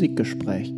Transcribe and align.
Musikgespräch. 0.00 0.72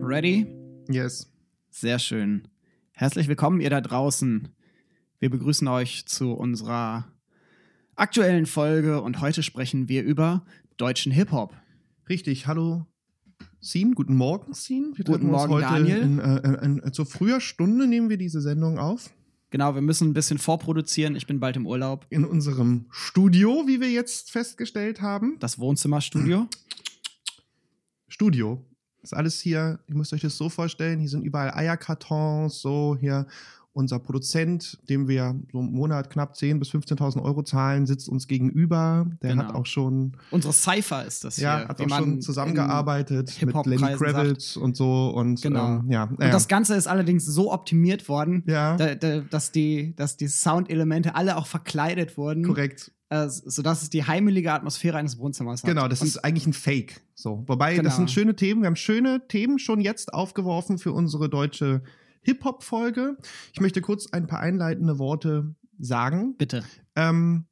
Ready? 0.00 0.46
Yes. 0.88 1.28
Sehr 1.70 1.98
schön. 1.98 2.46
Herzlich 2.92 3.26
willkommen, 3.26 3.60
ihr 3.60 3.70
da 3.70 3.80
draußen. 3.80 4.50
Wir 5.18 5.30
begrüßen 5.30 5.66
euch 5.66 6.06
zu 6.06 6.32
unserer 6.32 7.10
aktuellen 7.96 8.46
Folge 8.46 9.02
und 9.02 9.20
heute 9.20 9.42
sprechen 9.42 9.88
wir 9.88 10.04
über 10.04 10.44
deutschen 10.76 11.10
Hip-Hop. 11.10 11.56
Richtig, 12.08 12.46
hallo 12.46 12.86
Sin, 13.58 13.96
guten 13.96 14.14
Morgen 14.14 14.54
Sin. 14.54 14.92
Wir 14.94 15.04
Guten 15.06 15.26
Morgen, 15.26 15.54
heute 15.54 15.66
Daniel. 15.66 16.02
In, 16.02 16.18
äh, 16.20 16.36
in, 16.64 16.78
in, 16.78 16.92
zu 16.92 17.04
früher 17.04 17.40
Stunde 17.40 17.88
nehmen 17.88 18.10
wir 18.10 18.16
diese 18.16 18.40
Sendung 18.40 18.78
auf. 18.78 19.10
Genau, 19.50 19.74
wir 19.74 19.80
müssen 19.80 20.10
ein 20.10 20.14
bisschen 20.14 20.38
vorproduzieren. 20.38 21.16
Ich 21.16 21.26
bin 21.26 21.40
bald 21.40 21.56
im 21.56 21.66
Urlaub. 21.66 22.06
In 22.10 22.24
unserem 22.26 22.86
Studio, 22.90 23.64
wie 23.66 23.80
wir 23.80 23.90
jetzt 23.90 24.30
festgestellt 24.30 25.00
haben. 25.00 25.38
Das 25.40 25.58
Wohnzimmerstudio. 25.58 26.48
Studio. 28.08 28.62
Ist 29.02 29.14
alles 29.14 29.40
hier, 29.40 29.78
ihr 29.86 29.94
müsst 29.94 30.12
euch 30.12 30.20
das 30.20 30.36
so 30.36 30.50
vorstellen, 30.50 30.98
hier 30.98 31.08
sind 31.08 31.22
überall 31.22 31.54
Eierkartons, 31.54 32.60
so 32.60 32.96
hier 33.00 33.26
unser 33.78 33.98
Produzent, 34.00 34.76
dem 34.88 35.06
wir 35.06 35.40
so 35.52 35.60
im 35.60 35.72
Monat 35.72 36.10
knapp 36.10 36.34
10.000 36.34 36.58
bis 36.58 36.70
15.000 36.70 37.22
Euro 37.22 37.42
zahlen, 37.44 37.86
sitzt 37.86 38.08
uns 38.08 38.26
gegenüber. 38.26 39.06
Der 39.22 39.30
Genau. 39.30 39.44
hat 39.44 39.54
auch 39.54 39.66
schon, 39.66 40.16
Unsere 40.32 40.52
Cypher 40.52 41.06
ist 41.06 41.22
das 41.24 41.36
ja, 41.36 41.58
hier. 41.60 41.68
hat 41.68 41.80
auch 41.80 41.88
schon 41.96 42.20
zusammengearbeitet 42.20 43.40
mit 43.44 43.66
Lenny 43.66 43.94
Kravitz 43.96 44.56
und 44.56 44.76
so 44.76 45.10
und 45.10 45.40
Genau. 45.42 45.78
ähm, 45.78 45.90
ja. 45.90 46.04
Und 46.04 46.18
das 46.20 46.48
Ganze 46.48 46.74
ist 46.74 46.86
allerdings 46.88 47.24
so 47.24 47.52
optimiert 47.52 48.08
worden, 48.08 48.42
ja, 48.46 48.76
da, 48.76 48.94
da, 48.96 49.20
dass, 49.20 49.52
die, 49.52 49.94
dass 49.96 50.16
die 50.16 50.28
Soundelemente 50.28 51.14
alle 51.14 51.36
auch 51.36 51.46
verkleidet 51.46 52.16
wurden, 52.18 52.42
korrekt. 52.44 52.90
äh, 53.10 53.28
sodass 53.28 53.82
es 53.82 53.90
die 53.90 54.04
heimelige 54.04 54.52
Atmosphäre 54.52 54.98
eines 54.98 55.18
Wohnzimmers 55.18 55.62
hat. 55.62 55.68
Genau, 55.70 55.86
das 55.88 56.00
Und 56.00 56.08
ist 56.08 56.24
eigentlich 56.24 56.46
ein 56.46 56.52
Fake. 56.52 57.00
So, 57.14 57.44
wobei 57.46 57.72
Genau. 57.74 57.84
das 57.84 57.96
sind 57.96 58.10
schöne 58.10 58.34
Themen. 58.34 58.62
Wir 58.62 58.66
haben 58.66 58.76
schöne 58.76 59.22
Themen 59.28 59.58
schon 59.58 59.80
jetzt 59.80 60.12
aufgeworfen 60.12 60.78
für 60.78 60.92
unsere 60.92 61.28
deutsche 61.28 61.82
Hip-Hop-Folge. 62.28 63.16
Ich 63.54 63.60
möchte 63.60 63.80
kurz 63.80 64.12
ein 64.12 64.26
paar 64.26 64.40
einleitende 64.40 64.98
Worte 64.98 65.54
sagen, 65.78 66.36
Bitte. 66.36 66.62
ähm, 66.94 67.46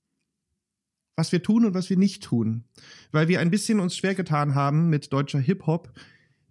was 1.16 1.32
wir 1.32 1.42
tun 1.42 1.64
und 1.64 1.72
was 1.72 1.88
wir 1.88 1.96
nicht 1.96 2.22
tun, 2.22 2.64
weil 3.10 3.26
wir 3.26 3.40
ein 3.40 3.50
bisschen 3.50 3.80
uns 3.80 3.96
schwer 3.96 4.14
getan 4.14 4.54
haben 4.54 4.90
mit 4.90 5.14
deutscher 5.14 5.38
Hip-Hop, 5.38 5.90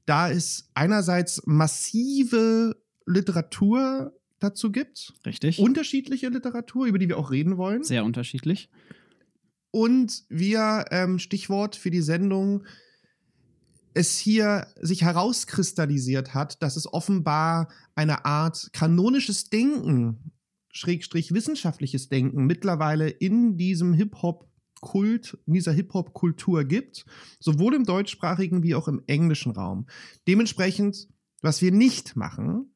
da 0.07 0.31
es 0.31 0.71
einerseits 0.73 1.45
massive 1.45 2.75
Literatur 3.05 4.11
dazu 4.39 4.71
gibt, 4.71 5.13
Richtig. 5.23 5.59
unterschiedliche 5.59 6.29
Literatur, 6.29 6.87
über 6.87 6.97
die 6.97 7.07
wir 7.07 7.19
auch 7.19 7.29
reden 7.29 7.57
wollen. 7.57 7.83
Sehr 7.83 8.03
unterschiedlich. 8.03 8.69
Und 9.69 10.23
wir, 10.29 10.85
ähm, 10.89 11.19
Stichwort 11.19 11.75
für 11.75 11.91
die 11.91 12.01
Sendung, 12.01 12.63
es 13.95 14.17
hier 14.17 14.67
sich 14.81 15.03
herauskristallisiert 15.03 16.33
hat, 16.33 16.61
dass 16.61 16.75
es 16.75 16.91
offenbar 16.91 17.69
eine 17.95 18.25
Art 18.25 18.69
kanonisches 18.73 19.49
Denken, 19.49 20.31
Schrägstrich 20.69 21.33
wissenschaftliches 21.33 22.09
Denken 22.09 22.45
mittlerweile 22.45 23.09
in 23.09 23.55
diesem 23.55 23.93
Hip-Hop-Kult, 23.93 25.37
in 25.45 25.53
dieser 25.53 25.71
Hip-Hop-Kultur 25.71 26.65
gibt, 26.65 27.05
sowohl 27.39 27.73
im 27.73 27.85
deutschsprachigen 27.85 28.63
wie 28.63 28.75
auch 28.75 28.89
im 28.89 29.01
englischen 29.07 29.53
Raum. 29.53 29.87
Dementsprechend, 30.27 31.07
was 31.41 31.61
wir 31.61 31.71
nicht 31.71 32.17
machen, 32.17 32.75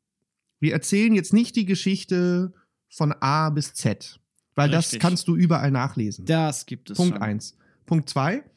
wir 0.62 0.72
erzählen 0.72 1.14
jetzt 1.14 1.34
nicht 1.34 1.58
die 1.58 1.66
Geschichte 1.66 2.54
von 2.88 3.12
A 3.12 3.50
bis 3.50 3.74
Z, 3.74 4.22
weil 4.56 4.70
das 4.70 4.86
Richtig. 4.86 5.02
kannst 5.02 5.28
du 5.28 5.36
überall 5.36 5.72
nachlesen. 5.72 6.26
Das 6.26 6.66
gibt 6.66 6.92
es 6.92 6.98
Punkt 6.98 7.16
schon. 7.16 7.22
eins. 7.22 7.58
Punkt 7.86 8.10
zwei. 8.10 8.49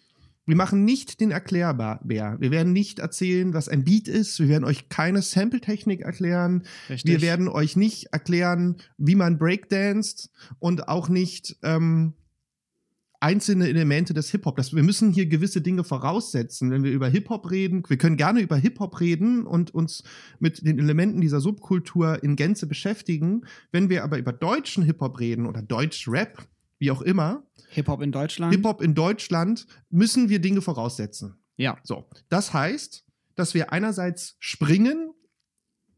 Wir 0.44 0.56
machen 0.56 0.84
nicht 0.84 1.20
den 1.20 1.30
Erklärbär. 1.30 2.00
Wir 2.02 2.50
werden 2.50 2.72
nicht 2.72 2.98
erzählen, 2.98 3.54
was 3.54 3.68
ein 3.68 3.84
Beat 3.84 4.08
ist. 4.08 4.40
Wir 4.40 4.48
werden 4.48 4.64
euch 4.64 4.88
keine 4.88 5.22
Sample-Technik 5.22 6.00
erklären. 6.00 6.64
Richtig. 6.88 7.10
Wir 7.10 7.22
werden 7.22 7.48
euch 7.48 7.76
nicht 7.76 8.06
erklären, 8.12 8.76
wie 8.98 9.14
man 9.14 9.38
Breakdanced 9.38 10.30
und 10.58 10.88
auch 10.88 11.08
nicht 11.08 11.56
ähm, 11.62 12.14
einzelne 13.22 13.68
Elemente 13.68 14.14
des 14.14 14.30
Hip-Hop. 14.32 14.58
Wir 14.58 14.82
müssen 14.82 15.12
hier 15.12 15.26
gewisse 15.26 15.60
Dinge 15.60 15.84
voraussetzen, 15.84 16.72
wenn 16.72 16.82
wir 16.82 16.90
über 16.90 17.08
Hip-Hop 17.08 17.48
reden. 17.52 17.84
Wir 17.86 17.96
können 17.96 18.16
gerne 18.16 18.40
über 18.40 18.56
Hip-Hop 18.56 18.98
reden 19.00 19.46
und 19.46 19.72
uns 19.72 20.02
mit 20.40 20.66
den 20.66 20.80
Elementen 20.80 21.20
dieser 21.20 21.40
Subkultur 21.40 22.24
in 22.24 22.34
Gänze 22.34 22.66
beschäftigen. 22.66 23.42
Wenn 23.70 23.88
wir 23.88 24.02
aber 24.02 24.18
über 24.18 24.32
deutschen 24.32 24.82
Hip-Hop 24.82 25.20
reden 25.20 25.46
oder 25.46 25.62
Deutsch-Rap, 25.62 26.48
wie 26.82 26.90
auch 26.90 27.00
immer, 27.00 27.44
Hip-Hop 27.70 28.02
in 28.02 28.10
Deutschland. 28.10 28.52
Hip-Hop 28.52 28.82
in 28.82 28.96
Deutschland, 28.96 29.68
müssen 29.88 30.28
wir 30.28 30.40
Dinge 30.40 30.62
voraussetzen. 30.62 31.36
Ja. 31.56 31.78
So, 31.84 32.10
das 32.28 32.52
heißt, 32.52 33.04
dass 33.36 33.54
wir 33.54 33.72
einerseits 33.72 34.34
springen. 34.40 35.12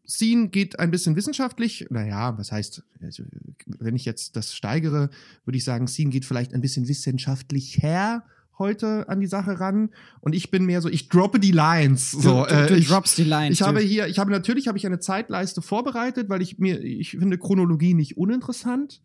Scene 0.07 0.51
geht 0.51 0.79
ein 0.79 0.91
bisschen 0.91 1.17
wissenschaftlich. 1.17 1.87
Naja, 1.89 2.37
was 2.37 2.53
heißt, 2.53 2.83
also, 3.01 3.23
wenn 3.67 3.97
ich 3.97 4.05
jetzt 4.05 4.37
das 4.37 4.55
steigere, 4.55 5.09
würde 5.47 5.57
ich 5.57 5.65
sagen, 5.65 5.89
Scene 5.89 6.11
geht 6.11 6.27
vielleicht 6.27 6.53
ein 6.53 6.61
bisschen 6.61 6.87
wissenschaftlich 6.87 7.83
her 7.83 8.23
heute 8.59 9.09
an 9.09 9.21
die 9.21 9.27
Sache 9.27 9.59
ran. 9.59 9.89
Und 10.21 10.35
ich 10.35 10.51
bin 10.51 10.67
mehr 10.67 10.83
so, 10.83 10.91
ich 10.91 11.09
droppe 11.09 11.41
die 11.41 11.51
Lines. 11.51 12.11
So, 12.11 12.45
du, 12.45 12.55
du, 12.55 12.67
du 12.67 12.75
äh, 12.75 12.77
ich, 12.77 12.89
droppst 12.89 13.17
die 13.17 13.25
Line. 13.25 13.53
ich 13.53 13.63
habe 13.63 13.81
hier, 13.81 14.07
ich 14.07 14.19
habe 14.19 14.31
natürlich 14.31 14.69
habe 14.69 14.77
ich 14.77 14.85
eine 14.85 15.01
Zeitleiste 15.01 15.63
vorbereitet, 15.63 16.29
weil 16.29 16.43
ich 16.43 16.59
mir, 16.59 16.79
ich 16.85 17.13
finde 17.13 17.39
Chronologie 17.39 17.95
nicht 17.95 18.19
uninteressant. 18.19 19.01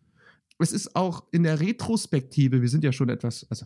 Es 0.61 0.73
ist 0.73 0.95
auch 0.95 1.23
in 1.31 1.43
der 1.43 1.59
Retrospektive, 1.59 2.61
wir 2.61 2.69
sind 2.69 2.83
ja 2.83 2.91
schon 2.91 3.09
etwas, 3.09 3.47
also 3.49 3.65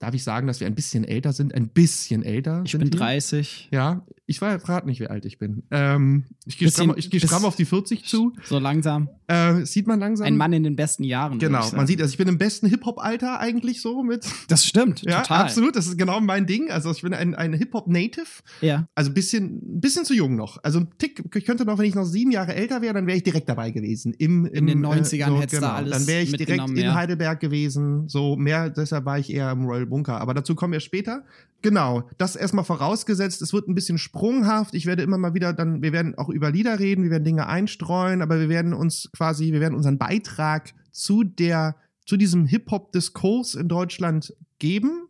darf 0.00 0.14
ich 0.14 0.24
sagen, 0.24 0.46
dass 0.46 0.60
wir 0.60 0.66
ein 0.66 0.74
bisschen 0.74 1.04
älter 1.04 1.32
sind, 1.32 1.54
ein 1.54 1.68
bisschen 1.68 2.24
älter. 2.24 2.62
ich 2.64 2.72
bin 2.72 2.90
wir? 2.92 2.98
30. 2.98 3.68
Ja, 3.70 4.04
ich 4.30 4.40
war 4.40 4.56
gerade 4.58 4.86
nicht, 4.86 5.00
wie 5.00 5.08
alt 5.08 5.24
ich 5.26 5.38
bin. 5.38 5.64
Ähm, 5.70 6.24
ich 6.46 6.56
gehe 6.56 6.70
stramm, 6.70 6.94
ich 6.96 7.10
geh 7.10 7.20
stramm 7.20 7.44
auf 7.44 7.54
die 7.54 7.66
40 7.66 8.04
zu. 8.04 8.32
So 8.44 8.58
langsam. 8.58 9.10
Äh, 9.26 9.66
sieht 9.66 9.86
man 9.86 10.00
langsam. 10.00 10.26
Ein 10.26 10.36
Mann 10.36 10.52
in 10.52 10.62
den 10.62 10.74
besten 10.74 11.04
Jahren. 11.04 11.38
Genau, 11.38 11.68
man 11.72 11.86
sieht, 11.86 12.00
also 12.00 12.12
ich 12.12 12.16
bin 12.16 12.28
im 12.28 12.38
besten 12.38 12.66
Hip-Hop-Alter 12.68 13.40
eigentlich 13.40 13.82
so 13.82 14.02
mit. 14.02 14.24
Das 14.48 14.64
stimmt. 14.64 15.02
Ja, 15.02 15.20
total. 15.20 15.42
absolut. 15.42 15.76
Das 15.76 15.86
ist 15.86 15.98
genau 15.98 16.20
mein 16.20 16.46
Ding. 16.46 16.70
Also 16.70 16.90
ich 16.92 17.02
bin 17.02 17.12
ein, 17.12 17.34
ein 17.34 17.52
Hip-Hop-Native. 17.52 18.26
Ja. 18.62 18.88
Also 18.94 19.10
ein 19.10 19.14
bisschen, 19.14 19.76
ein 19.76 19.80
bisschen 19.80 20.04
zu 20.04 20.14
jung 20.14 20.34
noch. 20.34 20.58
Also 20.62 20.80
ein 20.80 20.88
Tick, 20.98 21.22
ich 21.34 21.44
könnte 21.44 21.64
noch, 21.64 21.76
wenn 21.76 21.86
ich 21.86 21.94
noch 21.94 22.04
sieben 22.04 22.30
Jahre 22.30 22.54
älter 22.54 22.82
wäre, 22.82 22.94
dann 22.94 23.06
wäre 23.06 23.18
ich 23.18 23.24
direkt 23.24 23.48
dabei 23.48 23.70
gewesen. 23.70 24.14
Im, 24.16 24.46
im, 24.46 24.54
In 24.54 24.66
den 24.66 24.86
90ern 24.86 25.26
so, 25.26 25.40
hättest 25.40 25.60
genau. 25.60 25.72
alles 25.74 25.90
Dann 25.90 26.06
wäre 26.06 26.22
ich 26.22 26.32
direkt 26.32 26.68
in 26.70 26.76
ja. 26.76 26.94
Heidelberg 26.94 27.40
gewesen. 27.40 28.08
So 28.08 28.36
mehr, 28.36 28.70
deshalb 28.70 29.04
war 29.04 29.18
ich 29.18 29.32
eher 29.32 29.50
im 29.50 29.64
Royal 29.64 29.89
Bunker. 29.90 30.20
Aber 30.20 30.32
dazu 30.32 30.54
kommen 30.54 30.72
wir 30.72 30.80
später. 30.80 31.24
Genau, 31.62 32.08
das 32.16 32.36
erstmal 32.36 32.64
vorausgesetzt. 32.64 33.42
Es 33.42 33.52
wird 33.52 33.68
ein 33.68 33.74
bisschen 33.74 33.98
sprunghaft. 33.98 34.74
Ich 34.74 34.86
werde 34.86 35.02
immer 35.02 35.18
mal 35.18 35.34
wieder 35.34 35.52
dann, 35.52 35.82
wir 35.82 35.92
werden 35.92 36.16
auch 36.16 36.28
über 36.28 36.50
Lieder 36.50 36.78
reden, 36.78 37.04
wir 37.04 37.10
werden 37.10 37.24
Dinge 37.24 37.46
einstreuen, 37.46 38.22
aber 38.22 38.40
wir 38.40 38.48
werden 38.48 38.72
uns 38.72 39.10
quasi, 39.12 39.52
wir 39.52 39.60
werden 39.60 39.74
unseren 39.74 39.98
Beitrag 39.98 40.72
zu 40.90 41.24
der, 41.24 41.76
zu 42.06 42.16
diesem 42.16 42.46
Hip-Hop-Diskurs 42.46 43.54
in 43.54 43.68
Deutschland 43.68 44.34
geben. 44.58 45.08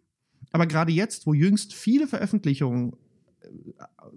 Aber 0.53 0.67
gerade 0.67 0.93
jetzt, 0.93 1.27
wo 1.27 1.35
jüngst 1.35 1.75
viele 1.75 2.07
Veröffentlichungen 2.07 2.95
äh, 3.43 3.47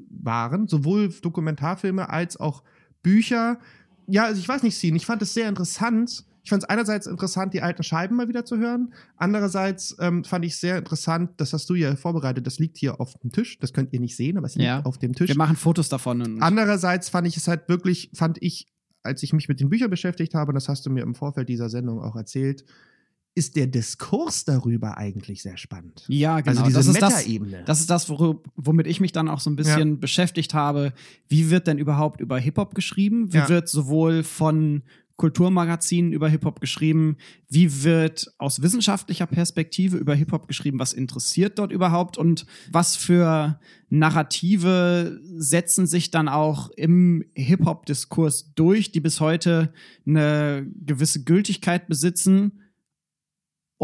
waren, 0.10 0.68
sowohl 0.68 1.10
Dokumentarfilme 1.10 2.10
als 2.10 2.38
auch 2.38 2.64
Bücher. 3.04 3.60
Ja, 4.08 4.26
also 4.26 4.40
ich 4.40 4.48
weiß 4.48 4.64
nicht, 4.64 4.76
Scene, 4.76 4.98
ich 4.98 5.06
fand 5.06 5.22
es 5.22 5.34
sehr 5.34 5.50
interessant. 5.50 6.26
Ich 6.44 6.50
fand 6.50 6.62
es 6.64 6.70
einerseits 6.70 7.08
interessant, 7.08 7.54
die 7.54 7.62
alten 7.62 7.84
Scheiben 7.84 8.18
mal 8.18 8.28
wieder 8.28 8.44
zu 8.44 8.58
hören. 8.58 8.94
Andererseits 9.16 9.96
ähm, 10.00 10.26
fand 10.26 10.44
ich 10.44 10.58
sehr 10.58 10.78
interessant, 10.78 11.32
das 11.38 11.54
hast 11.54 11.70
du 11.70 11.76
ja 11.76 11.96
vorbereitet, 11.96 12.46
das 12.46 12.60
liegt 12.60 12.78
hier 12.78 13.00
auf 13.00 13.14
dem 13.20 13.32
Tisch. 13.32 13.58
Das 13.60 13.72
könnt 13.72 13.94
ihr 13.94 14.02
nicht 14.02 14.18
sehen, 14.18 14.38
aber 14.38 14.48
es 14.48 14.56
liegt 14.56 14.66
Ja. 14.68 14.82
auf 14.84 14.98
dem 14.98 15.14
Tisch. 15.14 15.30
Wir 15.30 15.38
machen 15.38 15.56
Fotos 15.56 15.88
davon. 15.88 16.42
Andererseits 16.42 17.08
fand 17.10 17.28
ich 17.28 17.38
es 17.38 17.48
halt 17.48 17.70
wirklich, 17.70 18.10
fand 18.14 18.38
ich, 18.42 18.68
als 19.04 19.24
ich 19.24 19.32
mich 19.32 19.48
mit 19.48 19.62
den 19.62 19.70
Büchern 19.70 19.90
beschäftigt 19.90 20.34
habe, 20.34 20.50
und 20.50 20.56
das 20.56 20.68
hast 20.68 20.86
du 20.86 20.90
mir 20.90 21.04
im 21.04 21.16
Vorfeld 21.16 21.48
dieser 21.48 21.70
Sendung 21.70 22.02
auch 22.02 22.16
erzählt, 22.18 22.66
ist 23.36 23.56
der 23.56 23.66
Diskurs 23.66 24.46
darüber 24.46 24.98
eigentlich 24.98 25.42
sehr 25.42 25.58
spannend. 25.58 26.04
ja, 26.08 26.42
genau. 26.42 26.62
Also 26.62 26.66
diese 26.66 26.78
das 26.78 26.88
ist 26.88 27.02
das, 27.02 27.14
Meta-Ebene. 27.26 27.64
das 27.66 27.80
ist 27.80 27.90
das, 27.90 28.08
womit 28.10 28.86
ich 28.86 29.00
mich 29.00 29.12
dann 29.12 29.28
auch 29.28 29.40
so 29.40 29.50
ein 29.50 29.56
bisschen 29.56 30.00
beschäftigt 30.00 30.54
habe. 30.54 30.94
Wie 31.30 31.50
wird 31.50 31.66
denn 31.68 31.80
überhaupt 31.80 32.22
über 32.22 32.38
Hip-Hop 32.38 32.76
geschrieben? 32.76 33.34
Wie 33.34 33.38
Ja. 33.38 33.50
wird 33.50 33.70
sowohl 33.70 34.22
von 34.24 34.84
Kulturmagazinen 35.18 36.12
über 36.12 36.28
Hip-Hop 36.28 36.60
geschrieben? 36.60 37.18
Wie 37.50 37.84
wird 37.84 38.34
aus 38.40 38.62
wissenschaftlicher 38.62 39.28
Perspektive 39.28 39.98
über 39.98 40.16
Hip-Hop 40.16 40.48
geschrieben? 40.48 40.80
Was 40.80 40.94
interessiert 40.94 41.60
dort 41.60 41.72
überhaupt? 41.72 42.18
Und 42.18 42.46
was 42.72 42.96
für 42.96 43.60
Narrative 43.90 45.22
setzen 45.36 45.86
sich 45.86 46.10
dann 46.10 46.28
auch 46.28 46.72
im 46.72 47.26
Hip-Hop-Diskurs 47.36 48.54
durch, 48.56 48.92
die 48.92 49.02
bis 49.02 49.20
heute 49.20 49.72
eine 50.06 50.68
gewisse 50.86 51.24
Gültigkeit 51.24 51.88
besitzen? 51.88 52.63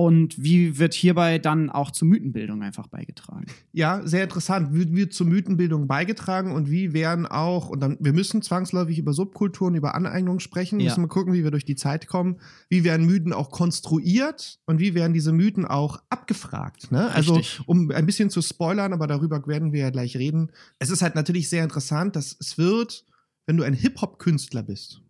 Und 0.02 0.42
wie 0.42 0.80
wird 0.80 0.94
hierbei 0.94 1.40
dann 1.40 1.70
auch 1.70 1.92
zur 1.92 2.08
Mythenbildung 2.08 2.64
einfach 2.64 2.88
beigetragen? 2.88 3.48
Ja, 3.74 4.02
sehr 4.08 4.24
interessant. 4.24 4.74
Wie 4.74 4.96
wird 4.96 5.12
zur 5.12 5.28
Mythenbildung 5.28 5.88
beigetragen 5.88 6.54
und 6.54 6.72
wie 6.72 6.94
werden 6.94 7.26
auch, 7.26 7.68
und 7.68 7.82
dann, 7.82 7.98
wir 8.00 8.14
müssen 8.14 8.42
zwangsläufig 8.42 8.98
über 8.98 9.12
Subkulturen, 9.12 9.76
über 9.76 9.96
Aneignung 9.96 10.40
sprechen, 10.40 10.80
Ja. 10.80 10.86
müssen 10.86 11.04
wir 11.04 11.10
gucken, 11.10 11.34
wie 11.34 11.44
wir 11.44 11.52
durch 11.52 11.66
die 11.66 11.76
Zeit 11.76 12.08
kommen. 12.08 12.38
Wie 12.70 12.86
werden 12.86 13.08
Mythen 13.08 13.34
auch 13.34 13.52
konstruiert 13.52 14.60
und 14.66 14.80
wie 14.80 14.94
werden 14.94 15.14
diese 15.14 15.34
Mythen 15.34 15.66
auch 15.66 16.02
abgefragt? 16.10 16.94
Ne? 16.94 17.12
Also, 17.12 17.36
Richtig. 17.36 17.68
um 17.68 17.92
ein 17.92 18.06
bisschen 18.06 18.30
zu 18.30 18.42
spoilern, 18.42 18.94
aber 18.94 19.06
darüber 19.06 19.46
werden 19.48 19.74
wir 19.74 19.82
ja 19.82 19.90
gleich 19.90 20.16
reden. 20.16 20.50
Es 20.80 20.92
ist 20.92 21.02
halt 21.02 21.16
natürlich 21.16 21.50
sehr 21.50 21.66
interessant, 21.66 22.16
dass 22.16 22.38
es 22.40 22.58
wird, 22.58 23.04
wenn 23.48 23.58
du 23.58 23.64
ein 23.64 23.74
Hip-Hop-Künstler 23.74 24.64
bist, 24.64 25.02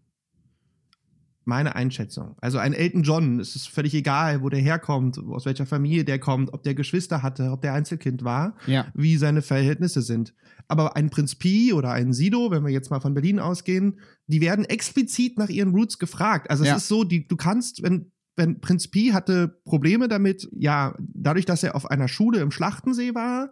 meine 1.50 1.75
Einschätzung. 1.75 2.38
Also 2.40 2.57
ein 2.60 2.72
Elton 2.74 3.04
John, 3.04 3.40
es 3.42 3.56
ist 3.57 3.68
völlig 3.68 3.94
egal, 3.94 4.42
wo 4.42 4.48
der 4.48 4.62
herkommt, 4.62 5.18
aus 5.19 5.46
welcher 5.46 5.66
Familie 5.66 6.06
der 6.06 6.19
kommt, 6.19 6.54
ob 6.54 6.63
der 6.63 6.75
Geschwister 6.75 7.22
hatte, 7.22 7.51
ob 7.51 7.62
der 7.62 7.74
Einzelkind 7.74 8.24
war, 8.24 8.56
Ja. 8.68 8.86
wie 8.94 9.18
seine 9.18 9.42
Verhältnisse 9.42 10.01
sind. 10.01 10.34
Aber 10.69 10.96
ein 10.96 11.10
Prinz 11.10 11.36
Pi 11.36 11.74
oder 11.74 11.92
ein 11.92 12.13
Sido, 12.13 12.51
wenn 12.51 12.63
wir 12.63 12.72
jetzt 12.72 12.90
mal 12.92 13.01
von 13.01 13.13
Berlin 13.13 13.40
ausgehen, 13.40 14.00
die 14.28 14.40
werden 14.40 14.63
explizit 14.63 15.38
nach 15.38 15.50
ihren 15.50 15.72
Roots 15.75 16.00
gefragt. 16.00 16.50
Also 16.50 16.63
es 16.63 16.69
Ja. 16.69 16.75
ist 16.78 16.88
so, 16.88 17.04
die, 17.04 17.28
du 17.28 17.36
kannst, 17.36 17.84
wenn, 17.84 18.12
wenn 18.38 18.62
Prinz 18.62 18.88
Pi 18.88 19.10
hatte 19.10 19.60
Probleme 19.66 20.07
damit, 20.07 20.48
ja, 20.54 20.96
dadurch, 21.00 21.46
dass 21.46 21.63
er 21.63 21.75
auf 21.75 21.90
einer 21.92 22.07
Schule 22.07 22.40
im 22.40 22.51
Schlachtensee 22.51 23.13
war, 23.16 23.50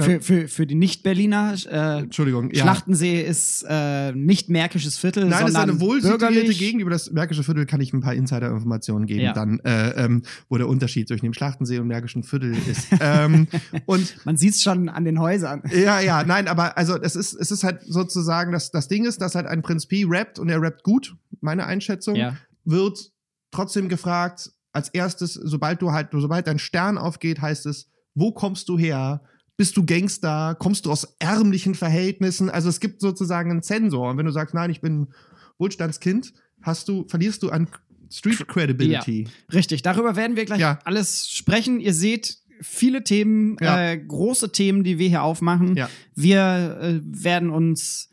Für, 0.00 0.20
für, 0.20 0.48
für 0.48 0.66
die 0.66 0.74
Nicht-Berliner, 0.74 1.54
äh, 1.70 1.98
Entschuldigung, 2.00 2.50
ja. 2.50 2.62
Schlachtensee 2.62 3.20
ist 3.22 3.64
äh, 3.68 4.10
nicht 4.12 4.48
Märkisches 4.48 4.98
Viertel, 4.98 5.24
Nein, 5.26 5.32
es 5.32 5.38
ist 5.38 5.44
sondern 5.54 5.70
eine 5.70 5.80
wohl 5.80 6.02
situierte 6.02 6.26
bürgerlich. 6.26 6.58
Gegend. 6.58 6.82
Über 6.82 6.90
das 6.90 7.12
Märkische 7.12 7.44
Viertel 7.44 7.64
kann 7.64 7.80
ich 7.80 7.92
ein 7.92 8.00
paar 8.00 8.14
Insider-Informationen 8.14 9.06
geben, 9.06 9.20
Ja. 9.20 9.32
dann, 9.32 9.60
äh, 9.60 9.90
ähm, 10.04 10.22
wo 10.48 10.56
der 10.56 10.68
Unterschied 10.68 11.06
zwischen 11.06 11.26
dem 11.26 11.32
Schlachtensee 11.32 11.78
und 11.78 11.86
Märkischen 11.86 12.24
Viertel 12.24 12.56
ist. 12.68 12.88
ähm, 13.00 13.46
und 13.86 14.16
Man 14.26 14.36
sieht 14.36 14.54
es 14.54 14.64
schon 14.64 14.88
an 14.88 15.04
den 15.04 15.20
Häusern. 15.20 15.62
ja, 15.72 16.00
ja, 16.00 16.24
nein, 16.24 16.48
aber 16.48 16.76
also 16.76 17.00
es 17.00 17.14
ist, 17.14 17.34
es 17.34 17.52
ist 17.52 17.62
halt 17.62 17.82
sozusagen, 17.86 18.50
dass 18.50 18.72
das 18.72 18.88
Ding 18.88 19.04
ist, 19.04 19.20
dass 19.20 19.36
halt 19.36 19.46
ein 19.46 19.62
Prinz 19.62 19.86
Pi 19.86 20.04
rappt 20.08 20.40
und 20.40 20.48
er 20.48 20.60
rappt 20.60 20.82
gut, 20.82 21.14
meine 21.40 21.66
Einschätzung, 21.66 22.16
Ja. 22.16 22.34
wird 22.64 23.12
trotzdem 23.52 23.88
gefragt, 23.88 24.50
als 24.72 24.88
erstes, 24.88 25.34
sobald 25.34 25.80
du 25.82 25.92
halt, 25.92 26.08
sobald 26.12 26.48
dein 26.48 26.58
Stern 26.58 26.98
aufgeht, 26.98 27.40
heißt 27.40 27.66
es, 27.66 27.88
wo 28.14 28.32
kommst 28.32 28.68
du 28.68 28.76
her? 28.76 29.22
Bist 29.58 29.76
du 29.76 29.84
Gangster? 29.84 30.54
Kommst 30.56 30.86
du 30.86 30.92
aus 30.92 31.16
ärmlichen 31.18 31.74
Verhältnissen? 31.74 32.48
Also 32.48 32.68
es 32.68 32.78
gibt 32.78 33.00
sozusagen 33.00 33.50
einen 33.50 33.62
Zensor. 33.62 34.10
Und 34.10 34.16
wenn 34.16 34.24
du 34.24 34.30
sagst, 34.32 34.54
nein, 34.54 34.70
ich 34.70 34.80
bin 34.80 35.08
Wohlstandskind, 35.58 36.32
hast 36.62 36.88
du, 36.88 37.04
verlierst 37.08 37.42
du 37.42 37.50
an 37.50 37.66
Street 38.08 38.46
Credibility. 38.46 39.26
Richtig, 39.52 39.82
darüber 39.82 40.14
werden 40.14 40.36
wir 40.36 40.44
gleich 40.44 40.60
Ja. 40.60 40.78
alles 40.84 41.28
sprechen. 41.28 41.80
Ihr 41.80 41.92
seht 41.92 42.38
viele 42.60 43.02
Themen, 43.02 43.56
Ja. 43.60 43.90
äh, 43.90 43.98
große 43.98 44.52
Themen, 44.52 44.84
die 44.84 45.00
wir 45.00 45.08
hier 45.08 45.24
aufmachen. 45.24 45.74
Ja. 45.74 45.90
Wir 46.14 46.78
äh, 46.80 47.00
werden 47.02 47.50
uns 47.50 48.10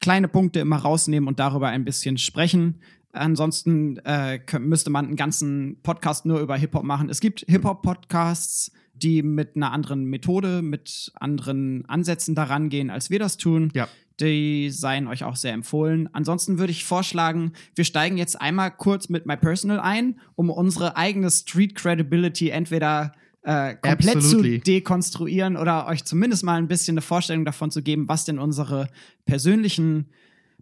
kleine 0.00 0.26
Punkte 0.26 0.58
immer 0.58 0.78
rausnehmen 0.78 1.28
und 1.28 1.38
darüber 1.38 1.68
ein 1.68 1.84
bisschen 1.84 2.18
sprechen. 2.18 2.80
Ansonsten 3.12 3.98
äh, 3.98 4.40
müsste 4.58 4.90
man 4.90 5.06
einen 5.06 5.16
ganzen 5.16 5.78
Podcast 5.84 6.26
nur 6.26 6.40
über 6.40 6.56
Hip-Hop 6.56 6.82
machen. 6.82 7.08
Es 7.08 7.20
gibt 7.20 7.44
Hip-Hop-Podcasts, 7.48 8.72
die 9.02 9.22
mit 9.22 9.56
einer 9.56 9.72
anderen 9.72 10.04
Methode, 10.04 10.62
mit 10.62 11.12
anderen 11.14 11.84
Ansätzen 11.86 12.34
daran 12.34 12.68
gehen, 12.68 12.90
als 12.90 13.10
wir 13.10 13.18
das 13.18 13.36
tun. 13.36 13.70
Ja. 13.74 13.88
Die 14.20 14.70
seien 14.70 15.08
euch 15.08 15.24
auch 15.24 15.36
sehr 15.36 15.52
empfohlen. 15.52 16.08
Ansonsten 16.12 16.58
würde 16.58 16.70
ich 16.70 16.84
vorschlagen, 16.84 17.52
wir 17.74 17.84
steigen 17.84 18.16
jetzt 18.16 18.40
einmal 18.40 18.70
kurz 18.70 19.08
mit 19.10 19.26
My 19.26 19.36
Personal 19.36 19.78
ein, 19.78 20.18
um 20.36 20.48
unsere 20.48 20.96
eigene 20.96 21.30
Street 21.30 21.74
Credibility 21.74 22.48
entweder 22.48 23.12
äh, 23.42 23.74
komplett 23.74 24.16
Absolutely. 24.16 24.58
zu 24.58 24.64
dekonstruieren 24.64 25.56
oder 25.56 25.86
euch 25.86 26.04
zumindest 26.04 26.44
mal 26.44 26.56
ein 26.56 26.66
bisschen 26.66 26.94
eine 26.94 27.02
Vorstellung 27.02 27.44
davon 27.44 27.70
zu 27.70 27.82
geben, 27.82 28.08
was 28.08 28.24
denn 28.24 28.38
unsere 28.38 28.88
persönlichen 29.24 30.06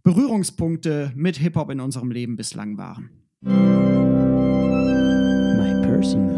Berührungspunkte 0.02 1.12
mit 1.14 1.38
Hip-Hop 1.38 1.70
in 1.70 1.80
unserem 1.80 2.10
Leben 2.10 2.36
bislang 2.36 2.76
waren. 2.76 3.08
My 5.56 5.80
Personal. 5.82 6.33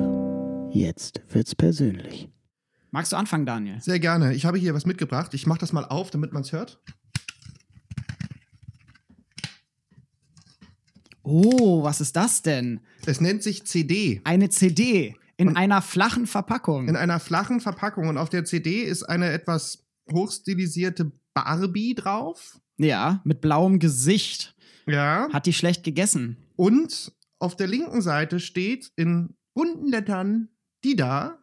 Jetzt 0.76 1.22
wird's 1.30 1.54
persönlich. 1.54 2.28
Magst 2.90 3.10
du 3.10 3.16
anfangen, 3.16 3.46
Daniel? 3.46 3.80
Sehr 3.80 3.98
gerne. 3.98 4.34
Ich 4.34 4.44
habe 4.44 4.58
hier 4.58 4.74
was 4.74 4.84
mitgebracht. 4.84 5.32
Ich 5.32 5.46
mache 5.46 5.58
das 5.58 5.72
mal 5.72 5.86
auf, 5.86 6.10
damit 6.10 6.34
man 6.34 6.42
es 6.42 6.52
hört. 6.52 6.82
Oh, 11.22 11.82
was 11.82 12.02
ist 12.02 12.14
das 12.14 12.42
denn? 12.42 12.80
Es 13.06 13.22
nennt 13.22 13.42
sich 13.42 13.66
CD. 13.66 14.20
Eine 14.24 14.50
CD 14.50 15.16
in 15.38 15.56
einer 15.56 15.80
flachen 15.80 16.26
Verpackung. 16.26 16.88
In 16.88 16.96
einer 16.96 17.20
flachen 17.20 17.60
Verpackung. 17.60 18.08
Und 18.08 18.18
auf 18.18 18.28
der 18.28 18.44
CD 18.44 18.82
ist 18.82 19.02
eine 19.04 19.30
etwas 19.30 19.86
hochstilisierte 20.12 21.10
Barbie 21.32 21.94
drauf. 21.94 22.60
ja, 22.76 23.22
mit 23.24 23.40
blauem 23.40 23.78
Gesicht. 23.78 24.54
Ja. 24.86 25.30
Hat 25.32 25.46
die 25.46 25.54
schlecht 25.54 25.84
gegessen? 25.84 26.36
Und 26.54 27.12
auf 27.38 27.56
der 27.56 27.66
linken 27.66 28.02
Seite 28.02 28.40
steht 28.40 28.92
in 28.96 29.36
bunten 29.54 29.88
Lettern 29.88 30.50
die 30.84 30.96
da. 30.96 31.38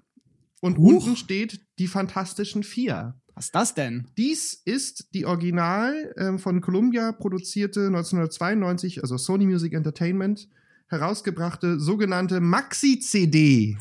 Und 0.62 0.77
Huch. 0.77 1.06
unten 1.06 1.15
steht 1.18 1.59
die 1.80 1.88
Fantastischen 1.88 2.63
Vier. 2.63 3.15
Was 3.35 3.45
ist 3.45 3.56
das 3.56 3.74
denn? 3.74 4.07
Dies 4.18 4.53
ist 4.65 5.13
die 5.13 5.25
original 5.25 6.13
ähm, 6.18 6.38
von 6.39 6.62
Columbia 6.62 7.12
produzierte 7.12 7.88
1992, 7.88 9.01
also 9.01 9.18
Sony 9.18 9.45
Music 9.45 9.74
Entertainment, 9.74 10.47
herausgebrachte 10.88 11.80
sogenannte 11.80 12.39
Maxi-CD. 12.41 13.77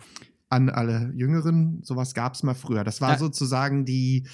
An 0.49 0.69
alle 0.71 1.13
Jüngeren, 1.15 1.81
sowas 1.83 2.15
gab 2.15 2.35
es 2.35 2.43
mal 2.43 2.55
früher. 2.55 2.83
Das 2.85 3.01
war 3.01 3.13
Ja. 3.13 3.19
sozusagen 3.19 3.85
die, 3.85 4.27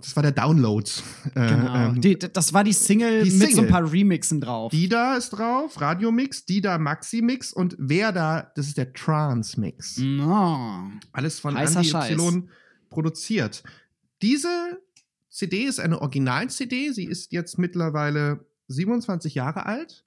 das 0.00 0.14
war 0.16 0.22
der 0.22 0.32
Download. 0.32 0.88
Äh, 1.34 1.48
Genau. 1.48 1.74
ähm, 1.74 2.00
die, 2.00 2.18
das 2.18 2.52
war 2.52 2.64
die 2.64 2.72
Single 2.72 3.24
die 3.24 3.30
mit 3.30 3.38
so 3.40 3.44
ein 3.46 3.50
Single. 3.54 3.70
paar 3.70 3.92
Remixen 3.92 4.40
drauf. 4.40 4.70
Dida 4.72 5.16
ist 5.16 5.30
drauf, 5.30 5.80
Radio-Mix, 5.80 6.44
Dida 6.44 6.78
Maxi-Mix 6.78 7.52
und 7.52 7.76
wer 7.78 8.12
da, 8.12 8.50
das 8.54 8.66
ist 8.68 8.76
der 8.76 8.92
Trance-Mix. 8.92 9.98
No. 9.98 10.90
Alles 11.12 11.40
von 11.40 11.54
Heißer 11.56 11.78
Andy 11.80 11.88
Scheiß. 11.90 12.12
Y 12.12 12.48
produziert. 12.90 13.62
Diese 14.20 14.80
CD 15.30 15.64
ist 15.64 15.80
eine 15.80 16.00
Original-CD. 16.02 16.92
Sie 16.92 17.04
ist 17.04 17.32
jetzt 17.32 17.58
mittlerweile 17.58 18.44
27 18.68 19.34
Jahre 19.34 19.64
alt 19.66 20.04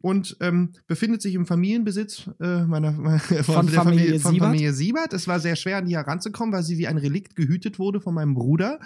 und 0.00 0.36
ähm, 0.40 0.70
befindet 0.86 1.22
sich 1.22 1.34
im 1.34 1.46
Familienbesitz 1.46 2.30
äh, 2.40 2.62
meiner, 2.64 2.92
meiner 2.98 3.18
von, 3.20 3.66
der 3.66 3.82
Familie 3.82 4.20
von 4.20 4.32
Siebert? 4.32 4.48
Familie 4.48 4.72
Siebert. 4.72 5.12
Es 5.12 5.26
war 5.28 5.40
sehr 5.40 5.56
schwer, 5.56 5.78
an 5.78 5.86
die 5.86 5.96
heranzukommen, 5.96 6.52
weil 6.54 6.62
sie 6.62 6.78
wie 6.78 6.86
ein 6.86 6.98
Relikt 6.98 7.36
gehütet 7.36 7.78
wurde 7.78 8.00
von 8.00 8.14
meinem 8.14 8.34
Bruder. 8.34 8.78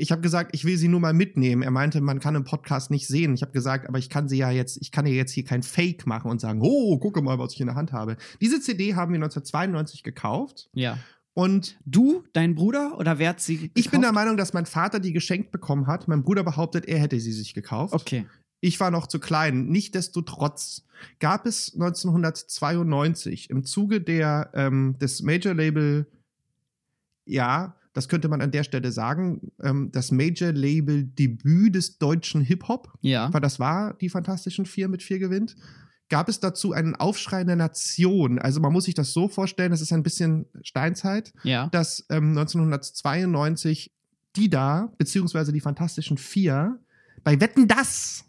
Ich 0.00 0.12
habe 0.12 0.22
gesagt, 0.22 0.54
ich 0.54 0.64
will 0.64 0.76
sie 0.76 0.86
nur 0.86 1.00
mal 1.00 1.12
mitnehmen. 1.12 1.62
Er 1.62 1.72
meinte, 1.72 2.00
man 2.00 2.20
kann 2.20 2.36
im 2.36 2.44
Podcast 2.44 2.88
nicht 2.92 3.08
sehen. 3.08 3.34
Ich 3.34 3.42
habe 3.42 3.50
gesagt, 3.50 3.88
aber 3.88 3.98
ich 3.98 4.08
kann 4.08 4.28
sie 4.28 4.38
ja 4.38 4.48
jetzt, 4.52 4.78
ich 4.80 4.92
kann 4.92 5.06
ja 5.06 5.12
jetzt 5.12 5.32
hier 5.32 5.44
kein 5.44 5.64
Fake 5.64 6.06
machen 6.06 6.30
und 6.30 6.40
sagen, 6.40 6.60
oh, 6.62 6.96
gucke 6.98 7.20
mal, 7.20 7.38
was 7.40 7.54
ich 7.54 7.60
in 7.60 7.66
der 7.66 7.74
Hand 7.74 7.92
habe. 7.92 8.16
Diese 8.40 8.60
CD 8.60 8.94
haben 8.94 9.12
wir 9.12 9.16
1992 9.16 10.04
gekauft 10.04 10.70
Ja. 10.72 10.98
und 11.34 11.78
Du, 11.84 12.22
dein 12.32 12.54
Bruder 12.54 12.96
oder 12.96 13.18
wer 13.18 13.30
hat 13.30 13.40
sie 13.40 13.56
gekauft? 13.56 13.72
ich 13.78 13.90
bin 13.90 14.00
der 14.02 14.12
Meinung, 14.12 14.36
dass 14.36 14.52
mein 14.52 14.66
Vater 14.66 15.00
die 15.00 15.12
geschenkt 15.12 15.50
bekommen 15.50 15.88
hat. 15.88 16.06
Mein 16.06 16.22
Bruder 16.22 16.44
behauptet, 16.44 16.86
er 16.86 17.00
hätte 17.00 17.18
sie 17.18 17.32
sich 17.32 17.52
gekauft. 17.52 17.92
Okay. 17.92 18.24
Ich 18.60 18.80
war 18.80 18.90
noch 18.90 19.06
zu 19.06 19.18
klein. 19.20 19.66
Nichtsdestotrotz 19.68 20.84
gab 21.20 21.46
es 21.46 21.72
1992 21.74 23.50
im 23.50 23.64
Zuge 23.64 24.00
der, 24.00 24.50
ähm, 24.54 24.96
des 24.98 25.22
Major 25.22 25.54
Label, 25.54 26.06
ja, 27.24 27.74
das 27.92 28.08
könnte 28.08 28.28
man 28.28 28.40
an 28.40 28.50
der 28.50 28.64
Stelle 28.64 28.92
sagen, 28.92 29.52
ähm, 29.62 29.90
das 29.92 30.10
Major 30.12 30.52
Label 30.52 31.04
Debüt 31.04 31.74
des 31.74 31.98
deutschen 31.98 32.40
Hip-Hop, 32.42 32.92
Ja. 33.00 33.32
weil 33.32 33.40
das 33.40 33.58
war 33.58 33.94
die 33.94 34.08
Fantastischen 34.08 34.66
Vier 34.66 34.88
mit 34.88 35.02
vier 35.02 35.18
gewinnt, 35.18 35.56
gab 36.08 36.28
es 36.28 36.40
dazu 36.40 36.72
einen 36.72 36.94
Aufschrei 36.96 37.44
der 37.44 37.56
Nation. 37.56 38.38
Also 38.38 38.60
man 38.60 38.72
muss 38.72 38.84
sich 38.84 38.94
das 38.94 39.12
so 39.12 39.28
vorstellen, 39.28 39.70
das 39.70 39.80
ist 39.82 39.92
ein 39.92 40.02
bisschen 40.02 40.46
Steinzeit 40.62 41.32
Ja. 41.42 41.68
dass 41.68 42.04
ähm, 42.10 42.30
1992 42.36 43.92
die 44.36 44.48
da, 44.50 44.92
beziehungsweise 44.98 45.52
die 45.52 45.60
Fantastischen 45.60 46.16
Vier, 46.18 46.78
bei 47.24 47.40
Wetten 47.40 47.66
das, 47.66 48.24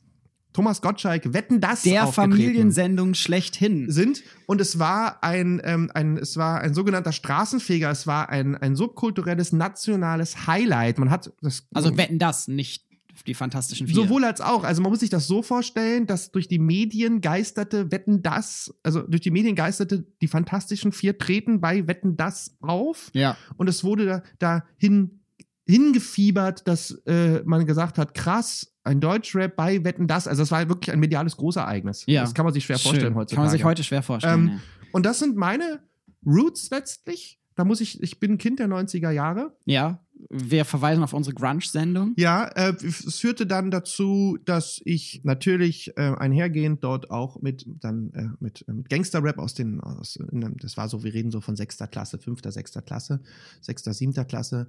Thomas 0.53 0.81
Gottschalk, 0.81 1.33
Wetten 1.33 1.61
das 1.61 1.83
Der 1.83 2.07
Familiensendung 2.07 3.13
schlechthin. 3.13 3.89
sind 3.91 4.23
und 4.47 4.59
es 4.59 4.79
war 4.79 5.23
ein, 5.23 5.61
ähm, 5.63 5.91
ein 5.93 6.17
es 6.17 6.37
war 6.37 6.61
ein 6.61 6.73
sogenannter 6.73 7.11
Straßenfeger, 7.11 7.89
es 7.91 8.07
war 8.07 8.29
ein, 8.29 8.55
ein 8.55 8.75
subkulturelles 8.75 9.53
nationales 9.53 10.47
Highlight. 10.47 10.97
Man 10.97 11.11
hat 11.11 11.31
das 11.41 11.67
Also 11.73 11.97
wetten 11.97 12.17
das, 12.17 12.47
nicht 12.47 12.89
die 13.27 13.33
Fantastischen 13.33 13.87
Vier. 13.87 13.95
Sowohl 13.95 14.23
als 14.23 14.41
auch. 14.41 14.63
Also 14.63 14.81
man 14.81 14.91
muss 14.91 15.01
sich 15.01 15.09
das 15.09 15.27
so 15.27 15.41
vorstellen, 15.41 16.07
dass 16.07 16.31
durch 16.31 16.47
die 16.47 16.59
Medien 16.59 17.21
geisterte 17.21 17.91
Wetten 17.91 18.21
das, 18.21 18.73
also 18.83 19.01
durch 19.01 19.21
die 19.21 19.31
Medien 19.31 19.55
geisterte 19.55 20.05
die 20.21 20.27
Fantastischen 20.27 20.91
Vier 20.91 21.17
treten 21.17 21.59
bei 21.61 21.87
Wetten 21.87 22.17
das 22.17 22.55
auf. 22.61 23.09
Ja. 23.13 23.37
Und 23.57 23.67
es 23.67 23.83
wurde 23.83 24.23
da, 24.39 24.63
dahin 24.79 25.19
hingefiebert, 25.67 26.67
dass 26.67 26.91
äh, 27.05 27.43
man 27.45 27.65
gesagt 27.67 27.99
hat, 27.99 28.15
krass, 28.15 28.73
ein 28.89 28.99
Deutschrap 28.99 29.55
bei 29.55 29.83
Wetten 29.83 30.07
das. 30.07 30.27
Also 30.27 30.41
das 30.41 30.51
war 30.51 30.67
wirklich 30.67 30.91
ein 30.91 30.99
mediales 30.99 31.37
Großereignis. 31.37 32.03
Ja. 32.07 32.21
Das 32.21 32.33
kann 32.33 32.45
man 32.45 32.53
sich 32.53 32.65
schwer 32.65 32.77
Schön. 32.77 32.91
vorstellen 32.91 33.15
heutzutage. 33.15 33.35
Kann 33.35 33.45
man 33.45 33.51
sich 33.51 33.63
heute 33.63 33.83
schwer 33.83 34.03
vorstellen. 34.03 34.39
Ähm, 34.39 34.47
ja. 34.49 34.59
Und 34.91 35.05
das 35.05 35.19
sind 35.19 35.35
meine 35.35 35.79
Roots 36.25 36.69
letztlich. 36.71 37.39
Da 37.55 37.65
muss 37.65 37.81
ich, 37.81 38.01
ich 38.01 38.19
bin 38.19 38.37
Kind 38.37 38.59
der 38.59 38.67
90er 38.67 39.11
Jahre. 39.11 39.53
ja, 39.65 39.99
wir 40.29 40.65
verweisen 40.65 41.01
auf 41.01 41.13
unsere 41.13 41.33
Grunge-Sendung. 41.33 42.13
Ja, 42.17 42.45
äh, 42.49 42.73
es 42.83 43.19
führte 43.19 43.47
dann 43.47 43.71
dazu, 43.71 44.37
dass 44.43 44.81
ich 44.83 45.21
natürlich 45.23 45.95
äh, 45.97 46.13
einhergehend 46.17 46.83
dort 46.83 47.09
auch 47.09 47.41
mit 47.41 47.65
dann 47.79 48.11
äh, 48.13 48.27
mit, 48.39 48.65
äh, 48.67 48.73
mit 48.73 48.89
Gangster-Rap 48.89 49.39
aus 49.39 49.53
den, 49.53 49.79
aus, 49.79 50.17
in, 50.17 50.57
das 50.57 50.75
war 50.75 50.89
so, 50.89 51.03
wir 51.03 51.13
reden 51.13 51.31
so 51.31 51.39
von 51.39 51.55
sechster 51.55 51.87
Klasse, 51.87 52.19
fünfter, 52.19 52.51
sechster 52.51 52.81
Klasse, 52.81 53.21
sechster, 53.61 53.93
siebter 53.93 54.25
Klasse, 54.25 54.67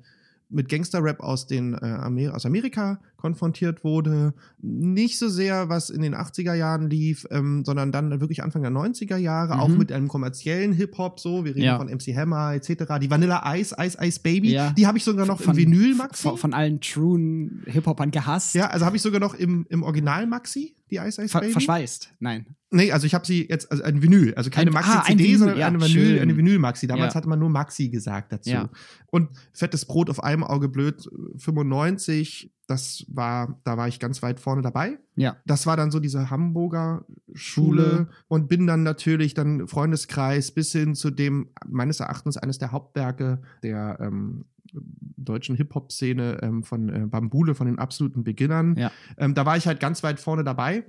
mit 0.51 0.69
Gangster-Rap 0.69 1.21
aus 1.21 1.47
den 1.47 1.75
äh, 1.75 1.79
Amer 1.79 2.35
aus 2.35 2.47
Amerika 2.47 3.01
konfrontiert 3.21 3.85
wurde. 3.85 4.35
Nicht 4.61 5.19
so 5.19 5.29
sehr, 5.29 5.69
was 5.69 5.91
in 5.91 6.03
den 6.03 6.15
80er 6.15 6.55
Jahren 6.55 6.91
lief, 6.91 7.27
ähm, 7.31 7.65
sondern 7.65 7.93
dann 7.93 8.21
wirklich 8.21 8.43
Anfang 8.43 8.63
der 8.63 8.71
90er 8.73 9.17
Jahre, 9.17 9.55
Mhm. 9.55 9.61
auch 9.61 9.69
mit 9.69 9.93
einem 9.93 10.09
kommerziellen 10.09 10.73
Hip-Hop, 10.73 11.21
so, 11.21 11.45
wir 11.45 11.53
reden 11.55 11.65
Ja. 11.67 11.77
von 11.79 11.89
MC 11.89 12.17
Hammer 12.17 12.55
etc. 12.55 12.99
Die 13.01 13.11
Vanilla 13.11 13.43
Ice, 13.57 13.75
Ice 13.79 13.97
Ice 14.01 14.21
Baby, 14.21 14.53
Ja. 14.53 14.71
die 14.73 14.87
habe 14.87 14.99
ich 14.99 15.05
sogar 15.05 15.27
noch 15.27 15.41
Von- 15.41 15.57
im 15.57 15.71
Vinyl, 15.73 15.95
Maxi. 15.95 16.23
Von, 16.23 16.37
von 16.39 16.55
allen 16.55 16.81
truen 16.81 17.63
Hip-Hopern 17.67 18.11
gehasst. 18.11 18.55
Ja, 18.55 18.67
also 18.69 18.85
habe 18.87 18.97
ich 18.97 19.03
sogar 19.03 19.21
noch 19.21 19.35
im, 19.35 19.67
im 19.69 19.83
Original 19.83 20.27
Maxi, 20.27 20.75
die 20.91 20.97
Ice 20.97 21.23
Ice 21.23 21.29
Ver 21.29 21.41
Baby. 21.43 21.53
verschweißt. 21.53 22.15
Nein. 22.19 22.47
Nee, 22.73 22.93
also 22.93 23.05
ich 23.05 23.15
habe 23.15 23.27
sie 23.27 23.49
jetzt, 23.49 23.71
also 23.73 23.83
ein 23.83 24.01
Vinyl, 24.01 24.33
also 24.37 24.49
keine 24.49 24.71
Ein- 24.71 24.75
Maxi 24.75 24.91
ah, 24.93 25.39
sondern 25.39 25.59
ja, 25.59 25.67
eine 25.67 25.81
Vinyl, 25.81 26.21
eine 26.21 26.37
Vinyl 26.37 26.59
Maxi. 26.61 26.87
Damals 26.87 27.15
Ja. 27.15 27.19
hatte 27.19 27.29
man 27.29 27.39
nur 27.41 27.51
Maxi 27.51 27.89
gesagt 27.89 28.33
dazu. 28.33 28.51
Ja. 28.51 28.69
Und 29.11 29.29
fettes 29.53 29.85
Brot 29.85 30.09
auf 30.09 30.23
einem 30.23 30.45
Auge 30.45 30.69
blöd 30.69 31.09
95, 31.37 32.51
das 32.71 33.05
war, 33.09 33.59
da 33.65 33.77
war 33.77 33.89
ich 33.89 33.99
ganz 33.99 34.23
weit 34.23 34.39
vorne 34.39 34.63
dabei. 34.63 34.99
Ja. 35.17 35.37
Das 35.45 35.67
war 35.67 35.77
dann 35.77 35.91
so 35.91 35.99
diese 35.99 36.31
Hamburger 36.31 37.05
Schule 37.35 37.83
Schule. 37.83 38.09
und 38.29 38.49
bin 38.49 38.67
dann 38.67 38.85
natürlich 38.85 39.35
dann 39.35 39.67
Freundeskreis 39.67 40.53
bis 40.53 40.73
hin 40.73 40.95
zu 40.95 41.11
dem 41.11 41.49
meines 41.67 42.01
Erachtens 42.01 42.37
eines 42.37 42.59
der 42.59 42.71
Hauptwerke 42.73 43.43
der 43.63 43.99
ähm, 44.01 44.45
deutschen 44.73 45.57
Hip-Hop-Szene 45.57 46.39
ähm, 46.43 46.63
von 46.63 46.89
äh, 46.89 47.07
Bambule, 47.07 47.55
von 47.55 47.67
den 47.67 47.79
absoluten 47.79 48.23
Beginnern. 48.23 48.77
Ja. 48.77 48.93
Ähm, 49.17 49.35
da 49.35 49.45
war 49.45 49.57
ich 49.57 49.67
halt 49.67 49.81
ganz 49.81 50.03
weit 50.03 50.21
vorne 50.21 50.45
dabei. 50.45 50.85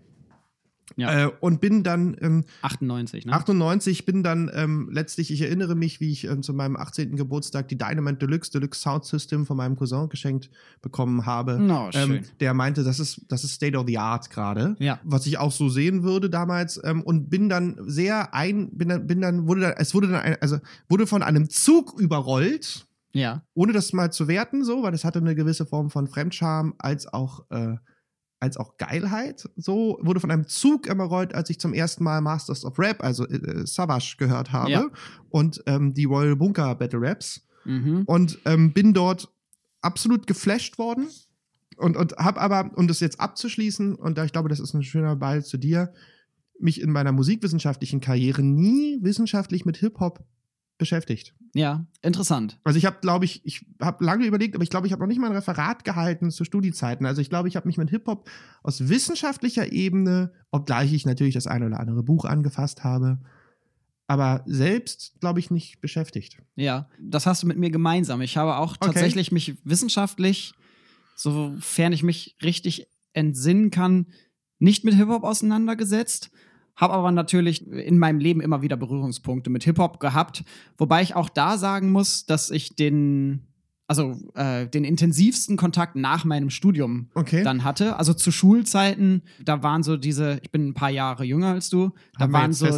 Ja. 0.97 1.25
Äh, 1.27 1.31
und 1.39 1.61
bin 1.61 1.83
dann 1.83 2.15
ähm, 2.21 2.43
98, 2.61 3.25
ne? 3.25 3.33
98 3.33 4.05
bin 4.05 4.23
dann 4.23 4.51
ähm, 4.53 4.89
letztlich, 4.91 5.31
ich 5.31 5.41
erinnere 5.41 5.75
mich, 5.75 5.99
wie 5.99 6.11
ich 6.11 6.25
ähm, 6.25 6.43
zu 6.43 6.53
meinem 6.53 6.75
18. 6.75 7.15
Geburtstag 7.15 7.67
die 7.69 7.77
Dynamite 7.77 8.17
Deluxe 8.17 8.51
Deluxe 8.51 8.81
Sound 8.81 9.05
System 9.05 9.45
von 9.45 9.57
meinem 9.57 9.75
Cousin 9.75 10.09
geschenkt 10.09 10.49
bekommen 10.81 11.25
habe. 11.25 11.57
Schön. 11.91 12.11
ähm, 12.15 12.23
der 12.39 12.53
meinte, 12.53 12.83
das 12.83 12.99
ist, 12.99 13.21
das 13.29 13.43
ist 13.43 13.53
State 13.53 13.77
of 13.77 13.85
the 13.87 13.97
Art 13.97 14.29
gerade. 14.29 14.75
Ja. 14.79 14.99
Was 15.03 15.25
ich 15.25 15.37
auch 15.37 15.51
so 15.51 15.69
sehen 15.69 16.03
würde 16.03 16.29
damals. 16.29 16.79
Ähm, 16.83 17.01
und 17.03 17.29
bin 17.29 17.49
dann 17.49 17.77
sehr 17.85 18.33
ein, 18.33 18.69
bin 18.77 18.89
dann, 18.89 19.07
bin 19.07 19.21
dann, 19.21 19.47
wurde 19.47 19.61
dann, 19.61 19.73
es 19.77 19.93
wurde 19.93 20.07
dann, 20.09 20.21
ein, 20.21 20.37
also 20.41 20.57
wurde 20.89 21.07
von 21.07 21.23
einem 21.23 21.49
Zug 21.49 21.99
überrollt, 21.99 22.85
Ja. 23.13 23.43
ohne 23.53 23.73
das 23.73 23.93
mal 23.93 24.11
zu 24.11 24.27
werten, 24.27 24.63
so, 24.63 24.83
weil 24.83 24.91
das 24.91 25.03
hatte 25.03 25.19
eine 25.19 25.35
gewisse 25.35 25.65
Form 25.65 25.89
von 25.89 26.07
Fremdscham 26.07 26.73
als 26.77 27.11
auch, 27.11 27.45
äh, 27.49 27.75
als 28.41 28.57
auch 28.57 28.77
Geilheit. 28.77 29.47
So 29.55 29.97
wurde 30.01 30.19
von 30.19 30.31
einem 30.31 30.47
Zug 30.47 30.87
überrollt, 30.87 31.33
als 31.33 31.49
ich 31.49 31.59
zum 31.59 31.73
ersten 31.73 32.03
Mal 32.03 32.21
Masters 32.21 32.65
of 32.65 32.77
Rap, 32.79 33.03
also 33.03 33.27
äh, 33.27 33.65
Savage, 33.65 34.15
gehört 34.17 34.51
habe 34.51 34.71
Ja. 34.71 34.87
und 35.29 35.63
ähm, 35.67 35.93
die 35.93 36.05
Royal 36.05 36.35
Bunker 36.35 36.75
Battle 36.75 36.99
Raps 37.01 37.47
Mhm. 37.63 38.03
und 38.07 38.39
ähm, 38.45 38.73
bin 38.73 38.91
dort 38.93 39.29
absolut 39.81 40.25
geflasht 40.25 40.79
worden 40.79 41.07
und, 41.77 41.95
und 41.95 42.13
habe 42.17 42.41
aber, 42.41 42.71
um 42.75 42.87
das 42.87 42.99
jetzt 42.99 43.19
abzuschließen, 43.19 43.93
und 43.95 44.17
da 44.17 44.25
ich 44.25 44.31
glaube, 44.31 44.49
das 44.49 44.59
ist 44.59 44.73
ein 44.73 44.81
schöner 44.83 45.15
Ball 45.15 45.43
zu 45.45 45.57
dir, 45.57 45.93
mich 46.59 46.81
in 46.81 46.91
meiner 46.91 47.11
musikwissenschaftlichen 47.11 48.01
Karriere 48.01 48.41
nie 48.43 48.97
wissenschaftlich 49.03 49.65
mit 49.65 49.77
Hip-Hop 49.77 50.23
beschäftigt. 50.81 51.33
Ja, 51.53 51.85
interessant. 52.01 52.59
Also 52.63 52.77
ich 52.77 52.85
habe, 52.85 52.97
glaube 53.01 53.23
ich, 53.23 53.45
ich 53.45 53.63
habe 53.79 54.03
lange 54.03 54.25
überlegt, 54.25 54.55
aber 54.55 54.63
ich 54.63 54.71
glaube, 54.71 54.87
ich 54.87 54.93
habe 54.93 55.01
noch 55.01 55.07
nicht 55.07 55.19
mal 55.19 55.27
ein 55.27 55.35
Referat 55.35 55.85
gehalten 55.85 56.31
zu 56.31 56.43
Studiezeiten. 56.43 57.05
Also 57.05 57.21
ich 57.21 57.29
glaube, 57.29 57.47
ich 57.47 57.55
habe 57.55 57.67
mich 57.67 57.77
mit 57.77 57.91
Hip-Hop 57.91 58.27
aus 58.63 58.89
wissenschaftlicher 58.89 59.71
Ebene, 59.71 60.33
obgleich 60.49 60.91
ich 60.91 61.05
natürlich 61.05 61.35
das 61.35 61.45
eine 61.45 61.67
oder 61.67 61.79
andere 61.79 62.01
Buch 62.01 62.25
angefasst 62.25 62.83
habe, 62.83 63.19
aber 64.07 64.43
selbst, 64.47 65.13
glaube 65.21 65.39
ich, 65.39 65.51
nicht 65.51 65.81
beschäftigt. 65.81 66.37
Ja, 66.55 66.89
das 66.99 67.27
hast 67.27 67.43
du 67.43 67.47
mit 67.47 67.57
mir 67.57 67.69
gemeinsam. 67.69 68.21
Ich 68.21 68.37
habe 68.37 68.57
auch 68.57 68.75
tatsächlich 68.75 69.31
mich 69.31 69.55
wissenschaftlich, 69.63 70.53
sofern 71.15 71.93
ich 71.93 72.01
mich 72.01 72.35
richtig 72.43 72.87
entsinnen 73.13 73.69
kann, 73.69 74.07
nicht 74.57 74.83
mit 74.83 74.95
Hip-Hop 74.95 75.23
auseinandergesetzt. 75.23 76.31
Habe 76.81 76.95
aber 76.95 77.11
natürlich 77.11 77.67
in 77.67 77.99
meinem 77.99 78.19
Leben 78.19 78.41
immer 78.41 78.63
wieder 78.63 78.75
Berührungspunkte 78.75 79.51
mit 79.51 79.63
Hip-Hop 79.63 79.99
gehabt. 79.99 80.43
Wobei 80.79 81.03
ich 81.03 81.15
auch 81.15 81.29
da 81.29 81.59
sagen 81.59 81.91
muss, 81.91 82.25
dass 82.25 82.49
ich 82.49 82.75
den, 82.75 83.45
also 83.87 84.15
äh, 84.33 84.65
den 84.65 84.83
intensivsten 84.83 85.57
Kontakt 85.57 85.95
nach 85.95 86.25
meinem 86.25 86.49
Studium 86.49 87.11
Okay. 87.13 87.43
dann 87.43 87.63
hatte. 87.63 87.97
Also 87.97 88.15
zu 88.15 88.31
Schulzeiten, 88.31 89.21
da 89.45 89.61
waren 89.61 89.83
so 89.83 89.95
diese, 89.95 90.39
ich 90.41 90.49
bin 90.49 90.69
ein 90.69 90.73
paar 90.73 90.89
Jahre 90.89 91.23
jünger 91.23 91.49
als 91.49 91.69
du, 91.69 91.91
da 92.13 92.21
Haben 92.21 92.31
wir 92.31 92.39
waren 92.39 92.53
so 92.53 92.65
die, 92.65 92.71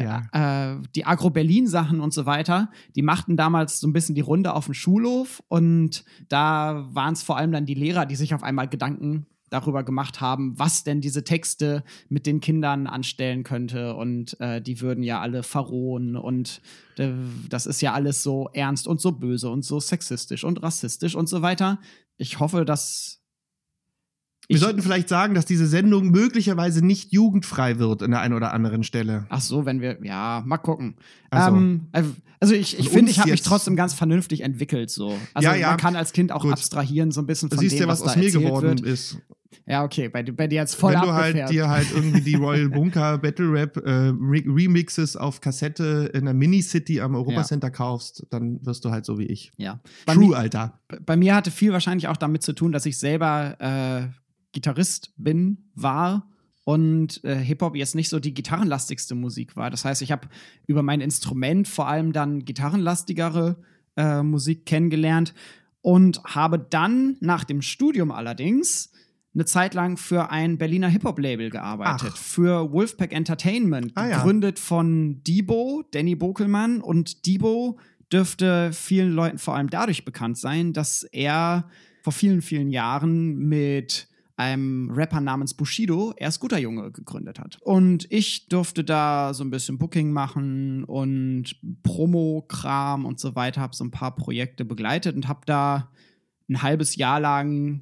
festgestellt, 0.00 0.28
äh, 0.32 0.88
die 0.96 1.04
Agro-Berlin-Sachen 1.06 2.00
und 2.00 2.12
so 2.12 2.26
weiter, 2.26 2.68
die 2.96 3.02
machten 3.02 3.36
damals 3.36 3.78
so 3.78 3.86
ein 3.86 3.92
bisschen 3.92 4.16
die 4.16 4.22
Runde 4.22 4.54
auf 4.54 4.64
dem 4.64 4.74
Schulhof 4.74 5.40
und 5.46 6.04
da 6.28 6.88
waren 6.90 7.12
es 7.12 7.22
vor 7.22 7.36
allem 7.36 7.52
dann 7.52 7.64
die 7.64 7.74
Lehrer, 7.74 8.06
die 8.06 8.16
sich 8.16 8.34
auf 8.34 8.42
einmal 8.42 8.66
Gedanken 8.66 9.26
darüber 9.50 9.84
gemacht 9.84 10.20
haben, 10.20 10.58
was 10.58 10.84
denn 10.84 11.00
diese 11.00 11.24
Texte 11.24 11.84
mit 12.08 12.26
den 12.26 12.40
Kindern 12.40 12.86
anstellen 12.86 13.44
könnte 13.44 13.94
und 13.94 14.38
äh, 14.40 14.60
die 14.60 14.80
würden 14.80 15.04
ja 15.04 15.20
alle 15.20 15.42
verrohen 15.42 16.16
und 16.16 16.60
äh, 16.98 17.12
das 17.48 17.66
ist 17.66 17.80
ja 17.80 17.92
alles 17.92 18.22
so 18.22 18.48
ernst 18.52 18.88
und 18.88 19.00
so 19.00 19.12
böse 19.12 19.50
und 19.50 19.64
so 19.64 19.80
sexistisch 19.80 20.44
und 20.44 20.62
rassistisch 20.62 21.14
und 21.14 21.28
so 21.28 21.42
weiter. 21.42 21.78
Ich 22.16 22.40
hoffe, 22.40 22.64
dass 22.64 23.22
Wir 24.48 24.56
ich- 24.56 24.60
sollten 24.62 24.80
vielleicht 24.82 25.08
sagen, 25.08 25.34
dass 25.34 25.44
diese 25.46 25.66
Sendung 25.66 26.10
möglicherweise 26.10 26.84
nicht 26.84 27.12
jugendfrei 27.12 27.78
wird 27.78 28.02
an 28.02 28.10
der 28.12 28.20
einen 28.20 28.34
oder 28.34 28.52
anderen 28.52 28.82
Stelle. 28.84 29.26
Ach 29.28 29.40
so, 29.40 29.66
wenn 29.66 29.80
wir, 29.80 29.98
ja, 30.04 30.42
mal 30.46 30.58
gucken. 30.58 30.96
Also- 31.30 31.56
ähm, 31.56 31.88
äh, 31.92 32.02
also 32.38 32.54
ich, 32.54 32.78
ich 32.78 32.90
finde, 32.90 33.10
ich 33.10 33.18
habe 33.18 33.30
mich 33.30 33.42
trotzdem 33.42 33.76
ganz 33.76 33.94
vernünftig 33.94 34.42
entwickelt 34.42 34.90
so. 34.90 35.16
Also 35.34 35.48
Ja, 35.48 35.54
ja. 35.56 35.68
man 35.70 35.78
kann 35.78 35.96
als 35.96 36.12
Kind 36.12 36.30
auch 36.32 36.42
Gut. 36.42 36.52
abstrahieren 36.52 37.10
so 37.10 37.22
ein 37.22 37.26
bisschen 37.26 37.48
Du 37.48 37.56
von 37.56 37.62
siehst 37.62 37.76
dem, 37.76 37.82
ja, 37.82 37.88
was 37.88 38.02
was, 38.02 38.08
aus 38.10 38.16
mir 38.16 38.30
geworden 38.30 38.68
wird. 38.68 38.80
ist. 38.82 39.18
Ja, 39.66 39.82
okay, 39.84 40.08
bei, 40.08 40.22
bei 40.22 40.46
dir 40.46 40.56
jetzt 40.56 40.74
voll 40.76 40.92
Wenn 40.92 41.00
du 41.00 41.12
halt 41.12 41.48
dir 41.50 41.68
halt 41.68 41.86
irgendwie 41.94 42.20
die 42.20 42.34
Royal 42.34 42.68
Bunker 42.70 43.18
Battle 43.18 43.50
Rap 43.50 43.76
äh, 43.78 43.90
Re 43.90 44.42
Remixes 44.46 45.16
auf 45.16 45.40
Kassette 45.40 46.10
in 46.14 46.26
der 46.26 46.34
Mini-City 46.34 47.00
am 47.00 47.14
Europacenter 47.16 47.70
kaufst, 47.70 48.26
dann 48.30 48.64
wirst 48.64 48.84
du 48.84 48.90
halt 48.90 49.06
so 49.06 49.18
wie 49.18 49.24
ich. 49.26 49.50
ja. 49.56 49.80
Bei, 50.04 50.14
True, 50.14 50.36
Alter. 50.36 50.78
bei 51.04 51.16
mir 51.16 51.34
hatte 51.34 51.50
viel 51.50 51.72
wahrscheinlich 51.72 52.06
auch 52.08 52.16
damit 52.18 52.42
zu 52.42 52.52
tun, 52.52 52.70
dass 52.70 52.86
ich 52.86 52.98
selber 52.98 53.56
äh, 53.58 54.08
Gitarrist 54.56 55.12
bin, 55.18 55.70
war 55.74 56.30
und 56.64 57.22
äh, 57.24 57.36
Hip-Hop 57.36 57.76
jetzt 57.76 57.94
nicht 57.94 58.08
so 58.08 58.18
die 58.18 58.32
gitarrenlastigste 58.32 59.14
Musik 59.14 59.54
war. 59.54 59.70
Das 59.70 59.84
heißt, 59.84 60.00
ich 60.00 60.10
habe 60.10 60.28
über 60.66 60.82
mein 60.82 61.02
Instrument 61.02 61.68
vor 61.68 61.86
allem 61.88 62.14
dann 62.14 62.46
gitarrenlastigere 62.46 63.56
äh, 63.98 64.22
Musik 64.22 64.64
kennengelernt 64.64 65.34
und 65.82 66.24
habe 66.24 66.58
dann 66.58 67.16
nach 67.20 67.44
dem 67.44 67.60
Studium 67.60 68.10
allerdings 68.10 68.90
eine 69.34 69.44
Zeit 69.44 69.74
lang 69.74 69.98
für 69.98 70.30
ein 70.30 70.56
Berliner 70.56 70.88
Hip-Hop-Label 70.88 71.50
gearbeitet, 71.50 72.12
Ach. 72.14 72.16
für 72.16 72.72
Wolfpack 72.72 73.12
Entertainment, 73.12 73.92
Ah, 73.94 74.08
ja. 74.08 74.16
gegründet 74.16 74.58
von 74.58 75.22
Debo, 75.22 75.84
Danny 75.92 76.14
Bokelmann. 76.16 76.80
Und 76.80 77.26
Debo 77.26 77.78
dürfte 78.10 78.72
vielen 78.72 79.12
Leuten 79.12 79.36
vor 79.36 79.54
allem 79.54 79.68
dadurch 79.68 80.06
bekannt 80.06 80.38
sein, 80.38 80.72
dass 80.72 81.02
er 81.02 81.68
vor 82.02 82.14
vielen, 82.14 82.40
vielen 82.40 82.70
Jahren 82.70 83.36
mit 83.36 84.08
einem 84.36 84.90
Rapper 84.90 85.20
namens 85.20 85.54
Bushido 85.54 86.12
erst 86.16 86.40
guter 86.40 86.58
Junge 86.58 86.92
gegründet 86.92 87.38
hat. 87.38 87.58
Und 87.62 88.06
ich 88.10 88.48
durfte 88.48 88.84
da 88.84 89.32
so 89.32 89.42
ein 89.42 89.50
bisschen 89.50 89.78
Booking 89.78 90.12
machen 90.12 90.84
und 90.84 91.56
Promo-Kram 91.82 93.06
und 93.06 93.18
so 93.18 93.34
weiter, 93.34 93.62
habe 93.62 93.74
so 93.74 93.84
ein 93.84 93.90
paar 93.90 94.14
Projekte 94.14 94.64
begleitet 94.64 95.16
und 95.16 95.26
habe 95.26 95.40
da 95.46 95.90
ein 96.48 96.62
halbes 96.62 96.96
Jahr 96.96 97.18
lang 97.18 97.80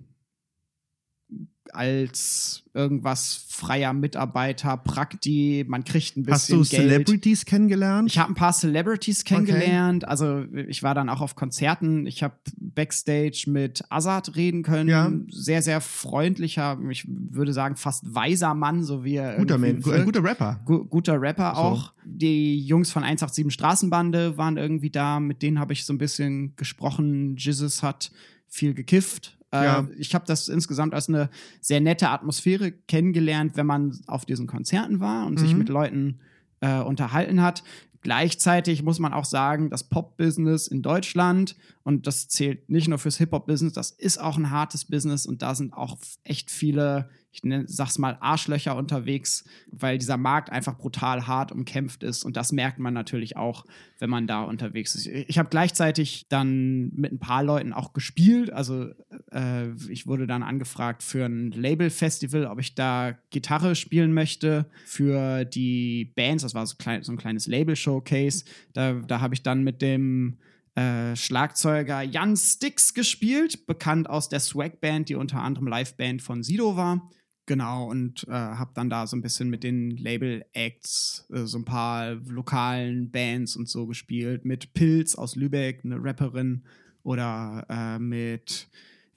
als 1.73 2.63
irgendwas 2.75 3.47
freier 3.49 3.93
Mitarbeiter, 3.93 4.77
Prakti, 4.77 5.65
man 5.69 5.85
kriegt 5.85 6.17
ein 6.17 6.27
Hast 6.29 6.49
bisschen 6.49 6.63
du 6.63 6.69
Geld. 6.69 6.83
Celebrities 6.91 7.45
kennengelernt? 7.45 8.11
Ich 8.11 8.19
habe 8.19 8.33
ein 8.33 8.35
paar 8.35 8.53
Celebrities 8.53 9.25
kennengelernt. 9.25 10.07
Also 10.07 10.45
ich 10.69 10.83
war 10.83 10.95
dann 10.95 11.09
auch 11.09 11.21
auf 11.21 11.37
Konzerten. 11.37 12.07
Ich 12.07 12.23
habe 12.23 12.35
backstage 12.59 13.45
mit 13.47 13.85
Azad 13.91 14.35
reden 14.37 14.63
können. 14.63 14.89
Ja. 14.89 15.11
Sehr, 15.31 15.63
sehr 15.63 15.81
freundlicher, 15.81 16.79
ich 16.91 17.07
würde 17.09 17.53
sagen 17.53 17.77
fast 17.77 18.03
weiser 18.15 18.55
Mann, 18.55 18.83
so 18.83 19.05
wie 19.05 19.15
er 19.17 19.37
guter, 19.37 19.55
irgendwie 19.55 19.73
Man, 19.73 19.83
gu- 19.83 19.91
ein 19.93 20.05
guter 20.05 20.25
Rapper. 20.25 20.61
Gu 20.65 20.85
guter 20.85 21.21
Rapper 21.21 21.53
So. 21.55 21.61
auch. 21.61 21.93
Die 22.05 22.59
Jungs 22.61 22.91
von 22.91 23.03
187 23.05 23.53
Straßenbande 23.53 24.37
waren 24.37 24.57
irgendwie 24.57 24.91
da. 24.91 25.21
Mit 25.21 25.43
denen 25.43 25.59
habe 25.59 25.73
ich 25.73 25.85
so 25.87 25.93
ein 25.93 25.99
bisschen 25.99 26.55
gesprochen. 26.57 27.37
Jesus 27.37 27.83
hat 27.83 28.11
viel 28.49 28.75
gekifft. 28.75 29.39
Äh, 29.55 29.65
Ja. 29.65 29.89
Ich 29.97 30.15
habe 30.15 30.25
das 30.27 30.49
insgesamt 30.49 30.93
als 30.95 31.09
eine 31.09 31.31
sehr 31.61 31.81
nette 31.81 32.09
Atmosphäre 32.11 32.73
kennengelernt, 32.73 33.57
wenn 33.57 33.67
man 33.67 33.99
auf 34.07 34.25
diesen 34.27 34.47
Konzerten 34.47 35.01
war 35.01 35.27
und 35.27 35.39
sich 35.39 35.53
Mhm. 35.53 35.59
mit 35.59 35.69
Leuten 35.69 36.19
äh, 36.61 36.81
unterhalten 36.81 37.41
hat. 37.43 37.63
Gleichzeitig 38.01 38.83
muss 38.83 38.99
man 38.99 39.15
auch 39.15 39.25
sagen, 39.25 39.71
das 39.71 39.85
Pop-Business 39.85 40.67
in 40.67 40.83
Deutschland, 40.83 41.57
und 41.85 42.07
das 42.07 42.29
zählt 42.29 42.69
nicht 42.69 42.87
nur 42.89 42.99
fürs 42.99 43.17
Hip-Hop-Business, 43.17 43.73
das 43.73 43.91
ist 43.93 44.21
auch 44.21 44.37
ein 44.37 44.51
hartes 44.51 44.85
Business 44.85 45.25
und 45.25 45.41
da 45.41 45.55
sind 45.55 45.73
auch 45.73 45.97
echt 46.23 46.51
viele, 46.51 47.09
ich 47.35 47.63
sag's 47.67 47.99
mal, 47.99 48.17
Arschlöcher 48.21 48.77
unterwegs, 48.77 49.45
weil 49.71 49.99
dieser 49.99 50.17
Markt 50.17 50.51
einfach 50.51 50.77
brutal 50.77 51.27
hart 51.27 51.53
umkämpft 51.53 52.03
ist 52.03 52.25
und 52.25 52.37
das 52.37 52.53
merkt 52.53 52.79
man 52.79 52.95
natürlich 52.95 53.37
auch, 53.37 53.65
wenn 53.99 54.11
man 54.11 54.27
da 54.27 54.43
unterwegs 54.43 54.95
ist. 54.95 55.07
Ich 55.07 55.39
habe 55.39 55.49
gleichzeitig 55.49 56.27
dann 56.29 56.91
mit 56.95 57.13
ein 57.13 57.19
paar 57.19 57.43
Leuten 57.43 57.73
auch 57.73 57.93
gespielt, 57.93 58.53
also 58.53 58.91
äh, 59.33 59.71
ich 59.89 60.07
wurde 60.07 60.27
dann 60.27 60.43
angefragt 60.43 61.03
für 61.03 61.25
ein 61.25 61.51
Label-Festival, 61.51 62.47
ob 62.47 62.61
ich 62.61 62.75
da 62.75 63.13
Gitarre 63.31 63.75
spielen 63.75 64.13
möchte 64.13 64.67
für 64.85 65.45
die 65.45 66.13
Bands, 66.17 66.43
das 66.43 66.55
war 66.55 66.67
so, 66.67 66.77
klein, 66.77 67.03
so 67.03 67.13
ein 67.13 67.19
kleines 67.19 67.47
Label-Showcase, 67.47 68.45
da, 68.73 68.95
da 68.95 69.21
habe 69.21 69.35
ich 69.35 69.43
dann 69.43 69.65
mit 69.65 69.83
dem 69.83 70.39
äh, 70.75 71.15
Schlagzeuger 71.15 72.03
Jan 72.03 72.37
Stix 72.37 72.95
gespielt, 72.95 73.67
bekannt 73.67 74.11
aus 74.11 74.29
der 74.29 74.41
Swag-Band, 74.41 75.09
die 75.09 75.15
unter 75.15 75.41
anderem 75.41 75.69
Liveband 75.69 76.21
von 76.21 76.43
Sido 76.43 76.77
war. 76.77 77.11
Genau, 77.47 77.91
und 77.91 78.27
äh, 78.29 78.33
habe 78.33 78.71
dann 78.75 78.89
da 78.89 79.07
so 79.07 79.17
ein 79.17 79.23
bisschen 79.23 79.51
mit 79.51 79.65
den 79.65 79.91
Label-Acts, 79.91 81.27
äh, 81.33 81.45
so 81.45 81.59
ein 81.59 81.65
paar 81.65 82.15
lokalen 82.15 83.11
Bands 83.11 83.55
und 83.57 83.69
so 83.69 83.87
gespielt. 83.87 84.45
Mit 84.45 84.73
Pilz 84.73 85.15
aus 85.15 85.37
Lübeck, 85.37 85.83
eine 85.85 86.03
Rapperin, 86.03 86.63
oder 87.05 87.65
äh, 87.69 87.99
mit 88.01 88.67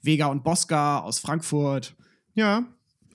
Vega 0.02 0.26
und 0.26 0.44
Bosca 0.44 1.00
aus 1.00 1.18
Frankfurt. 1.18 1.96
Ja. 2.34 2.64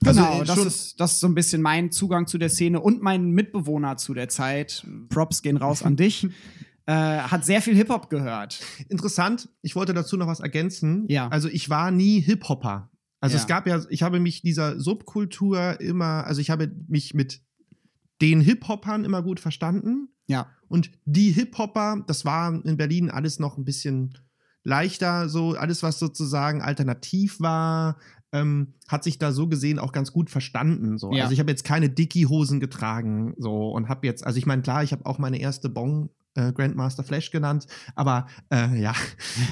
Genau, 0.00 0.40
Also, 0.40 0.44
das, 0.44 0.66
ist, 0.66 1.00
das 1.00 1.12
ist 1.12 1.20
so 1.20 1.28
ein 1.28 1.34
bisschen 1.34 1.62
mein 1.62 1.90
Zugang 1.90 2.26
zu 2.26 2.36
der 2.36 2.50
Szene 2.50 2.80
und 2.80 3.00
mein 3.00 3.30
Mitbewohner 3.30 3.96
zu 3.96 4.12
der 4.12 4.28
Zeit. 4.28 4.84
Props 5.08 5.40
gehen 5.40 5.56
raus 5.56 5.82
an 5.82 5.96
dich. 5.96 6.28
äh, 6.86 6.92
hat 6.92 7.46
sehr 7.46 7.62
viel 7.62 7.74
Hip-Hop 7.74 8.10
gehört. 8.10 8.60
Interessant, 8.88 9.48
ich 9.62 9.76
wollte 9.76 9.94
dazu 9.94 10.18
noch 10.18 10.26
was 10.26 10.40
ergänzen. 10.40 11.06
Ja. 11.08 11.28
Also 11.28 11.48
ich 11.48 11.70
war 11.70 11.90
nie 11.90 12.20
Hip-Hopper. 12.20 12.90
Also 13.24 13.36
Ja. 13.36 13.40
es 13.40 13.46
gab 13.46 13.66
ja, 13.66 13.80
ich 13.88 14.02
habe 14.02 14.20
mich 14.20 14.42
dieser 14.42 14.78
Subkultur 14.78 15.80
immer, 15.80 16.26
also 16.26 16.42
ich 16.42 16.50
habe 16.50 16.70
mich 16.88 17.14
mit 17.14 17.40
den 18.20 18.42
Hip-Hoppern 18.42 19.02
immer 19.02 19.22
gut 19.22 19.40
verstanden. 19.40 20.08
Ja. 20.26 20.48
Und 20.68 20.90
die 21.06 21.30
Hip-Hopper, 21.30 22.04
das 22.06 22.26
war 22.26 22.52
in 22.52 22.76
Berlin 22.76 23.08
alles 23.08 23.38
noch 23.38 23.56
ein 23.56 23.64
bisschen 23.64 24.18
leichter, 24.62 25.30
so 25.30 25.54
alles, 25.54 25.82
was 25.82 25.98
sozusagen 25.98 26.60
alternativ 26.60 27.40
war, 27.40 27.96
ähm, 28.32 28.74
hat 28.88 29.04
sich 29.04 29.18
da 29.18 29.32
so 29.32 29.48
gesehen 29.48 29.78
auch 29.78 29.92
ganz 29.92 30.12
gut 30.12 30.28
verstanden. 30.28 30.98
So. 30.98 31.10
Ja. 31.10 31.22
Also 31.22 31.32
ich 31.32 31.40
habe 31.40 31.50
jetzt 31.50 31.64
keine 31.64 31.88
Dickie-Hosen 31.88 32.60
getragen 32.60 33.32
so 33.38 33.70
und 33.70 33.88
habe 33.88 34.06
jetzt, 34.06 34.26
also 34.26 34.36
ich 34.36 34.44
meine, 34.44 34.60
klar, 34.60 34.82
ich 34.82 34.92
habe 34.92 35.06
auch 35.06 35.18
meine 35.18 35.38
erste 35.40 35.70
Bong 35.70 36.10
äh, 36.34 36.52
Grandmaster 36.52 37.04
Flash 37.04 37.30
genannt, 37.30 37.66
aber 37.94 38.26
äh, 38.50 38.80
ja, 38.80 38.92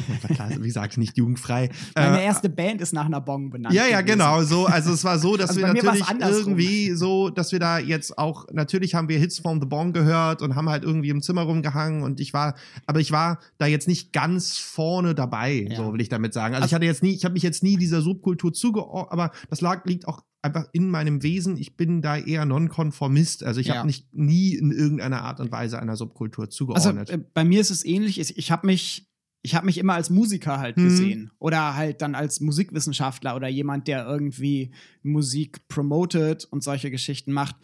wie 0.58 0.66
gesagt, 0.66 0.98
nicht 0.98 1.16
jugendfrei. 1.16 1.70
Meine 1.94 2.20
Äh, 2.20 2.24
erste 2.24 2.48
Band 2.48 2.80
ist 2.80 2.92
nach 2.92 3.06
einer 3.06 3.20
Bong 3.20 3.50
benannt. 3.50 3.74
ja, 3.74 3.86
ja, 3.86 4.00
gewesen. 4.00 4.18
genau. 4.18 4.42
So, 4.42 4.66
also 4.66 4.92
es 4.92 5.04
war 5.04 5.18
so, 5.18 5.36
dass 5.36 5.50
Also 5.50 5.60
wir 5.60 5.68
natürlich 5.72 6.04
irgendwie 6.10 6.92
so, 6.92 7.30
dass 7.30 7.52
wir 7.52 7.58
da 7.58 7.78
jetzt 7.78 8.18
auch, 8.18 8.46
natürlich 8.52 8.94
haben 8.94 9.08
wir 9.08 9.18
Hits 9.18 9.38
from 9.38 9.60
the 9.60 9.66
Bong 9.66 9.92
gehört 9.92 10.42
und 10.42 10.54
haben 10.54 10.68
halt 10.68 10.84
irgendwie 10.84 11.10
im 11.10 11.22
Zimmer 11.22 11.42
rumgehangen 11.42 12.02
und 12.02 12.20
ich 12.20 12.32
war, 12.32 12.54
aber 12.86 13.00
ich 13.00 13.12
war 13.12 13.38
da 13.58 13.66
jetzt 13.66 13.88
nicht 13.88 14.12
ganz 14.12 14.58
vorne 14.58 15.14
dabei, 15.14 15.66
Ja. 15.70 15.76
so 15.76 15.92
will 15.92 16.00
ich 16.00 16.08
damit 16.08 16.34
sagen. 16.34 16.54
Also, 16.54 16.66
ich 16.66 16.74
hatte 16.74 16.84
jetzt 16.86 17.02
nie, 17.02 17.12
ich 17.14 17.24
habe 17.24 17.34
mich 17.34 17.42
jetzt 17.42 17.62
nie 17.62 17.76
dieser 17.76 18.00
Subkultur 18.02 18.52
zugeordnet, 18.52 19.12
aber 19.12 19.30
das 19.50 19.60
lag, 19.60 19.84
liegt 19.84 20.08
auch 20.08 20.22
einfach 20.42 20.66
in 20.72 20.88
meinem 20.90 21.22
Wesen. 21.22 21.56
Ich 21.56 21.76
bin 21.76 22.02
da 22.02 22.16
eher 22.16 22.44
Nonkonformist. 22.44 23.44
Also 23.44 23.60
ich 23.60 23.68
Ja. 23.68 23.76
habe 23.76 23.86
nicht 23.86 24.12
nie 24.14 24.54
in 24.54 24.72
irgendeiner 24.72 25.22
Art 25.22 25.38
und 25.40 25.52
Weise 25.52 25.78
einer 25.80 25.96
Subkultur 25.96 26.44
Also 26.46 26.56
zugeordnet. 26.56 27.10
äh, 27.10 27.18
bei 27.32 27.44
mir 27.44 27.60
ist 27.60 27.70
es 27.70 27.84
ähnlich. 27.84 28.18
Ich, 28.18 28.36
ich 28.36 28.50
habe 28.50 28.66
mich, 28.66 29.08
ich 29.42 29.54
habe 29.54 29.66
mich 29.66 29.78
immer 29.78 29.94
als 29.94 30.10
Musiker 30.10 30.58
halt 30.58 30.76
Mhm. 30.76 30.84
gesehen 30.84 31.30
oder 31.38 31.76
halt 31.76 32.02
dann 32.02 32.14
als 32.14 32.40
Musikwissenschaftler 32.40 33.36
oder 33.36 33.48
jemand, 33.48 33.86
der 33.88 34.04
irgendwie 34.06 34.72
Musik 35.02 35.66
promotet 35.68 36.44
und 36.46 36.62
solche 36.64 36.90
Geschichten 36.90 37.32
macht. 37.32 37.56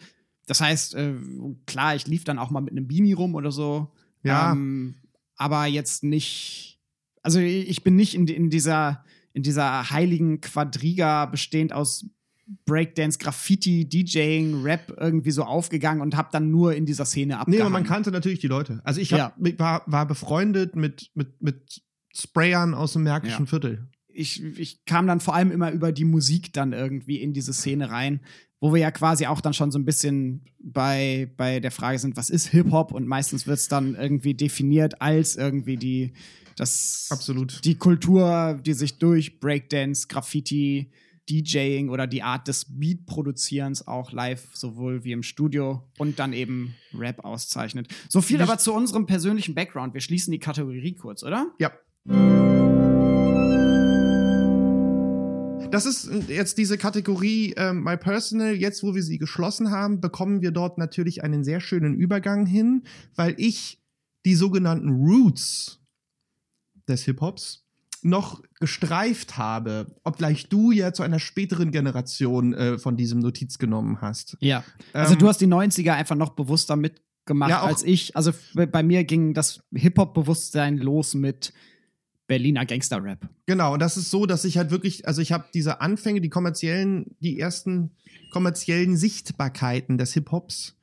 Das 0.47 0.61
heißt, 0.61 0.95
äh, 0.95 1.13
klar, 1.67 1.95
ich 1.95 2.07
lief 2.07 2.23
dann 2.23 2.39
auch 2.39 2.49
mal 2.49 2.61
mit 2.61 2.71
einem 2.71 2.87
Beanie 2.87 3.13
rum 3.13 3.35
oder 3.35 3.51
so. 3.51 3.91
Ja. 4.23 4.51
Ähm, 4.53 4.95
aber 5.35 5.65
jetzt 5.65 6.03
nicht. 6.03 6.79
Also 7.21 7.39
ich 7.39 7.83
bin 7.83 7.95
nicht 7.97 8.15
in, 8.15 8.25
in 8.27 8.49
dieser 8.49 9.03
in 9.33 9.43
dieser 9.43 9.89
heiligen 9.91 10.41
Quadriga 10.41 11.25
bestehend 11.27 11.71
aus 11.71 12.05
Breakdance, 12.65 13.19
Graffiti, 13.19 13.87
DJing, 13.87 14.63
Rap 14.63 14.93
irgendwie 14.97 15.31
so 15.31 15.43
aufgegangen 15.43 16.01
und 16.01 16.15
habe 16.15 16.29
dann 16.31 16.49
nur 16.49 16.73
in 16.75 16.85
dieser 16.85 17.05
Szene 17.05 17.33
Nee, 17.33 17.39
abgehangen. 17.39 17.61
aber 17.61 17.69
man 17.69 17.83
kannte 17.83 18.11
natürlich 18.11 18.39
die 18.39 18.47
Leute. 18.47 18.81
Also 18.83 18.99
ich 19.01 19.13
hab, 19.13 19.35
Ja. 19.39 19.59
war, 19.59 19.83
war 19.85 20.07
befreundet 20.07 20.75
mit, 20.75 21.11
mit, 21.13 21.41
mit 21.41 21.81
Sprayern 22.15 22.73
aus 22.73 22.93
dem 22.93 23.03
Märkischen 23.03 23.45
Ja. 23.45 23.49
Viertel. 23.49 23.87
ich, 24.07 24.43
ich 24.57 24.83
kam 24.85 25.05
dann 25.07 25.19
vor 25.19 25.35
allem 25.35 25.51
immer 25.51 25.71
über 25.71 25.91
die 25.91 26.05
Musik 26.05 26.51
dann 26.53 26.73
irgendwie 26.73 27.17
in 27.17 27.33
diese 27.33 27.53
Szene 27.53 27.91
rein, 27.91 28.19
wo 28.59 28.73
wir 28.73 28.81
ja 28.81 28.91
quasi 28.91 29.25
auch 29.27 29.39
dann 29.41 29.53
schon 29.53 29.71
so 29.71 29.77
ein 29.79 29.85
bisschen 29.85 30.43
bei, 30.59 31.31
bei 31.37 31.59
der 31.59 31.71
Frage 31.71 31.99
sind, 31.99 32.17
was 32.17 32.29
ist 32.29 32.47
Hip-Hop? 32.47 32.91
Und 32.91 33.07
meistens 33.07 33.47
wird 33.47 33.59
es 33.59 33.67
dann 33.69 33.95
irgendwie 33.95 34.33
definiert 34.33 35.01
als 35.01 35.35
irgendwie 35.37 35.77
die, 35.77 36.13
das, 36.57 37.07
Absolut. 37.11 37.63
die 37.63 37.75
Kultur, 37.75 38.59
die 38.65 38.73
sich 38.73 38.97
durch 38.97 39.39
Breakdance, 39.39 40.07
Graffiti, 40.09 40.89
DJing 41.29 41.89
oder 41.89 42.07
die 42.07 42.23
Art 42.23 42.47
des 42.47 42.65
Beat-Produzierens 42.69 43.87
auch 43.87 44.11
live, 44.11 44.47
sowohl 44.53 45.03
wie 45.03 45.11
im 45.11 45.23
Studio 45.23 45.83
und 45.97 46.19
dann 46.19 46.33
eben 46.33 46.75
Rap 46.93 47.23
auszeichnet. 47.23 47.87
So 48.07 48.21
viel 48.21 48.41
aber 48.41 48.57
zu 48.57 48.73
unserem 48.73 49.05
persönlichen 49.05 49.55
Background. 49.55 49.93
Wir 49.93 50.01
schließen 50.01 50.31
die 50.31 50.39
Kategorie 50.39 50.95
kurz, 50.95 51.23
oder? 51.23 51.51
Ja. 51.59 51.71
Das 55.71 55.85
ist 55.85 56.09
jetzt 56.29 56.57
diese 56.57 56.79
Kategorie 56.79 57.53
ähm, 57.55 57.83
My 57.83 57.95
Personal. 57.95 58.55
Jetzt, 58.55 58.81
wo 58.81 58.95
wir 58.95 59.03
sie 59.03 59.19
geschlossen 59.19 59.69
haben, 59.69 60.01
bekommen 60.01 60.41
wir 60.41 60.51
dort 60.51 60.79
natürlich 60.79 61.23
einen 61.23 61.43
sehr 61.43 61.61
schönen 61.61 61.93
Übergang 61.93 62.47
hin, 62.47 62.83
weil 63.15 63.35
ich 63.37 63.79
die 64.25 64.33
sogenannten 64.33 64.89
Roots 64.89 65.79
des 66.87 67.03
Hip-Hops 67.03 67.68
noch 68.03 68.41
gestreift 68.59 69.37
habe, 69.37 69.87
obgleich 70.03 70.47
du 70.49 70.71
ja 70.71 70.93
zu 70.93 71.03
einer 71.03 71.19
späteren 71.19 71.71
Generation 71.71 72.53
äh, 72.53 72.77
von 72.77 72.95
diesem 72.97 73.19
Notiz 73.19 73.57
genommen 73.57 74.01
hast. 74.01 74.37
Ja. 74.39 74.63
Also 74.93 75.13
Ähm, 75.13 75.19
du 75.19 75.27
hast 75.27 75.41
die 75.41 75.47
90er 75.47 75.93
einfach 75.93 76.15
noch 76.15 76.29
bewusster 76.31 76.75
mitgemacht 76.75 77.49
Ja, 77.49 77.61
als 77.61 77.83
ich. 77.83 78.15
Also 78.15 78.31
bei 78.53 78.83
mir 78.83 79.03
ging 79.03 79.33
das 79.33 79.61
Hip-Hop-Bewusstsein 79.73 80.77
los 80.77 81.13
mit 81.13 81.53
Berliner 82.27 82.65
Gangster-Rap. 82.65 83.27
Genau, 83.47 83.73
und 83.73 83.79
das 83.81 83.97
ist 83.97 84.11
so, 84.11 84.25
dass 84.27 84.45
ich 84.45 84.57
halt 84.57 84.69
wirklich, 84.71 85.07
also 85.07 85.21
ich 85.21 85.31
habe 85.31 85.45
diese 85.53 85.81
Anfänge, 85.81 86.21
die 86.21 86.29
kommerziellen, 86.29 87.15
die 87.19 87.39
ersten 87.39 87.91
kommerziellen 88.31 88.95
Sichtbarkeiten 88.97 89.97
des 89.97 90.13
Hip-Hops, 90.13 90.75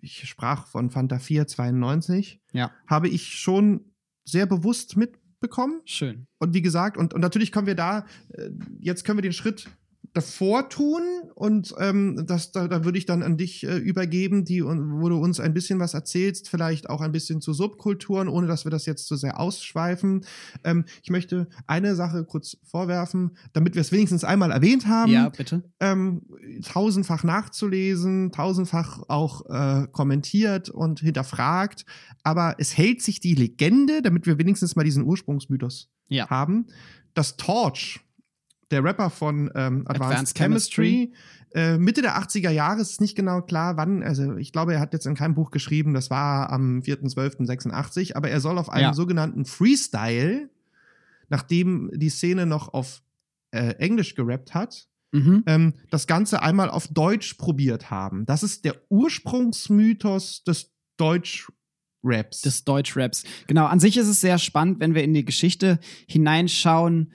ich 0.00 0.28
sprach 0.28 0.68
von 0.68 0.90
Fanta 0.90 1.18
4 1.18 1.48
92, 1.48 2.40
Ja. 2.52 2.70
habe 2.86 3.08
ich 3.08 3.34
schon 3.40 3.80
sehr 4.24 4.46
bewusst 4.46 4.96
mitbekommen. 5.40 5.80
Schön. 5.84 6.26
Und 6.38 6.54
wie 6.54 6.62
gesagt, 6.62 6.96
und, 6.96 7.14
und 7.14 7.20
natürlich 7.20 7.50
können 7.52 7.66
wir 7.66 7.74
da, 7.74 8.06
äh, 8.34 8.50
jetzt 8.78 9.04
können 9.04 9.18
wir 9.18 9.22
den 9.22 9.32
Schritt 9.32 9.68
davor 10.12 10.68
tun 10.68 11.02
und 11.34 11.72
ähm, 11.78 12.24
das, 12.26 12.50
da, 12.50 12.66
da 12.66 12.84
würde 12.84 12.98
ich 12.98 13.06
dann 13.06 13.22
an 13.22 13.36
dich 13.36 13.64
äh, 13.64 13.76
übergeben, 13.76 14.44
die, 14.44 14.64
wo 14.64 15.08
du 15.08 15.16
uns 15.18 15.38
ein 15.38 15.54
bisschen 15.54 15.78
was 15.78 15.94
erzählst, 15.94 16.48
vielleicht 16.48 16.90
auch 16.90 17.00
ein 17.00 17.12
bisschen 17.12 17.40
zu 17.40 17.52
Subkulturen, 17.52 18.26
ohne 18.28 18.46
dass 18.48 18.64
wir 18.64 18.70
das 18.70 18.86
jetzt 18.86 19.06
zu 19.06 19.14
sehr 19.16 19.38
ausschweifen. 19.38 20.24
Ähm, 20.64 20.84
ich 21.02 21.10
möchte 21.10 21.48
eine 21.66 21.94
Sache 21.94 22.24
kurz 22.24 22.56
vorwerfen, 22.64 23.36
damit 23.52 23.74
wir 23.76 23.82
es 23.82 23.92
wenigstens 23.92 24.24
einmal 24.24 24.50
erwähnt 24.50 24.88
haben 24.88 25.12
ja, 25.12 25.28
bitte. 25.28 25.62
ähm, 25.78 26.22
tausendfach 26.64 27.22
nachzulesen, 27.22 28.32
tausendfach 28.32 29.02
auch 29.08 29.46
äh, 29.48 29.86
kommentiert 29.92 30.70
und 30.70 31.00
hinterfragt. 31.00 31.84
Aber 32.24 32.56
es 32.58 32.76
hält 32.76 33.00
sich 33.02 33.20
die 33.20 33.34
Legende, 33.34 34.02
damit 34.02 34.26
wir 34.26 34.38
wenigstens 34.38 34.74
mal 34.76 34.82
diesen 34.84 35.04
Ursprungsmythos 35.04 35.88
Ja. 36.08 36.28
haben, 36.28 36.66
dass 37.14 37.36
Torch, 37.36 38.00
der 38.70 38.84
Rapper 38.84 39.10
von 39.10 39.50
ähm, 39.54 39.82
Advanced, 39.86 39.88
Advanced 39.88 40.36
Chemistry, 40.38 41.12
äh, 41.54 41.76
Mitte 41.78 42.02
der 42.02 42.16
80er 42.18 42.50
Jahre, 42.50 42.80
ist 42.80 43.00
nicht 43.00 43.16
genau 43.16 43.42
klar, 43.42 43.76
wann, 43.76 44.02
also 44.02 44.36
ich 44.36 44.52
glaube, 44.52 44.74
er 44.74 44.80
hat 44.80 44.92
jetzt 44.92 45.06
in 45.06 45.14
keinem 45.14 45.34
Buch 45.34 45.50
geschrieben, 45.50 45.94
das 45.94 46.10
war 46.10 46.50
am 46.50 46.80
4.12.86, 46.80 48.14
aber 48.14 48.30
er 48.30 48.40
soll 48.40 48.58
auf 48.58 48.70
einen 48.70 48.82
Ja. 48.84 48.94
sogenannten 48.94 49.44
Freestyle, 49.44 50.48
nachdem 51.28 51.90
die 51.94 52.10
Szene 52.10 52.46
noch 52.46 52.72
auf 52.72 53.02
äh, 53.52 53.74
Englisch 53.78 54.14
gerappt 54.14 54.54
hat, 54.54 54.86
Mhm. 55.12 55.42
ähm, 55.46 55.74
das 55.90 56.06
Ganze 56.06 56.40
einmal 56.40 56.70
auf 56.70 56.86
Deutsch 56.86 57.34
probiert 57.34 57.90
haben. 57.90 58.26
Das 58.26 58.44
ist 58.44 58.64
der 58.64 58.76
Ursprungsmythos 58.90 60.44
des 60.44 60.70
Deutschraps. 60.96 62.42
Des 62.44 62.64
Deutschraps. 62.64 63.24
Genau, 63.48 63.66
an 63.66 63.80
sich 63.80 63.96
ist 63.96 64.06
es 64.06 64.20
sehr 64.20 64.38
spannend, 64.38 64.78
wenn 64.80 64.94
wir 64.94 65.02
in 65.02 65.12
die 65.12 65.24
Geschichte 65.24 65.80
hineinschauen, 66.06 67.12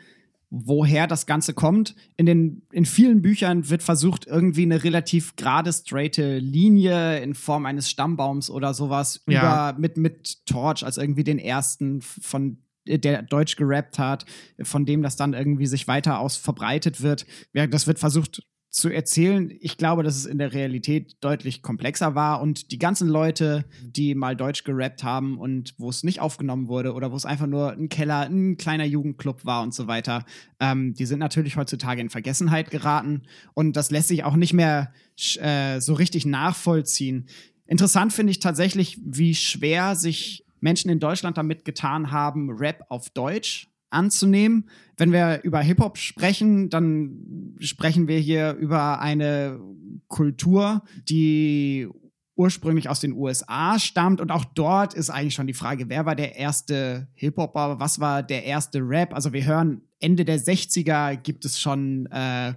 woher 0.58 1.06
das 1.06 1.26
Ganze 1.26 1.54
kommt. 1.54 1.96
In, 2.16 2.26
den, 2.26 2.62
in 2.72 2.86
vielen 2.86 3.22
Büchern 3.22 3.70
wird 3.70 3.84
versucht, 3.84 4.26
irgendwie 4.26 4.64
eine 4.64 4.84
relativ 4.86 5.36
gerade, 5.36 5.74
straighte 5.74 6.38
Linie 6.38 7.20
in 7.20 7.34
Form 7.34 7.66
eines 7.66 7.90
Stammbaums 7.90 8.50
oder 8.50 8.74
sowas 8.74 9.22
Ja. 9.28 9.72
über, 9.72 9.80
mit, 9.80 9.98
mit 9.98 10.46
Torch 10.46 10.86
als 10.86 10.98
irgendwie 10.98 11.26
den 11.26 11.40
ersten 11.40 12.02
von 12.02 12.58
der 12.88 13.24
Deutsch 13.24 13.56
gerappt 13.56 13.98
hat, 14.00 14.26
von 14.62 14.86
dem 14.86 15.02
das 15.02 15.16
dann 15.16 15.34
irgendwie 15.34 15.66
sich 15.66 15.88
weiter 15.88 16.20
aus 16.20 16.38
verbreitet 16.38 17.02
wird. 17.02 17.26
Ja, 17.54 17.68
das 17.68 17.88
wird 17.88 18.00
versucht 18.00 18.44
zu 18.76 18.90
erzählen. 18.90 19.56
Ich 19.62 19.78
glaube, 19.78 20.04
dass 20.04 20.18
es 20.18 20.26
in 20.26 20.38
der 20.38 20.52
Realität 20.52 21.16
deutlich 21.22 21.62
komplexer 21.62 22.14
war 22.14 22.42
und 22.42 22.74
die 22.74 22.78
ganzen 22.78 23.08
Leute, 23.08 23.64
die 23.82 24.16
mal 24.16 24.36
Deutsch 24.36 24.66
gerappt 24.66 25.02
haben 25.02 25.38
und 25.40 25.74
wo 25.78 25.90
es 25.90 26.04
nicht 26.04 26.20
aufgenommen 26.20 26.68
wurde 26.68 26.94
oder 26.94 27.10
wo 27.10 27.16
es 27.16 27.26
einfach 27.26 27.48
nur 27.48 27.72
ein 27.72 27.88
Keller, 27.88 28.24
ein 28.30 28.58
kleiner 28.58 28.84
Jugendclub 28.84 29.46
war 29.46 29.64
und 29.64 29.74
so 29.74 29.88
weiter, 29.88 30.26
ähm, 30.60 30.94
die 30.94 31.06
sind 31.06 31.20
natürlich 31.20 31.56
heutzutage 31.56 32.02
in 32.02 32.10
Vergessenheit 32.10 32.70
geraten 32.70 33.22
und 33.54 33.78
das 33.78 33.92
lässt 33.92 34.10
sich 34.10 34.26
auch 34.26 34.36
nicht 34.36 34.52
mehr 34.52 34.92
äh, 35.40 35.80
so 35.80 35.94
richtig 35.94 36.26
nachvollziehen. 36.26 37.28
Interessant 37.68 38.12
finde 38.12 38.32
ich 38.32 38.40
tatsächlich, 38.40 39.00
wie 39.02 39.36
schwer 39.36 39.96
sich 39.96 40.46
Menschen 40.60 40.92
in 40.92 41.00
Deutschland 41.00 41.38
damit 41.38 41.64
getan 41.64 42.12
haben, 42.12 42.50
Rap 42.50 42.84
auf 42.90 43.10
Deutsch 43.10 43.70
anzunehmen. 43.96 44.70
Wenn 44.98 45.12
wir 45.12 45.42
über 45.44 45.60
Hip-Hop 45.62 45.98
sprechen, 45.98 46.70
dann 46.70 47.56
sprechen 47.60 48.08
wir 48.08 48.20
hier 48.20 48.54
über 48.54 49.00
eine 49.00 49.60
Kultur, 50.08 50.84
die 51.10 51.90
ursprünglich 52.36 52.90
aus 52.90 53.00
den 53.00 53.14
USA 53.14 53.80
stammt 53.80 54.20
und 54.20 54.32
auch 54.32 54.46
dort 54.46 54.94
ist 54.94 55.10
eigentlich 55.10 55.34
schon 55.34 55.48
die 55.48 55.54
Frage, 55.54 55.90
wer 55.90 56.06
war 56.06 56.16
der 56.16 56.36
erste 56.36 57.08
Hip-Hopper, 57.14 57.80
was 57.80 58.00
war 58.00 58.24
der 58.24 58.44
erste 58.44 58.80
Rap? 58.80 59.14
Also 59.14 59.32
wir 59.32 59.46
hören 59.46 59.82
Ende 60.00 60.26
der 60.26 60.40
60er 60.40 61.16
gibt 61.16 61.46
es 61.46 61.60
schon 61.60 62.08
äh, 62.08 62.54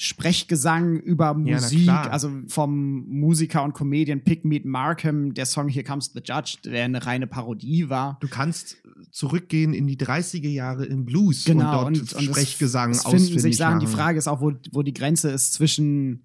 Sprechgesang 0.00 1.00
über 1.00 1.34
Musik, 1.34 1.82
klar. 1.82 2.12
also 2.12 2.30
vom 2.46 3.04
Musiker 3.08 3.64
und 3.64 3.74
Comedian 3.74 4.22
Pigmeat 4.22 4.64
Markham, 4.64 5.34
der 5.34 5.44
Song 5.44 5.68
Here 5.68 5.82
Comes 5.82 6.12
the 6.14 6.20
Judge, 6.24 6.58
der 6.64 6.84
eine 6.84 7.04
reine 7.04 7.26
Parodie 7.26 7.88
war. 7.88 8.16
Du 8.20 8.28
kannst 8.28 8.76
zurückgehen 9.10 9.74
in 9.74 9.88
die 9.88 9.96
30er 9.96 10.48
Jahre 10.48 10.86
im 10.86 11.04
Blues 11.04 11.44
Genau, 11.44 11.86
und 11.86 11.98
dort 11.98 12.12
und, 12.12 12.12
und 12.12 12.22
Sprechgesang 12.22 12.92
es, 12.92 12.98
es 12.98 13.10
finden 13.10 13.40
sich 13.40 13.56
Sachen. 13.56 13.80
Die. 13.80 13.88
Frage 13.88 14.18
ist 14.18 14.28
auch, 14.28 14.40
wo, 14.40 14.52
wo 14.70 14.84
die 14.84 14.94
Grenze 14.94 15.30
ist 15.30 15.54
zwischen 15.54 16.22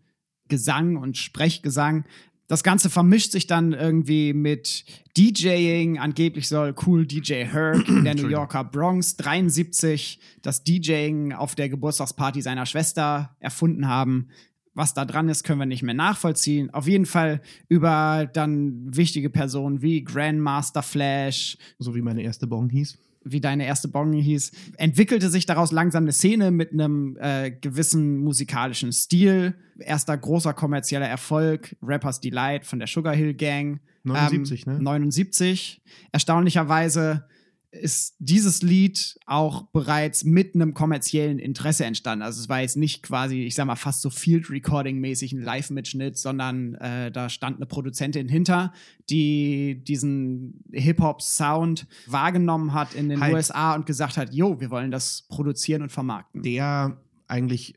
Gesang 0.50 0.96
und 0.96 1.18
Sprechgesang. 1.18 2.06
Das 2.48 2.64
Ganze 2.64 2.90
vermischt 2.90 3.32
sich 3.32 3.48
dann 3.48 3.74
irgendwie 3.74 4.34
mit 4.34 4.86
DJing. 5.18 5.98
Angeblich 5.98 6.50
soll 6.50 6.76
Cool 6.86 7.06
DJ 7.08 7.46
Herc 7.46 7.88
in 7.88 8.04
der 8.04 8.16
New 8.16 8.28
Yorker 8.28 8.64
Bronx 8.64 9.16
73 9.16 10.20
das 10.42 10.64
DJing 10.64 11.34
auf 11.34 11.56
der 11.56 11.70
Geburtstagsparty 11.70 12.42
seiner 12.42 12.66
Schwester 12.66 13.36
erfunden 13.40 13.88
haben. 13.88 14.28
Was 14.76 14.94
da 14.94 15.06
dran 15.06 15.30
ist, 15.30 15.44
können 15.44 15.60
wir 15.60 15.68
nicht 15.68 15.84
mehr 15.84 15.94
nachvollziehen. 15.94 16.74
Auf 16.74 16.88
jeden 16.88 17.06
Fall 17.06 17.42
über 17.70 18.30
dann 18.34 18.96
wichtige 18.96 19.30
Personen 19.30 19.82
wie 19.82 20.04
Grandmaster 20.04 20.82
Flash, 20.82 21.58
So 21.78 21.94
wie 21.96 22.02
meine 22.02 22.24
erste 22.24 22.48
Bong 22.48 22.70
hieß. 22.70 22.98
Wie 23.24 23.42
deine 23.42 23.66
erste 23.66 23.88
Bong 23.88 24.14
hieß, 24.14 24.52
entwickelte 24.78 25.30
sich 25.30 25.46
daraus 25.46 25.72
langsam 25.72 26.04
eine 26.04 26.12
Szene 26.12 26.52
mit 26.52 26.72
einem 26.72 27.18
äh, 27.20 27.52
gewissen 27.52 28.20
musikalischen 28.20 28.92
Stil. 28.92 29.56
Erster 29.80 30.18
großer 30.18 30.54
kommerzieller 30.54 31.08
Erfolg, 31.08 31.76
Rappers 31.82 32.20
Delight 32.20 32.66
von 32.66 32.80
der 32.80 32.88
Sugar 32.88 33.16
Hill 33.16 33.34
Gang. 33.34 33.80
79, 34.04 34.68
ähm, 34.68 34.74
ne? 34.74 34.84
79. 34.84 35.82
Erstaunlicherweise 36.12 37.26
ist 37.74 38.16
dieses 38.20 38.62
Lied 38.62 39.18
auch 39.26 39.64
bereits 39.72 40.24
mit 40.24 40.54
einem 40.54 40.74
kommerziellen 40.74 41.40
Interesse 41.40 41.86
entstanden. 41.86 42.22
Also 42.22 42.40
es 42.40 42.48
war 42.48 42.62
jetzt 42.62 42.78
nicht 42.78 43.02
quasi, 43.02 43.44
ich 43.44 43.56
sag 43.56 43.66
mal, 43.66 43.76
fast 43.76 44.02
so 44.02 44.10
Field 44.10 44.50
Recording-mäßig 44.50 45.34
ein 45.34 45.42
Live-Mitschnitt, 45.42 46.18
sondern 46.18 46.76
äh, 46.76 47.12
da 47.12 47.30
stand 47.30 47.58
eine 47.58 47.66
Produzentin 47.66 48.30
hinter, 48.30 48.74
die 49.10 49.84
diesen 49.84 50.64
Hip-Hop-Sound 50.72 51.88
wahrgenommen 52.06 52.74
hat 52.74 52.94
in 52.94 53.10
den 53.10 53.22
Halt. 53.22 53.34
USA 53.34 53.74
und 53.74 53.86
gesagt 53.86 54.18
hat, 54.18 54.34
jo, 54.34 54.60
wir 54.60 54.70
wollen 54.70 54.92
das 54.92 55.24
produzieren 55.28 55.82
und 55.82 55.92
vermarkten. 55.92 56.44
Der 56.44 57.02
eigentlich, 57.28 57.76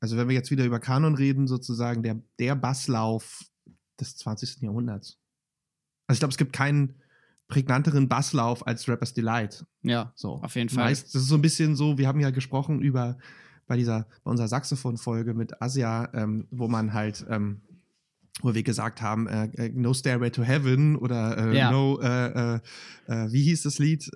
also 0.00 0.18
wenn 0.18 0.28
wir 0.28 0.34
jetzt 0.34 0.50
wieder 0.50 0.64
über 0.64 0.78
Kanon 0.78 1.14
reden, 1.14 1.46
sozusagen, 1.46 2.02
der, 2.02 2.20
der 2.38 2.54
Basslauf 2.54 3.44
des 3.98 4.16
20. 4.16 4.60
Jahrhunderts. 4.60 5.18
Also 6.06 6.16
ich 6.16 6.20
glaube, 6.20 6.32
es 6.32 6.38
gibt 6.38 6.52
keinen 6.52 7.01
prägnanteren 7.52 8.08
Basslauf 8.08 8.66
als 8.66 8.88
Rappers 8.88 9.12
Delight. 9.14 9.64
ja, 9.82 10.10
So. 10.14 10.40
auf 10.42 10.54
jeden 10.56 10.70
Fall. 10.70 10.84
Meist, 10.84 11.14
das 11.14 11.22
ist 11.22 11.28
so 11.28 11.34
ein 11.34 11.42
bisschen 11.42 11.76
so, 11.76 11.98
wir 11.98 12.08
haben 12.08 12.20
ja 12.20 12.30
gesprochen 12.30 12.80
über 12.80 13.18
bei 13.66 13.76
dieser, 13.76 14.06
bei 14.24 14.30
unserer 14.30 14.48
Saxophon-Folge 14.48 15.34
mit 15.34 15.60
Asia, 15.62 16.08
ähm, 16.14 16.46
wo 16.50 16.66
man 16.68 16.92
halt, 16.94 17.24
ähm, 17.28 17.60
wo 18.42 18.54
wir 18.54 18.62
gesagt 18.62 19.02
haben, 19.02 19.26
äh, 19.28 19.44
äh, 19.56 19.68
No 19.74 19.92
Stairway 19.94 20.30
to 20.30 20.42
Heaven 20.42 20.96
oder 20.96 21.36
äh, 21.52 21.56
Ja. 21.58 21.70
No, 21.70 22.00
äh, 22.00 22.54
äh, 22.56 22.60
äh, 23.06 23.32
wie 23.32 23.42
hieß 23.42 23.62
das 23.62 23.78
Lied 23.78 24.10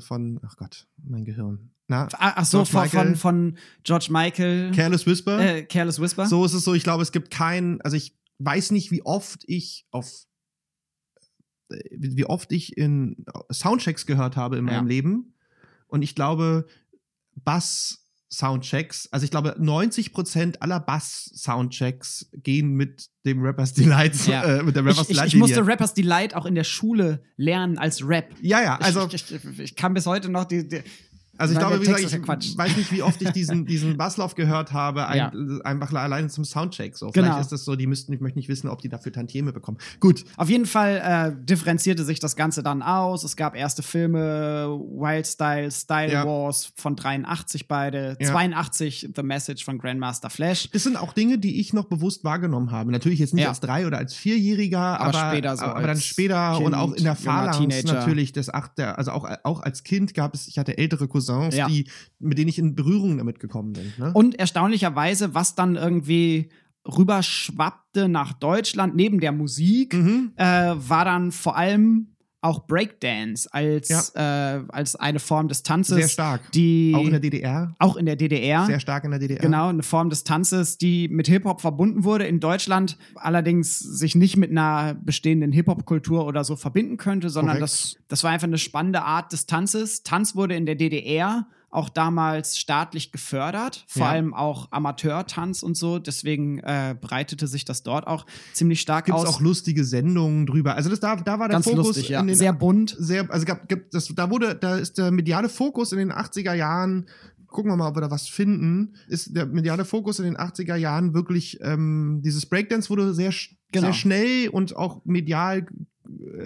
von, 0.00 0.40
ach 0.44 0.56
Gott, 0.56 0.86
mein 1.04 1.24
Gehirn. 1.24 1.70
Na, 1.88 2.08
Ah, 2.18 2.32
Ach 2.36 2.44
so, 2.44 2.64
von, 2.64 2.88
von, 2.88 3.16
von 3.16 3.58
George 3.84 4.08
Michael. 4.10 4.72
Careless 4.72 5.06
Whisper. 5.06 5.62
Careless 5.62 6.00
Whisper. 6.00 6.26
So 6.26 6.44
ist 6.44 6.54
es 6.54 6.64
so, 6.64 6.74
ich 6.74 6.82
glaube, 6.84 7.02
es 7.02 7.12
gibt 7.12 7.30
keinen, 7.30 7.80
also 7.82 7.96
ich 7.96 8.16
weiß 8.38 8.70
nicht, 8.72 8.90
wie 8.90 9.02
oft 9.04 9.44
ich 9.46 9.86
auf 9.90 10.08
wie 11.90 12.24
oft 12.24 12.50
ich 12.52 12.76
in 12.76 13.24
Soundchecks 13.50 14.06
gehört 14.06 14.36
habe 14.36 14.58
in 14.58 14.66
Ja. 14.66 14.74
meinem 14.74 14.86
Leben. 14.86 15.34
Und 15.88 16.02
ich 16.02 16.14
glaube, 16.14 16.66
Bass-Soundchecks, 17.44 19.08
also 19.10 19.24
ich 19.24 19.30
glaube, 19.30 19.56
90% 19.58 20.60
aller 20.60 20.80
Bass-Soundchecks 20.80 22.30
gehen 22.34 22.74
mit 22.74 23.08
dem 23.26 23.42
Rappers 23.42 23.74
Delight, 23.74 24.26
Ja. 24.26 24.42
äh, 24.58 24.62
mit 24.62 24.76
der 24.76 24.84
Rappers 24.84 24.96
ich, 25.04 25.10
ich, 25.10 25.16
Delight. 25.16 25.28
ich 25.28 25.36
musste 25.36 25.66
Rappers 25.66 25.94
Delight 25.94 26.34
auch 26.34 26.46
in 26.46 26.54
der 26.54 26.64
Schule 26.64 27.22
lernen 27.36 27.78
als 27.78 28.06
Rap. 28.06 28.34
ja, 28.40 28.62
ja, 28.62 28.76
also, 28.76 29.06
ich, 29.12 29.14
ich, 29.30 29.44
ich, 29.44 29.58
ich 29.60 29.76
kann 29.76 29.94
bis 29.94 30.06
heute 30.06 30.28
noch 30.30 30.44
die. 30.44 30.66
die 30.68 30.82
also 31.38 31.54
ich 31.54 31.60
weil 31.60 31.66
glaube, 31.68 31.82
wie 31.82 31.86
gesagt, 31.92 32.10
ja 32.12 32.18
ich 32.18 32.24
Quatsch. 32.24 32.56
weiß 32.56 32.76
nicht, 32.76 32.92
wie 32.92 33.02
oft 33.02 33.20
ich 33.22 33.30
diesen, 33.30 33.64
diesen 33.66 33.96
Basslauf 33.96 34.34
gehört 34.34 34.72
habe, 34.72 35.06
ein, 35.06 35.16
Ja. 35.18 35.32
einfach 35.64 35.92
alleine 35.94 36.28
zum 36.28 36.44
Soundcheck. 36.44 36.96
So. 36.96 37.10
Genau. 37.10 37.26
Vielleicht 37.26 37.40
ist 37.42 37.52
das 37.52 37.64
so, 37.64 37.74
die 37.76 37.86
müssten, 37.86 38.12
ich 38.12 38.20
möchte 38.20 38.38
nicht 38.38 38.48
wissen, 38.48 38.68
ob 38.68 38.80
die 38.82 38.88
dafür 38.88 39.12
Tantieme 39.12 39.52
bekommen. 39.52 39.78
Gut, 40.00 40.24
Auf 40.36 40.50
jeden 40.50 40.66
Fall 40.66 41.00
äh, 41.38 41.44
differenzierte 41.44 42.04
sich 42.04 42.20
das 42.20 42.36
Ganze 42.36 42.62
dann 42.62 42.82
aus. 42.82 43.24
Es 43.24 43.34
gab 43.36 43.56
erste 43.56 43.82
Filme, 43.82 44.68
Wild 44.68 45.26
Style, 45.26 45.70
Style 45.70 46.12
Ja. 46.12 46.26
Wars 46.26 46.72
von 46.76 46.96
83 46.96 47.66
beide, 47.66 48.16
Ja. 48.20 48.28
82 48.30 49.08
The 49.14 49.22
Message 49.22 49.64
von 49.64 49.78
Grandmaster 49.78 50.28
Flash. 50.30 50.68
Das 50.72 50.82
sind 50.82 50.96
auch 50.96 51.12
Dinge, 51.12 51.38
die 51.38 51.60
ich 51.60 51.72
noch 51.72 51.84
bewusst 51.86 52.24
wahrgenommen 52.24 52.70
habe. 52.70 52.90
Natürlich 52.92 53.18
jetzt 53.20 53.32
nicht 53.34 53.44
Ja. 53.44 53.48
als 53.48 53.60
drei 53.60 53.86
oder 53.86 53.98
als 53.98 54.14
vierjähriger, 54.14 55.00
Aber 55.00 55.18
aber, 55.18 55.30
später 55.30 55.56
so 55.56 55.64
aber 55.64 55.86
dann 55.86 55.96
später 56.00 56.52
Kind, 56.56 56.66
und 56.66 56.74
auch 56.74 56.92
in 56.92 57.04
der 57.04 57.16
Phalanx 57.16 57.84
natürlich 57.84 58.32
des 58.32 58.52
acht, 58.52 58.78
also 58.78 59.12
auch, 59.12 59.28
auch 59.44 59.62
als 59.62 59.82
Kind 59.82 60.12
gab 60.14 60.34
es, 60.34 60.46
ich 60.46 60.58
hatte 60.58 60.76
ältere 60.76 61.08
Cousins, 61.08 61.21
Ja. 61.56 61.66
die, 61.68 61.86
mit 62.18 62.36
denen 62.38 62.48
ich 62.48 62.58
in 62.58 62.74
Berührung 62.74 63.18
damit 63.18 63.40
gekommen 63.40 63.72
bin. 63.72 63.92
Ne? 63.98 64.12
Und 64.12 64.38
erstaunlicherweise, 64.38 65.34
was 65.34 65.54
dann 65.54 65.76
irgendwie 65.76 66.50
rüberschwappte 67.12 68.08
nach 68.08 68.32
Deutschland, 68.32 68.94
neben 68.94 69.20
der 69.20 69.32
Musik, 69.32 69.94
Mhm. 69.94 70.32
äh, 70.36 70.44
war 70.76 71.04
dann 71.04 71.32
vor 71.32 71.56
allem 71.56 72.11
auch 72.42 72.66
Breakdance 72.66 73.48
als, 73.52 74.10
äh, 74.16 74.20
als 74.20 74.96
eine 74.96 75.20
Form 75.20 75.48
des 75.48 75.62
Tanzes. 75.62 75.96
Sehr 75.96 76.08
stark. 76.08 76.52
Die 76.52 76.92
auch 76.94 77.04
in 77.04 77.12
der 77.12 77.20
DDR. 77.20 77.74
auch 77.78 77.96
in 77.96 78.04
der 78.04 78.16
DDR. 78.16 78.66
Sehr 78.66 78.80
stark 78.80 79.04
in 79.04 79.12
der 79.12 79.20
DDR. 79.20 79.40
Genau, 79.40 79.68
eine 79.68 79.84
Form 79.84 80.10
des 80.10 80.24
Tanzes, 80.24 80.76
die 80.76 81.08
mit 81.08 81.28
Hip-Hop 81.28 81.60
verbunden 81.60 82.02
wurde 82.02 82.26
in 82.26 82.40
Deutschland, 82.40 82.98
allerdings 83.14 83.78
sich 83.78 84.16
nicht 84.16 84.36
mit 84.36 84.50
einer 84.50 84.94
bestehenden 84.94 85.52
Hip-Hop-Kultur 85.52 86.26
oder 86.26 86.42
so 86.42 86.56
verbinden 86.56 86.96
könnte, 86.96 87.30
sondern 87.30 87.58
Korrekt. 87.58 87.62
das, 87.62 87.96
das 88.08 88.24
war 88.24 88.32
einfach 88.32 88.48
eine 88.48 88.58
spannende 88.58 89.02
Art 89.02 89.32
des 89.32 89.46
Tanzes. 89.46 90.02
Tanz 90.02 90.34
wurde 90.34 90.56
in 90.56 90.66
der 90.66 90.74
DDR 90.74 91.46
auch 91.72 91.88
damals 91.88 92.58
staatlich 92.58 93.10
gefördert, 93.12 93.84
vor 93.88 94.02
Ja. 94.02 94.10
allem 94.10 94.34
auch 94.34 94.68
Amateurtanz 94.70 95.62
und 95.62 95.74
so. 95.76 95.98
Deswegen 95.98 96.58
äh, 96.58 96.94
breitete 97.00 97.46
sich 97.46 97.64
das 97.64 97.82
dort 97.82 98.06
auch 98.06 98.26
ziemlich 98.52 98.80
stark 98.82 99.06
Gibt 99.06 99.16
es 99.18 99.24
aus. 99.24 99.36
auch 99.36 99.40
lustige 99.40 99.82
Sendungen 99.84 100.46
drüber. 100.46 100.74
Also 100.76 100.90
das, 100.90 101.00
da, 101.00 101.16
da 101.16 101.38
war 101.38 101.48
der 101.48 101.56
Ganz 101.56 101.64
Fokus 101.66 101.86
lustig, 101.88 102.10
ja. 102.10 102.20
in 102.20 102.26
den 102.26 102.36
Sehr 102.36 102.52
bunt. 102.52 102.94
sehr, 102.98 103.28
also 103.30 103.46
gab, 103.46 103.68
gibt, 103.68 103.94
das, 103.94 104.06
da 104.14 104.28
wurde, 104.30 104.54
da 104.54 104.76
ist 104.76 104.98
der 104.98 105.10
mediale 105.10 105.48
Fokus 105.48 105.92
in 105.92 105.98
den 105.98 106.12
80er 106.12 106.52
Jahren, 106.52 107.06
gucken 107.46 107.70
wir 107.72 107.76
mal, 107.76 107.88
ob 107.88 107.96
wir 107.96 108.02
da 108.02 108.10
was 108.10 108.28
finden, 108.28 108.94
ist 109.08 109.34
der 109.34 109.46
mediale 109.46 109.86
Fokus 109.86 110.18
in 110.18 110.26
den 110.26 110.36
80er 110.36 110.76
Jahren 110.76 111.14
wirklich, 111.14 111.58
ähm, 111.62 112.20
dieses 112.22 112.44
Breakdance 112.46 112.90
wurde 112.90 113.14
sehr, 113.14 113.32
Genau. 113.72 113.86
sehr 113.86 113.94
schnell 113.94 114.48
und 114.50 114.76
auch 114.76 115.02
medial 115.06 115.66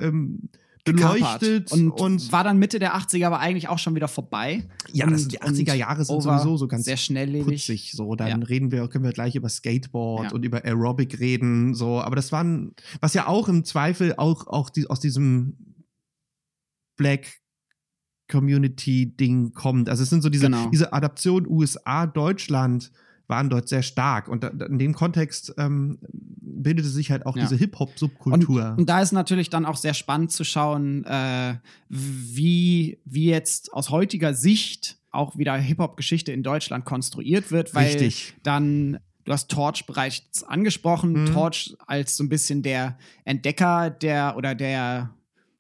ähm. 0.01 0.49
Beleuchtet 0.93 1.73
und, 1.73 1.91
und, 1.91 2.33
war 2.33 2.45
dann 2.45 2.59
Mitte 2.59 2.79
der 2.79 2.95
80er 2.97 3.27
aber 3.27 3.39
eigentlich 3.41 3.69
auch 3.69 3.79
schon 3.79 3.95
wieder 3.95 4.09
vorbei. 4.09 4.69
ja, 4.93 5.07
das 5.07 5.23
sind 5.23 5.33
die 5.33 5.39
Und- 5.39 5.47
80er 5.55 5.75
Jahre 5.75 6.05
sind 6.05 6.23
sowieso 6.23 6.57
so 6.57 6.69
ganz 6.69 6.85
sehr 6.85 6.97
schnelllebig. 6.97 7.45
putzig. 7.67 7.93
So, 7.93 8.15
dann 8.15 8.29
Ja. 8.29 8.37
reden 8.47 8.71
wir, 8.73 8.89
können 8.89 9.05
wir 9.05 9.13
gleich 9.13 9.35
über 9.37 9.49
Skateboard 9.49 10.27
Ja. 10.27 10.33
und 10.33 10.45
über 10.45 10.65
Aerobic 10.65 11.19
reden. 11.21 11.75
So, 11.75 12.01
aber 12.01 12.17
das 12.17 12.33
waren, 12.33 12.75
was 13.01 13.15
ja 13.15 13.27
auch 13.27 13.49
im 13.49 13.65
Zweifel 13.65 14.15
auch, 14.17 14.47
auch 14.47 14.71
die, 14.71 14.89
aus 14.89 15.01
diesem 15.01 15.57
Black 16.97 17.41
Community-Ding 18.31 19.53
kommt. 19.53 19.89
Also 19.89 20.03
es 20.03 20.11
sind 20.11 20.23
so 20.23 20.29
diese, 20.29 20.47
Genau. 20.47 20.69
diese 20.71 20.93
Adaption 20.93 21.47
USA, 21.47 22.07
Deutschland 22.07 22.91
waren 23.29 23.51
dort 23.51 23.69
sehr 23.69 23.83
stark. 23.83 24.29
Und 24.29 24.45
da- 24.45 24.49
in 24.49 24.79
dem 24.79 24.95
Kontext 24.95 25.55
ähm, 25.59 25.99
bildete 26.63 26.89
sich 26.89 27.11
halt 27.11 27.27
auch 27.27 27.37
Ja. 27.37 27.43
diese 27.43 27.55
Und, 27.55 27.61
Hip-Hop-Subkultur. 27.61 28.75
und 28.79 28.89
da 28.89 29.01
ist 29.01 29.13
natürlich 29.13 29.51
dann 29.51 29.65
auch 29.67 29.77
sehr 29.77 29.95
spannend 29.95 30.33
zu 30.33 30.45
schauen, 30.45 31.05
äh, 31.05 31.57
wie, 31.89 32.99
wie 33.05 33.27
jetzt 33.27 33.73
aus 33.73 33.91
heutiger 33.91 34.35
Sicht 34.35 34.99
auch 35.11 35.39
wieder 35.39 35.57
Hip-Hop-Geschichte 35.57 36.33
in 36.33 36.43
Deutschland 36.43 36.85
konstruiert 36.85 37.51
wird, 37.51 37.75
weil 37.75 37.87
Richtig. 37.87 38.35
dann, 38.43 38.99
du 39.25 39.33
hast 39.33 39.51
Torch 39.51 39.87
bereits 39.87 40.45
angesprochen, 40.45 41.13
Mhm. 41.23 41.27
Torch 41.33 41.75
als 41.87 42.17
so 42.17 42.25
ein 42.25 42.29
bisschen 42.29 42.63
der 42.63 42.99
Entdecker 43.25 43.89
der 43.91 44.37
oder 44.37 44.55
der, 44.55 45.11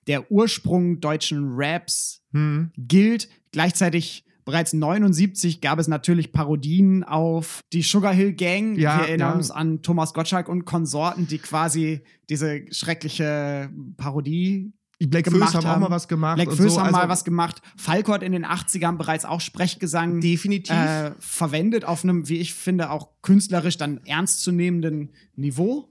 der 0.07 0.31
Ursprung 0.31 1.01
deutschen 1.01 1.55
Raps 1.55 2.23
Hm. 2.33 2.71
gilt. 2.77 3.29
Gleichzeitig 3.53 4.25
bereits 4.47 4.73
79 4.73 5.61
gab 5.61 5.79
es 5.79 5.89
natürlich 5.89 6.33
Parodien 6.33 7.05
auf 7.05 7.61
die 7.75 7.83
Sugar 7.83 8.15
Hill 8.15 8.33
Gang. 8.33 8.77
Ja, 8.77 8.99
Wir 9.01 9.09
erinnern 9.09 9.29
ja. 9.31 9.35
uns 9.35 9.51
an 9.51 9.83
Thomas 9.83 10.15
Gottschalk 10.15 10.49
und 10.49 10.65
Konsorten, 10.65 11.27
die 11.27 11.37
quasi 11.39 12.01
diese 12.31 12.63
schreckliche 12.73 13.69
Parodie. 13.99 14.73
Die 14.99 15.07
Black 15.09 15.25
gemacht 15.25 15.51
Phillies 15.51 15.67
haben 15.67 15.83
auch 15.83 15.89
mal 15.91 15.95
was 15.95 16.09
gemacht. 16.09 16.37
Black 16.37 16.53
Phillies 16.55 16.73
so. 16.75 16.81
haben 16.81 16.87
also 16.87 16.99
mal 17.01 17.09
was 17.11 17.25
gemacht. 17.25 17.61
Falco 17.77 18.15
hat 18.15 18.23
in 18.23 18.33
den 18.33 18.47
80ern 18.47 18.97
bereits 18.97 19.27
auch 19.27 19.43
Sprechgesang 19.43 20.23
Definitiv. 20.23 20.75
äh, 20.75 21.11
verwendet 21.19 21.85
auf 21.85 22.03
einem, 22.03 22.29
wie 22.31 22.39
ich 22.39 22.55
finde, 22.55 22.91
auch 22.91 23.11
künstlerisch 23.21 23.77
dann 23.77 24.01
ernstzunehmenden 24.07 25.11
Niveau. 25.35 25.91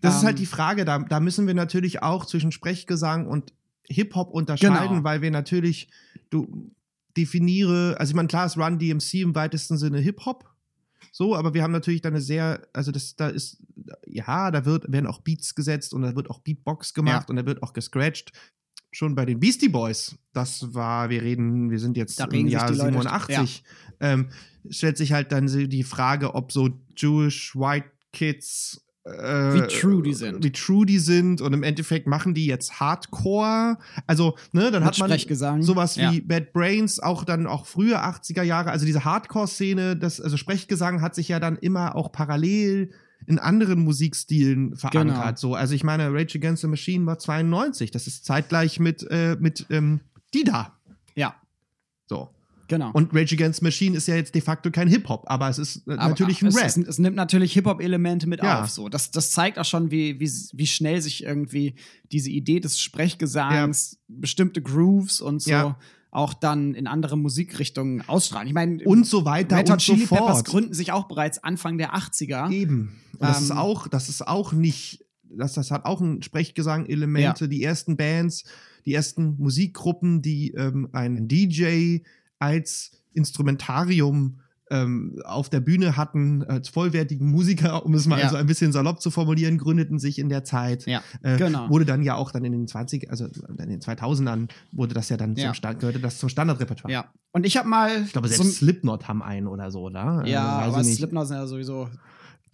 Das 0.00 0.16
ist 0.16 0.22
halt 0.24 0.36
Ähm, 0.36 0.40
die 0.40 0.46
Frage, 0.46 0.84
da, 0.86 1.00
da 1.00 1.20
müssen 1.20 1.46
wir 1.46 1.52
natürlich 1.54 2.02
auch 2.02 2.24
zwischen 2.24 2.50
Sprechgesang 2.52 3.26
und 3.26 3.52
Hip-Hop 3.88 4.30
unterscheiden, 4.32 4.88
Genau. 4.88 5.04
weil 5.04 5.20
wir 5.20 5.30
natürlich, 5.30 5.88
du 6.30 6.70
definiere, 7.16 7.96
also 7.98 8.10
ich 8.10 8.14
meine, 8.16 8.28
klar 8.28 8.46
ist 8.46 8.56
Run 8.56 8.78
DMC 8.78 9.14
im 9.22 9.34
weitesten 9.34 9.76
Sinne 9.78 9.98
Hip-Hop, 9.98 10.44
so, 11.12 11.34
aber 11.34 11.54
wir 11.54 11.62
haben 11.62 11.72
natürlich 11.72 12.02
da 12.02 12.10
eine 12.10 12.20
sehr, 12.20 12.66
also 12.72 12.92
das, 12.92 13.16
da 13.16 13.28
ist, 13.28 13.58
ja, 14.06 14.50
da 14.50 14.64
wird, 14.64 14.90
werden 14.92 15.06
auch 15.06 15.20
Beats 15.20 15.54
gesetzt 15.54 15.94
und 15.94 16.02
da 16.02 16.14
wird 16.14 16.28
auch 16.30 16.40
Beatbox 16.40 16.92
gemacht 16.94 17.24
Ja. 17.24 17.30
und 17.30 17.36
da 17.36 17.46
wird 17.46 17.62
auch 17.62 17.72
gescratcht. 17.72 18.32
Schon 18.92 19.14
bei 19.14 19.24
den 19.26 19.40
Beastie 19.40 19.68
Boys, 19.68 20.16
das 20.32 20.74
war, 20.74 21.10
wir 21.10 21.22
reden, 21.22 21.70
wir 21.70 21.78
sind 21.78 21.96
jetzt 21.96 22.18
im 22.20 22.46
Jahr 22.48 22.70
die 22.70 22.78
Leute- 22.78 22.92
87, 22.92 23.62
ähm, 24.00 24.28
stellt 24.70 24.96
sich 24.96 25.12
halt 25.12 25.32
dann 25.32 25.46
die 25.46 25.82
Frage, 25.82 26.34
ob 26.34 26.52
so 26.52 26.70
Jewish 26.96 27.54
White 27.56 27.90
Kids 28.12 28.85
Wie 29.06 29.66
true 29.68 30.02
die 30.02 30.14
sind. 30.14 30.42
Wie 30.42 30.50
true 30.50 30.84
die 30.84 30.98
sind 30.98 31.40
und 31.40 31.52
im 31.52 31.62
Endeffekt 31.62 32.06
machen 32.08 32.34
die 32.34 32.46
jetzt 32.46 32.80
Hardcore. 32.80 33.78
Also, 34.06 34.36
ne, 34.52 34.70
dann 34.72 34.82
Mit 34.84 34.98
hat 35.00 35.08
man 35.08 35.62
sowas 35.62 35.96
Ja. 35.96 36.12
wie 36.12 36.20
Bad 36.20 36.52
Brains, 36.52 36.98
auch 36.98 37.24
dann 37.24 37.46
auch 37.46 37.66
frühe 37.66 37.96
80er 38.02 38.42
Jahre, 38.42 38.70
also 38.70 38.84
diese 38.84 39.04
Hardcore-Szene, 39.04 39.96
das, 39.96 40.20
also 40.20 40.36
Sprechgesang 40.36 41.02
hat 41.02 41.14
sich 41.14 41.28
ja 41.28 41.38
dann 41.38 41.56
immer 41.56 41.94
auch 41.94 42.10
parallel 42.10 42.90
in 43.26 43.38
anderen 43.38 43.80
Musikstilen 43.80 44.76
verankert. 44.76 45.16
Genau. 45.16 45.36
So, 45.36 45.54
also 45.54 45.74
ich 45.74 45.84
meine, 45.84 46.12
Rage 46.12 46.38
Against 46.38 46.62
the 46.62 46.68
Machine 46.68 47.06
war 47.06 47.18
92, 47.18 47.90
das 47.90 48.06
ist 48.06 48.24
zeitgleich 48.24 48.80
mit, 48.80 49.06
äh, 49.10 49.36
mit 49.38 49.66
ähm, 49.70 50.00
Dida. 50.34 50.72
Ja, 51.14 51.34
So. 52.08 52.30
Genau. 52.68 52.90
Und 52.92 53.14
Rage 53.14 53.34
Against 53.34 53.62
Machine 53.62 53.96
ist 53.96 54.08
ja 54.08 54.16
jetzt 54.16 54.34
de 54.34 54.42
facto 54.42 54.70
kein 54.70 54.88
Hip-Hop, 54.88 55.24
aber 55.26 55.48
es 55.48 55.58
ist 55.58 55.86
äh, 55.88 55.92
Aber 55.92 56.08
natürlich 56.08 56.42
ein 56.42 56.48
es, 56.48 56.56
Rap. 56.56 56.64
Es, 56.66 56.76
es 56.76 56.98
nimmt 56.98 57.16
natürlich 57.16 57.52
Hip-Hop-Elemente 57.54 58.26
mit 58.26 58.42
Ja. 58.42 58.62
auf. 58.62 58.70
So. 58.70 58.88
Das, 58.88 59.10
das 59.10 59.30
zeigt 59.30 59.58
auch 59.58 59.64
schon, 59.64 59.90
wie, 59.90 60.18
wie, 60.20 60.30
wie 60.52 60.66
schnell 60.66 61.00
sich 61.00 61.24
irgendwie 61.24 61.74
diese 62.12 62.30
Idee 62.30 62.60
des 62.60 62.78
Sprechgesangs, 62.80 63.98
bestimmte 64.08 64.62
Grooves 64.62 65.20
und 65.20 65.42
so 65.42 65.50
Ja. 65.50 65.78
auch 66.10 66.34
dann 66.34 66.74
in 66.74 66.86
andere 66.86 67.16
Musikrichtungen 67.18 68.02
ausstrahlen. 68.08 68.48
Ich 68.48 68.54
meine, 68.54 68.82
und 68.84 69.06
so 69.06 69.24
weiter 69.24 69.56
Red 69.58 69.70
und 69.70 69.80
so 69.80 69.94
Chili 69.94 70.06
Peppers 70.06 70.38
fort. 70.38 70.46
gründen 70.46 70.74
sich 70.74 70.92
auch 70.92 71.08
bereits 71.08 71.42
Anfang 71.44 71.78
der 71.78 71.94
80er. 71.94 72.50
Eben. 72.50 72.96
Und 73.12 73.22
das 73.22 73.42
ist 73.42 73.50
Ähm, 73.50 73.58
auch, 73.58 73.88
das 73.88 74.08
ist 74.08 74.26
auch 74.26 74.52
nicht, 74.52 75.04
das, 75.24 75.54
das 75.54 75.70
hat 75.70 75.84
auch 75.84 76.00
ein 76.00 76.22
Sprechgesang-Elemente. 76.22 77.48
Die 77.48 77.62
ersten 77.62 77.96
Bands, 77.96 78.44
die 78.84 78.94
ersten 78.94 79.36
Musikgruppen, 79.38 80.22
die 80.22 80.52
ähm, 80.52 80.88
einen 80.92 81.28
DJ 81.28 81.98
als 82.38 82.92
Instrumentarium 83.12 84.40
ähm, 84.68 85.22
auf 85.24 85.48
der 85.48 85.60
Bühne 85.60 85.96
hatten, 85.96 86.42
als 86.42 86.68
vollwertigen 86.68 87.30
Musiker, 87.30 87.86
um 87.86 87.94
es 87.94 88.06
mal 88.08 88.18
Ja. 88.18 88.28
so 88.30 88.36
ein 88.36 88.46
bisschen 88.46 88.72
salopp 88.72 89.00
zu 89.00 89.12
formulieren, 89.12 89.58
gründeten 89.58 90.00
sich 90.00 90.18
in 90.18 90.28
der 90.28 90.42
Zeit. 90.42 90.86
Ja, 90.86 91.02
Äh, 91.22 91.36
genau. 91.36 91.70
Wurde 91.70 91.84
dann 91.84 92.02
ja 92.02 92.16
auch 92.16 92.32
dann 92.32 92.44
in 92.44 92.50
den 92.50 92.66
20, 92.66 93.08
also 93.10 93.26
in 93.26 93.68
den 93.68 93.80
2000ern 93.80 94.48
wurde 94.72 94.92
das 94.94 95.08
ja 95.08 95.16
dann 95.16 95.36
Ja. 95.36 95.46
zum 95.46 95.54
Stand, 95.54 95.78
gehörte 95.78 96.00
das 96.00 96.18
zum 96.18 96.28
Standardrepertoire. 96.28 96.92
Ja. 96.92 97.12
Und 97.30 97.46
ich 97.46 97.56
habe 97.56 97.68
mal. 97.68 98.02
Ich 98.06 98.12
glaube, 98.12 98.26
so 98.26 98.42
selbst 98.42 98.56
Slipknot 98.58 99.06
haben 99.06 99.22
einen 99.22 99.46
oder 99.46 99.70
so, 99.70 99.82
oder? 99.82 100.24
ja, 100.26 100.58
Also, 100.58 100.78
aber. 100.78 100.84
Slipknot 100.84 101.28
sind 101.28 101.36
ja 101.36 101.46
sowieso 101.46 101.88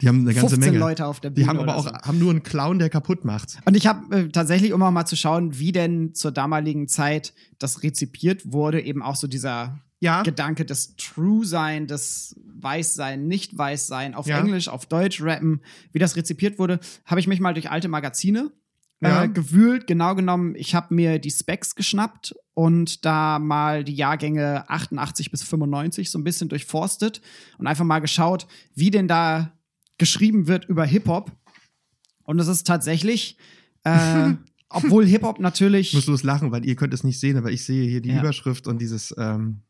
Die 0.03 0.09
haben 0.09 0.19
eine 0.19 0.33
ganze 0.33 0.49
15 0.55 0.59
Menge. 0.59 0.77
Leute 0.79 1.05
auf 1.07 1.21
der 1.21 1.29
Bühne. 1.29 1.45
Die 1.45 1.49
haben 1.49 1.59
aber 1.59 1.77
auch 1.77 1.85
so. 1.87 1.93
haben 1.93 2.19
nur 2.19 2.29
einen 2.31 2.43
Clown, 2.43 2.77
der 2.77 2.89
kaputt 2.89 3.23
macht. 3.23 3.57
Und 3.63 3.75
ich 3.77 3.87
habe 3.87 4.15
äh, 4.15 4.27
tatsächlich, 4.27 4.73
um 4.73 4.81
auch 4.83 4.91
mal 4.91 5.05
zu 5.05 5.15
schauen, 5.15 5.57
wie 5.59 5.71
denn 5.71 6.13
zur 6.13 6.31
damaligen 6.33 6.89
Zeit 6.89 7.33
das 7.57 7.83
rezipiert 7.83 8.51
wurde, 8.51 8.81
eben 8.81 9.01
auch 9.01 9.15
so 9.15 9.27
dieser 9.27 9.79
Ja. 10.01 10.21
Gedanke 10.23 10.65
des 10.65 10.97
True-Sein, 10.97 11.87
des 11.87 12.35
Weiß-Sein, 12.59 13.27
Nicht-Weiß-Sein, 13.27 14.13
auf 14.13 14.27
Ja. 14.27 14.39
Englisch, 14.39 14.67
auf 14.67 14.85
Deutsch 14.87 15.21
rappen, 15.21 15.61
wie 15.93 15.99
das 15.99 16.17
rezipiert 16.17 16.59
wurde, 16.59 16.79
habe 17.05 17.21
ich 17.21 17.27
mich 17.27 17.39
mal 17.39 17.53
durch 17.53 17.69
alte 17.71 17.87
Magazine 17.87 18.51
Ja. 19.01 19.23
äh, 19.23 19.29
gewühlt. 19.29 19.87
Genau 19.87 20.15
genommen, 20.15 20.53
ich 20.55 20.75
habe 20.75 20.93
mir 20.93 21.17
die 21.19 21.31
Specs 21.31 21.75
geschnappt 21.75 22.35
und 22.53 23.05
da 23.05 23.39
mal 23.39 23.85
die 23.85 23.95
Jahrgänge 23.95 24.69
88 24.69 25.31
bis 25.31 25.43
95 25.43 26.11
so 26.11 26.19
ein 26.19 26.25
bisschen 26.25 26.49
durchforstet 26.49 27.21
und 27.57 27.67
einfach 27.67 27.85
mal 27.85 27.99
geschaut, 27.99 28.47
wie 28.75 28.91
denn 28.91 29.07
da 29.07 29.53
geschrieben 29.97 30.47
wird 30.47 30.65
über 30.65 30.85
Hip-Hop. 30.85 31.31
Und 32.23 32.39
es 32.39 32.47
ist 32.47 32.65
tatsächlich, 32.65 33.37
äh, 33.83 34.33
obwohl 34.69 35.05
Hip-Hop 35.05 35.39
natürlich. 35.39 35.89
Ich 35.89 35.93
muss 35.95 36.05
bloß 36.05 36.23
lachen, 36.23 36.51
weil 36.51 36.65
ihr 36.65 36.75
könnt 36.75 36.93
es 36.93 37.03
nicht 37.03 37.19
sehen, 37.19 37.37
aber 37.37 37.51
ich 37.51 37.63
sehe 37.65 37.87
hier 37.89 38.01
die 38.01 38.09
Ja. 38.09 38.19
Überschrift 38.19 38.67
und 38.67 38.79
dieses. 38.81 39.13
Ähm, 39.17 39.61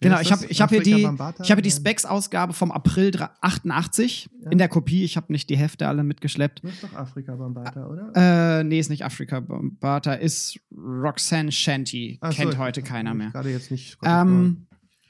Genau, 0.00 0.20
ich 0.20 0.30
habe 0.32 0.44
ich 0.46 0.60
hab 0.60 0.68
hier 0.68 0.82
die, 0.82 1.06
habe 1.06 1.62
die. 1.62 1.70
Specs-Ausgabe 1.70 2.52
vom 2.52 2.70
April 2.72 3.10
dra- 3.10 3.30
88 3.40 4.28
Ja. 4.42 4.50
in 4.50 4.58
der 4.58 4.68
Kopie. 4.68 5.02
Ich 5.02 5.16
habe 5.16 5.32
nicht 5.32 5.48
die 5.48 5.56
Hefte 5.56 5.88
alle 5.88 6.04
mitgeschleppt. 6.04 6.62
Das 6.62 6.72
ist 6.74 6.82
doch 6.82 6.92
Afrika 6.94 7.34
Bambata, 7.36 7.86
oder? 7.86 8.58
Äh, 8.60 8.64
nee, 8.64 8.80
ist 8.80 8.90
nicht 8.90 9.04
Afrika 9.04 9.40
Bambata, 9.40 10.12
ist 10.14 10.58
Roxanne 10.76 11.50
Shanty. 11.52 12.18
Ach 12.20 12.32
so, 12.32 12.36
Kennt 12.36 12.58
heute 12.58 12.82
keiner 12.82 13.10
hab 13.10 13.16
mehr. 13.16 13.30
Gerade 13.30 13.50
jetzt 13.50 13.70
nicht. 13.70 13.96
Ähm, 14.04 14.66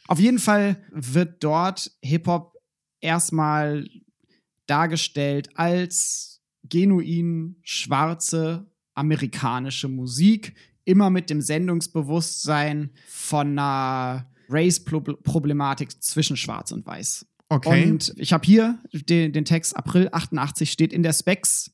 auf 0.06 0.20
jeden 0.20 0.38
Fall 0.38 0.76
wird 0.92 1.42
dort 1.42 1.90
Hip-Hop 2.02 2.52
erstmal 3.00 3.88
dargestellt 4.66 5.50
als 5.54 6.42
genuin 6.68 7.56
schwarze 7.62 8.66
amerikanische 8.94 9.88
Musik, 9.88 10.54
immer 10.84 11.10
mit 11.10 11.30
dem 11.30 11.40
Sendungsbewusstsein 11.40 12.90
von 13.08 13.58
einer 13.58 14.30
Race-Problematik 14.48 16.02
zwischen 16.02 16.36
Schwarz 16.36 16.72
und 16.72 16.86
Weiß. 16.86 17.26
okay. 17.48 17.90
Und 17.90 18.14
ich 18.16 18.32
habe 18.32 18.44
hier 18.46 18.78
den, 18.92 19.32
den 19.32 19.44
Text 19.44 19.76
April 19.76 20.08
88 20.12 20.70
steht 20.70 20.92
in 20.92 21.02
der 21.02 21.12
Specs 21.12 21.72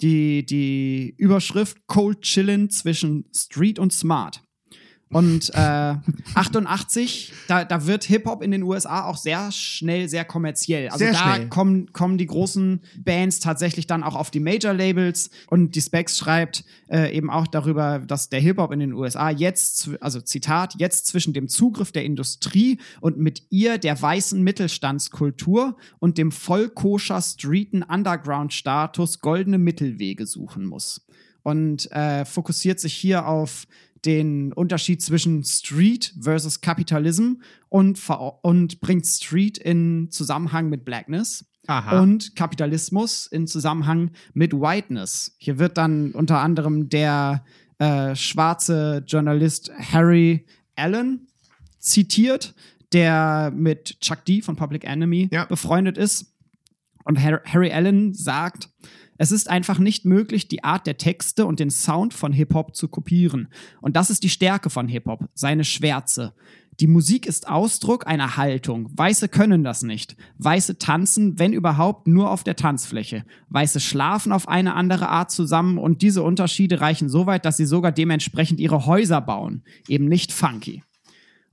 die, 0.00 0.46
die 0.46 1.14
Überschrift 1.16 1.86
Cold 1.86 2.22
Chillin 2.22 2.70
zwischen 2.70 3.24
Street 3.34 3.78
und 3.78 3.92
Smart. 3.92 4.42
Und 5.10 5.50
äh, 5.54 5.94
88, 6.34 7.32
da, 7.46 7.64
da 7.64 7.86
wird 7.86 8.04
Hip-Hop 8.04 8.42
in 8.42 8.50
den 8.50 8.62
USA 8.62 9.04
auch 9.04 9.16
sehr 9.16 9.50
schnell 9.52 10.06
sehr 10.08 10.24
kommerziell. 10.24 10.88
Also 10.88 10.98
Sehr 10.98 11.12
da 11.12 11.34
schnell. 11.34 11.48
kommen, 11.48 11.92
kommen 11.92 12.18
die 12.18 12.26
großen 12.26 12.82
Bands 12.98 13.40
tatsächlich 13.40 13.86
dann 13.86 14.02
auch 14.02 14.14
auf 14.14 14.30
die 14.30 14.40
Major-Labels 14.40 15.30
und 15.46 15.74
die 15.74 15.80
Specs 15.80 16.18
schreibt 16.18 16.64
äh, 16.90 17.16
eben 17.16 17.30
auch 17.30 17.46
darüber, 17.46 18.00
dass 18.00 18.28
der 18.28 18.40
Hip-Hop 18.40 18.70
in 18.70 18.80
den 18.80 18.92
USA 18.92 19.30
jetzt, 19.30 19.90
also 20.00 20.20
Zitat, 20.20 20.74
jetzt 20.78 21.06
zwischen 21.06 21.32
dem 21.32 21.48
Zugriff 21.48 21.90
der 21.90 22.04
Industrie 22.04 22.78
und 23.00 23.16
mit 23.16 23.42
ihr 23.48 23.78
der 23.78 24.00
weißen 24.00 24.42
Mittelstandskultur 24.42 25.76
und 26.00 26.18
dem 26.18 26.32
vollkoscher 26.32 27.22
streeten 27.22 27.82
Underground-Status 27.82 29.20
goldene 29.20 29.58
Mittelwege 29.58 30.26
suchen 30.26 30.66
muss. 30.66 31.06
Und 31.42 31.90
äh, 31.92 32.26
fokussiert 32.26 32.78
sich 32.78 32.92
hier 32.92 33.26
auf 33.26 33.66
den 34.04 34.52
Unterschied 34.52 35.02
zwischen 35.02 35.42
Street 35.44 36.14
versus 36.20 36.60
Kapitalism 36.60 37.34
und, 37.68 38.00
und 38.42 38.80
bringt 38.80 39.06
Street 39.06 39.58
in 39.58 40.08
Zusammenhang 40.10 40.68
mit 40.68 40.84
Blackness 40.84 41.44
Aha. 41.66 42.00
und 42.00 42.34
Kapitalismus 42.36 43.26
in 43.26 43.46
Zusammenhang 43.46 44.10
mit 44.34 44.52
Whiteness. 44.54 45.34
Hier 45.38 45.58
wird 45.58 45.76
dann 45.76 46.12
unter 46.12 46.38
anderem 46.38 46.88
der 46.88 47.44
äh, 47.78 48.14
schwarze 48.16 49.04
Journalist 49.06 49.70
Harry 49.76 50.46
Allen 50.76 51.26
zitiert, 51.78 52.54
der 52.92 53.52
mit 53.54 54.00
Chuck 54.00 54.24
D 54.24 54.40
von 54.42 54.56
Public 54.56 54.84
Enemy 54.84 55.28
Ja. 55.32 55.44
befreundet 55.44 55.98
ist. 55.98 56.34
Und 57.04 57.22
Har- 57.22 57.42
Harry 57.44 57.70
Allen 57.72 58.14
sagt, 58.14 58.68
Es 59.18 59.32
ist 59.32 59.50
einfach 59.50 59.78
nicht 59.78 60.04
möglich, 60.04 60.48
die 60.48 60.64
Art 60.64 60.86
der 60.86 60.96
Texte 60.96 61.44
und 61.44 61.60
den 61.60 61.70
Sound 61.70 62.14
von 62.14 62.32
Hip-Hop 62.32 62.74
zu 62.74 62.88
kopieren. 62.88 63.48
Und 63.80 63.96
das 63.96 64.10
ist 64.10 64.22
die 64.22 64.28
Stärke 64.28 64.70
von 64.70 64.88
Hip-Hop, 64.88 65.28
seine 65.34 65.64
Schwärze. 65.64 66.32
Die 66.80 66.86
Musik 66.86 67.26
ist 67.26 67.48
Ausdruck 67.48 68.06
einer 68.06 68.36
Haltung. 68.36 68.88
Weiße 68.96 69.28
können 69.28 69.64
das 69.64 69.82
nicht. 69.82 70.16
Weiße 70.38 70.78
tanzen, 70.78 71.36
wenn 71.36 71.52
überhaupt, 71.52 72.06
nur 72.06 72.30
auf 72.30 72.44
der 72.44 72.54
Tanzfläche. 72.54 73.24
Weiße 73.48 73.80
schlafen 73.80 74.30
auf 74.30 74.46
eine 74.46 74.74
andere 74.74 75.08
Art 75.08 75.32
zusammen 75.32 75.78
und 75.78 76.02
diese 76.02 76.22
Unterschiede 76.22 76.80
reichen 76.80 77.08
so 77.08 77.26
weit, 77.26 77.44
dass 77.44 77.56
sie 77.56 77.66
sogar 77.66 77.90
dementsprechend 77.90 78.60
ihre 78.60 78.86
Häuser 78.86 79.20
bauen. 79.20 79.64
Eben 79.88 80.04
nicht 80.04 80.32
funky. 80.32 80.84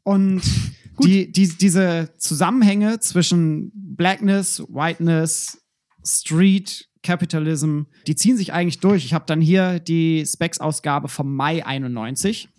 Und 0.03 0.43
die, 1.03 1.31
die, 1.31 1.47
diese 1.49 2.13
Zusammenhänge 2.19 2.99
zwischen 2.99 3.71
Blackness, 3.73 4.63
Whiteness, 4.69 5.57
Street, 6.05 6.87
Capitalism, 7.05 7.83
die 8.07 8.15
ziehen 8.15 8.35
sich 8.35 8.51
eigentlich 8.51 8.79
durch. 8.79 9.05
Ich 9.05 9.13
habe 9.13 9.25
dann 9.27 9.39
hier 9.39 9.79
die 9.79 10.25
Specs-Ausgabe 10.25 11.07
vom 11.07 11.35
Mai 11.35 11.65
91. 11.65 12.49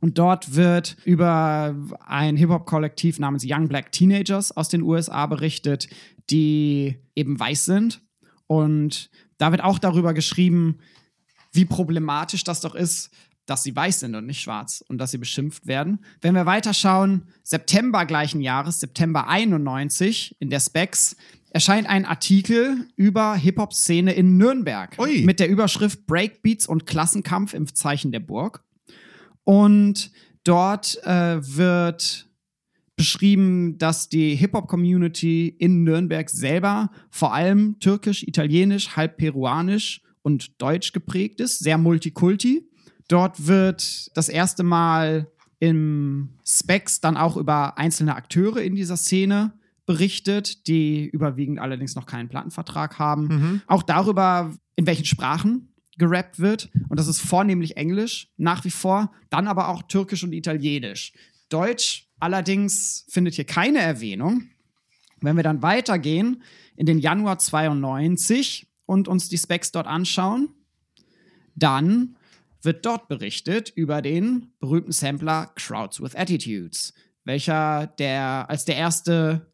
Und 0.00 0.18
dort 0.18 0.54
wird 0.54 0.96
über 1.04 1.76
ein 2.06 2.36
Hip-Hop-Kollektiv 2.36 3.18
namens 3.18 3.44
Young 3.46 3.68
Black 3.68 3.92
Teenagers 3.92 4.56
aus 4.56 4.68
den 4.68 4.82
USA 4.82 5.26
berichtet, 5.26 5.88
die 6.30 6.96
eben 7.14 7.38
weiß 7.38 7.64
sind. 7.66 8.02
Und 8.46 9.10
da 9.38 9.50
wird 9.50 9.62
auch 9.62 9.78
darüber 9.78 10.14
geschrieben, 10.14 10.78
wie 11.52 11.64
problematisch 11.64 12.44
das 12.44 12.60
doch 12.60 12.74
ist, 12.74 13.10
dass 13.46 13.62
sie 13.62 13.74
weiß 13.74 14.00
sind 14.00 14.14
und 14.14 14.26
nicht 14.26 14.40
schwarz 14.40 14.84
und 14.88 14.98
dass 14.98 15.10
sie 15.10 15.18
beschimpft 15.18 15.66
werden. 15.66 16.00
Wenn 16.20 16.34
wir 16.34 16.46
weiterschauen, 16.46 17.28
September 17.42 18.06
gleichen 18.06 18.40
Jahres, 18.40 18.80
September 18.80 19.28
91, 19.28 20.36
in 20.38 20.50
der 20.50 20.60
Specs, 20.60 21.16
erscheint 21.50 21.88
ein 21.88 22.04
Artikel 22.04 22.88
über 22.96 23.34
Hip-Hop-Szene 23.34 24.12
in 24.12 24.36
Nürnberg 24.38 24.96
Ui. 24.98 25.22
mit 25.24 25.40
der 25.40 25.48
Überschrift 25.48 26.06
Breakbeats 26.06 26.66
und 26.66 26.86
Klassenkampf 26.86 27.52
im 27.52 27.72
Zeichen 27.74 28.12
der 28.12 28.20
Burg. 28.20 28.64
Und 29.44 30.12
dort 30.44 31.02
äh, 31.04 31.38
wird 31.42 32.28
beschrieben, 32.96 33.78
dass 33.78 34.08
die 34.08 34.34
Hip-Hop-Community 34.36 35.48
in 35.48 35.82
Nürnberg 35.82 36.30
selber 36.30 36.90
vor 37.10 37.34
allem 37.34 37.78
türkisch, 37.80 38.22
italienisch, 38.22 38.96
halb 38.96 39.16
peruanisch 39.16 40.02
und 40.22 40.60
deutsch 40.62 40.92
geprägt 40.92 41.40
ist, 41.40 41.58
sehr 41.58 41.78
multikulti. 41.78 42.68
Dort 43.08 43.46
wird 43.46 44.16
das 44.16 44.28
erste 44.28 44.62
Mal 44.62 45.30
im 45.58 46.30
Specs 46.44 47.00
dann 47.00 47.16
auch 47.16 47.36
über 47.36 47.78
einzelne 47.78 48.16
Akteure 48.16 48.62
in 48.62 48.74
dieser 48.74 48.96
Szene 48.96 49.52
berichtet, 49.86 50.66
die 50.66 51.06
überwiegend 51.06 51.58
allerdings 51.58 51.94
noch 51.94 52.06
keinen 52.06 52.28
Plattenvertrag 52.28 52.98
haben. 52.98 53.26
Mhm. 53.26 53.62
Auch 53.66 53.82
darüber, 53.82 54.54
in 54.76 54.86
welchen 54.86 55.04
Sprachen 55.04 55.72
gerappt 55.98 56.38
wird. 56.38 56.70
Und 56.88 56.98
das 56.98 57.08
ist 57.08 57.20
vornehmlich 57.20 57.76
Englisch 57.76 58.28
nach 58.36 58.64
wie 58.64 58.70
vor, 58.70 59.12
dann 59.30 59.46
aber 59.46 59.68
auch 59.68 59.82
Türkisch 59.82 60.24
und 60.24 60.32
Italienisch. 60.32 61.12
Deutsch 61.48 62.08
allerdings 62.18 63.04
findet 63.08 63.34
hier 63.34 63.44
keine 63.44 63.78
Erwähnung. 63.78 64.48
Wenn 65.20 65.36
wir 65.36 65.42
dann 65.42 65.62
weitergehen 65.62 66.42
in 66.76 66.86
den 66.86 66.98
Januar 66.98 67.38
92 67.38 68.66
und 68.86 69.06
uns 69.06 69.28
die 69.28 69.38
Specs 69.38 69.70
dort 69.70 69.86
anschauen, 69.86 70.48
dann 71.54 72.16
wird 72.62 72.84
dort 72.86 73.08
berichtet 73.08 73.70
über 73.74 74.02
den 74.02 74.52
berühmten 74.60 74.92
Sampler 74.92 75.50
Crowds 75.56 76.00
with 76.00 76.14
Attitudes, 76.14 76.94
welcher 77.24 77.86
der 77.98 78.46
als 78.48 78.64
der 78.64 78.76
erste 78.76 79.52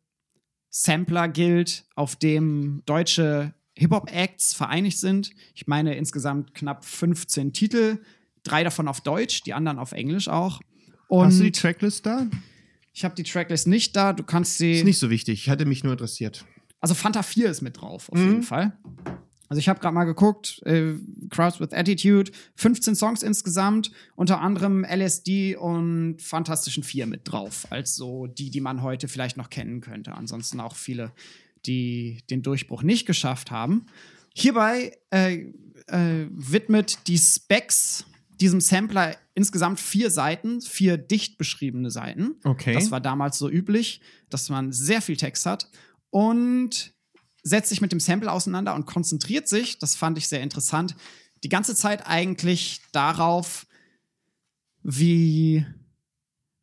Sampler 0.71 1.29
gilt, 1.29 1.85
auf 1.95 2.17
dem 2.17 2.83
deutsche 2.87 3.55
Hip-Hop-Acts 3.77 4.55
vereinigt 4.55 4.99
sind. 4.99 5.31
Ich 5.55 5.67
meine 5.67 5.97
insgesamt 5.97 6.55
knapp 6.55 6.85
15 6.85 7.53
Titel, 7.53 7.99
drei 8.43 8.65
davon 8.65 8.89
auf 8.89 9.01
Deutsch, 9.01 9.43
die 9.43 9.55
anderen 9.55 9.79
auf 9.79 9.93
Englisch 9.93 10.29
auch. 10.29 10.61
Und 11.09 11.27
Hast 11.27 11.39
du 11.41 11.45
die 11.45 11.53
Tracklist 11.53 12.05
da? 12.05 12.27
ich 12.93 13.05
habe 13.05 13.15
die 13.15 13.23
Tracklist 13.23 13.67
nicht 13.67 13.95
da, 13.97 14.13
du 14.13 14.25
kannst 14.25 14.59
sie. 14.59 14.73
Ist 14.73 14.85
nicht 14.85 14.99
so 14.99 15.09
wichtig. 15.11 15.49
Hatte 15.49 15.65
mich 15.65 15.85
nur 15.85 15.93
interessiert. 15.93 16.45
Also 16.81 16.95
Fanta 16.95 17.23
4 17.23 17.51
ist 17.51 17.63
mit 17.63 17.81
drauf, 17.81 18.09
auf 18.11 18.19
Mhm. 18.19 18.27
jeden 18.29 18.43
Fall. 18.43 18.77
Also 19.49 19.61
ich 19.61 19.69
habe 19.69 19.81
gerade 19.81 19.95
mal 19.95 20.05
geguckt, 20.05 20.61
äh, 20.65 20.95
Crowds 21.31 21.61
with 21.61 21.73
Attitude, 21.73 22.31
15 22.57 22.95
Songs 22.95 23.23
insgesamt, 23.23 23.91
unter 24.15 24.41
anderem 24.41 24.85
LSD 24.85 25.57
und 25.57 26.21
Fantastischen 26.21 26.83
4 26.83 27.07
mit 27.07 27.23
drauf, 27.25 27.67
als 27.71 27.97
so 27.97 28.27
die, 28.27 28.51
die 28.51 28.61
man 28.61 28.83
heute 28.83 29.09
vielleicht 29.09 29.37
noch 29.37 29.51
kennen 29.51 29.81
könnte. 29.81 30.15
Ansonsten 30.15 30.61
auch 30.61 30.77
viele, 30.77 31.13
die 31.67 32.23
den 32.31 32.43
Durchbruch 32.43 32.83
nicht 32.83 33.07
geschafft 33.07 33.51
haben. 33.51 33.87
Hierbei 34.35 34.97
äh, 35.11 35.47
äh, 35.87 36.27
widmet 36.31 36.99
die 37.07 37.19
Specs 37.19 38.05
diesem 38.41 38.61
Sampler 38.61 39.17
insgesamt 39.35 39.81
vier 39.81 40.11
Seiten, 40.11 40.61
vier 40.61 40.97
dicht 40.97 41.39
beschriebene 41.39 41.91
Seiten. 41.91 42.37
Okay. 42.45 42.75
Das 42.75 42.91
war 42.91 43.01
damals 43.01 43.39
so 43.39 43.51
üblich, 43.51 44.01
dass 44.31 44.49
man 44.49 44.73
sehr 44.73 45.03
viel 45.03 45.17
Text 45.17 45.47
hat 45.47 45.71
und 46.11 46.93
setzt 47.43 47.69
sich 47.69 47.81
mit 47.81 47.93
dem 47.93 48.01
Sample 48.01 48.31
auseinander 48.31 48.75
und 48.75 48.87
konzentriert 48.87 49.49
sich, 49.49 49.79
das 49.79 49.97
fand 49.97 50.19
ich 50.19 50.29
sehr 50.29 50.43
interessant, 50.43 50.97
die 51.45 51.49
ganze 51.49 51.75
Zeit 51.75 52.07
eigentlich 52.07 52.81
darauf, 52.93 53.67
wie 54.83 55.65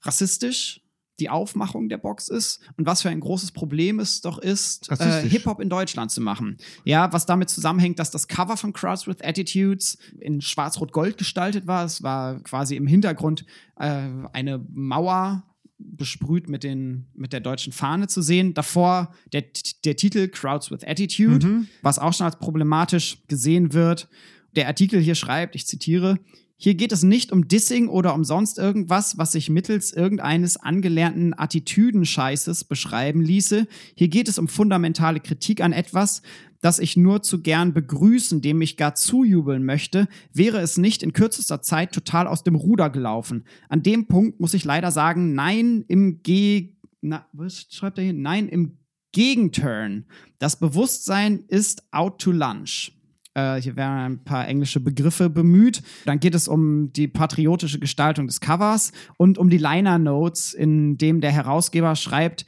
rassistisch 0.01 0.81
die 1.19 1.29
Aufmachung 1.29 1.87
der 1.87 1.97
Box 1.97 2.27
ist 2.27 2.59
und 2.77 2.85
was 2.85 3.01
für 3.01 3.09
ein 3.09 3.21
großes 3.21 3.51
Problem 3.51 3.99
es 3.99 4.21
doch 4.21 4.37
ist, 4.37 4.89
äh. 4.91 5.27
Hip-Hop 5.29 5.61
in 5.61 5.69
Deutschland 5.69 6.11
zu 6.11 6.19
machen. 6.19 6.57
Ja, 6.83 7.11
was 7.13 7.25
damit 7.25 7.49
zusammenhängt, 7.49 7.99
dass 7.99 8.11
das 8.11 8.27
Cover 8.27 8.57
von 8.57 8.73
Crowds 8.73 9.07
with 9.07 9.21
Attitudes 9.21 9.97
in 10.19 10.41
schwarz-rot-gold 10.41 11.17
gestaltet 11.17 11.67
war. 11.67 11.85
Es 11.85 12.03
war 12.03 12.41
quasi 12.43 12.75
im 12.75 12.87
Hintergrund 12.87 13.45
äh, 13.77 14.09
eine 14.33 14.65
Mauer 14.69 15.43
besprüht 15.77 16.47
mit, 16.49 16.63
den, 16.63 17.05
mit 17.15 17.33
der 17.33 17.41
deutschen 17.41 17.73
Fahne 17.73 18.07
zu 18.07 18.21
sehen. 18.21 18.53
Davor 18.53 19.13
der, 19.33 19.43
der 19.83 19.95
Titel 19.95 20.27
Crowds 20.29 20.71
with 20.71 20.83
Attitude, 20.85 21.45
Mhm. 21.45 21.67
was 21.81 21.99
auch 21.99 22.13
schon 22.13 22.25
als 22.25 22.37
problematisch 22.39 23.17
gesehen 23.27 23.73
wird. 23.73 24.07
Der 24.55 24.67
Artikel 24.67 24.99
hier 25.01 25.15
schreibt, 25.15 25.55
ich 25.55 25.67
zitiere, 25.67 26.17
hier 26.57 26.75
geht 26.75 26.93
es 26.93 27.03
nicht 27.03 27.31
um 27.33 27.47
Dissing 27.47 27.89
oder 27.89 28.13
um 28.13 28.23
sonst 28.23 28.57
irgendwas, 28.57 29.17
was 29.17 29.33
sich 29.33 29.49
mittels 29.49 29.91
irgendeines 29.91 30.55
angelernten 30.55 31.37
Attitüdenscheißes 31.37 32.63
beschreiben 32.63 33.21
ließe. 33.21 33.67
Hier 33.95 34.07
geht 34.07 34.29
es 34.29 34.39
um 34.39 34.47
fundamentale 34.47 35.19
Kritik 35.19 35.61
an 35.61 35.73
etwas, 35.73 36.21
das 36.61 36.79
ich 36.79 36.95
nur 36.95 37.21
zu 37.21 37.41
gern 37.41 37.73
begrüßen, 37.73 38.41
dem 38.41 38.61
ich 38.61 38.77
gar 38.77 38.95
zujubeln 38.95 39.65
möchte, 39.65 40.07
wäre 40.33 40.59
es 40.59 40.77
nicht 40.77 41.03
in 41.03 41.13
kürzester 41.13 41.61
Zeit 41.61 41.93
total 41.93 42.25
aus 42.25 42.43
dem 42.43 42.55
Ruder 42.55 42.89
gelaufen. 42.89 43.43
An 43.69 43.83
dem 43.83 44.07
Punkt 44.07 44.39
muss 44.39 44.53
ich 44.53 44.63
leider 44.63 44.91
sagen, 44.91 45.35
nein 45.35 45.83
im 45.87 46.23
Ge... 46.23 46.73
Na, 47.01 47.27
was 47.33 47.67
schreibt 47.69 47.99
er 47.99 48.05
hier? 48.05 48.13
Nein 48.13 48.47
im 48.47 48.79
Gegenturn. 49.11 50.05
Das 50.39 50.57
Bewusstsein 50.57 51.43
ist 51.47 51.83
out 51.91 52.19
to 52.19 52.31
lunch. 52.31 52.93
Äh, 53.35 53.61
hier 53.61 53.75
werden 53.75 53.97
ein 53.97 54.23
paar 54.23 54.47
englische 54.47 54.79
Begriffe 54.79 55.29
bemüht. 55.29 55.83
Dann 56.05 56.19
geht 56.19 56.33
es 56.33 56.47
um 56.47 56.91
die 56.93 57.07
patriotische 57.07 57.79
Gestaltung 57.79 58.27
des 58.27 58.39
Covers 58.39 58.91
und 59.17 59.37
um 59.37 59.49
die 59.49 59.57
Liner 59.57 59.99
Notes, 59.99 60.53
in 60.53 60.97
dem 60.97 61.21
der 61.21 61.31
Herausgeber 61.31 61.95
schreibt, 61.95 62.45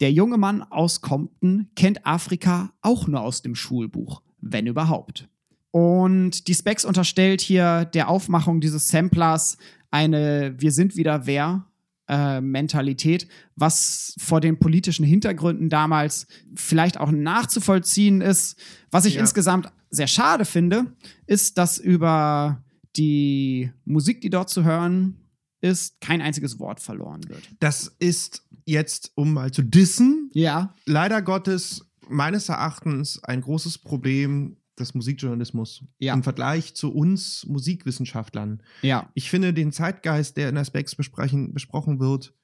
der 0.00 0.12
junge 0.12 0.36
Mann 0.36 0.62
aus 0.62 1.00
Compton 1.00 1.68
kennt 1.74 2.04
Afrika 2.04 2.72
auch 2.82 3.06
nur 3.06 3.20
aus 3.20 3.42
dem 3.42 3.54
Schulbuch, 3.54 4.22
wenn 4.40 4.66
überhaupt. 4.66 5.28
Und 5.70 6.48
die 6.48 6.54
Specs 6.54 6.84
unterstellt 6.84 7.40
hier 7.40 7.84
der 7.84 8.08
Aufmachung 8.08 8.60
dieses 8.60 8.88
Samplers 8.88 9.58
eine 9.90 10.54
Wir 10.58 10.72
sind 10.72 10.96
wieder 10.96 11.26
wer 11.26 11.66
äh, 12.08 12.40
Mentalität, 12.40 13.26
was 13.56 14.14
vor 14.18 14.40
den 14.40 14.58
politischen 14.58 15.04
Hintergründen 15.04 15.68
damals 15.68 16.26
vielleicht 16.54 16.98
auch 16.98 17.10
nachzuvollziehen 17.10 18.20
ist. 18.20 18.58
Was 18.90 19.04
ich 19.06 19.14
Ja. 19.14 19.20
insgesamt 19.20 19.72
sehr 19.90 20.06
schade 20.06 20.44
finde, 20.44 20.94
ist, 21.26 21.58
dass 21.58 21.78
über 21.78 22.62
die 22.96 23.70
Musik, 23.84 24.20
die 24.20 24.30
dort 24.30 24.48
zu 24.50 24.64
hören 24.64 25.16
ist, 25.60 26.00
kein 26.00 26.22
einziges 26.22 26.58
Wort 26.58 26.80
verloren 26.80 27.28
wird. 27.28 27.42
Das 27.60 27.94
ist 27.98 28.44
jetzt, 28.64 29.12
um 29.14 29.32
mal 29.32 29.50
zu 29.52 29.62
dissen, 29.62 30.30
Ja. 30.32 30.74
leider 30.86 31.22
Gottes 31.22 31.84
meines 32.08 32.48
Erachtens 32.48 33.22
ein 33.24 33.40
großes 33.40 33.78
Problem 33.78 34.56
des 34.78 34.94
Musikjournalismus 34.94 35.84
Ja. 35.98 36.14
im 36.14 36.22
Vergleich 36.22 36.74
zu 36.74 36.92
uns 36.92 37.44
Musikwissenschaftlern. 37.46 38.62
Ja. 38.82 39.10
Ich 39.14 39.30
finde 39.30 39.52
den 39.54 39.72
Zeitgeist, 39.72 40.36
der 40.36 40.48
in 40.48 40.54
der 40.54 40.64
Specs 40.64 40.94
besprechen, 40.94 41.52
besprochen 41.54 41.98
wird, 42.00 42.34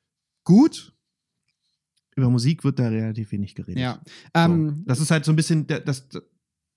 gut. 0.45 0.95
Über 2.15 2.29
Musik 2.29 2.63
wird 2.65 2.79
da 2.79 2.89
relativ 2.89 3.33
wenig 3.33 3.55
geredet. 3.55 3.81
Ja. 3.81 4.01
So. 4.05 4.13
Ähm, 4.35 4.83
das 4.87 5.01
ist 5.01 5.11
halt 5.11 5.25
so 5.25 5.33
ein 5.33 5.37
bisschen, 5.37 5.67
das, 5.67 6.09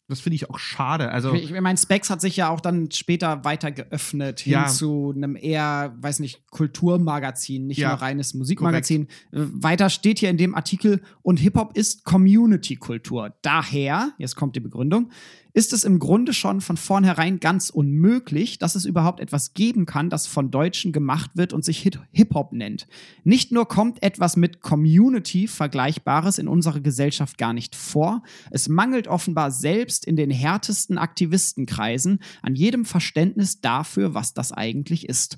das 0.08 0.20
finde 0.22 0.36
ich 0.36 0.50
auch 0.50 0.60
schade. 0.60 1.12
Also, 1.12 1.34
Ich, 1.34 1.52
meine, 1.52 1.78
Specs 1.78 2.10
hat 2.10 2.22
sich 2.22 2.38
ja 2.38 2.48
auch 2.50 2.62
dann 2.62 2.90
später 2.92 3.44
weiter 3.44 3.72
geöffnet 3.72 4.40
hin 4.42 4.54
Ja. 4.54 4.68
zu 4.68 5.12
einem 5.14 5.36
eher, 5.36 5.98
weiß 6.00 6.20
nicht, 6.20 6.48
Kulturmagazin, 6.52 7.68
nicht 7.68 7.80
Ja, 7.80 7.90
nur 7.90 7.98
reines 8.02 8.34
Musikmagazin. 8.34 9.08
Äh, 9.32 9.42
Weiter 9.52 9.90
steht 9.90 10.20
hier 10.20 10.30
in 10.30 10.38
dem 10.38 10.56
Artikel, 10.56 11.02
und 11.22 11.38
Hip-Hop 11.40 11.76
ist 11.76 12.06
Community-Kultur. 12.06 13.36
Daher, 13.42 14.14
jetzt 14.18 14.36
kommt 14.36 14.56
die 14.56 14.60
Begründung, 14.62 15.12
ist 15.56 15.72
es 15.72 15.86
im 15.86 16.00
Grunde 16.00 16.34
schon 16.34 16.60
von 16.60 16.76
vornherein 16.76 17.40
ganz 17.40 17.70
unmöglich, 17.70 18.60
dass 18.60 18.76
es 18.76 18.84
überhaupt 18.84 19.22
etwas 19.22 19.54
geben 19.54 19.86
kann, 19.86 20.10
das 20.10 20.28
von 20.28 20.52
Deutschen 20.52 20.92
gemacht 20.92 21.32
wird 21.36 21.54
und 21.54 21.64
sich 21.64 21.90
Hip-Hop 22.12 22.52
nennt. 22.52 22.88
Nicht 23.24 23.54
nur 23.54 23.66
kommt 23.66 24.04
etwas 24.04 24.36
mit 24.36 24.62
Community 24.62 25.48
Vergleichbares 25.48 26.40
in 26.40 26.50
unserer 26.50 26.82
Gesellschaft 26.82 27.38
gar 27.38 27.54
nicht 27.54 27.74
vor, 27.74 28.22
es 28.52 28.68
mangelt 28.68 29.08
offenbar 29.08 29.50
selbst 29.50 30.06
in 30.06 30.18
den 30.18 30.30
härtesten 30.30 30.98
Aktivistenkreisen 30.98 32.20
an 32.42 32.56
jedem 32.56 32.84
Verständnis 32.84 33.62
dafür, 33.62 34.14
was 34.14 34.34
das 34.34 34.52
eigentlich 34.52 35.08
ist. 35.08 35.38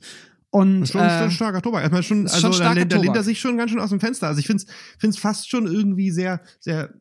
Und, 0.49 0.87
Schon, 0.87 1.01
äh, 1.01 1.19
schon 1.19 1.31
starker 1.31 1.61
Tobak. 1.61 1.83
Erstmal 1.83 2.01
schon, 2.01 2.27
also 2.27 2.51
schon 2.53 2.75
da, 2.75 2.85
da 2.85 2.97
lehnt 2.97 3.15
er 3.15 3.21
sich 3.21 3.39
schon 3.39 3.55
ganz 3.55 3.69
schön 3.69 3.79
aus 3.79 3.91
dem 3.91 3.99
Fenster. 3.99 4.27
Also 4.27 4.39
ich 4.39 4.47
finde 4.47 4.63
es 4.99 5.17
fast 5.19 5.47
schon 5.47 5.67
irgendwie 5.67 6.09
sehr, 6.09 6.41
sehr 6.59 6.95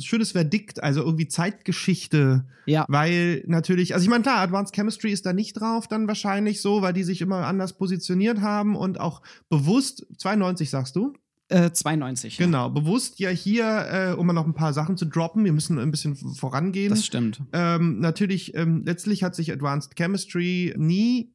schönes 0.00 0.32
Verdikt, 0.32 0.82
also 0.82 1.02
irgendwie 1.02 1.28
Zeitgeschichte, 1.28 2.46
ja, 2.66 2.84
weil 2.88 3.42
natürlich, 3.46 3.94
also 3.94 4.04
ich 4.04 4.10
meine, 4.10 4.22
klar, 4.22 4.38
Advanced 4.38 4.74
Chemistry 4.74 5.12
ist 5.12 5.26
da 5.26 5.32
nicht 5.32 5.54
drauf, 5.54 5.88
dann 5.88 6.08
wahrscheinlich 6.08 6.60
so, 6.60 6.82
weil 6.82 6.92
die 6.92 7.04
sich 7.04 7.20
immer 7.20 7.46
anders 7.46 7.72
positioniert 7.74 8.40
haben 8.40 8.76
und 8.76 9.00
auch 9.00 9.22
bewusst, 9.48 10.06
92 10.18 10.70
sagst 10.70 10.96
du? 10.96 11.14
äh, 11.52 11.72
92. 11.72 12.38
ja. 12.38 12.46
Genau, 12.46 12.70
bewusst 12.70 13.18
ja 13.20 13.30
hier, 13.30 13.86
äh, 13.90 14.12
um 14.12 14.26
mal 14.26 14.32
noch 14.32 14.46
ein 14.46 14.54
paar 14.54 14.72
Sachen 14.72 14.96
zu 14.96 15.04
droppen, 15.04 15.44
wir 15.44 15.52
müssen 15.52 15.78
ein 15.78 15.90
bisschen 15.90 16.16
vorangehen. 16.16 16.90
Das 16.90 17.04
stimmt. 17.04 17.42
Ähm, 17.52 18.00
natürlich, 18.00 18.54
ähm, 18.54 18.82
letztlich 18.84 19.22
hat 19.22 19.34
sich 19.34 19.52
Advanced 19.52 19.94
Chemistry 19.96 20.74
nie 20.76 21.34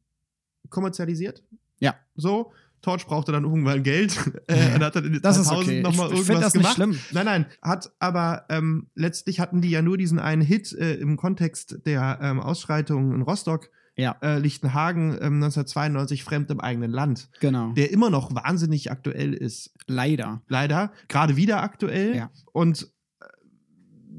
kommerzialisiert. 0.70 1.43
Ja. 1.80 1.95
So. 2.16 2.52
Torch 2.82 3.06
brauchte 3.06 3.32
dann 3.32 3.44
irgendwann 3.44 3.84
Geld 3.84 4.16
äh, 4.48 4.76
und 4.76 4.84
hat 4.84 4.96
dann 4.96 5.06
in 5.06 5.22
Das 5.22 5.38
ist 5.38 5.48
2000 5.48 5.68
okay. 5.70 5.82
nochmal 5.82 6.10
irgendwas 6.12 6.40
das 6.42 6.54
gemacht. 6.54 6.76
schlimm. 6.76 6.98
Nein, 7.12 7.26
nein, 7.26 7.46
hat 7.62 7.92
aber 8.00 8.46
ähm, 8.50 8.88
letztlich 8.96 9.40
hatten 9.40 9.62
die 9.62 9.70
ja 9.70 9.82
nur 9.82 9.98
diesen 9.98 10.20
einen 10.20 10.42
Hit 10.42 10.72
äh, 10.74 10.94
im 10.96 11.18
Kontext 11.18 11.80
der 11.86 12.20
ähm, 12.22 12.40
Ausschreitungen 12.40 13.14
in 13.16 13.22
Rostock, 13.24 13.70
Ja, 13.96 14.16
äh, 14.22 14.38
Lichtenhagen 14.40 15.12
ähm, 15.14 15.44
1992 15.44 16.24
fremd 16.24 16.52
im 16.52 16.60
eigenen 16.60 16.92
Land, 16.92 17.30
genau. 17.40 17.72
der 17.74 17.92
immer 17.92 18.10
noch 18.10 18.34
wahnsinnig 18.36 18.92
aktuell 18.92 19.34
ist. 19.34 19.74
Leider. 19.88 20.42
Leider, 20.48 20.92
gerade 21.08 21.36
wieder 21.36 21.64
aktuell 21.64 22.16
Ja. 22.16 22.30
und 22.54 22.92
äh, 23.20 23.26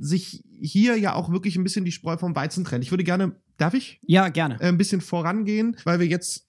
sich 0.01 0.45
hier 0.61 0.97
ja 0.99 1.15
auch 1.15 1.31
wirklich 1.31 1.57
ein 1.57 1.63
bisschen 1.63 1.85
die 1.85 1.93
Spreu 1.93 2.17
vom 2.17 2.35
Weizen 2.35 2.65
trennt. 2.65 2.83
Ich 2.85 2.91
würde 2.91 3.05
gerne, 3.05 3.37
darf 3.57 3.75
ich, 3.75 4.01
Ja, 4.03 4.29
gerne. 4.29 4.61
äh, 4.61 4.67
ein 4.69 4.79
bisschen 4.79 5.01
vorangehen, 5.01 5.77
weil 5.85 6.01
wir 6.01 6.07
jetzt, 6.09 6.48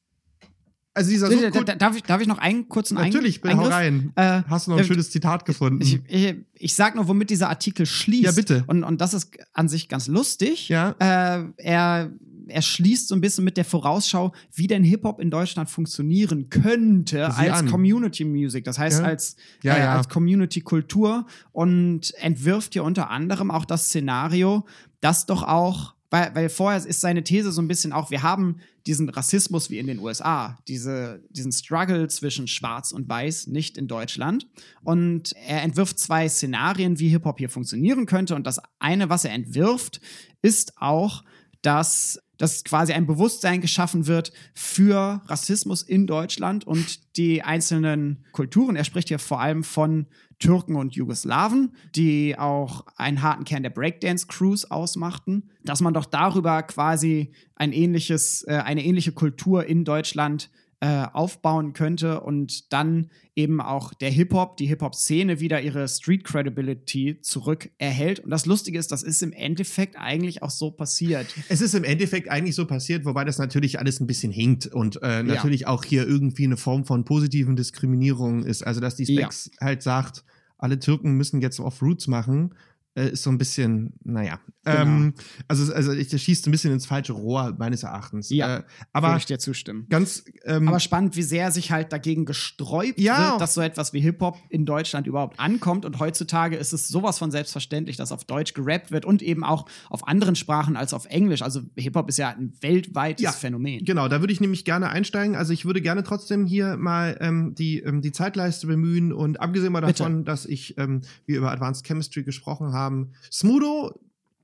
also 0.94 1.10
dieser 1.10 1.28
Subkult- 1.28 1.64
da- 1.66 1.76
darf, 1.76 1.96
ich, 1.96 2.04
darf 2.04 2.22
ich 2.22 2.28
noch 2.28 2.40
einen 2.40 2.68
kurzen 2.68 2.98
Ein- 2.98 3.06
natürlich, 3.12 3.42
bin 3.42 3.52
hau 3.58 3.64
Eingriff? 3.70 3.74
rein. 3.74 4.12
Äh, 4.16 4.42
Hast 4.50 4.68
du 4.68 4.72
noch 4.72 4.78
ein 4.78 4.84
äh, 4.84 4.88
schönes 4.88 5.12
Zitat 5.12 5.46
gefunden? 5.46 5.82
ich, 5.82 6.02
ich, 6.08 6.36
ich 6.54 6.74
sag 6.74 6.96
nur, 6.96 7.08
womit 7.08 7.30
dieser 7.30 7.50
Artikel 7.50 7.86
schließt. 7.86 8.24
Ja, 8.26 8.32
bitte. 8.32 8.64
Und, 8.68 8.84
und 8.84 9.00
das 9.02 9.14
ist 9.14 9.32
an 9.54 9.68
sich 9.70 9.88
ganz 9.88 10.08
lustig. 10.08 10.68
ja, 10.70 10.96
Äh, 11.00 11.46
er, 11.58 12.12
er 12.48 12.62
schließt 12.64 13.08
so 13.08 13.14
ein 13.16 13.22
bisschen 13.22 13.44
mit 13.44 13.58
der 13.58 13.66
Vorausschau, 13.66 14.34
wie 14.54 14.66
denn 14.66 14.84
Hip-Hop 14.84 15.20
in 15.22 15.30
Deutschland 15.30 15.70
funktionieren 15.70 16.50
könnte 16.50 17.18
Sieh 17.32 17.50
als 17.50 17.60
an. 17.60 17.68
Community 17.70 18.26
Music. 18.26 18.64
Das 18.66 18.80
heißt, 18.80 19.02
Ja. 19.02 19.06
als, 19.06 19.36
Ja, 19.62 19.76
äh, 19.76 19.80
ja. 19.82 19.96
als 19.98 20.10
Community-Kultur 20.10 21.26
und 21.52 22.14
entwirft 22.16 22.74
hier 22.74 22.84
unter 22.84 23.10
anderem 23.10 23.52
auch 23.52 23.66
das 23.66 23.86
Szenario, 23.86 24.66
dass 25.02 25.26
doch 25.28 25.44
auch, 25.44 25.94
weil, 26.10 26.34
weil 26.34 26.50
vorher 26.50 26.86
ist 26.86 27.02
seine 27.02 27.24
These 27.24 27.52
so 27.52 27.62
ein 27.62 27.68
bisschen 27.68 27.94
auch, 27.94 28.12
wir 28.12 28.24
haben 28.24 28.58
diesen 28.88 29.10
Rassismus 29.10 29.70
wie 29.70 29.78
in 29.78 29.88
den 29.88 30.00
USA, 30.00 30.58
diese, 30.68 31.24
diesen 31.30 31.52
Struggle 31.52 32.08
zwischen 32.08 32.48
Schwarz 32.48 32.92
und 32.92 33.08
Weiß 33.08 33.48
nicht 33.48 33.78
in 33.78 33.88
Deutschland. 33.88 34.48
Und 34.84 35.34
er 35.48 35.62
entwirft 35.62 36.00
zwei 36.00 36.28
Szenarien, 36.28 37.00
wie 37.00 37.10
Hip-Hop 37.10 37.38
hier 37.38 37.50
funktionieren 37.50 38.06
könnte. 38.06 38.36
Und 38.36 38.48
das 38.48 38.60
eine, 38.80 39.10
was 39.10 39.26
er 39.26 39.34
entwirft, 39.34 40.02
ist 40.42 40.74
auch, 40.78 41.24
dass 41.62 42.20
dass 42.40 42.64
quasi 42.64 42.94
ein 42.94 43.06
Bewusstsein 43.06 43.62
geschaffen 43.62 44.08
wird 44.08 44.32
für 44.56 45.22
Rassismus 45.28 45.84
in 45.84 46.08
Deutschland 46.08 46.66
und 46.66 47.16
die 47.18 47.44
einzelnen 47.44 48.26
Kulturen. 48.32 48.76
Er 48.76 48.86
spricht 48.86 49.10
hier 49.10 49.20
vor 49.20 49.40
allem 49.40 49.64
von 49.64 50.08
Türken 50.40 50.78
und 50.78 50.96
Jugoslawen, 50.96 51.74
die 51.96 52.38
auch 52.38 52.86
einen 52.96 53.22
harten 53.22 53.44
Kern 53.44 53.62
der 53.62 53.72
Breakdance-Crews 53.72 54.72
ausmachten, 54.72 55.50
dass 55.64 55.82
man 55.82 55.94
doch 55.94 56.06
darüber 56.06 56.64
quasi 56.64 57.34
ein 57.56 57.74
ähnliches, 57.74 58.44
äh, 58.48 58.54
eine 58.54 58.84
ähnliche 58.84 59.12
Kultur 59.12 59.66
in 59.66 59.84
Deutschland 59.84 60.50
äh, 60.82 61.06
aufbauen 61.12 61.74
könnte 61.74 62.22
und 62.22 62.72
dann 62.72 63.10
eben 63.36 63.60
auch 63.60 63.94
der 63.94 64.10
Hip-Hop, 64.10 64.56
die 64.56 64.68
Hip-Hop-Szene 64.68 65.42
wieder 65.42 65.62
ihre 65.62 65.88
Street-Credibility 65.88 67.20
zurück 67.22 67.70
erhält. 67.78 68.20
Und 68.22 68.30
das 68.30 68.46
Lustige 68.46 68.80
ist, 68.80 68.92
das 68.92 69.04
ist 69.04 69.22
im 69.22 69.34
Endeffekt 69.34 69.98
eigentlich 69.98 70.42
auch 70.42 70.50
so 70.50 70.72
passiert. 70.72 71.28
Es 71.50 71.60
ist 71.60 71.76
im 71.76 71.84
Endeffekt 71.84 72.30
eigentlich 72.30 72.56
so 72.56 72.66
passiert, 72.66 73.04
wobei 73.04 73.26
das 73.26 73.40
natürlich 73.40 73.78
alles 73.78 74.00
ein 74.00 74.08
bisschen 74.08 74.32
hinkt 74.32 74.68
und 74.68 75.02
äh, 75.04 75.22
natürlich 75.22 75.68
auch 75.68 75.84
hier 75.84 76.08
irgendwie 76.08 76.46
eine 76.46 76.58
Form 76.58 76.86
von 76.86 77.04
positiven 77.04 77.58
Diskriminierung 77.58 78.46
ist. 78.46 78.66
Also, 78.66 78.80
dass 78.80 78.96
die 78.96 79.06
Specs 79.06 79.52
halt 79.60 79.84
sagt, 79.84 80.24
alle 80.58 80.80
Türken 80.80 81.14
müssen 81.14 81.42
jetzt 81.42 81.60
auf 81.60 81.82
Roots 81.82 82.08
machen, 82.08 82.56
äh, 82.96 83.10
ist 83.10 83.24
so 83.24 83.30
ein 83.30 83.38
bisschen, 83.38 83.94
naja. 84.04 84.40
Genau. 84.66 84.82
Ähm, 84.82 85.14
also, 85.48 85.74
also 85.74 85.94
ich, 85.94 86.10
das 86.10 86.22
schießt 86.22 86.48
ein 86.48 86.52
bisschen 86.52 86.74
ins 86.74 86.86
falsche 86.86 87.14
Rohr, 87.14 87.56
meines 87.58 87.84
Erachtens. 87.84 88.30
Ja, 88.30 88.48
äh, 88.48 88.58
Würde 88.60 88.66
aber 88.94 89.16
ich 89.18 89.26
dir 89.26 89.40
zustimmen. 89.40 89.86
ganz. 89.90 90.26
Ähm, 90.44 90.68
Aber 90.68 90.80
spannend, 90.82 91.16
wie 91.16 91.22
sehr 91.24 91.52
sich 91.52 91.72
halt 91.72 91.94
dagegen 91.94 92.26
gesträubt 92.26 93.00
Ja. 93.00 93.32
wird, 93.32 93.42
dass 93.42 93.54
so 93.54 93.62
etwas 93.62 93.94
wie 93.94 94.02
Hip-Hop 94.02 94.38
in 94.50 94.66
Deutschland 94.66 95.08
überhaupt 95.08 95.40
ankommt. 95.40 95.86
Und 95.86 96.00
heutzutage 96.00 96.58
ist 96.58 96.74
es 96.74 96.88
sowas 96.90 97.18
von 97.20 97.32
selbstverständlich, 97.32 97.96
dass 97.96 98.12
auf 98.12 98.26
Deutsch 98.26 98.54
gerappt 98.54 98.92
wird 98.92 99.06
und 99.06 99.22
eben 99.22 99.44
auch 99.46 99.66
auf 99.90 100.08
anderen 100.08 100.36
Sprachen 100.36 100.76
als 100.76 100.94
auf 100.94 101.06
Englisch. 101.06 101.42
Also 101.42 101.62
Hip-Hop 101.78 102.10
ist 102.10 102.18
ja 102.18 102.30
ein 102.30 102.54
weltweites 102.62 103.24
Ja, 103.24 103.32
Phänomen. 103.32 103.86
Genau, 103.86 104.08
da 104.10 104.20
würde 104.20 104.34
ich 104.34 104.42
nämlich 104.42 104.66
gerne 104.66 104.90
einsteigen. 104.90 105.36
Also 105.38 105.54
ich 105.54 105.64
würde 105.66 105.82
gerne 105.82 106.04
trotzdem 106.04 106.46
hier 106.46 106.76
mal 106.76 107.18
ähm, 107.22 107.56
die, 107.56 107.80
ähm, 107.80 108.02
die 108.02 108.12
Zeitleiste 108.12 108.68
bemühen 108.68 109.14
und 109.14 109.40
abgesehen 109.40 109.72
mal 109.72 109.80
Bitte. 109.82 110.00
davon, 110.00 110.26
dass 110.26 110.46
ich 110.46 110.76
wir 110.78 111.38
über 111.38 111.52
Advanced 111.52 111.86
Chemistry 111.86 112.24
gesprochen 112.24 112.74
haben. 112.74 113.12
Smudo 113.32 114.00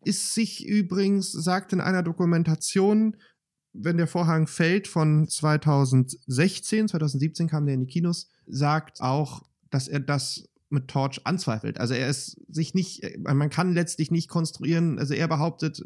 ist 0.06 0.34
sich 0.34 0.66
übrigens, 0.66 1.32
sagt 1.32 1.74
in 1.74 1.82
einer 1.82 2.04
Dokumentation, 2.04 3.18
wenn 3.74 3.98
der 3.98 4.08
Vorhang 4.08 4.48
fällt 4.48 4.88
von 4.88 5.28
2016, 5.28 6.88
2017 6.88 7.48
kam 7.48 7.66
der 7.66 7.76
in 7.76 7.82
die 7.82 7.88
Kinos, 7.88 8.30
sagt 8.48 9.02
auch, 9.02 9.44
dass 9.70 9.88
er 9.88 10.00
das 10.00 10.48
mit 10.70 10.88
Torch 10.88 11.22
anzweifelt. 11.26 11.80
Also 11.80 11.94
er 11.94 12.10
ist 12.10 12.38
sich 12.50 12.74
nicht, 12.74 13.04
man 13.20 13.50
kann 13.50 13.74
letztlich 13.74 14.12
nicht 14.12 14.30
konstruieren, 14.30 14.98
also 14.98 15.14
er 15.14 15.28
behauptet, 15.28 15.84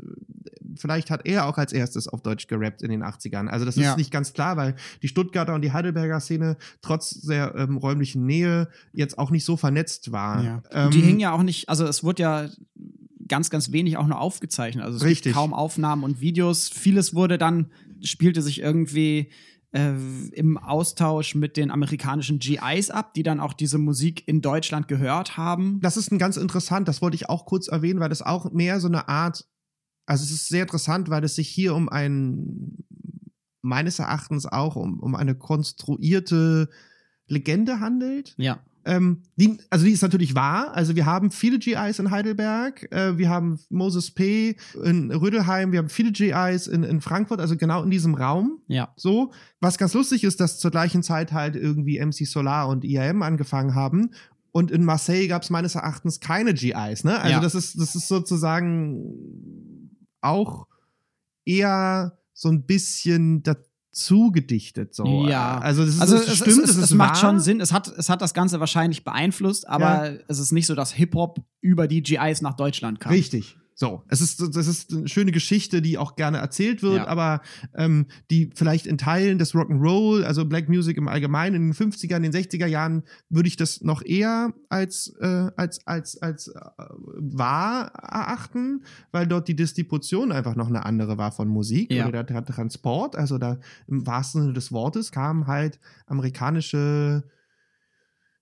vielleicht 0.78 1.10
hat 1.12 1.26
er 1.26 1.46
auch 1.48 1.58
als 1.58 1.74
erstes 1.74 2.08
auf 2.08 2.22
Deutsch 2.22 2.48
gerappt 2.48 2.82
in 2.82 2.90
den 2.90 3.04
80ern. 3.04 3.48
Also 3.48 3.66
das 3.66 3.76
Ja. 3.76 3.92
ist 3.92 3.98
nicht 3.98 4.12
ganz 4.12 4.34
klar, 4.34 4.56
weil 4.56 4.76
die 5.02 5.08
Stuttgarter 5.10 5.54
und 5.54 5.64
die 5.64 5.74
Heidelberger 5.74 6.20
Szene 6.22 6.58
trotz 6.82 7.22
der 7.22 7.56
ähm, 7.56 7.78
räumlichen 7.78 8.26
Nähe 8.26 8.70
jetzt 8.94 9.18
auch 9.18 9.32
nicht 9.32 9.44
so 9.46 9.58
vernetzt 9.58 10.12
war. 10.12 10.44
Ja. 10.44 10.64
Ähm, 10.72 10.92
die 10.92 11.02
hingen 11.02 11.20
ja 11.20 11.34
auch 11.34 11.44
nicht, 11.44 11.68
also 11.70 11.86
es 11.86 12.04
wurde 12.04 12.24
ja 12.24 12.50
ganz, 13.30 13.50
ganz 13.50 13.72
wenig 13.72 13.98
auch 13.98 14.08
nur 14.08 14.20
aufgezeichnet. 14.20 14.84
Also 14.84 14.98
es 14.98 15.04
Richtig. 15.04 15.24
gibt 15.24 15.36
kaum 15.36 15.54
Aufnahmen 15.54 16.04
und 16.04 16.20
Videos. 16.20 16.68
Vieles 16.68 17.14
wurde 17.14 17.38
dann, 17.38 17.72
spielte 18.02 18.42
sich 18.42 18.60
irgendwie 18.60 19.30
äh, 19.72 19.94
im 20.34 20.58
Austausch 20.58 21.36
mit 21.36 21.58
den 21.58 21.72
amerikanischen 21.72 22.40
GIs 22.40 22.90
ab, 22.90 23.14
die 23.14 23.24
dann 23.24 23.40
auch 23.40 23.54
diese 23.54 23.78
Musik 23.78 24.28
in 24.28 24.42
Deutschland 24.42 24.88
gehört 24.88 25.38
haben. 25.38 25.80
Das 25.82 25.98
ist 25.98 26.12
ein 26.12 26.18
ganz 26.18 26.38
interessant, 26.38 26.88
das 26.88 27.02
wollte 27.02 27.16
ich 27.16 27.30
auch 27.30 27.46
kurz 27.46 27.68
erwähnen, 27.68 28.00
weil 28.00 28.10
das 28.10 28.22
auch 28.22 28.52
mehr 28.52 28.80
so 28.80 28.88
eine 28.88 29.08
Art, 29.08 29.46
also 30.06 30.24
es 30.24 30.32
ist 30.32 30.48
sehr 30.48 30.64
interessant, 30.64 31.10
weil 31.10 31.24
es 31.24 31.36
sich 31.36 31.48
hier 31.48 31.76
um 31.76 31.88
ein, 31.88 32.84
meines 33.62 34.00
Erachtens 34.00 34.46
auch 34.46 34.76
um, 34.76 35.00
um 35.00 35.16
eine 35.16 35.36
konstruierte 35.36 36.70
Legende 37.28 37.80
handelt. 37.80 38.34
Ja. 38.38 38.60
Ähm, 38.90 39.22
die, 39.36 39.60
also 39.70 39.86
die 39.86 39.92
ist 39.92 40.02
natürlich 40.02 40.34
wahr. 40.34 40.74
Also 40.74 40.96
wir 40.96 41.06
haben 41.06 41.30
viele 41.30 41.60
GIs 41.60 42.00
in 42.00 42.10
Heidelberg, 42.10 42.92
äh, 42.92 43.20
wir 43.20 43.30
haben 43.30 43.60
Moses 43.70 44.10
P. 44.10 44.56
in 44.84 45.12
Rödelheim, 45.12 45.72
wir 45.72 45.78
haben 45.80 45.90
viele 45.90 46.12
GIs 46.12 46.66
in, 46.66 46.82
in 46.84 47.00
Frankfurt, 47.00 47.40
also 47.40 47.56
genau 47.56 47.84
in 47.84 47.92
diesem 47.92 48.16
Raum. 48.16 48.62
Ja. 48.68 48.92
So, 48.96 49.32
was 49.60 49.78
ganz 49.78 49.94
lustig 49.94 50.24
ist, 50.24 50.40
dass 50.40 50.58
zur 50.58 50.72
gleichen 50.72 51.04
Zeit 51.04 51.34
halt 51.34 51.56
irgendwie 51.56 52.04
MC 52.04 52.26
Solar 52.26 52.68
und 52.68 52.84
IAM 52.84 53.22
angefangen 53.22 53.76
haben. 53.76 54.10
Und 54.52 54.72
in 54.72 54.84
Marseille 54.84 55.28
gab 55.28 55.44
es 55.44 55.52
meines 55.52 55.76
Erachtens 55.76 56.20
keine 56.20 56.56
GIs, 56.56 57.04
ne? 57.04 57.20
Also 57.20 57.36
Ja. 57.36 57.40
das 57.40 57.54
ist, 57.54 57.80
das 57.80 57.94
ist 57.94 58.08
sozusagen 58.08 59.92
auch 60.22 60.66
eher 61.46 62.18
so 62.34 62.50
ein 62.50 62.66
bisschen 62.66 63.44
dazu 63.44 63.69
gedichtet. 64.32 64.94
So. 64.94 65.28
Ja. 65.28 65.60
Also 65.60 65.86
das 65.86 65.96
ist 65.96 66.02
Also 66.02 66.16
es, 66.18 66.38
stimmt, 66.38 66.64
es, 66.64 66.70
es, 66.72 66.78
ist 66.78 66.84
es 66.84 66.94
macht 66.94 67.18
schon 67.18 67.40
Sinn. 67.40 67.60
Es 67.60 67.74
hat, 67.74 67.88
es 67.88 68.10
hat 68.10 68.22
das 68.22 68.34
Ganze 68.34 68.60
wahrscheinlich 68.60 69.04
beeinflusst, 69.04 69.68
aber 69.68 70.18
es 70.28 70.40
ist 70.40 70.52
nicht 70.52 70.68
so, 70.68 70.76
dass 70.76 70.92
Hip-Hop 70.94 71.40
über 71.62 71.88
die 71.88 72.02
GIs 72.02 72.42
nach 72.42 72.56
Deutschland 72.56 73.00
kam. 73.00 73.12
Richtig. 73.12 73.59
So, 73.82 74.04
es 74.10 74.20
ist, 74.20 74.42
das 74.58 74.68
ist 74.68 74.92
eine 74.94 75.08
schöne 75.08 75.32
Geschichte, 75.32 75.82
die 75.82 75.98
auch 75.98 76.18
gerne 76.18 76.40
erzählt 76.40 76.84
wird, 76.84 76.98
Ja. 76.98 77.08
aber 77.08 77.40
ähm, 77.74 78.08
die 78.30 78.50
vielleicht 78.54 78.86
in 78.88 78.98
Teilen 78.98 79.38
des 79.38 79.54
Rock'n'Roll, 79.54 80.24
also 80.24 80.44
Black 80.44 80.68
Music 80.68 80.98
im 80.98 81.08
Allgemeinen, 81.08 81.56
in 81.56 81.72
den 81.72 81.74
50er, 81.74 82.18
in 82.18 82.24
den 82.24 82.34
60er 82.34 82.66
Jahren, 82.66 83.04
würde 83.30 83.48
ich 83.48 83.56
das 83.56 83.80
noch 83.80 84.02
eher 84.04 84.54
als, 84.68 85.14
äh, 85.22 85.50
als, 85.56 85.88
als, 85.88 86.22
als 86.22 86.50
äh, 86.50 86.60
wahr 87.16 87.86
erachten, 87.94 88.84
weil 89.14 89.26
dort 89.28 89.48
die 89.48 89.56
Distribution 89.56 90.34
einfach 90.34 90.58
noch 90.58 90.68
eine 90.68 90.86
andere 90.86 91.18
war 91.18 91.32
von 91.32 91.48
Musik 91.48 91.90
Ja. 91.94 92.06
oder 92.10 92.26
der, 92.26 92.42
der 92.42 92.54
Transport. 92.54 93.16
Also 93.16 93.38
da 93.38 93.60
im 93.88 94.06
wahrsten 94.06 94.42
Sinne 94.42 94.54
des 94.56 94.74
Wortes 94.74 95.14
kamen 95.14 95.48
halt 95.48 95.80
amerikanische 96.06 97.24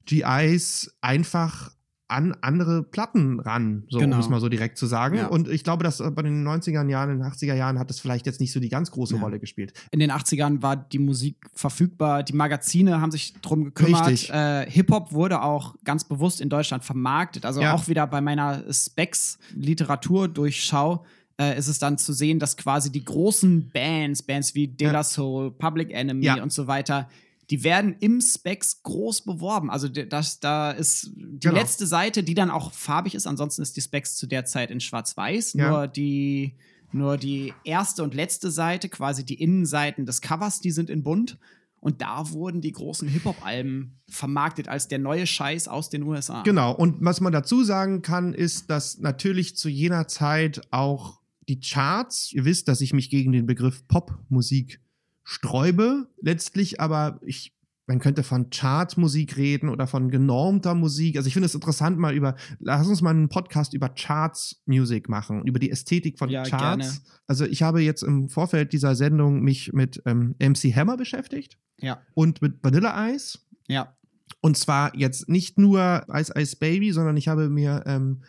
GIs 0.08 0.98
einfach 1.02 1.77
an 2.10 2.34
andere 2.42 2.84
Platten 2.84 3.42
ran, 3.42 3.84
so 3.90 4.00
Genau. 4.00 4.16
um 4.16 4.22
es 4.22 4.30
mal 4.30 4.40
so 4.40 4.48
direkt 4.48 4.78
zu 4.78 4.86
sagen. 4.86 5.18
Ja. 5.18 5.28
Und 5.28 5.50
ich 5.50 5.66
glaube, 5.66 5.84
dass 5.84 5.98
bei 5.98 6.22
den 6.22 6.48
90er 6.48 6.88
Jahren, 6.88 7.10
in 7.10 7.18
den 7.20 7.28
80er 7.28 7.54
Jahren 7.54 7.78
hat 7.80 7.90
das 7.90 8.00
vielleicht 8.00 8.26
jetzt 8.26 8.40
nicht 8.40 8.54
so 8.54 8.62
die 8.62 8.70
ganz 8.70 8.92
große 8.92 9.16
Ja. 9.16 9.22
Rolle 9.22 9.40
gespielt. 9.40 9.74
In 9.92 10.00
den 10.00 10.10
80ern 10.12 10.62
war 10.62 10.78
die 10.78 11.00
Musik 11.00 11.36
verfügbar, 11.54 12.24
die 12.24 12.32
Magazine 12.34 13.02
haben 13.02 13.12
sich 13.12 13.34
drum 13.42 13.66
gekümmert. 13.66 14.08
Richtig. 14.08 14.30
Äh, 14.34 14.70
Hip-Hop 14.72 15.12
wurde 15.12 15.42
auch 15.42 15.76
ganz 15.84 16.06
bewusst 16.06 16.40
in 16.40 16.48
Deutschland 16.50 16.86
vermarktet. 16.86 17.46
Also 17.46 17.62
Ja. 17.62 17.74
auch 17.74 17.90
wieder 17.90 18.08
bei 18.08 18.22
meiner 18.22 18.64
Specs-Literatur-Durchschau 18.72 21.06
äh, 21.40 21.58
ist 21.58 21.68
es 21.68 21.78
dann 21.78 21.98
zu 21.98 22.14
sehen, 22.14 22.40
dass 22.40 22.58
quasi 22.58 22.92
die 22.92 23.04
großen 23.06 23.70
Bands, 23.72 24.24
Bands 24.24 24.56
wie 24.56 24.68
De 24.68 24.90
La. 24.90 25.04
Soul, 25.04 25.52
Public 25.52 25.92
Enemy 25.92 26.42
und 26.42 26.52
so 26.52 26.68
weiter, 26.68 27.08
die 27.50 27.64
werden 27.64 27.96
im 28.00 28.20
Specs 28.20 28.84
groß 28.84 29.22
beworben. 29.22 29.70
Also 29.70 29.88
das, 29.88 30.40
da 30.40 30.72
ist 30.72 31.12
die 31.16 31.40
Genau. 31.40 31.56
letzte 31.56 31.88
Seite, 31.88 32.24
die 32.24 32.34
dann 32.34 32.50
auch 32.50 32.74
farbig 32.74 33.16
ist. 33.16 33.26
Ansonsten 33.26 33.62
ist 33.62 33.78
die 33.78 33.82
Specs 33.82 34.16
zu 34.18 34.28
der 34.28 34.46
Zeit 34.46 34.70
in 34.70 34.80
Schwarz-Weiß. 34.80 35.54
Ja. 35.54 35.70
Nur 35.70 35.88
die 35.88 36.56
nur 36.94 37.18
die 37.18 37.54
erste 37.66 38.02
und 38.02 38.14
letzte 38.14 38.50
Seite, 38.50 38.88
quasi 38.88 39.26
die 39.26 39.42
Innenseiten 39.42 40.06
des 40.06 40.22
Covers, 40.22 40.62
die 40.62 40.72
sind 40.72 40.90
in 40.90 41.04
bunt. 41.04 41.38
Und 41.80 42.02
da 42.02 42.32
wurden 42.32 42.60
die 42.62 42.72
großen 42.72 43.08
Hip-Hop-Alben 43.08 44.00
vermarktet 44.10 44.68
als 44.68 44.88
der 44.88 44.98
neue 44.98 45.28
Scheiß 45.28 45.68
aus 45.68 45.90
den 45.90 46.04
USA. 46.04 46.44
Genau. 46.44 46.74
Und 46.74 46.96
was 47.02 47.22
man 47.22 47.34
dazu 47.34 47.64
sagen 47.64 48.02
kann, 48.02 48.34
ist, 48.34 48.70
dass 48.70 48.98
natürlich 49.00 49.56
zu 49.58 49.70
jener 49.70 50.08
Zeit 50.08 50.62
auch 50.72 51.20
die 51.48 51.60
Charts, 51.60 52.32
ihr 52.34 52.46
wisst, 52.46 52.68
dass 52.68 52.82
ich 52.82 52.94
mich 52.94 53.10
gegen 53.10 53.32
den 53.32 53.46
Begriff 53.46 53.88
Popmusik 53.88 54.82
sträube, 55.28 56.08
letztlich 56.22 56.80
aber 56.80 57.20
ich 57.22 57.54
man 57.90 58.00
könnte 58.00 58.24
von 58.24 58.50
Chartmusik 58.50 59.38
reden 59.38 59.70
oder 59.70 59.88
von 59.88 60.10
genormter 60.12 60.76
Musik. 60.76 61.16
Also 61.16 61.28
ich 61.28 61.34
finde 61.34 61.46
es 61.46 61.56
interessant 61.56 61.98
mal 61.98 62.14
über, 62.14 62.36
lass 62.60 62.86
uns 62.86 63.02
mal 63.02 63.12
einen 63.12 63.30
Podcast 63.30 63.74
über 63.74 63.88
Charts 63.88 64.62
Music 64.66 65.08
machen, 65.08 65.44
über 65.46 65.58
die 65.58 65.72
Ästhetik 65.72 66.20
von 66.20 66.30
Ja, 66.30 66.44
Charts. 66.44 66.60
gerne. 66.86 67.00
Also 67.28 67.46
ich 67.46 67.64
habe 67.64 67.82
jetzt 67.82 68.04
im 68.04 68.28
Vorfeld 68.28 68.74
dieser 68.74 68.94
Sendung 68.96 69.42
mich 69.42 69.72
mit 69.72 70.02
ähm, 70.06 70.36
MC 70.38 70.76
Hammer 70.76 70.98
beschäftigt 70.98 71.58
Ja, 71.80 72.02
und 72.14 72.42
mit 72.42 72.62
Vanilla 72.62 73.10
Ice. 73.10 73.40
ja. 73.68 73.94
Und 74.42 74.58
zwar 74.58 74.94
jetzt 74.96 75.30
nicht 75.30 75.58
nur 75.58 76.06
Ice 76.14 76.34
Ice 76.38 76.58
Baby, 76.58 76.92
sondern 76.92 77.16
ich 77.16 77.30
habe 77.30 77.48
mir 77.50 77.84
ähm, 77.88 78.22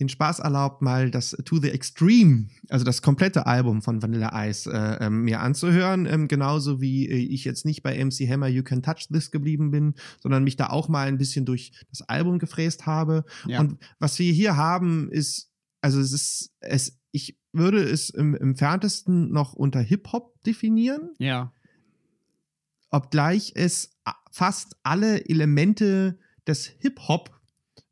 den 0.00 0.08
Spaß 0.08 0.38
erlaubt, 0.38 0.80
mal 0.80 1.10
das 1.10 1.30
To 1.44 1.58
the 1.58 1.70
Extreme, 1.70 2.48
also 2.68 2.84
das 2.84 3.02
komplette 3.02 3.46
Album 3.46 3.82
von 3.82 4.00
Vanilla 4.00 4.46
Ice, 4.46 4.70
äh, 4.70 5.04
ähm, 5.04 5.22
mir 5.22 5.40
anzuhören. 5.40 6.06
Ähm, 6.06 6.28
genauso 6.28 6.80
wie 6.80 7.08
äh, 7.08 7.16
ich 7.16 7.44
jetzt 7.44 7.64
nicht 7.64 7.82
bei 7.82 8.02
MC 8.02 8.28
Hammer 8.28 8.48
You 8.48 8.62
Can 8.62 8.82
Touch 8.82 9.08
This 9.10 9.30
geblieben 9.30 9.70
bin, 9.70 9.94
sondern 10.20 10.44
mich 10.44 10.56
da 10.56 10.68
auch 10.68 10.88
mal 10.88 11.08
ein 11.08 11.18
bisschen 11.18 11.44
durch 11.44 11.72
das 11.90 12.02
Album 12.02 12.38
gefräst 12.38 12.86
habe. 12.86 13.24
Ja. 13.46 13.60
Und 13.60 13.78
was 13.98 14.18
wir 14.18 14.32
hier 14.32 14.56
haben, 14.56 15.10
ist, 15.10 15.50
also 15.80 16.00
es 16.00 16.12
ist, 16.12 16.54
es, 16.60 16.98
ich 17.10 17.38
würde 17.52 17.82
es 17.82 18.10
im, 18.10 18.34
im 18.34 18.50
entferntesten 18.50 19.32
noch 19.32 19.52
unter 19.52 19.80
Hip-Hop 19.80 20.40
definieren 20.44 21.10
Ja, 21.18 21.52
obgleich 22.90 23.52
es 23.54 23.90
fast 24.30 24.76
alle 24.82 25.28
Elemente 25.28 26.18
des 26.46 26.66
Hip-Hop 26.66 27.37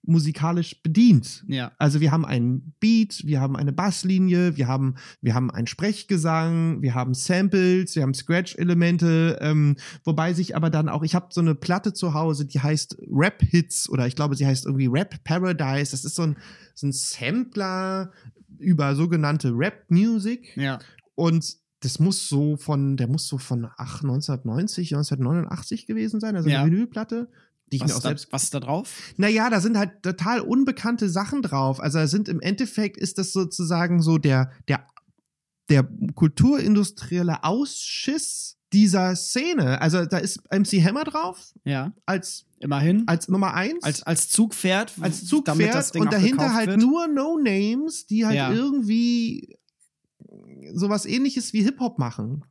musikalisch 0.07 0.83
bedient. 0.83 1.45
ja. 1.49 1.73
Also 1.79 2.01
wir 2.01 2.11
haben 2.13 2.25
einen 2.25 2.75
Beat, 2.81 3.23
wir 3.25 3.41
haben 3.41 3.57
eine 3.57 3.73
Basslinie, 3.73 4.57
wir 4.57 4.67
haben, 4.69 4.95
wir 5.21 5.35
haben 5.35 5.51
einen 5.51 5.67
Sprechgesang, 5.67 6.83
wir 6.83 6.95
haben 6.95 7.15
Samples, 7.15 7.95
wir 7.97 8.03
haben 8.03 8.15
Scratch-Elemente, 8.15 9.39
ähm, 9.41 9.77
wobei 10.05 10.33
sich 10.33 10.57
aber 10.57 10.71
dann 10.71 10.89
auch, 10.89 11.03
ich 11.03 11.15
habe 11.15 11.27
so 11.31 11.41
eine 11.41 11.55
Platte 11.55 11.93
zu 11.93 12.15
Hause, 12.15 12.47
die 12.47 12.61
heißt 12.61 12.97
Rap-Hits 13.11 13.89
oder 13.89 14.07
ich 14.07 14.17
glaube, 14.17 14.35
sie 14.37 14.47
heißt 14.47 14.67
irgendwie 14.67 14.87
Rap 14.87 15.23
Paradise. 15.25 15.91
Das 15.91 16.05
ist 16.05 16.15
so 16.15 16.23
ein, 16.23 16.37
so 16.75 16.87
ein 16.87 16.93
Sampler 16.93 18.11
über 18.59 18.95
sogenannte 18.95 19.51
Rap-Music. 19.55 20.57
Ja, 20.57 20.79
Und 21.15 21.57
das 21.81 21.99
muss 21.99 22.29
so 22.29 22.57
von, 22.57 22.97
der 22.97 23.07
muss 23.07 23.29
so 23.29 23.37
von 23.39 23.67
ach, 23.77 24.03
1990, 24.03 24.95
1989 24.95 25.87
gewesen 25.87 26.21
sein, 26.21 26.35
also 26.35 26.49
Ja. 26.49 26.63
eine 26.63 26.71
Vinylplatte, 26.71 27.29
die 27.73 27.77
ich 27.77 27.83
was, 27.83 27.89
mir 27.91 27.97
auch 27.97 28.03
da, 28.03 28.09
selbst. 28.11 28.29
was 28.33 28.51
da 28.51 28.61
drauf? 28.61 29.13
Naja, 29.17 29.51
da 29.51 29.61
sind 29.61 29.77
halt 29.77 30.03
total 30.03 30.41
unbekannte 30.41 31.09
Sachen 31.09 31.43
drauf. 31.43 31.81
Also 31.81 31.99
da 31.99 32.07
sind 32.07 32.29
im 32.29 32.41
Endeffekt 32.41 32.97
ist 32.97 33.19
das 33.19 33.33
sozusagen 33.33 34.03
so 34.03 34.19
der, 34.19 34.51
der, 34.69 34.87
der 35.69 35.89
kulturindustrielle 36.15 37.43
Ausschiss 37.45 38.57
dieser 38.73 39.15
Szene. 39.17 39.81
Also 39.81 40.05
da 40.07 40.19
ist 40.19 40.41
MC 40.53 40.83
Hammer 40.85 41.05
drauf 41.05 41.53
Ja, 41.65 41.93
als, 42.05 42.47
immerhin. 42.61 43.05
als 43.07 43.29
Nummer 43.29 43.55
eins. 43.55 43.83
als, 43.85 44.03
als 44.03 44.29
Zugpferd. 44.29 44.93
als 45.01 45.25
Zugpferd 45.27 45.97
und 45.97 46.13
dahinter 46.13 46.53
halt 46.55 46.69
wird. 46.71 46.81
nur 46.81 47.07
No-Names, 47.09 48.07
die 48.07 48.27
halt 48.27 48.37
Ja. 48.37 48.53
irgendwie 48.53 49.57
sowas 50.73 51.07
ähnliches 51.07 51.53
wie 51.53 51.63
Hip-Hop 51.63 51.99
machen. 51.99 52.45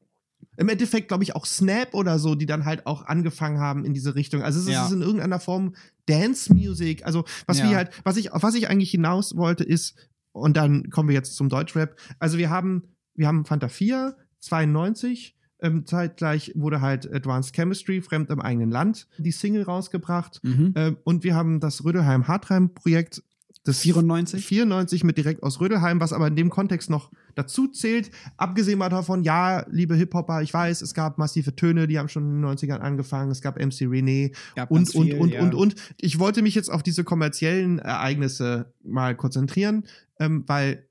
Im 0.58 0.70
Endeffekt, 0.70 1.08
glaube 1.10 1.24
ich, 1.24 1.36
auch 1.36 1.46
Snap 1.46 1.94
oder 1.94 2.20
so, 2.20 2.36
die 2.36 2.46
dann 2.46 2.66
halt 2.66 2.86
auch 2.86 3.06
angefangen 3.06 3.60
haben 3.60 3.86
in 3.86 3.94
diese 3.94 4.16
Richtung. 4.16 4.42
Also 4.42 4.60
es 4.60 4.68
Ja. 4.68 4.86
ist 4.86 4.92
in 4.92 5.02
irgendeiner 5.02 5.40
Form 5.40 5.74
Dance-Music. 6.08 7.06
Also 7.06 7.26
was 7.46 7.60
Ja. 7.60 7.70
wir 7.70 7.78
halt, 7.78 7.90
was 8.04 8.18
ich, 8.18 8.32
auf 8.34 8.44
was 8.44 8.56
ich 8.56 8.70
eigentlich 8.70 8.92
hinaus 8.92 9.36
wollte, 9.36 9.64
ist, 9.64 9.96
und 10.32 10.58
dann 10.58 10.90
kommen 10.90 11.08
wir 11.10 11.16
jetzt 11.16 11.36
zum 11.36 11.50
Deutschrap. 11.50 11.96
Also 12.20 12.38
wir 12.38 12.50
haben, 12.50 12.84
wir 13.16 13.28
haben 13.28 13.46
Fanta 13.46 13.70
4, 13.70 14.16
92, 14.40 15.36
ähm, 15.62 15.86
zeitgleich 15.86 16.52
wurde 16.56 16.82
halt 16.82 17.12
Advanced 17.12 17.56
Chemistry, 17.56 18.02
Fremd 18.02 18.30
im 18.30 18.42
eigenen 18.42 18.70
Land, 18.70 19.08
die 19.18 19.32
Single 19.32 19.64
rausgebracht. 19.64 20.42
Mhm. 20.44 20.74
Ähm, 20.76 20.98
und 21.06 21.24
wir 21.24 21.34
haben 21.36 21.60
das 21.62 21.84
Rödelheim-Hartheim-Projekt. 21.86 23.24
Das 23.64 23.80
94? 23.80 24.46
94 24.46 25.04
mit 25.04 25.18
direkt 25.18 25.42
aus 25.42 25.60
Rödelheim, 25.60 26.00
was 26.00 26.14
aber 26.14 26.28
in 26.28 26.36
dem 26.36 26.50
Kontext 26.50 26.90
noch 26.90 27.10
dazu 27.36 27.68
zählt. 27.68 28.12
Abgesehen 28.38 28.80
davon, 28.80 29.24
ja, 29.24 29.66
liebe 29.70 29.96
Hip-Hopper, 29.96 30.42
ich 30.42 30.54
weiß, 30.54 30.82
es 30.82 30.94
gab 30.94 31.18
massive 31.18 31.56
Töne, 31.56 31.88
die 31.88 32.00
haben 32.00 32.10
schon 32.10 32.24
in 32.24 32.42
den 32.42 32.46
90ern 32.46 32.80
angefangen. 32.80 33.32
Es 33.32 33.42
gab 33.42 33.58
MC 33.58 33.84
René 33.84 34.36
Gab 34.56 34.72
und, 34.72 34.94
und, 34.96 35.06
viel, 35.06 35.20
und, 35.20 35.30
ja. 35.30 35.42
und, 35.42 35.54
und. 35.54 35.76
Ich 35.98 36.20
wollte 36.20 36.42
mich 36.42 36.56
jetzt 36.56 36.70
auf 36.70 36.84
diese 36.84 37.04
kommerziellen 37.04 37.80
Ereignisse 37.80 38.74
mal 38.84 39.16
konzentrieren, 39.16 39.86
ähm, 40.20 40.44
weil 40.48 40.88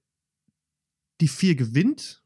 die 1.21 1.29
vier 1.29 1.55
gewinnt 1.55 2.24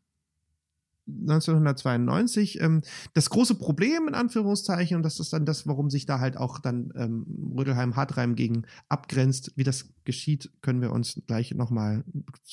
1992. 1.09 2.61
Ähm, 2.61 2.83
das 3.15 3.31
große 3.31 3.55
Problem 3.57 4.09
in 4.09 4.15
Anführungszeichen, 4.15 4.97
und 4.97 5.03
das 5.03 5.21
ist 5.21 5.33
dann 5.33 5.45
das, 5.47 5.67
warum 5.67 5.91
sich 5.91 6.07
da 6.07 6.21
halt 6.21 6.37
auch 6.37 6.59
dann 6.59 6.93
ähm, 6.97 7.27
Rödelheim 7.57 7.97
Hartreim 7.97 8.35
gegen 8.35 8.63
abgrenzt. 8.89 9.53
Wie 9.57 9.65
das 9.65 9.89
geschieht, 10.05 10.51
können 10.63 10.81
wir 10.81 10.93
uns 10.93 11.21
gleich 11.27 11.55
nochmal 11.55 12.05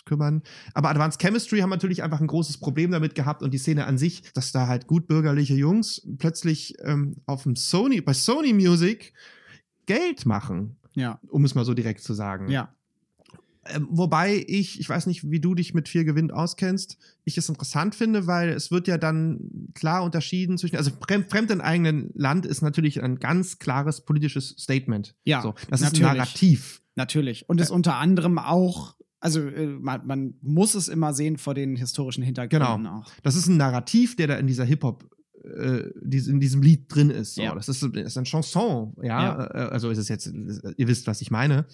kümmern. 0.05 0.41
Aber 0.73 0.89
Advanced 0.89 1.21
Chemistry 1.21 1.59
haben 1.59 1.69
natürlich 1.69 2.03
einfach 2.03 2.21
ein 2.21 2.27
großes 2.27 2.57
Problem 2.57 2.91
damit 2.91 3.15
gehabt 3.15 3.43
und 3.43 3.53
die 3.53 3.57
Szene 3.57 3.85
an 3.85 3.97
sich, 3.97 4.23
dass 4.33 4.51
da 4.51 4.67
halt 4.67 4.87
gutbürgerliche 4.87 5.55
Jungs 5.55 6.05
plötzlich 6.17 6.75
ähm, 6.83 7.17
auf 7.25 7.43
dem 7.43 7.55
Sony, 7.55 8.01
bei 8.01 8.13
Sony 8.13 8.53
Music 8.53 9.13
Geld 9.85 10.25
machen, 10.25 10.77
Ja, 10.95 11.19
um 11.29 11.45
es 11.45 11.55
mal 11.55 11.65
so 11.65 11.73
direkt 11.73 12.01
zu 12.01 12.13
sagen. 12.13 12.49
ja. 12.49 12.74
Ähm, 13.67 13.87
wobei 13.89 14.43
ich, 14.47 14.79
ich 14.79 14.87
weiß 14.87 15.07
nicht, 15.07 15.29
wie 15.29 15.39
du 15.39 15.55
dich 15.55 15.73
mit 15.73 15.89
viel 15.89 16.03
Gewinn 16.05 16.29
auskennst, 16.31 16.97
ich 17.23 17.37
es 17.37 17.49
interessant 17.49 17.95
finde, 17.95 18.27
weil 18.27 18.49
es 18.49 18.69
wird 18.69 18.87
ja 18.87 18.97
dann 18.97 19.39
klar 19.73 20.03
unterschieden 20.03 20.57
zwischen, 20.57 20.75
also 20.77 20.91
Fremd, 21.07 21.29
Fremd 21.31 21.49
im 21.49 21.61
eigenen 21.61 22.11
Land 22.13 22.45
ist 22.45 22.61
natürlich 22.61 23.01
ein 23.03 23.17
ganz 23.17 23.57
klares 23.57 24.01
politisches 24.01 24.49
Statement. 24.49 25.15
Ja, 25.23 25.41
so, 25.41 25.55
das 25.69 25.81
ist 25.81 25.85
natürlich. 25.87 26.09
ein 26.11 26.17
Narrativ. 26.17 26.81
Natürlich. 26.95 27.49
Und 27.49 27.59
es 27.59 27.71
unter 27.71 27.95
anderem 27.95 28.37
auch, 28.37 28.95
also 29.19 29.41
äh, 29.41 29.65
man, 29.67 30.05
man 30.05 30.33
muss 30.41 30.75
es 30.75 30.87
immer 30.87 31.13
sehen 31.13 31.37
vor 31.37 31.55
den 31.55 31.75
historischen 31.75 32.23
Hintergründen 32.23 32.83
Genau. 32.83 32.99
auch. 32.99 33.11
Das 33.23 33.35
ist 33.35 33.47
ein 33.47 33.57
Narrativ, 33.57 34.15
der 34.15 34.27
da 34.27 34.35
in 34.35 34.45
dieser 34.47 34.65
Hip-Hop, 34.65 35.09
äh, 35.43 35.89
in 36.03 36.39
diesem 36.39 36.61
Lied 36.61 36.85
drin 36.93 37.09
ist. 37.09 37.35
So. 37.35 37.41
Ja. 37.41 37.55
Das 37.55 37.67
ist, 37.67 37.81
ist 37.83 38.17
ein 38.17 38.25
Chanson, 38.25 38.93
ja. 39.01 39.23
Ja. 39.23 39.45
Äh, 39.45 39.69
Also 39.71 39.89
ist 39.89 39.97
es 39.97 40.07
jetzt, 40.07 40.27
ihr 40.27 40.87
wisst, 40.87 41.07
was 41.07 41.21
ich 41.21 41.31
meine. 41.31 41.65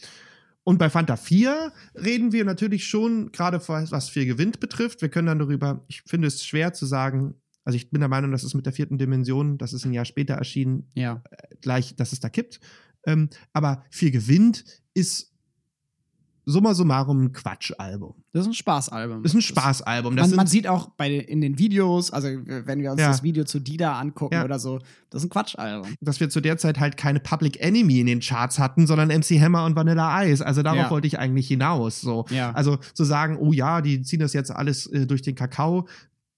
Und 0.64 0.78
bei 0.78 0.90
Fanta 0.90 1.16
4 1.16 1.72
reden 1.96 2.32
wir 2.32 2.46
natürlich 2.46 2.86
schon, 2.88 3.32
gerade 3.32 3.60
was 3.68 4.10
4 4.10 4.26
gewinnt 4.26 4.60
betrifft. 4.60 5.02
Wir 5.02 5.10
können 5.10 5.28
dann 5.28 5.40
darüber, 5.40 5.84
ich 5.88 6.04
finde 6.04 6.28
es 6.28 6.46
schwer 6.46 6.74
zu 6.74 6.86
sagen, 6.86 7.36
also 7.64 7.76
ich 7.76 7.90
bin 7.90 8.00
der 8.00 8.10
Meinung, 8.10 8.32
dass 8.32 8.44
es 8.44 8.54
mit 8.54 8.66
der 8.66 8.74
vierten 8.74 8.98
Dimension, 8.98 9.58
das 9.58 9.74
ist 9.74 9.86
ein 9.86 9.94
Jahr 9.94 10.06
später 10.06 10.36
erschienen, 10.36 10.90
Ja. 10.96 11.24
gleich, 11.62 11.96
dass 11.96 12.12
es 12.14 12.20
da 12.20 12.30
kippt. 12.30 12.60
Ähm, 13.06 13.30
aber 13.54 13.84
4 13.90 14.12
gewinnt 14.12 14.64
ist 14.94 15.31
summa 16.46 16.74
summarum 16.74 17.26
ein 17.26 17.32
Quatschalbum. 17.34 18.16
Das 18.34 18.42
ist 18.44 18.48
ein 18.48 18.54
Spaßalbum. 18.54 19.24
Das 19.24 19.32
ist 19.32 19.36
ein 19.38 19.42
Spaßalbum. 19.42 20.16
Man, 20.16 20.36
man 20.36 20.48
sieht 20.48 20.68
auch 20.68 20.90
bei 20.98 21.12
in 21.14 21.42
den 21.42 21.58
Videos, 21.60 22.12
also 22.12 22.28
wenn 22.46 22.80
wir 22.82 22.92
uns 22.92 23.02
Ja. 23.02 23.08
das 23.10 23.24
Video 23.24 23.44
zu 23.44 23.60
Dida 23.60 24.00
angucken 24.00 24.36
Ja. 24.36 24.44
oder 24.46 24.58
so, 24.60 24.80
das 25.10 25.22
ist 25.22 25.28
ein 25.28 25.30
Quatschalbum. 25.30 25.94
dass 26.02 26.20
wir 26.20 26.30
zu 26.30 26.42
der 26.42 26.58
Zeit 26.58 26.80
halt 26.80 26.98
keine 26.98 27.20
Public 27.20 27.60
Enemy 27.62 28.00
in 28.00 28.08
den 28.08 28.20
Charts 28.22 28.58
hatten, 28.60 28.88
sondern 28.88 29.10
MC 29.10 29.40
Hammer 29.40 29.66
und 29.66 29.76
Vanilla 29.76 30.24
Ice. 30.24 30.46
Also 30.46 30.64
darauf 30.64 30.78
Ja. 30.80 30.90
wollte 30.90 31.08
ich 31.08 31.20
eigentlich 31.20 31.48
hinaus. 31.48 32.02
So. 32.02 32.26
Ja. 32.30 32.52
Also 32.52 32.78
zu 32.94 33.04
sagen, 33.04 33.38
oh 33.38 33.52
ja, 33.54 33.82
die 33.82 34.02
ziehen 34.02 34.20
das 34.20 34.34
jetzt 34.34 34.52
alles 34.52 34.88
äh, 34.88 35.06
durch 35.06 35.22
den 35.22 35.36
Kakao. 35.36 35.88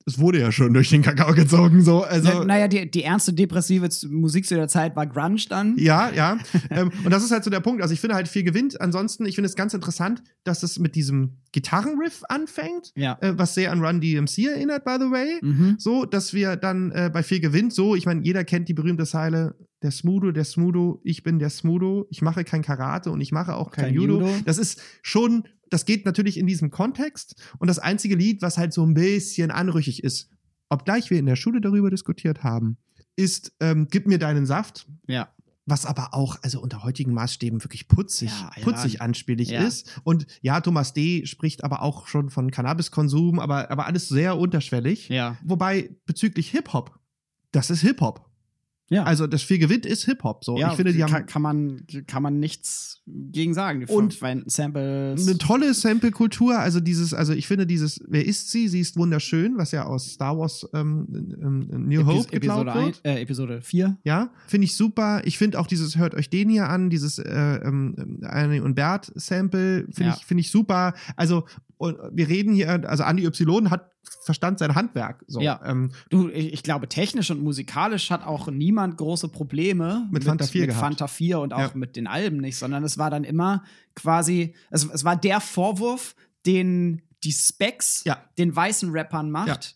Es 0.05 0.19
wurde 0.19 0.39
ja 0.39 0.51
schon 0.51 0.73
durch 0.73 0.89
den 0.89 1.01
Kakao 1.01 1.33
gezogen. 1.33 1.81
So. 1.81 2.03
Also, 2.03 2.29
Na- 2.39 2.45
naja, 2.45 2.67
die, 2.67 2.89
die 2.89 3.03
ernste 3.03 3.33
depressive 3.33 3.87
Musik 4.09 4.45
zu 4.45 4.55
der 4.55 4.67
Zeit 4.67 4.95
war 4.95 5.07
Grunge 5.07 5.41
dann. 5.49 5.77
Ja, 5.77 6.11
ja. 6.11 6.37
ähm, 6.69 6.91
und 7.05 7.11
das 7.11 7.23
ist 7.23 7.31
halt 7.31 7.43
so 7.43 7.49
der 7.49 7.61
Punkt. 7.61 7.81
Also 7.81 7.93
ich 7.93 8.01
finde 8.01 8.15
halt 8.15 8.27
viel 8.27 8.43
gewinnt. 8.43 8.79
Ansonsten, 8.81 9.25
ich 9.25 9.35
finde 9.35 9.47
es 9.47 9.55
ganz 9.55 9.73
interessant, 9.73 10.21
dass 10.43 10.63
es 10.63 10.77
mit 10.79 10.95
diesem 10.95 11.37
Gitarrenriff 11.53 12.21
anfängt, 12.29 12.91
Ja. 12.95 13.17
äh, 13.21 13.33
was 13.37 13.53
sehr 13.55 13.71
an 13.71 13.83
Run 13.83 14.01
DMC 14.01 14.39
erinnert, 14.47 14.83
by 14.85 14.95
the 14.99 15.11
way. 15.11 15.39
Mhm. 15.41 15.75
So, 15.79 16.05
dass 16.05 16.33
wir 16.33 16.55
dann 16.55 16.91
äh, 16.91 17.09
bei 17.13 17.23
viel 17.23 17.39
gewinnt, 17.39 17.73
so, 17.73 17.95
ich 17.95 18.05
meine, 18.05 18.21
jeder 18.23 18.43
kennt 18.43 18.67
die 18.69 18.73
berühmte 18.73 19.05
Zeile, 19.05 19.55
der 19.81 19.91
Smudo, 19.91 20.31
der 20.31 20.45
Smudo, 20.45 21.01
ich 21.03 21.23
bin 21.23 21.39
der 21.39 21.49
Smudo, 21.49 22.07
ich 22.09 22.21
mache 22.21 22.43
kein 22.43 22.61
Karate 22.61 23.11
und 23.11 23.19
ich 23.21 23.31
mache 23.31 23.55
auch 23.55 23.71
kein, 23.71 23.85
Kein 23.85 23.93
Judo. 23.95 24.19
Judo. 24.21 24.29
Das 24.45 24.57
ist 24.57 24.81
schon, 25.01 25.43
das 25.73 25.85
geht 25.85 26.05
natürlich 26.05 26.37
in 26.37 26.47
diesem 26.47 26.69
Kontext 26.71 27.35
und 27.59 27.67
das 27.67 27.79
einzige 27.79 28.15
Lied, 28.15 28.41
was 28.41 28.57
halt 28.57 28.73
so 28.73 28.85
ein 28.85 28.93
bisschen 28.93 29.51
anrüchig 29.51 30.03
ist, 30.03 30.29
obgleich 30.69 31.09
wir 31.09 31.19
in 31.19 31.25
der 31.25 31.35
Schule 31.35 31.61
darüber 31.61 31.89
diskutiert 31.89 32.43
haben, 32.43 32.77
ist 33.15 33.53
ähm, 33.59 33.87
Gib 33.91 34.07
mir 34.07 34.17
deinen 34.19 34.45
Saft, 34.45 34.87
Ja. 35.07 35.29
was 35.65 35.85
aber 35.85 36.13
auch, 36.13 36.37
also 36.41 36.61
unter 36.61 36.83
heutigen 36.83 37.13
Maßstäben 37.13 37.63
wirklich 37.63 37.87
putzig, 37.87 38.29
Ja, 38.31 38.51
ja. 38.55 38.63
putzig 38.63 39.01
anspielig 39.01 39.49
Ja. 39.49 39.63
ist. 39.63 40.01
Und 40.03 40.25
ja, 40.41 40.59
Thomas 40.61 40.93
D. 40.93 41.25
spricht 41.25 41.63
aber 41.63 41.81
auch 41.83 42.07
schon 42.07 42.29
von 42.29 42.49
Cannabiskonsum, 42.51 43.39
aber, 43.39 43.69
aber 43.71 43.85
alles 43.85 44.09
sehr 44.09 44.37
unterschwellig. 44.37 45.09
Ja. 45.09 45.37
Wobei 45.43 45.95
bezüglich 46.05 46.49
Hip-Hop, 46.51 46.99
das 47.51 47.69
ist 47.69 47.81
Hip-Hop. 47.81 48.29
Ja. 48.93 49.03
Also 49.03 49.27
das 49.27 49.41
viel 49.41 49.57
gewinnt 49.57 49.85
ist 49.85 50.05
Hip-Hop. 50.05 50.45
So, 50.45 50.57
ja, 50.57 50.69
ich 50.69 50.75
finde, 50.75 50.93
die 50.93 50.99
kann, 50.99 51.11
haben 51.13 51.25
kann, 51.25 51.41
man, 51.41 51.87
kann 52.07 52.23
man 52.23 52.39
nichts 52.39 53.01
gegen 53.05 53.53
sagen. 53.53 53.83
Und 53.89 54.13
Samples. 54.45 55.27
eine 55.27 55.37
tolle 55.37 55.73
Sample-Kultur. 55.73 56.59
Also 56.59 56.79
dieses, 56.79 57.13
also 57.13 57.33
ich 57.33 57.47
finde 57.47 57.65
dieses, 57.65 57.99
wer 58.07 58.25
ist 58.25 58.51
sie? 58.51 58.67
Sie 58.67 58.79
ist 58.79 58.95
wunderschön, 58.95 59.57
was 59.57 59.71
ja 59.71 59.85
aus 59.85 60.05
Star 60.13 60.37
Wars 60.37 60.67
ähm, 60.73 61.07
ähm, 61.11 61.87
New 61.87 62.05
Hope 62.05 62.19
Epis 62.27 62.31
geklaut 62.41 62.67
Episode, 62.67 62.85
wird. 62.85 63.01
ein, 63.03 63.17
äh, 63.17 63.21
Episode 63.21 63.61
4. 63.61 63.97
Ja, 64.03 64.29
finde 64.47 64.65
ich 64.65 64.75
super. 64.75 65.21
Ich 65.25 65.37
finde 65.37 65.59
auch 65.59 65.67
dieses 65.67 65.97
Hört 65.97 66.15
euch 66.15 66.29
den 66.29 66.49
hier 66.49 66.69
an, 66.69 66.89
dieses 66.89 67.17
äh, 67.19 67.29
ähm, 67.63 68.19
Annie 68.23 68.61
und 68.63 68.75
Bert 68.75 69.11
Sample, 69.15 69.85
finde 69.91 70.11
Ja. 70.11 70.15
ich, 70.17 70.25
finde 70.25 70.41
ich 70.41 70.51
super. 70.51 70.93
Also, 71.15 71.45
und 71.83 71.97
wir 72.11 72.27
reden 72.29 72.53
hier, 72.53 72.89
also 72.89 73.03
Andi 73.03 73.25
Y 73.25 73.69
hat 73.69 73.91
verstand 74.25 74.59
sein 74.59 74.75
Handwerk. 74.75 75.23
So. 75.27 75.41
Ja. 75.41 75.59
Ähm, 75.65 75.91
Du, 76.09 76.29
ich, 76.29 76.53
ich 76.53 76.63
glaube, 76.63 76.87
technisch 76.89 77.29
und 77.31 77.41
musikalisch 77.41 78.09
hat 78.09 78.25
auch 78.25 78.47
niemand 78.49 78.97
große 78.97 79.27
Probleme 79.29 80.07
Mit 80.11 80.23
Fanta 80.23 80.45
4 80.45 80.61
mit 80.61 80.69
gehabt. 80.69 80.83
Fanta 80.85 81.07
4 81.07 81.39
und 81.39 81.53
auch 81.53 81.59
Ja. 81.59 81.71
mit 81.73 81.95
den 81.95 82.07
Alben 82.07 82.37
nicht, 82.37 82.57
sondern 82.57 82.83
es 82.83 82.97
war 82.97 83.09
dann 83.09 83.23
immer 83.23 83.63
quasi, 83.95 84.55
es, 84.71 84.85
es 84.85 85.03
war 85.03 85.15
der 85.15 85.39
Vorwurf, 85.41 86.15
den 86.45 87.01
die 87.23 87.31
Specs 87.31 88.03
Ja. 88.05 88.17
den 88.37 88.53
weißen 88.55 88.91
Rappern 88.91 89.31
macht. 89.31 89.75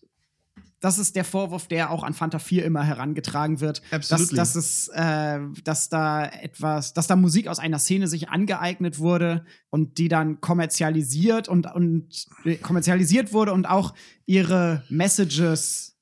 Das 0.80 1.00
ist 1.00 1.16
der 1.16 1.24
Vorwurf, 1.24 1.68
der 1.68 1.90
auch 1.90 2.04
an 2.04 2.14
Fanta 2.14 2.38
4 2.38 2.64
immer 2.64 2.84
herangetragen 2.84 3.60
wird. 3.62 3.82
Dass, 3.90 4.12
Absolutely. 4.12 4.36
dass, 4.36 4.56
es, 4.56 4.88
äh, 4.94 5.40
dass 5.64 5.90
da 5.90 6.26
etwas, 6.26 6.94
dass 6.94 7.08
da 7.08 7.16
Musik 7.16 7.48
aus 7.48 7.58
einer 7.60 7.80
Szene 7.80 8.08
sich 8.08 8.30
angeeignet 8.30 9.00
wurde 9.00 9.44
und 9.72 9.98
die 9.98 10.08
dann 10.08 10.40
kommerzialisiert 10.40 11.48
und, 11.48 11.66
und 11.74 12.28
äh, 12.46 12.56
kommerzialisiert 12.58 13.34
wurde 13.34 13.54
und 13.54 13.66
auch 13.66 13.96
ihre 14.28 14.84
Messages 14.90 15.98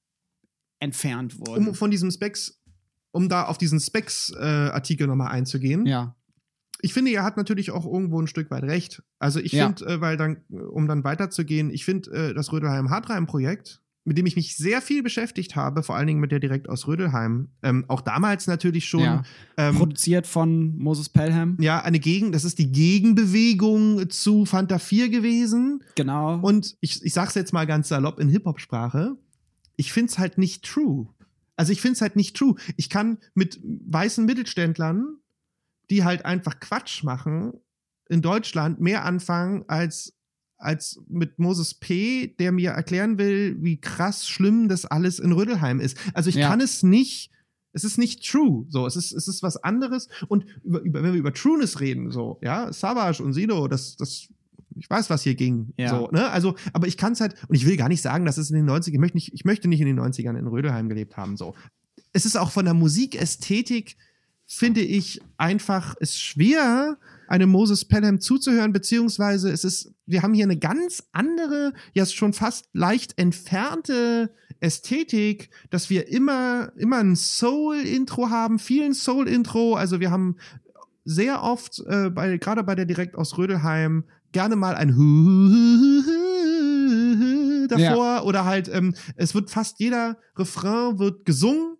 entfernt 0.79 1.39
wurden. 1.39 1.69
um 1.69 1.73
von 1.75 1.89
diesem 1.89 2.11
Specs, 2.11 2.61
um 3.11 3.29
da 3.29 3.45
auf 3.45 3.57
diesen 3.57 3.79
Specs-Artikel 3.79 5.07
nochmal 5.07 5.31
einzugehen. 5.31 5.85
ja. 5.85 6.15
Ich 6.81 6.93
finde, 6.93 7.09
er 7.11 7.23
hat 7.23 7.37
natürlich 7.37 7.71
auch 7.71 7.85
irgendwo 7.85 8.21
ein 8.21 8.27
Stück 8.27 8.51
weit 8.51 8.63
recht. 8.63 9.01
Also 9.17 9.39
ich 9.39 9.53
Ja. 9.53 9.67
finde, 9.67 9.85
äh, 9.85 10.01
weil 10.01 10.17
dann, 10.17 10.43
äh, 10.51 10.57
um 10.57 10.87
dann 10.89 11.05
weiterzugehen, 11.05 11.71
ich 11.71 11.85
finde 11.85 12.11
äh, 12.11 12.33
das 12.33 12.51
Rödelheim 12.51 12.89
Hartreim-Projekt, 12.89 13.81
mit 14.05 14.19
dem 14.19 14.25
ich 14.27 14.35
mich 14.35 14.55
sehr 14.55 14.81
viel 14.81 15.01
beschäftigt 15.01 15.55
habe, 15.55 15.81
vor 15.81 15.95
allen 15.95 16.05
Dingen 16.07 16.19
mit 16.19 16.31
der 16.31 16.39
direkt 16.39 16.69
aus 16.69 16.87
Rödelheim, 16.87 17.49
ähm, 17.63 17.85
auch 17.87 18.01
damals 18.01 18.45
natürlich 18.45 18.85
schon. 18.85 19.01
Ja. 19.01 19.23
Ähm, 19.57 19.75
Produziert 19.75 20.27
von 20.27 20.77
Moses 20.77 21.09
Pelham. 21.09 21.57
ja, 21.59 21.81
eine 21.81 21.99
Gegen, 21.99 22.31
das 22.31 22.45
ist 22.45 22.59
die 22.59 22.71
Gegenbewegung 22.71 24.09
zu 24.09 24.45
Fanta 24.45 24.77
4 24.77 25.09
gewesen. 25.09 25.83
Genau. 25.95 26.39
Und 26.39 26.77
ich, 26.81 27.03
ich 27.03 27.13
sag's 27.13 27.33
jetzt 27.33 27.51
mal 27.51 27.65
ganz 27.65 27.89
salopp 27.89 28.19
in 28.19 28.29
Hip-Hop-Sprache. 28.29 29.17
Ich 29.75 29.91
find's 29.91 30.19
halt 30.19 30.37
nicht 30.37 30.63
true. 30.63 31.07
Also 31.57 31.71
ich 31.71 31.81
find's 31.81 32.01
halt 32.01 32.15
nicht 32.15 32.35
true. 32.35 32.55
Ich 32.77 32.89
kann 32.89 33.17
mit 33.33 33.59
weißen 33.63 34.23
Mittelständlern, 34.23 35.17
die 35.89 36.03
halt 36.03 36.25
einfach 36.25 36.59
Quatsch 36.59 37.03
machen, 37.03 37.53
in 38.07 38.21
Deutschland 38.21 38.79
mehr 38.79 39.03
anfangen 39.03 39.65
als 39.67 40.14
als 40.57 40.99
mit 41.07 41.37
Moses 41.39 41.73
P., 41.73 42.35
der 42.39 42.51
mir 42.51 42.71
erklären 42.71 43.17
will, 43.17 43.57
wie 43.61 43.79
krass 43.79 44.27
schlimm 44.27 44.69
das 44.69 44.85
alles 44.85 45.19
in 45.19 45.31
Rödelheim 45.31 45.79
ist. 45.79 45.97
Also 46.13 46.29
ich 46.29 46.35
Ja. 46.35 46.49
kann 46.49 46.61
es 46.61 46.81
nicht, 46.83 47.31
es 47.73 47.83
ist 47.83 47.97
nicht 47.97 48.25
true. 48.25 48.65
So, 48.69 48.85
es 48.87 48.95
ist, 48.95 49.11
es 49.11 49.27
ist 49.27 49.43
was 49.43 49.57
anderes. 49.57 50.07
Und 50.27 50.45
über, 50.63 50.79
über, 50.81 51.03
wenn 51.03 51.11
wir 51.13 51.19
über 51.19 51.33
Trueness 51.33 51.79
reden, 51.81 52.11
so, 52.11 52.39
ja, 52.41 52.71
Savage 52.71 53.21
und 53.21 53.33
Sido, 53.33 53.67
das, 53.67 53.97
das, 53.97 54.27
ich 54.77 54.89
weiß, 54.89 55.09
was 55.09 55.23
hier 55.23 55.35
ging. 55.35 55.73
Ja. 55.77 55.89
So, 55.89 56.09
ne? 56.11 56.29
Also, 56.29 56.55
aber 56.73 56.87
ich 56.87 56.97
kann 56.97 57.13
es 57.13 57.21
halt, 57.21 57.35
und 57.47 57.55
ich 57.55 57.65
will 57.65 57.75
gar 57.77 57.89
nicht 57.89 58.01
sagen, 58.01 58.25
dass 58.25 58.37
es 58.37 58.49
in 58.49 58.55
den 58.55 58.69
90ern, 58.69 58.93
ich 58.93 58.99
möchte 58.99 59.17
nicht, 59.17 59.33
ich 59.33 59.45
möchte 59.45 59.67
nicht 59.67 59.81
in 59.81 59.87
den 59.87 59.99
90ern 59.99 60.37
in 60.37 60.47
Rödelheim 60.47 60.87
gelebt 60.89 61.17
haben. 61.17 61.35
So. 61.37 61.53
Es 62.13 62.25
ist 62.25 62.37
auch 62.37 62.51
von 62.51 62.65
der 62.65 62.73
Musikästhetik, 62.73 63.97
finde 64.47 64.81
ich, 64.81 65.21
einfach 65.37 65.95
es 65.99 66.19
schwer, 66.19 66.97
einem 67.27 67.49
Moses 67.49 67.85
Pelham 67.85 68.19
zuzuhören, 68.19 68.73
beziehungsweise 68.73 69.51
es 69.51 69.63
ist, 69.63 69.93
wir 70.05 70.21
haben 70.21 70.33
hier 70.33 70.45
eine 70.45 70.57
ganz 70.57 71.03
andere, 71.11 71.73
ja 71.93 72.05
schon 72.05 72.33
fast 72.33 72.69
leicht 72.73 73.17
entfernte 73.17 74.33
Ästhetik, 74.59 75.49
dass 75.69 75.89
wir 75.89 76.07
immer, 76.07 76.71
immer 76.77 76.97
ein 76.97 77.15
Soul-Intro 77.15 78.29
haben, 78.29 78.59
vielen 78.59 78.93
Soul-Intro, 78.93 79.75
also 79.75 79.99
wir 79.99 80.11
haben 80.11 80.37
sehr 81.03 81.43
oft, 81.43 81.83
äh, 81.87 82.09
bei, 82.09 82.37
gerade 82.37 82.63
bei 82.63 82.75
der 82.75 82.85
direkt 82.85 83.15
aus 83.15 83.37
Rödelheim, 83.37 84.05
gerne 84.31 84.55
mal 84.55 84.75
ein 84.75 84.95
davor 87.69 88.25
oder 88.25 88.45
halt, 88.45 88.69
ähm, 88.73 88.95
es 89.15 89.33
wird 89.33 89.49
fast 89.49 89.79
jeder 89.79 90.17
Refrain 90.35 90.99
wird 90.99 91.25
gesungen. 91.25 91.77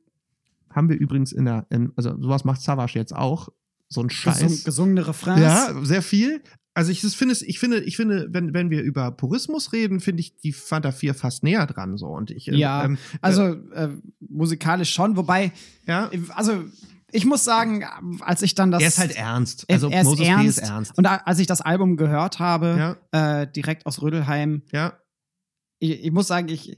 Haben 0.70 0.90
wir 0.90 0.98
übrigens 0.98 1.32
in 1.32 1.46
der, 1.46 1.66
in, 1.70 1.92
also 1.96 2.20
sowas 2.22 2.44
macht 2.46 2.62
Savage 2.62 2.98
jetzt 2.98 3.16
auch, 3.16 3.50
so 3.90 4.02
ein 4.02 4.10
Scheiß. 4.10 4.40
Gesung, 4.42 4.64
gesungene 4.64 5.08
Refrains. 5.08 5.42
Ja, 5.42 5.74
sehr 5.84 6.02
viel. 6.02 6.42
Also 6.74 6.92
ich 6.92 7.00
finde, 7.02 7.32
es- 7.32 7.42
ich 7.42 7.60
finde, 7.60 7.80
ich 7.82 7.96
finde, 7.96 8.28
wenn, 8.32 8.54
wenn 8.54 8.70
wir 8.70 8.82
über 8.82 9.12
Purismus 9.12 9.72
reden, 9.72 10.02
finde 10.02 10.20
ich 10.22 10.36
die 10.38 10.52
Fanta 10.52 10.92
4 10.92 11.14
fast 11.14 11.44
näher 11.44 11.66
dran 11.68 11.98
so 11.98 12.08
und 12.08 12.32
ich 12.32 12.48
ähm, 12.50 12.56
Ja, 12.56 12.84
ähm, 12.84 12.98
Also 13.22 13.44
äh, 13.72 13.90
musikalisch 14.20 14.92
schon, 14.94 15.16
wobei, 15.16 15.52
ja, 15.88 16.10
also 16.30 16.66
ich 17.12 17.26
muss 17.26 17.46
sagen, 17.46 17.86
als 18.20 18.42
ich 18.42 18.56
dann 18.56 18.72
das. 18.72 18.82
er 18.82 18.88
ist 18.90 18.98
halt 19.00 19.16
ernst. 19.16 19.64
er- 19.70 19.76
Also 19.76 19.90
er 19.90 20.02
ist 20.02 20.06
Moses 20.06 20.28
ernst. 20.28 20.58
ist 20.58 20.68
ernst. 20.70 20.98
Und 20.98 21.06
als 21.06 21.40
ich 21.40 21.48
das 21.48 21.62
Album 21.62 21.96
gehört 21.96 22.40
habe, 22.40 22.98
äh, 23.12 23.48
direkt 23.48 23.86
aus 23.86 24.02
Rödelheim, 24.02 24.64
Ja, 24.74 25.00
ich, 25.80 26.04
ich 26.06 26.12
muss 26.12 26.28
sagen, 26.28 26.50
ich, 26.50 26.78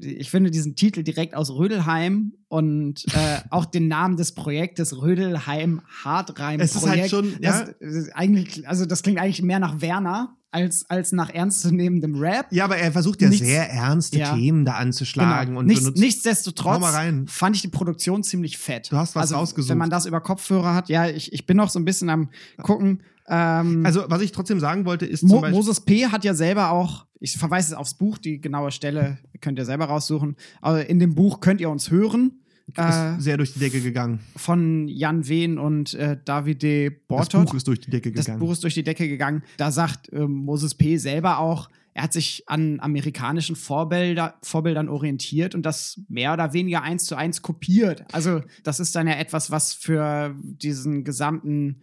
ich 0.00 0.30
finde 0.30 0.50
diesen 0.50 0.76
Titel 0.76 1.02
direkt 1.02 1.34
aus 1.34 1.50
Rödelheim 1.50 2.32
und 2.48 3.04
äh, 3.14 3.38
auch 3.50 3.64
den 3.64 3.88
Namen 3.88 4.16
des 4.16 4.32
Projektes 4.32 5.00
Rödelheim 5.00 5.80
Hartreim 6.04 6.60
Es 6.60 6.74
ist 6.76 6.86
halt 6.88 7.08
schon, 7.10 7.32
ja. 7.40 7.66
das, 7.80 8.10
eigentlich, 8.14 8.68
also 8.68 8.86
das 8.86 9.02
klingt 9.02 9.18
eigentlich 9.18 9.42
mehr 9.42 9.58
nach 9.58 9.80
Werner 9.80 10.36
als, 10.52 10.88
als 10.88 11.12
nach 11.12 11.28
ernstzunehmendem 11.28 12.14
Rap. 12.16 12.46
ja, 12.50 12.64
aber 12.64 12.76
er 12.78 12.90
versucht 12.92 13.20
ja 13.20 13.28
Nichts- 13.28 13.44
sehr 13.46 13.68
ernste 13.70 14.18
Ja. 14.18 14.34
Themen 14.34 14.64
da 14.64 14.74
anzuschlagen 14.74 15.48
Genau. 15.48 15.60
und 15.60 15.66
Nichts, 15.66 15.84
benutzt. 15.84 16.00
nichtsdestotrotz 16.02 16.84
fand 17.26 17.56
ich 17.56 17.62
die 17.62 17.68
Produktion 17.68 18.22
ziemlich 18.22 18.56
fett. 18.56 18.90
Du 18.90 18.96
hast 18.96 19.14
was 19.14 19.22
also, 19.22 19.36
rausgesucht. 19.36 19.70
Wenn 19.70 19.78
man 19.78 19.90
das 19.90 20.06
über 20.06 20.20
Kopfhörer 20.20 20.74
hat, 20.74 20.88
ja, 20.88 21.08
ich, 21.08 21.32
ich 21.32 21.46
bin 21.46 21.56
noch 21.56 21.68
so 21.68 21.78
ein 21.78 21.84
bisschen 21.84 22.08
am 22.08 22.30
gucken. 22.62 23.02
Ähm, 23.28 23.84
Also 23.84 24.04
was 24.08 24.22
ich 24.22 24.32
trotzdem 24.32 24.60
sagen 24.60 24.84
wollte 24.84 25.06
ist 25.06 25.22
Mo 25.24 25.40
Moses 25.50 25.80
P. 25.80 26.06
hat 26.06 26.24
ja 26.24 26.34
selber 26.34 26.70
auch, 26.70 27.06
ich 27.20 27.36
verweise 27.36 27.70
jetzt 27.70 27.78
aufs 27.78 27.94
Buch, 27.94 28.18
die 28.18 28.40
genaue 28.40 28.70
Stelle 28.70 29.18
könnt 29.40 29.58
ihr 29.58 29.64
selber 29.64 29.86
raussuchen. 29.86 30.36
Aber 30.60 30.88
in 30.88 30.98
dem 30.98 31.14
Buch 31.14 31.40
könnt 31.40 31.60
ihr 31.60 31.70
uns 31.70 31.90
hören. 31.90 32.40
Äh, 32.74 33.20
sehr 33.20 33.36
durch 33.36 33.52
die 33.52 33.60
Decke 33.60 33.80
gegangen. 33.80 34.18
von 34.34 34.88
Jan 34.88 35.28
Wehn 35.28 35.56
und 35.56 35.94
äh, 35.94 36.16
Davide 36.24 36.90
Das 36.90 36.98
Bortot. 37.06 37.46
Buch 37.46 37.54
ist 37.54 37.68
durch 37.68 37.80
die 37.80 37.90
Decke 37.90 38.10
Das 38.10 38.24
gegangen. 38.26 38.40
Buch 38.40 38.50
ist 38.52 38.64
durch 38.64 38.74
die 38.74 38.82
Decke 38.82 39.06
gegangen. 39.08 39.44
Da 39.56 39.70
sagt 39.70 40.12
ähm, 40.12 40.32
Moses 40.32 40.74
P. 40.74 40.96
selber 40.96 41.38
auch, 41.38 41.68
er 41.94 42.02
hat 42.02 42.12
sich 42.12 42.42
an 42.48 42.80
amerikanischen 42.80 43.54
Vorbilder, 43.56 44.34
Vorbildern 44.42 44.88
orientiert 44.88 45.54
und 45.54 45.62
das 45.64 46.00
mehr 46.08 46.32
oder 46.32 46.52
weniger 46.52 46.82
eins 46.82 47.04
zu 47.04 47.14
eins 47.14 47.40
kopiert. 47.40 48.04
Also, 48.12 48.42
das 48.64 48.80
ist 48.80 48.94
dann 48.96 49.06
ja 49.06 49.14
etwas, 49.14 49.50
was 49.52 49.72
für 49.72 50.34
diesen 50.42 51.04
gesamten 51.04 51.82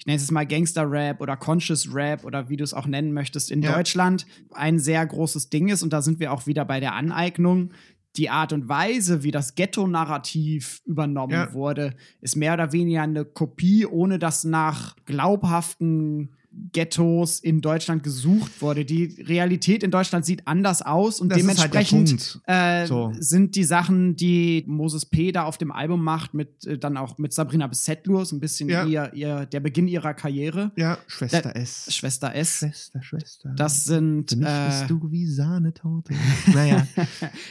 ich 0.00 0.06
nenne 0.06 0.16
es 0.16 0.22
jetzt 0.22 0.32
mal 0.32 0.46
Gangster-Rap 0.46 1.20
oder 1.20 1.36
Conscious 1.36 1.94
Rap 1.94 2.24
oder 2.24 2.48
wie 2.48 2.56
du 2.56 2.64
es 2.64 2.72
auch 2.74 2.86
nennen 2.86 3.12
möchtest, 3.12 3.50
in 3.50 3.60
Ja. 3.62 3.76
Deutschland 3.76 4.26
ein 4.52 4.78
sehr 4.78 5.04
großes 5.06 5.50
Ding 5.50 5.68
ist. 5.68 5.82
Und 5.82 5.92
da 5.92 6.00
sind 6.02 6.18
wir 6.20 6.32
auch 6.32 6.46
wieder 6.46 6.64
bei 6.64 6.80
der 6.80 6.94
Aneignung. 6.94 7.70
Die 8.16 8.30
Art 8.30 8.52
und 8.54 8.68
Weise, 8.68 9.22
wie 9.22 9.30
das 9.30 9.54
Ghetto-Narrativ 9.54 10.80
übernommen 10.86 11.32
Ja. 11.34 11.52
wurde, 11.52 11.94
ist 12.22 12.34
mehr 12.34 12.54
oder 12.54 12.72
weniger 12.72 13.02
eine 13.02 13.24
Kopie, 13.26 13.84
ohne 13.86 14.18
dass 14.18 14.42
nach 14.42 14.96
glaubhaften 15.04 16.30
Ghettos 16.72 17.38
in 17.40 17.60
Deutschland 17.60 18.02
gesucht 18.02 18.60
wurde. 18.60 18.84
Die 18.84 19.22
Realität 19.22 19.82
in 19.82 19.90
Deutschland 19.90 20.24
sieht 20.24 20.46
anders 20.48 20.82
aus 20.82 21.20
und 21.20 21.28
Das 21.28 21.36
halt 21.36 21.42
dementsprechend 21.44 22.08
Punkt. 22.08 22.40
äh, 22.46 22.86
So. 22.86 23.12
sind 23.18 23.54
die 23.54 23.64
Sachen, 23.64 24.16
die 24.16 24.64
Moses 24.66 25.06
P. 25.06 25.30
da 25.32 25.44
auf 25.44 25.58
dem 25.58 25.70
Album 25.70 26.02
macht, 26.02 26.34
mit 26.34 26.66
äh, 26.66 26.76
dann 26.78 26.96
auch 26.96 27.18
mit 27.18 27.32
Sabrina 27.32 27.66
Bessetlur, 27.66 28.24
so 28.26 28.34
ein 28.36 28.40
bisschen 28.40 28.68
Ja. 28.68 28.84
ihr, 28.84 29.12
ihr, 29.14 29.46
der 29.46 29.60
Beginn 29.60 29.86
ihrer 29.88 30.12
Karriere. 30.14 30.72
Ja, 30.76 30.98
Schwester 31.06 31.42
Da- 31.42 31.50
S. 31.52 31.86
Schwester 31.94 32.34
S. 32.34 32.58
Schwester, 32.58 33.02
Schwester. 33.02 33.52
Das 33.56 33.84
sind. 33.84 34.30
Für 34.30 34.36
mich 34.36 34.48
Äh, 34.48 34.66
bist 34.68 34.90
du 34.90 35.10
wie 35.10 35.26
Sahnetorte. 35.26 36.14
naja. 36.54 36.86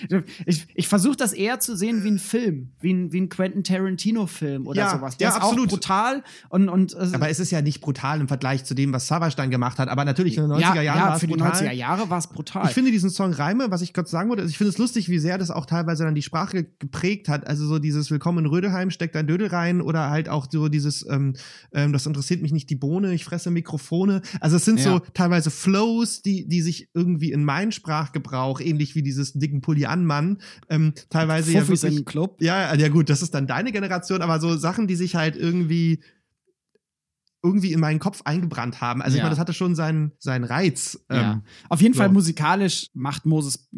ich 0.46 0.68
ich 0.76 0.88
versuche 0.88 1.16
das 1.16 1.34
eher 1.34 1.60
zu 1.60 1.76
sehen 1.76 2.04
wie 2.04 2.12
ein 2.12 2.20
Film, 2.20 2.72
wie 2.80 2.94
ein, 2.94 3.12
wie 3.12 3.22
ein 3.22 3.30
Quentin 3.30 3.64
Tarantino-Film 3.64 4.68
oder 4.68 4.82
Ja, 4.82 4.90
sowas. 4.98 5.18
Der 5.18 5.30
ja, 5.30 5.36
ist 5.36 5.42
absolut. 5.42 5.68
auch 5.68 5.72
brutal 5.74 6.24
und. 6.50 6.70
und 6.70 6.94
äh, 6.94 7.10
Aber 7.14 7.30
es 7.30 7.40
ist 7.40 7.52
ja 7.52 7.62
nicht 7.62 7.82
brutal 7.82 8.20
im 8.20 8.28
Vergleich 8.28 8.66
zu 8.66 8.74
dem, 8.74 8.89
was 8.94 9.08
Savage 9.08 9.36
gemacht 9.50 9.80
hat. 9.80 9.90
Aber 9.90 10.06
natürlich 10.06 10.38
in 10.38 10.44
den 10.44 10.52
90er 10.52 10.60
ja, 10.76 10.82
Jahren 10.82 10.98
ja, 11.00 11.08
war 11.08 11.14
es 11.16 11.20
für 11.22 11.28
die 11.28 11.34
brutal. 11.34 11.52
90er 11.52 11.72
Jahre 11.72 12.10
war 12.10 12.18
es 12.18 12.28
brutal. 12.28 12.66
Ich 12.68 12.74
finde 12.74 12.92
diesen 12.92 13.10
Song 13.10 13.34
Reime, 13.34 13.72
was 13.72 13.82
ich 13.82 13.94
kurz 13.94 14.12
sagen 14.12 14.30
wollte, 14.30 14.42
also 14.42 14.52
ich 14.52 14.58
finde 14.58 14.70
es 14.70 14.78
lustig, 14.78 15.10
wie 15.10 15.20
sehr 15.20 15.38
das 15.38 15.52
auch 15.52 15.66
teilweise 15.66 16.04
dann 16.04 16.16
die 16.16 16.22
Sprache 16.22 16.66
geprägt 16.80 17.30
hat. 17.30 17.48
Also 17.48 17.66
so 17.68 17.80
dieses 17.80 18.12
Willkommen 18.12 18.40
in 18.40 18.46
Rödelheim, 18.46 18.92
steckt 18.92 19.16
ein 19.16 19.28
Dödel 19.28 19.48
rein 19.48 19.82
oder 19.82 20.10
halt 20.10 20.30
auch 20.30 20.48
so 20.50 20.68
dieses, 20.70 21.06
ähm, 21.10 21.36
ähm, 21.74 21.94
das 21.94 22.06
interessiert 22.06 22.42
mich 22.42 22.52
nicht 22.52 22.70
die 22.70 22.76
Bohne, 22.76 23.14
ich 23.14 23.26
fresse 23.26 23.52
Mikrofone. 23.52 24.22
Also 24.40 24.58
es 24.58 24.66
sind 24.66 24.80
so 24.80 24.90
Ja. 24.90 25.02
teilweise 25.14 25.52
Flows, 25.52 26.22
die, 26.22 26.48
die 26.48 26.62
sich 26.62 26.90
irgendwie 26.94 27.32
in 27.32 27.44
meinen 27.44 27.72
Sprachgebrauch, 27.72 28.60
ähnlich 28.60 28.96
wie 28.96 29.04
dieses 29.04 29.34
dicken 29.34 29.62
Pulli 29.62 29.86
an 29.86 30.06
Mann, 30.06 30.40
ähm, 30.70 30.94
teilweise 31.10 31.52
ja 31.52 31.62
Fuffis 31.62 31.84
wirklich 31.84 32.00
im 32.00 32.06
Club. 32.06 32.42
ja, 32.42 32.74
ja, 32.76 32.88
gut, 32.90 33.10
das 33.10 33.22
ist 33.22 33.34
dann 33.34 33.48
deine 33.48 33.72
Generation, 33.72 34.22
aber 34.22 34.40
so 34.40 34.58
Sachen, 34.58 34.88
die 34.88 34.96
sich 34.96 35.16
halt 35.16 35.36
irgendwie 35.36 36.02
irgendwie 37.44 37.72
in 37.74 37.80
meinen 37.80 38.00
Kopf 38.00 38.22
eingebrannt 38.26 38.82
haben. 38.82 39.02
Also 39.02 39.16
ich 39.16 39.20
Ja. 39.20 39.24
meine, 39.24 39.32
das 39.32 39.40
hatte 39.40 39.54
schon 39.54 39.76
seinen, 39.76 40.12
seinen 40.20 40.44
Reiz. 40.44 41.00
Ja. 41.10 41.34
Ähm, 41.34 41.42
Auf 41.70 41.82
jeden 41.82 41.94
so. 41.94 42.00
Fall 42.00 42.10
musikalisch 42.10 42.88
macht 42.94 43.26
Moses. 43.26 43.70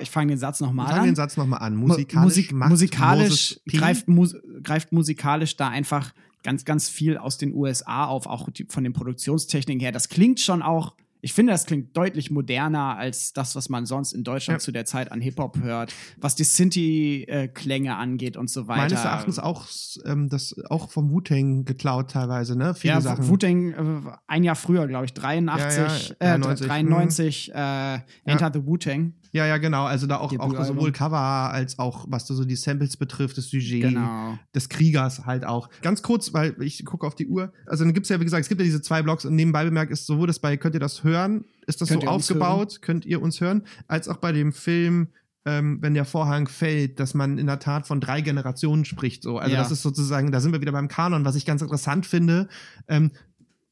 Ich 0.00 0.10
fange 0.10 0.28
den 0.32 0.38
Satz 0.38 0.60
nochmal 0.60 0.92
an. 0.92 1.04
den 1.04 1.16
Satz 1.16 1.36
nochmal 1.36 1.60
an. 1.60 1.74
Mu- 1.74 1.88
Musikalisch, 1.88 2.24
Musik, 2.24 2.52
macht 2.52 2.70
musikalisch 2.70 3.60
greift, 3.66 4.08
mus, 4.08 4.36
greift 4.62 4.92
musikalisch 4.92 5.56
da 5.56 5.68
einfach 5.68 6.12
ganz, 6.44 6.64
ganz 6.64 6.88
viel 6.88 7.16
aus 7.18 7.36
den 7.38 7.52
USA 7.52 8.04
auf, 8.04 8.26
auch 8.26 8.48
die, 8.50 8.66
von 8.68 8.84
den 8.84 8.92
Produktionstechniken 8.92 9.80
her. 9.80 9.90
Das 9.90 10.08
klingt 10.08 10.38
schon 10.38 10.62
auch, 10.62 10.94
ich 11.26 11.32
finde, 11.32 11.50
das 11.52 11.66
klingt 11.66 11.96
deutlich 11.96 12.30
moderner 12.30 12.96
als 12.96 13.32
das, 13.32 13.56
was 13.56 13.68
man 13.68 13.84
sonst 13.84 14.12
in 14.12 14.22
Deutschland 14.22 14.60
Ja. 14.60 14.64
zu 14.64 14.70
der 14.70 14.84
Zeit 14.84 15.10
an 15.10 15.20
Hip-Hop 15.20 15.58
hört, 15.58 15.92
was 16.18 16.36
die 16.36 16.44
Sinti-Klänge 16.44 17.96
angeht 17.96 18.36
und 18.36 18.48
so 18.48 18.68
weiter. 18.68 18.82
Meines 18.82 19.04
Erachtens 19.04 19.38
auch, 19.40 19.66
ähm, 20.04 20.28
das 20.28 20.54
auch 20.70 20.88
vom 20.88 21.10
Wu-Tang 21.10 21.64
geklaut 21.64 22.12
teilweise, 22.12 22.56
ne? 22.56 22.74
Viele 22.76 22.94
ja, 22.94 23.00
Sachen. 23.00 23.26
Wu-Tang 23.28 23.72
äh, 23.72 24.10
ein 24.28 24.44
Jahr 24.44 24.54
früher, 24.54 24.86
glaube 24.86 25.06
ich, 25.06 25.14
83, 25.14 26.08
Ja, 26.20 26.26
ja, 26.28 26.34
äh, 26.36 26.38
93, 26.38 26.66
93, 26.68 27.52
äh, 27.52 27.98
Enter 28.24 28.50
the 28.54 28.64
Wu-Tang. 28.64 29.14
Ja, 29.32 29.46
ja, 29.46 29.58
genau. 29.58 29.84
Also 29.84 30.06
da 30.06 30.18
auch, 30.18 30.36
auch 30.38 30.64
sowohl 30.64 30.92
Cover 30.92 31.18
als 31.18 31.78
auch, 31.78 32.06
was 32.08 32.26
so 32.26 32.44
die 32.44 32.56
Samples 32.56 32.96
betrifft, 32.96 33.38
das 33.38 33.48
Sujet. 33.50 33.82
Genau. 33.82 34.38
des 34.54 34.68
Kriegers 34.68 35.26
halt 35.26 35.44
auch. 35.44 35.68
Ganz 35.82 36.02
kurz, 36.02 36.32
weil 36.32 36.54
ich 36.62 36.84
gucke 36.84 37.06
auf 37.06 37.14
die 37.14 37.26
Uhr. 37.26 37.52
Also 37.66 37.84
dann 37.84 37.94
gibt's 37.94 38.08
ja, 38.08 38.20
wie 38.20 38.24
gesagt, 38.24 38.42
es 38.42 38.48
gibt 38.48 38.60
ja 38.60 38.64
diese 38.64 38.82
zwei 38.82 39.02
Blogs 39.02 39.24
und 39.24 39.34
nebenbei 39.34 39.64
bemerkt 39.64 39.92
ist 39.92 40.06
sowohl 40.06 40.26
das 40.26 40.38
bei, 40.38 40.56
könnt 40.56 40.74
ihr 40.74 40.80
das 40.80 41.04
hören, 41.04 41.44
ist 41.66 41.80
das 41.80 41.88
Könnt 41.88 42.02
so 42.02 42.08
aufgebaut, 42.08 42.82
könnt 42.82 43.04
ihr 43.04 43.20
uns 43.22 43.40
hören, 43.40 43.62
als 43.88 44.08
auch 44.08 44.16
bei 44.18 44.32
dem 44.32 44.52
Film, 44.52 45.08
ähm, 45.44 45.78
wenn 45.80 45.94
der 45.94 46.04
Vorhang 46.04 46.48
fällt, 46.48 46.98
dass 46.98 47.14
man 47.14 47.38
in 47.38 47.46
der 47.46 47.58
Tat 47.58 47.86
von 47.86 48.00
drei 48.00 48.20
Generationen 48.20 48.84
spricht. 48.84 49.22
So. 49.22 49.38
Also 49.38 49.54
Ja. 49.54 49.62
das 49.62 49.70
ist 49.70 49.82
sozusagen, 49.82 50.32
da 50.32 50.40
sind 50.40 50.52
wir 50.52 50.60
wieder 50.60 50.72
beim 50.72 50.88
Kanon, 50.88 51.24
was 51.24 51.36
ich 51.36 51.46
ganz 51.46 51.62
interessant 51.62 52.04
finde. 52.04 52.48
Ähm, 52.88 53.12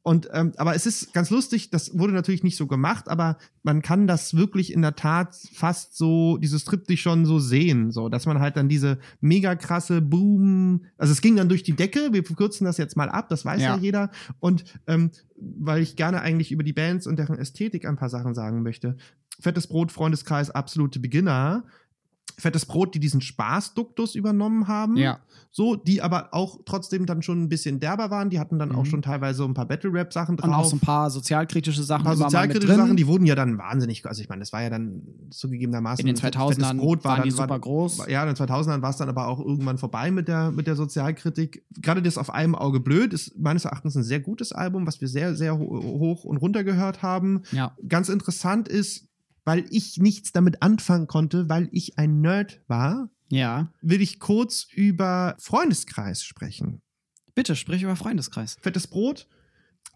und 0.05 0.29
ähm, 0.35 0.53
aber 0.59 0.75
es 0.75 0.85
ist 0.85 1.15
ganz 1.15 1.31
lustig, 1.31 1.71
das 1.71 1.99
wurde 1.99 2.13
natürlich 2.13 2.43
nicht 2.43 2.59
so 2.59 2.67
gemacht, 2.67 3.09
aber 3.09 3.39
man 3.63 3.81
kann 3.81 4.07
das 4.07 4.37
wirklich 4.37 4.71
in 4.71 4.83
der 4.83 4.97
Tat 4.97 5.35
fast 5.55 5.97
so, 5.97 6.37
dieses 6.37 6.65
Triptych 6.65 7.01
schon 7.01 7.25
so 7.25 7.39
sehen, 7.39 7.91
so, 7.91 8.11
dass 8.11 8.27
man 8.27 8.39
halt 8.39 8.59
dann 8.59 8.69
diese 8.69 8.99
mega 9.23 9.55
krasse 9.57 10.03
Boom, 10.03 10.85
also 10.99 11.11
es 11.11 11.23
ging 11.23 11.37
dann 11.37 11.49
durch 11.49 11.63
die 11.63 11.73
Decke, 11.73 12.13
wir 12.13 12.23
verkürzen 12.23 12.67
das 12.67 12.77
jetzt 12.77 12.99
mal 12.99 13.09
ab, 13.09 13.31
das 13.31 13.47
weiß 13.47 13.63
ja, 13.63 13.77
Ja. 13.77 13.81
jeder. 13.81 14.11
Und 14.41 14.65
ähm, 14.87 15.11
weil 15.37 15.81
ich 15.83 15.97
gerne 15.97 16.21
eigentlich 16.21 16.53
über 16.53 16.65
die 16.65 16.75
Bands 16.75 17.07
und 17.07 17.19
deren 17.19 17.39
Ästhetik 17.39 17.87
ein 17.87 17.97
paar 17.97 18.11
Sachen 18.11 18.35
sagen 18.35 18.63
möchte. 18.63 18.99
Fettes 19.41 19.69
Brot, 19.69 19.91
Freundeskreis, 19.91 20.51
absolute 20.51 21.01
Beginner. 21.01 21.65
Fettes 22.39 22.67
Brot, 22.67 22.95
die 22.95 23.01
diesen 23.01 23.21
Spaßduktus 23.21 24.15
übernommen 24.15 24.69
haben. 24.69 24.97
Ja. 24.97 25.21
So, 25.51 25.77
die 25.77 26.03
aber 26.03 26.31
auch 26.33 26.59
trotzdem 26.67 27.07
dann 27.07 27.23
schon 27.23 27.43
ein 27.45 27.49
bisschen 27.49 27.79
derber 27.79 28.11
waren. 28.11 28.29
Die 28.29 28.41
hatten 28.41 28.59
dann 28.59 28.73
auch 28.73 28.83
Mhm. 28.83 28.87
schon 28.87 29.03
teilweise 29.03 29.39
so 29.39 29.45
ein 29.45 29.55
paar 29.55 29.67
Battle-Rap-Sachen 29.67 30.37
drauf. 30.37 30.49
Und 30.49 30.55
auch 30.55 30.65
so 30.65 30.77
ein 30.77 30.81
paar 30.81 31.11
sozialkritische 31.11 31.83
Sachen 31.85 32.03
ein 32.03 32.05
paar 32.07 32.17
sozialkritische. 32.17 32.75
Sachen, 32.75 32.97
die 32.97 33.07
wurden 33.07 33.25
ja 33.25 33.37
dann 33.37 33.57
wahnsinnig, 33.57 34.05
also 34.05 34.21
ich 34.21 34.29
meine, 34.29 34.41
das 34.41 34.53
war 34.53 34.63
ja 34.63 34.71
dann 34.71 35.03
zugegebenermaßen 35.31 36.01
In 36.01 36.07
den 36.07 36.17
fettes 36.17 36.41
2000ern 36.41 36.79
Brot 36.79 37.05
war 37.05 37.13
waren 37.13 37.21
dann, 37.21 37.29
die 37.29 37.39
war, 37.39 37.47
super 37.47 37.61
groß. 37.61 38.07
Ja, 38.09 38.23
in 38.23 38.35
den 38.35 38.37
2000ern 38.37 38.83
war 38.83 38.91
es 38.91 38.97
dann 38.97 39.09
aber 39.09 39.29
auch 39.29 39.39
irgendwann 39.39 39.79
vorbei 39.79 40.11
mit 40.11 40.27
der, 40.27 40.51
mit 40.51 40.67
der 40.67 40.75
Sozialkritik. 40.75 41.65
Gerade 41.81 42.03
das 42.03 42.19
auf 42.19 42.31
einem 42.31 42.57
Auge 42.57 42.81
blöd 42.81 43.13
ist 43.13 43.39
meines 43.39 43.65
Erachtens 43.65 43.95
ein 43.97 44.03
sehr 44.03 44.21
gutes 44.21 44.53
Album, 44.53 44.87
was 44.87 45.01
wir 45.01 45.07
sehr, 45.09 45.37
sehr 45.37 45.57
ho 45.59 45.65
hoch 45.83 46.25
und 46.25 46.39
runter 46.39 46.65
gehört 46.65 47.03
haben. 47.03 47.43
Ja. 47.53 47.77
Ganz 47.89 48.09
interessant 48.09 48.67
ist, 48.67 49.07
weil 49.45 49.65
ich 49.71 49.99
nichts 49.99 50.33
damit 50.33 50.63
anfangen 50.63 51.07
konnte, 51.07 51.49
weil 51.49 51.69
ich 51.73 51.99
ein 51.99 52.21
Nerd 52.21 52.61
war, 52.67 53.11
Ja. 53.31 53.71
will 53.83 54.01
ich 54.01 54.21
kurz 54.21 54.67
über 54.73 55.35
Freundeskreis 55.39 56.23
sprechen. 56.25 56.81
Bitte, 57.35 57.57
sprich 57.57 57.83
über 57.83 57.97
Freundeskreis. 57.97 58.57
Fettes 58.61 58.87
Brot, 58.87 59.27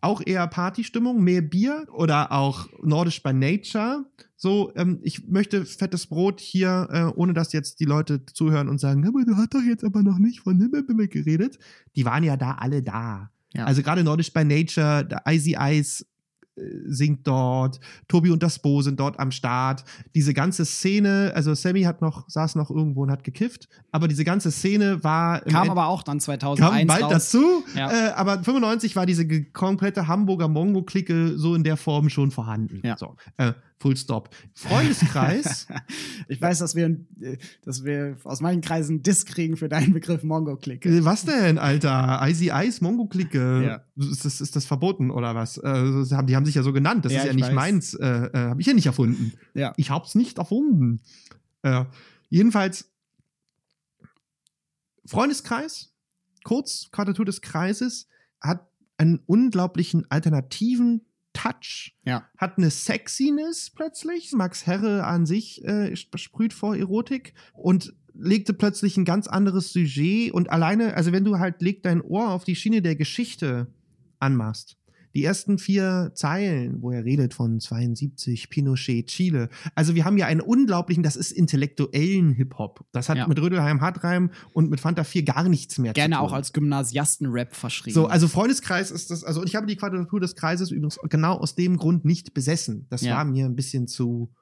auch 0.01 0.21
eher 0.25 0.47
Partystimmung, 0.47 1.23
mehr 1.23 1.41
Bier 1.43 1.87
oder 1.93 2.31
auch 2.33 2.69
Nordisch 2.83 3.23
by 3.23 3.33
Nature. 3.33 4.05
So, 4.37 4.73
ähm, 4.77 5.01
ich 5.03 5.27
möchte 5.29 5.65
fettes 5.65 6.07
Brot 6.07 6.41
hier, 6.41 6.89
äh, 6.91 7.03
ohne 7.19 7.33
dass 7.35 7.53
jetzt 7.53 7.81
die 7.81 7.85
Leute 7.85 8.25
zuhören 8.27 8.69
und 8.69 8.79
sagen, 8.79 9.07
aber 9.07 9.25
du 9.25 9.37
hast 9.37 9.55
doch 9.55 9.63
jetzt 9.63 9.83
aber 9.85 10.03
noch 10.03 10.19
nicht 10.19 10.41
von 10.41 10.61
Himmel 10.61 11.09
geredet. 11.09 11.59
Die 11.97 12.05
waren 12.05 12.23
ja 12.23 12.37
da 12.37 12.53
alle 12.53 12.83
da. 12.83 13.31
Ja. 13.55 13.65
Also 13.65 13.83
gerade 13.83 14.05
Nordisch 14.05 14.33
by 14.33 14.45
Nature, 14.45 15.09
Icy 15.27 15.57
Ice 15.59 16.05
singt 16.87 17.27
dort, 17.27 17.81
Tobi 18.09 18.31
und 18.31 18.43
das 18.43 18.59
Bo 18.59 18.83
sind 18.83 18.99
dort 19.01 19.19
am 19.21 19.31
Start. 19.31 19.85
Diese 20.15 20.35
ganze 20.35 20.65
Szene, 20.65 21.33
also 21.35 21.55
Sammy 21.55 21.83
hat 21.83 22.01
noch, 22.03 22.29
saß 22.29 22.55
noch 22.57 22.71
irgendwo 22.71 23.03
und 23.03 23.11
hat 23.11 23.25
gekifft, 23.25 23.69
aber 23.93 24.09
diese 24.09 24.25
ganze 24.25 24.51
Szene 24.51 25.03
war 25.05 25.41
Kam 25.43 25.63
End- 25.63 25.71
aber 25.71 25.87
auch 25.87 26.03
dann 26.03 26.21
2001 26.21 26.79
kam 26.81 26.87
bald 26.87 27.03
raus. 27.05 27.13
dazu. 27.13 27.65
Ja. 27.75 27.91
Äh, 27.91 28.11
aber 28.13 28.43
95 28.43 28.97
war 28.97 29.07
diese 29.07 29.27
komplette 29.53 30.07
Hamburger 30.09 30.49
Mongo-Clique 30.49 31.37
so 31.37 31.55
in 31.55 31.65
der 31.65 31.77
Form 31.77 32.09
schon 32.09 32.31
vorhanden. 32.31 32.81
Ja. 32.85 32.97
So, 32.99 33.17
äh, 33.37 33.53
full 33.81 33.97
stop. 33.97 34.31
Freundeskreis. 34.55 35.67
Ich 36.31 36.43
weiß, 36.43 36.59
dass 36.59 36.75
wir, 36.75 36.87
äh, 37.21 37.37
dass 37.65 37.85
wir 37.85 38.17
aus 38.25 38.41
manchen 38.43 38.61
Kreisen 38.61 39.03
Diss 39.03 39.25
kriegen 39.25 39.57
für 39.57 39.69
deinen 39.69 39.95
Begriff 39.95 40.23
Mongo-Click. 40.25 40.85
äh, 40.85 41.05
was 41.05 41.25
denn, 41.25 41.57
Alter? 41.59 42.21
Icy 42.23 42.51
Ice, 42.53 42.83
Mongo-Clique. 42.85 43.63
Ja. 43.65 43.81
Ist, 43.97 44.25
das, 44.27 44.41
ist 44.43 44.55
das 44.57 44.67
verboten 44.67 45.11
oder 45.11 45.35
was? 45.35 45.57
Äh, 45.57 45.85
die 46.25 46.37
haben 46.37 46.45
sich 46.49 46.57
ja 46.57 46.63
so 46.63 46.73
genannt. 46.73 47.05
Das 47.05 47.13
Ja, 47.13 47.21
ist 47.21 47.25
ja 47.27 47.31
ich 47.31 47.37
nicht 47.37 47.47
weiß. 47.49 47.55
meins. 47.55 47.95
Äh, 47.95 48.07
äh, 48.07 48.31
Habe 48.51 48.61
ich 48.61 48.67
ja 48.67 48.75
nicht 48.75 48.87
erfunden. 48.87 49.33
Ja. 49.55 49.73
Ich 49.77 49.91
hab's 49.91 50.15
nicht 50.15 50.39
erfunden. 50.39 51.01
Äh, 51.63 51.85
jedenfalls 52.29 52.91
Freundeskreis, 55.07 55.95
kurz 56.45 56.91
Quadratur 56.91 57.25
des 57.25 57.41
Kreises, 57.41 58.09
hat 58.41 58.69
einen 58.97 59.21
unglaublichen 59.27 60.11
alternativen 60.11 61.03
Touch, 61.33 61.95
Ja. 62.05 62.29
hat 62.37 62.59
eine 62.59 62.71
Sexiness 62.71 63.71
plötzlich. 63.71 64.33
Max 64.33 64.67
Herre 64.67 65.05
an 65.05 65.25
sich 65.25 65.65
äh, 65.65 65.95
sprüht 65.97 66.53
vor 66.53 66.77
Erotik 66.77 67.33
und 67.53 67.95
legte 68.13 68.53
plötzlich 68.53 68.97
ein 68.97 69.05
ganz 69.05 69.29
anderes 69.29 69.73
Sujet 69.73 70.33
und 70.33 70.51
alleine, 70.51 70.95
also 70.95 71.13
wenn 71.13 71.25
du 71.25 71.39
halt 71.39 71.63
leg 71.63 71.85
dein 71.85 72.01
Ohr 72.03 72.31
auf 72.31 72.43
die 72.45 72.57
Schiene 72.57 72.83
der 72.83 72.97
Geschichte 72.97 73.69
anmachst, 74.19 74.77
die 75.15 75.25
ersten 75.25 75.59
vier 75.59 76.13
Zeilen, 76.15 76.83
wo 76.83 76.91
er 76.91 77.05
redet 77.05 77.35
von 77.35 77.61
72, 77.61 78.51
Pinochet, 78.51 79.07
Chile. 79.09 79.49
Also 79.75 79.95
wir 79.95 80.05
haben 80.05 80.17
ja 80.19 80.27
einen 80.27 80.41
unglaublichen, 80.41 81.03
das 81.03 81.17
ist 81.17 81.33
intellektuellen 81.33 82.33
Hip-Hop. 82.33 82.85
Das 82.93 83.09
hat 83.09 83.17
Ja. 83.17 83.27
mit 83.27 83.41
Rödelheim 83.41 83.81
Hartreim 83.81 84.31
und 84.53 84.71
mit 84.71 84.81
Fanta 84.81 85.05
4 85.05 85.23
gar 85.25 85.49
nichts 85.49 85.79
mehr 85.79 85.93
Gerne 85.93 86.15
zu 86.17 86.21
tun. 86.21 86.29
auch 86.29 86.33
als 86.33 86.53
Gymnasiasten-Rap 86.53 87.55
verschrieben. 87.55 87.95
So, 87.95 88.07
also 88.07 88.29
Freundeskreis 88.29 88.91
ist 88.91 89.11
das, 89.11 89.25
also 89.25 89.45
ich 89.45 89.57
habe 89.57 89.67
die 89.67 89.77
Quadratur 89.77 90.21
des 90.21 90.37
Kreises 90.37 90.71
übrigens 90.71 90.99
genau 91.09 91.35
aus 91.39 91.55
dem 91.55 91.77
Grund 91.77 92.05
nicht 92.05 92.35
besessen. 92.35 92.87
Das 92.91 93.03
Ja. 93.03 93.17
war 93.17 93.25
mir 93.25 93.47
ein 93.47 93.57
bisschen 93.57 93.87
zu, 93.89 94.33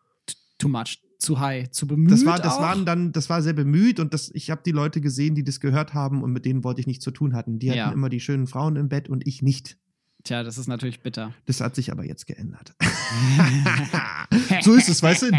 too 0.59 0.69
much. 0.69 1.01
zu 1.19 1.41
high, 1.41 1.71
zu 1.71 1.87
bemüht. 1.87 2.11
Das 2.13 2.27
war, 2.27 2.39
das 2.39 2.55
auch. 2.57 2.61
waren 2.61 2.85
dann, 2.85 3.11
das 3.13 3.31
war 3.31 3.41
sehr 3.41 3.55
bemüht 3.55 4.01
und 4.01 4.13
das, 4.13 4.31
ich 4.35 4.51
habe 4.51 4.61
die 4.67 4.73
Leute 4.73 5.01
gesehen, 5.01 5.35
die 5.35 5.45
das 5.45 5.61
gehört 5.61 5.95
haben 5.95 6.23
und 6.23 6.31
mit 6.33 6.45
denen 6.45 6.63
wollte 6.63 6.81
ich 6.83 6.87
nichts 6.87 7.05
zu 7.05 7.11
tun 7.11 7.35
hatten. 7.35 7.59
Die 7.59 7.71
hatten 7.71 7.79
Ja. 7.79 7.91
immer 7.93 8.11
die 8.11 8.21
schönen 8.21 8.47
Frauen 8.47 8.77
im 8.77 8.89
Bett 8.91 9.09
und 9.09 9.27
ich 9.27 9.41
nicht. 9.41 9.79
Tja, 10.27 10.43
das 10.43 10.59
ist 10.59 10.67
natürlich 10.67 11.01
bitter. 11.03 11.33
Das 11.47 11.61
hat 11.61 11.77
sich 11.77 11.93
aber 11.93 12.05
jetzt 12.05 12.27
geändert. 12.27 12.75
so 14.63 14.75
ist 14.75 14.89
es, 14.89 15.01
weißt 15.01 15.23
du? 15.23 15.31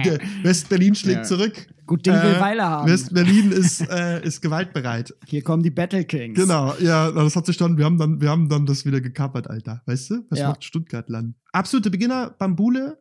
West-Berlin 0.43 0.95
schlägt 0.95 1.17
Ja. 1.19 1.23
zurück. 1.23 1.67
Gut 1.85 2.05
Ding 2.05 2.13
will 2.13 2.35
Äh, 2.35 2.39
Weile 2.39 2.63
haben. 2.63 2.89
West-Berlin 2.89 3.51
ist, 3.51 3.81
äh, 3.81 4.23
ist 4.25 4.41
gewaltbereit. 4.41 5.13
Hier 5.25 5.43
kommen 5.43 5.61
die 5.61 5.71
Battle 5.71 6.05
Kings. 6.05 6.39
Genau, 6.39 6.73
ja, 6.79 7.11
das 7.11 7.35
hat 7.35 7.45
sich 7.45 7.57
dann, 7.57 7.77
wir 7.77 7.83
haben 7.83 7.97
dann, 7.97 8.21
wir 8.21 8.29
haben 8.29 8.47
dann 8.47 8.65
das 8.65 8.85
wieder 8.85 9.01
gekapert, 9.01 9.49
Alter. 9.49 9.81
Weißt 9.85 10.09
du? 10.09 10.25
Was 10.29 10.39
Ja. 10.39 10.49
macht 10.49 10.63
Stuttgart 10.63 11.09
Land? 11.09 11.35
Absolute 11.51 11.89
Beginner, 11.89 12.29
Bambule, 12.37 12.97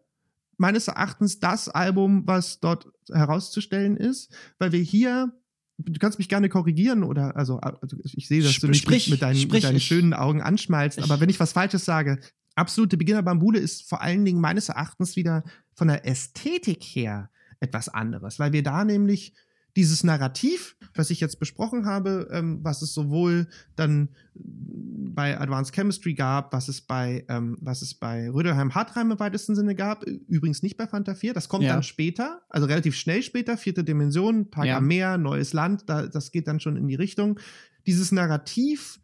meines 0.56 0.88
Erachtens 0.88 1.38
das 1.38 1.68
Album, 1.68 2.22
was 2.26 2.58
dort 2.58 2.88
herauszustellen 3.12 3.96
ist, 3.96 4.32
weil 4.58 4.72
wir 4.72 4.80
hier, 4.80 5.32
du 5.78 5.98
kannst 5.98 6.18
mich 6.18 6.28
gerne 6.28 6.48
korrigieren 6.48 7.02
oder, 7.02 7.36
also, 7.36 7.58
also 7.58 7.96
ich 8.02 8.28
sehe, 8.28 8.42
dass 8.42 8.58
du 8.58 8.68
mich 8.68 8.78
sprich, 8.78 9.10
mit, 9.10 9.22
deinen, 9.22 9.36
sprich, 9.36 9.62
mit 9.62 9.64
deinen 9.64 9.80
schönen 9.80 10.14
Augen 10.14 10.40
anschmalzt, 10.40 11.02
aber 11.02 11.20
wenn 11.20 11.28
ich 11.28 11.40
was 11.40 11.52
Falsches 11.52 11.84
sage, 11.84 12.18
absolute 12.54 12.96
Beginner 12.96 13.22
Bambule 13.22 13.58
ist 13.58 13.88
vor 13.88 14.00
allen 14.00 14.24
Dingen 14.24 14.40
meines 14.40 14.68
Erachtens 14.68 15.16
wieder 15.16 15.44
von 15.74 15.88
der 15.88 16.06
Ästhetik 16.06 16.82
her 16.82 17.30
etwas 17.60 17.88
anderes, 17.88 18.38
weil 18.38 18.52
wir 18.52 18.62
da 18.62 18.84
nämlich 18.84 19.34
dieses 19.76 20.02
Narrativ, 20.04 20.76
was 20.94 21.10
ich 21.10 21.20
jetzt 21.20 21.38
besprochen 21.38 21.84
habe, 21.86 22.28
ähm, 22.32 22.60
was 22.62 22.82
es 22.82 22.94
sowohl 22.94 23.46
dann 23.76 24.08
bei 24.34 25.38
Advanced 25.38 25.74
Chemistry 25.74 26.14
gab, 26.14 26.52
was 26.52 26.68
es 26.68 26.80
bei, 26.80 27.24
ähm, 27.28 27.58
was 27.60 27.82
es 27.82 27.94
bei 27.94 28.30
Rödelheim 28.30 28.74
Hartheim 28.74 29.10
im 29.12 29.18
weitesten 29.20 29.54
Sinne 29.54 29.74
gab, 29.74 30.04
übrigens 30.04 30.62
nicht 30.62 30.76
bei 30.76 30.86
Fanta 30.86 31.14
4, 31.14 31.34
das 31.34 31.48
kommt 31.48 31.64
Ja. 31.64 31.74
dann 31.74 31.82
später, 31.82 32.42
also 32.48 32.66
relativ 32.66 32.96
schnell 32.96 33.22
später, 33.22 33.56
vierte 33.56 33.84
Dimension, 33.84 34.50
Tag 34.50 34.64
Ja. 34.66 34.78
am 34.78 34.86
Meer, 34.86 35.18
neues 35.18 35.52
Land, 35.52 35.84
da, 35.88 36.06
das 36.06 36.32
geht 36.32 36.48
dann 36.48 36.58
schon 36.60 36.76
in 36.76 36.88
die 36.88 36.94
Richtung. 36.94 37.38
Dieses 37.86 38.10
Narrativ 38.12 38.98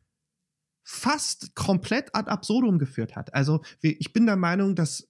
fast 0.84 1.54
komplett 1.54 2.14
ad 2.14 2.28
absurdum 2.30 2.78
geführt 2.78 3.14
hat. 3.14 3.32
Also 3.34 3.62
ich 3.82 4.12
bin 4.12 4.26
der 4.26 4.36
Meinung, 4.36 4.74
dass 4.74 5.08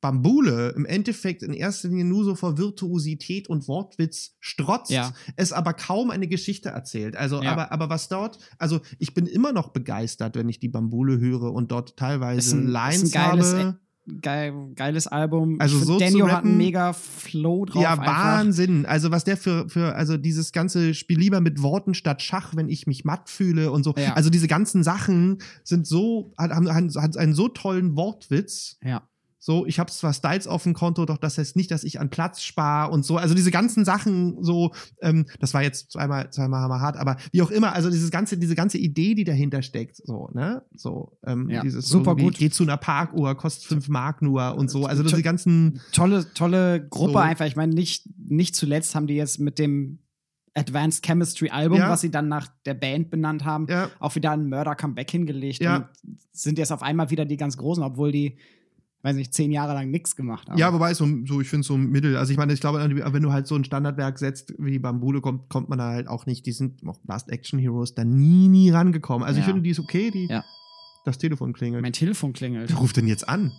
Bambule 0.00 0.70
im 0.76 0.86
Endeffekt 0.86 1.42
in 1.42 1.52
erster 1.52 1.88
Linie 1.88 2.04
nur 2.04 2.24
so 2.24 2.34
vor 2.34 2.56
Virtuosität 2.58 3.48
und 3.48 3.66
Wortwitz 3.68 4.36
strotzt, 4.40 4.90
Ja. 4.90 5.12
es 5.36 5.52
aber 5.52 5.72
kaum 5.74 6.10
eine 6.10 6.28
Geschichte 6.28 6.68
erzählt. 6.68 7.16
Also, 7.16 7.42
Ja. 7.42 7.52
aber, 7.52 7.72
aber 7.72 7.88
was 7.90 8.08
dort, 8.08 8.38
also 8.58 8.80
ich 8.98 9.14
bin 9.14 9.26
immer 9.26 9.52
noch 9.52 9.68
begeistert, 9.70 10.36
wenn 10.36 10.48
ich 10.48 10.60
die 10.60 10.68
Bambule 10.68 11.18
höre 11.18 11.52
und 11.52 11.72
dort 11.72 11.96
teilweise 11.96 12.36
ein- 12.36 12.38
ist 12.38 12.52
ein 12.52 12.68
Lines 12.68 13.10
geiles 13.12 13.54
habe. 13.54 13.78
Geil, 14.22 14.54
geiles 14.74 15.06
Album. 15.06 15.56
Also 15.60 15.80
so 15.80 15.98
Daniel 15.98 16.24
hat 16.28 16.36
rappen- 16.38 16.48
einen 16.52 16.56
mega 16.56 16.94
Flow 16.94 17.66
drauf. 17.66 17.82
Ja, 17.82 17.90
einfach. 17.92 18.06
Wahnsinn. 18.06 18.86
Also 18.86 19.10
was 19.10 19.24
der 19.24 19.36
für, 19.36 19.68
für, 19.68 19.94
also 19.96 20.16
dieses 20.16 20.52
ganze 20.52 20.94
Spiel 20.94 21.18
lieber 21.18 21.42
mit 21.42 21.60
Worten 21.60 21.92
statt 21.92 22.22
Schach, 22.22 22.56
wenn 22.56 22.70
ich 22.70 22.86
mich 22.86 23.04
matt 23.04 23.28
fühle 23.28 23.70
und 23.70 23.82
so. 23.84 23.92
Ja. 23.98 24.14
Also 24.14 24.30
diese 24.30 24.48
ganzen 24.48 24.82
Sachen 24.82 25.42
sind 25.62 25.86
so, 25.86 26.32
haben, 26.38 26.72
haben 26.72 26.90
einen 26.96 27.34
so 27.34 27.48
tollen 27.48 27.96
Wortwitz. 27.96 28.78
Ja. 28.82 29.06
So, 29.40 29.66
ich 29.66 29.78
habe 29.78 29.90
zwar 29.90 30.12
Styles 30.12 30.48
auf 30.48 30.64
dem 30.64 30.74
Konto, 30.74 31.04
doch 31.06 31.16
das 31.16 31.38
heißt 31.38 31.54
nicht, 31.54 31.70
dass 31.70 31.84
ich 31.84 32.00
an 32.00 32.10
Platz 32.10 32.42
spare 32.42 32.90
und 32.90 33.04
so. 33.04 33.16
Also 33.18 33.34
diese 33.36 33.52
ganzen 33.52 33.84
Sachen, 33.84 34.42
so, 34.42 34.72
ähm, 35.00 35.26
das 35.38 35.54
war 35.54 35.62
jetzt 35.62 35.92
zweimal, 35.92 36.30
zweimal 36.30 36.60
hammer 36.62 36.80
hart, 36.80 36.96
aber 36.96 37.16
wie 37.30 37.42
auch 37.42 37.50
immer, 37.52 37.72
also 37.72 37.88
dieses 37.88 38.10
ganze, 38.10 38.36
diese 38.36 38.56
ganze 38.56 38.78
Idee, 38.78 39.14
die 39.14 39.22
dahinter 39.24 39.62
steckt, 39.62 39.96
so, 39.96 40.28
ne? 40.34 40.62
So, 40.74 41.16
ähm, 41.24 41.48
Ja, 41.48 41.62
dieses 41.62 41.86
super 41.86 42.16
gut. 42.16 42.36
Geh 42.36 42.50
zu 42.50 42.64
einer 42.64 42.76
Parkuhr, 42.76 43.36
kostet 43.36 43.64
fünf 43.66 43.88
Mark 43.88 44.22
nur 44.22 44.56
und 44.56 44.70
so. 44.70 44.86
Also 44.86 45.04
To- 45.04 45.08
diese 45.10 45.22
ganzen, 45.22 45.80
Tolle, 45.92 46.26
tolle 46.34 46.86
Gruppe 46.88 47.12
So. 47.12 47.18
einfach. 47.18 47.46
Ich 47.46 47.54
meine, 47.56 47.72
nicht, 47.74 48.08
nicht 48.18 48.56
zuletzt 48.56 48.94
haben 48.96 49.06
die 49.06 49.14
jetzt 49.14 49.38
mit 49.38 49.60
dem 49.60 50.00
Advanced 50.54 51.04
Chemistry 51.06 51.50
Album, 51.50 51.78
Ja. 51.78 51.90
was 51.90 52.00
sie 52.00 52.10
dann 52.10 52.26
nach 52.26 52.48
der 52.66 52.74
Band 52.74 53.10
benannt 53.10 53.44
haben, 53.44 53.66
ja, 53.70 53.88
auch 54.00 54.16
wieder 54.16 54.32
ein 54.32 54.48
Murder-Comeback 54.48 55.08
hingelegt 55.08 55.62
Ja. 55.62 55.76
und 55.76 56.18
sind 56.32 56.58
jetzt 56.58 56.72
auf 56.72 56.82
einmal 56.82 57.10
wieder 57.10 57.24
die 57.24 57.36
ganz 57.36 57.56
Großen, 57.56 57.84
obwohl 57.84 58.10
die, 58.10 58.36
weiß 59.02 59.14
nicht, 59.16 59.32
zehn 59.32 59.52
Jahre 59.52 59.74
lang 59.74 59.90
nichts 59.90 60.16
gemacht 60.16 60.48
haben. 60.48 60.58
Ja, 60.58 60.72
wobei 60.72 60.92
so, 60.94 61.06
so 61.26 61.40
ich 61.40 61.48
finde 61.48 61.66
so 61.66 61.74
ein 61.74 61.90
Mittel. 61.90 62.16
Also 62.16 62.32
ich 62.32 62.38
meine, 62.38 62.52
ich 62.52 62.60
glaube, 62.60 62.78
wenn 62.80 63.22
du 63.22 63.32
halt 63.32 63.46
so 63.46 63.54
ein 63.54 63.64
Standardwerk 63.64 64.18
setzt 64.18 64.54
wie 64.58 64.78
Bambule, 64.78 65.20
kommt, 65.20 65.48
kommt 65.48 65.68
man 65.68 65.78
da 65.78 65.90
halt 65.90 66.08
auch 66.08 66.26
nicht. 66.26 66.46
Die 66.46 66.52
sind 66.52 66.86
auch 66.86 66.98
Last 67.06 67.30
Action 67.30 67.58
Heroes 67.58 67.94
da 67.94 68.04
nie, 68.04 68.48
nie 68.48 68.70
rangekommen. 68.70 69.26
Also 69.26 69.38
ich 69.38 69.46
Ja. 69.46 69.52
finde, 69.52 69.62
die 69.62 69.70
ist 69.70 69.78
okay, 69.80 70.10
die 70.10 70.26
Ja. 70.26 70.44
das 71.04 71.18
Telefon 71.18 71.52
klingelt. 71.52 71.82
mein 71.82 71.92
Telefon 71.92 72.32
klingelt. 72.32 72.70
Wer 72.70 72.76
ruft 72.78 72.96
denn 72.96 73.06
jetzt 73.06 73.28
an? 73.28 73.52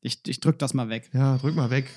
Ich, 0.00 0.20
ich 0.26 0.40
drück 0.40 0.58
das 0.58 0.74
mal 0.74 0.88
weg. 0.88 1.10
Ja, 1.12 1.38
drück 1.38 1.54
mal 1.54 1.70
weg. 1.70 1.90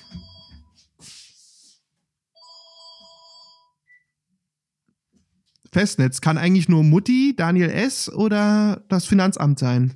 Festnetz 5.72 6.20
kann 6.20 6.36
eigentlich 6.38 6.68
nur 6.68 6.84
Mutti, 6.84 7.34
Daniel 7.36 7.70
S. 7.70 8.12
oder 8.12 8.84
das 8.88 9.06
Finanzamt 9.06 9.58
sein. 9.58 9.94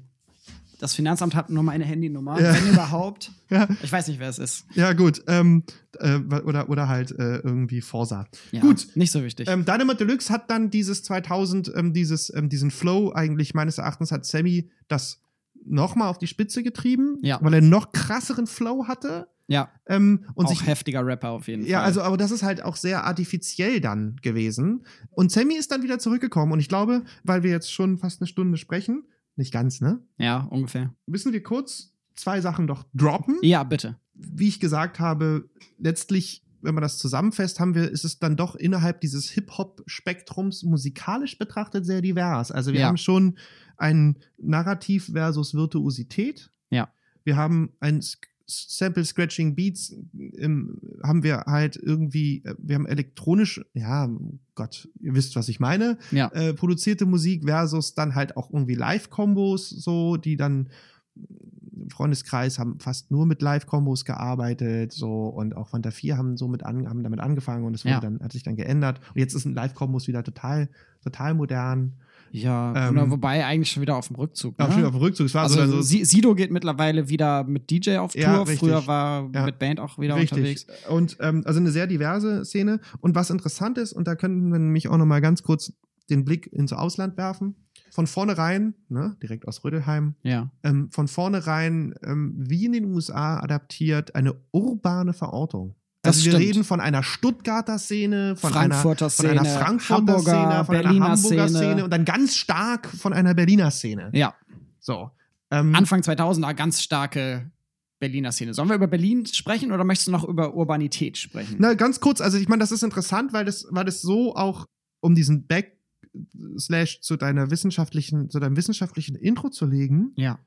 Das 0.79 0.95
Finanzamt 0.95 1.35
hat 1.35 1.49
nur 1.51 1.63
meine 1.63 1.85
Handynummer, 1.85 2.41
Ja. 2.41 2.55
wenn 2.55 2.69
überhaupt. 2.73 3.33
Ja, 3.51 3.69
Ich 3.83 3.93
weiß 3.93 4.09
nicht, 4.09 4.19
wer 4.19 4.29
es 4.29 4.39
ist. 4.39 4.67
ja 4.75 4.93
gut. 4.93 5.23
Ähm, 5.29 5.63
äh, 6.01 6.17
oder, 6.19 6.69
oder 6.69 6.89
halt 6.89 7.13
äh, 7.13 7.37
irgendwie 7.39 7.81
Forsa. 7.81 8.27
Ja, 8.51 8.61
Gut. 8.61 8.89
Nicht 8.97 9.13
so 9.13 9.23
wichtig. 9.23 9.49
Ähm, 9.49 9.65
Dynamite 9.65 9.99
Deluxe 10.05 10.33
hat 10.33 10.51
dann 10.51 10.69
dieses 10.71 11.03
2000, 11.05 11.73
ähm, 11.77 11.93
dieses, 11.93 12.33
ähm, 12.35 12.49
diesen 12.49 12.71
Flow 12.71 13.13
eigentlich 13.15 13.55
meines 13.55 13.79
Erachtens 13.79 14.11
hat 14.13 14.27
Sammy 14.27 14.69
das 14.89 15.23
nochmal 15.65 16.09
auf 16.09 16.19
die 16.19 16.27
Spitze 16.27 16.63
getrieben, 16.63 17.19
Ja. 17.23 17.39
weil 17.41 17.55
er 17.55 17.61
noch 17.63 17.93
krasseren 17.93 18.47
Flow 18.47 18.87
hatte. 18.89 19.29
ja, 19.49 19.69
Ähm, 19.87 20.25
und 20.35 20.47
auch 20.47 20.51
sich 20.51 20.67
heftiger 20.67 21.07
Rapper 21.07 21.31
auf 21.31 21.47
jeden 21.47 21.65
Ja, 21.65 21.79
Fall. 21.79 21.87
also, 21.87 22.03
aber 22.03 22.17
das 22.17 22.33
ist 22.33 22.43
halt 22.43 22.65
auch 22.65 22.75
sehr 22.75 23.05
artifiziell 23.05 23.81
dann 23.81 24.17
gewesen. 24.21 24.85
Und 25.11 25.31
Sammy 25.31 25.55
ist 25.57 25.71
dann 25.71 25.85
wieder 25.85 26.01
zurückgekommen. 26.01 26.51
Und 26.53 26.59
ich 26.59 26.69
glaube, 26.69 27.03
weil 27.23 27.45
wir 27.45 27.53
jetzt 27.53 27.73
schon 27.73 27.97
fast 27.97 28.21
eine 28.21 28.27
Stunde 28.27 28.59
sprechen, 28.59 29.05
nicht 29.37 29.53
ganz, 29.53 29.81
ne? 29.81 30.01
Ja, 30.19 30.41
ungefähr. 30.51 30.95
Müssen 31.07 31.33
wir 31.33 31.43
kurz 31.43 31.93
zwei 32.15 32.41
Sachen 32.41 32.67
doch 32.67 32.85
droppen. 32.95 33.37
Ja, 33.43 33.63
bitte. 33.65 33.97
Wie 34.15 34.49
ich 34.49 34.61
gesagt 34.61 34.99
habe, 34.99 35.49
letztlich, 35.79 36.43
wenn 36.63 36.75
man 36.75 36.83
das 36.83 36.99
zusammenfasst, 36.99 37.61
haben 37.61 37.75
wir, 37.75 37.91
ist 37.91 38.05
es 38.05 38.19
dann 38.19 38.37
doch 38.37 38.55
innerhalb 38.57 39.01
dieses 39.03 39.29
Hip-Hop-Spektrums 39.31 40.63
musikalisch 40.63 41.39
betrachtet 41.39 41.85
sehr 41.85 42.01
divers. 42.01 42.51
Also 42.51 42.73
wir 42.73 42.81
Ja. 42.81 42.87
haben 42.87 42.97
schon 42.97 43.39
ein 43.77 44.17
Narrativ 44.39 45.11
versus 45.13 45.55
Virtuosität. 45.55 46.51
Ja. 46.71 46.89
Wir 47.25 47.37
haben 47.37 47.73
ein 47.81 48.01
Sample 48.49 49.05
Scratching 49.05 49.55
Beats, 49.57 49.95
ähm, 50.39 50.79
haben 51.03 51.23
wir 51.25 51.39
halt 51.47 51.77
irgendwie, 51.77 52.45
äh, 52.45 52.55
wir 52.59 52.77
haben 52.77 52.87
elektronisch, 52.87 53.61
ja, 53.75 54.09
Gott, 54.55 54.89
ihr 55.01 55.15
wisst, 55.15 55.35
was 55.37 55.49
ich 55.49 55.59
meine, 55.61 55.99
Ja. 56.13 56.29
äh, 56.33 56.55
produzierte 56.55 57.07
Musik 57.07 57.45
versus 57.45 57.95
dann 57.95 58.15
halt 58.15 58.37
auch 58.37 58.51
irgendwie 58.53 58.75
Live-Kombos, 58.75 59.69
so, 59.71 60.17
die 60.17 60.37
dann 60.37 60.69
im 61.17 61.91
Freundeskreis 61.91 62.59
haben 62.59 62.79
fast 62.81 63.11
nur 63.11 63.27
mit 63.27 63.43
Live-Kombos 63.43 64.05
gearbeitet, 64.05 64.93
so 64.93 65.27
und 65.27 65.57
auch 65.57 65.69
Fanta 65.69 65.91
4 65.91 66.17
haben 66.17 66.37
so 66.37 66.49
mit 66.49 66.65
an, 66.65 66.89
haben 66.89 67.03
damit 67.03 67.21
angefangen 67.21 67.65
und 67.65 67.75
es 67.75 67.83
Ja. 67.83 68.01
dann, 68.01 68.21
hat 68.21 68.33
sich 68.33 68.43
dann 68.43 68.57
geändert. 68.57 69.01
Und 69.15 69.21
jetzt 69.21 69.39
sind 69.39 69.55
Live-Kombos 69.55 70.07
wieder 70.09 70.23
total, 70.25 70.69
total 71.03 71.35
modern. 71.35 71.95
Ja, 72.33 72.89
Ähm, 72.89 72.97
oder 72.97 73.11
wobei 73.11 73.45
eigentlich 73.47 73.71
schon 73.71 73.81
wieder 73.83 73.97
auf 73.97 74.09
dem 74.09 74.17
Rückzug. 74.17 74.55
Auch 74.61 74.69
ne? 74.69 74.75
schon 74.75 74.85
auf 74.85 74.93
dem 74.93 75.01
Rückzug. 75.01 75.27
Es 75.27 75.35
war 75.35 75.45
Also 75.45 75.65
so, 75.67 75.73
so 75.77 75.83
Si- 75.83 76.05
Sido 76.05 76.35
geht 76.35 76.51
mittlerweile 76.51 77.09
wieder 77.09 77.45
mit 77.45 77.71
DJ 77.71 77.97
auf 77.99 78.13
Tour. 78.13 78.23
Ja. 78.23 78.45
Früher 78.45 78.87
war 78.87 79.31
Ja. 79.35 79.45
mit 79.45 79.59
Band 79.59 79.81
auch 79.81 79.99
wieder 79.99 80.17
Richtig. 80.17 80.33
unterwegs. 80.39 80.67
Und 80.89 81.17
ähm, 81.21 81.43
also 81.47 81.61
eine 81.61 81.71
sehr 81.71 81.87
diverse 81.87 82.45
Szene. 82.45 82.81
Und 83.01 83.15
was 83.15 83.31
interessant 83.31 83.79
ist, 83.79 83.93
und 83.93 84.07
da 84.07 84.15
könnten 84.17 84.51
wir 84.51 84.59
nämlich 84.59 84.89
auch 84.89 84.97
noch 84.99 85.07
mal 85.07 85.21
ganz 85.21 85.43
kurz 85.43 85.73
den 86.11 86.25
Blick 86.25 86.53
ins 86.53 86.73
Ausland 86.73 87.17
werfen. 87.17 87.55
Von 87.91 88.07
vornherein, 88.07 88.75
ne, 88.89 89.17
direkt 89.23 89.49
aus 89.49 89.65
Rödelheim, 89.65 90.15
Ja. 90.23 90.51
ähm, 90.63 90.91
von 90.91 91.09
vornherein, 91.09 91.95
ähm, 92.05 92.35
wie 92.37 92.67
in 92.67 92.73
den 92.73 92.85
USA 92.87 93.39
adaptiert, 93.41 94.15
eine 94.15 94.35
urbane 94.53 95.15
Verortung. 95.15 95.75
Das 96.07 96.17
Also 96.17 96.27
wir 96.27 96.33
stimmt. 96.33 96.45
reden 96.47 96.65
von 96.65 96.81
einer 96.81 97.03
Stuttgarter 97.03 97.79
Szene, 97.79 98.37
von 98.37 98.53
Frankfurter 98.53 99.07
einer, 99.07 99.11
von 99.11 99.27
einer 99.27 99.45
Szene, 99.45 99.59
Frankfurter 99.59 99.95
Hamburger, 99.97 100.23
Szene, 100.23 100.65
von 100.65 100.75
Berliner 100.75 101.05
einer 101.07 101.15
Hamburger 101.17 101.49
Szene. 101.49 101.59
Szene 101.59 101.85
und 101.85 101.91
dann 101.91 102.05
ganz 102.05 102.37
stark 102.37 102.87
von 102.89 103.13
einer 103.13 103.35
Berliner 103.35 103.71
Szene. 103.71 104.11
Ja. 104.15 104.35
So. 104.81 105.11
Ähm, 105.51 105.75
Anfang 105.75 106.01
2000er 106.01 106.55
ganz 106.55 106.83
starke 106.83 107.51
Berliner 107.99 108.33
Szene. 108.33 108.53
Sollen 108.55 108.69
wir 108.69 108.77
über 108.77 108.89
Berlin 108.89 109.27
sprechen 109.27 109.73
oder 109.73 109.85
möchtest 109.85 110.09
du 110.09 110.13
noch 110.13 110.25
über 110.25 110.55
Urbanität 110.55 111.17
sprechen? 111.19 111.57
Na, 111.59 111.75
ganz 111.75 112.01
kurz, 112.01 112.21
also 112.21 112.37
ich 112.39 112.49
meine, 112.49 112.61
das 112.61 112.73
ist 112.73 112.83
interessant, 112.83 113.33
weil 113.33 113.45
das, 113.45 113.67
weil 113.71 113.85
das 113.85 114.01
so 114.03 114.35
auch, 114.37 114.67
um 115.01 115.15
diesen 115.15 115.47
Backslash 115.47 117.01
zu 117.01 117.17
deiner 117.17 117.51
wissenschaftlichen, 117.51 118.29
zu 118.31 118.39
deinem 118.41 118.57
wissenschaftlichen 118.57 119.15
Intro 119.17 119.49
zu 119.51 119.67
legen, 119.67 120.13
Ja. 120.17 120.39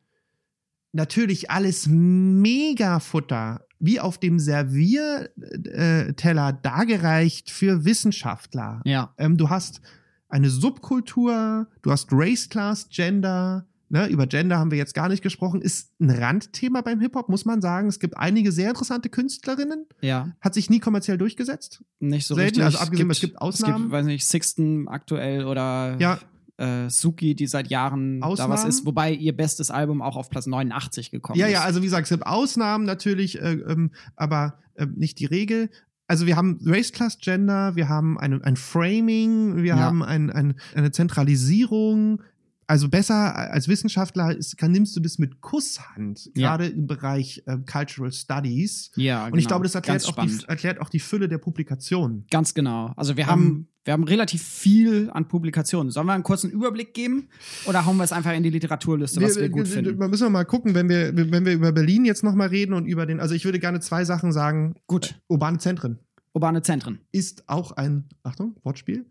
natürlich 0.91 1.49
alles 1.49 1.88
mega 1.88 2.99
Futter, 2.99 3.66
wie 3.80 3.99
auf 3.99 4.17
dem 4.17 4.39
Servierteller 4.39 6.53
dargereicht 6.53 7.51
für 7.51 7.86
Wissenschaftler. 7.86 8.82
Ja. 8.86 9.13
Ähm, 9.17 9.38
du 9.38 9.49
hast 9.49 9.82
eine 10.27 10.49
Subkultur, 10.49 11.67
du 11.82 11.91
hast 11.91 12.09
Race, 12.11 12.49
Class, 12.49 12.88
Gender, 12.89 13.65
Ne, 13.91 14.05
über 14.05 14.27
Gender 14.27 14.59
haben 14.59 14.69
wir 14.69 14.77
jetzt 14.77 14.93
gar 14.93 15.09
nicht 15.09 15.23
gesprochen. 15.23 15.63
Ist 15.63 15.99
ein 15.99 16.11
Randthema 16.11 16.82
beim 16.82 16.99
Hip-Hop, 16.99 17.27
muss 17.27 17.45
man 17.45 17.59
sagen. 17.59 17.88
Es 17.88 17.99
gibt 17.99 18.17
einige 18.17 18.51
sehr 18.51 18.69
interessante 18.69 19.09
Künstlerinnen. 19.09 19.88
Ja, 20.01 20.30
Hat 20.41 20.53
sich 20.53 20.69
nie 20.69 20.77
kommerziell 20.80 21.17
durchgesetzt. 21.17 21.84
nicht 21.99 22.27
so 22.27 22.36
Selten, 22.36 22.61
richtig. 22.61 22.65
also 22.65 22.77
abgesehen, 22.77 23.09
es 23.09 23.19
gibt 23.19 23.41
Ausnahmen. 23.41 23.73
Es 23.73 23.82
gibt, 23.82 23.91
weiß 23.91 24.05
nicht, 24.05 24.27
Sixten 24.27 24.88
aktuell 24.88 25.43
oder 25.45 25.97
Ja, 25.99 26.19
äh, 26.60 26.89
Suki, 26.89 27.36
die 27.36 27.47
seit 27.47 27.70
Jahren 27.70 28.20
da 28.22 28.28
was 28.30 28.39
Ausnahmen? 28.41 28.68
ist, 28.70 28.86
wobei 28.86 29.12
ihr 29.14 29.36
bestes 29.36 29.72
Album 29.72 30.01
auch 30.01 30.16
auf 30.18 30.30
Platz 30.30 30.45
89 30.45 31.10
gekommen 31.12 31.39
ja, 31.39 31.47
ist. 31.47 31.53
ja, 31.53 31.62
also 31.62 31.82
wie 31.82 31.86
gesagt, 31.86 32.03
es 32.03 32.10
gibt 32.10 32.26
Ausnahmen 32.26 32.86
natürlich, 32.86 33.41
äh, 33.41 33.53
ähm, 33.53 33.91
aber 34.16 34.60
äh, 34.76 34.86
nicht 34.95 35.20
die 35.20 35.26
Regel. 35.26 35.70
Also 36.07 36.26
wir 36.26 36.36
haben 36.36 36.60
Race 36.66 36.91
Class 36.91 37.20
Gender, 37.20 37.76
wir 37.76 37.88
haben 37.88 38.20
ein, 38.20 38.41
ein 38.43 38.55
Framing, 38.55 39.57
wir 39.57 39.76
Ja. 39.76 39.78
haben 39.78 40.03
ein, 40.03 40.30
ein, 40.32 40.55
eine 40.76 40.91
Zentralisierung. 40.91 42.22
Also 42.70 42.88
besser 42.88 43.36
als 43.36 43.67
Wissenschaftler 43.67 44.38
ist, 44.38 44.55
kann, 44.57 44.72
nimmst 44.72 44.95
du 44.95 44.99
das 44.99 45.17
mit 45.17 45.41
Kusshand, 45.41 46.30
Ja. 46.36 46.49
gerade 46.55 46.67
im 46.67 46.86
Bereich 46.86 47.41
äh, 47.47 47.57
Cultural 47.65 48.11
Studies. 48.11 48.91
ja 48.95 49.26
Und 49.26 49.39
ich 49.39 49.45
genau. 49.45 49.47
glaube, 49.47 49.63
das 49.63 49.74
erklärt 49.74 50.05
auch, 50.07 50.24
die, 50.24 50.38
erklärt 50.47 50.80
auch 50.80 50.89
die 50.89 50.99
Fülle 50.99 51.28
der 51.28 51.39
Publikationen. 51.39 52.28
Ganz 52.30 52.53
genau. 52.53 52.93
Also 52.95 53.17
wir 53.17 53.24
Ähm, 53.24 53.30
haben, 53.32 53.67
wir 53.86 53.93
haben 53.93 54.03
relativ 54.03 54.43
viel 54.43 55.09
an 55.11 55.28
Publikationen. 55.28 55.89
Sollen 55.91 56.05
wir 56.05 56.13
einen 56.13 56.22
kurzen 56.22 56.51
Überblick 56.51 56.93
geben 56.93 57.30
oder 57.65 57.88
hauen 57.88 57.97
wir 57.97 58.03
es 58.03 58.11
einfach 58.11 58.34
in 58.34 58.43
die 58.43 58.51
Literaturliste, 58.51 59.20
was 59.20 59.36
wir, 59.38 59.49
gut 59.49 59.67
finden? 59.67 59.99
Wir 59.99 60.07
müssen 60.07 60.32
mal 60.32 60.43
gucken, 60.45 60.76
wenn 60.76 60.88
wir, 60.89 61.15
wenn 61.15 61.45
wir 61.45 61.53
über 61.53 61.72
Berlin 61.72 62.05
jetzt 62.05 62.24
nochmal 62.24 62.49
reden 62.49 62.74
und 62.74 62.86
über 62.86 63.07
den, 63.07 63.20
also 63.20 63.34
ich 63.34 63.45
würde 63.45 63.57
gerne 63.57 63.80
zwei 63.80 64.05
Sachen 64.05 64.32
sagen. 64.32 64.76
Gut. 64.86 65.20
Urbane 65.28 65.57
Zentren 65.57 65.97
Urbane 66.34 66.61
Zentren. 66.61 66.99
ist 67.11 67.49
auch 67.49 67.72
ein, 67.72 68.05
Achtung, 68.22 68.55
Wortspiel, 68.63 69.07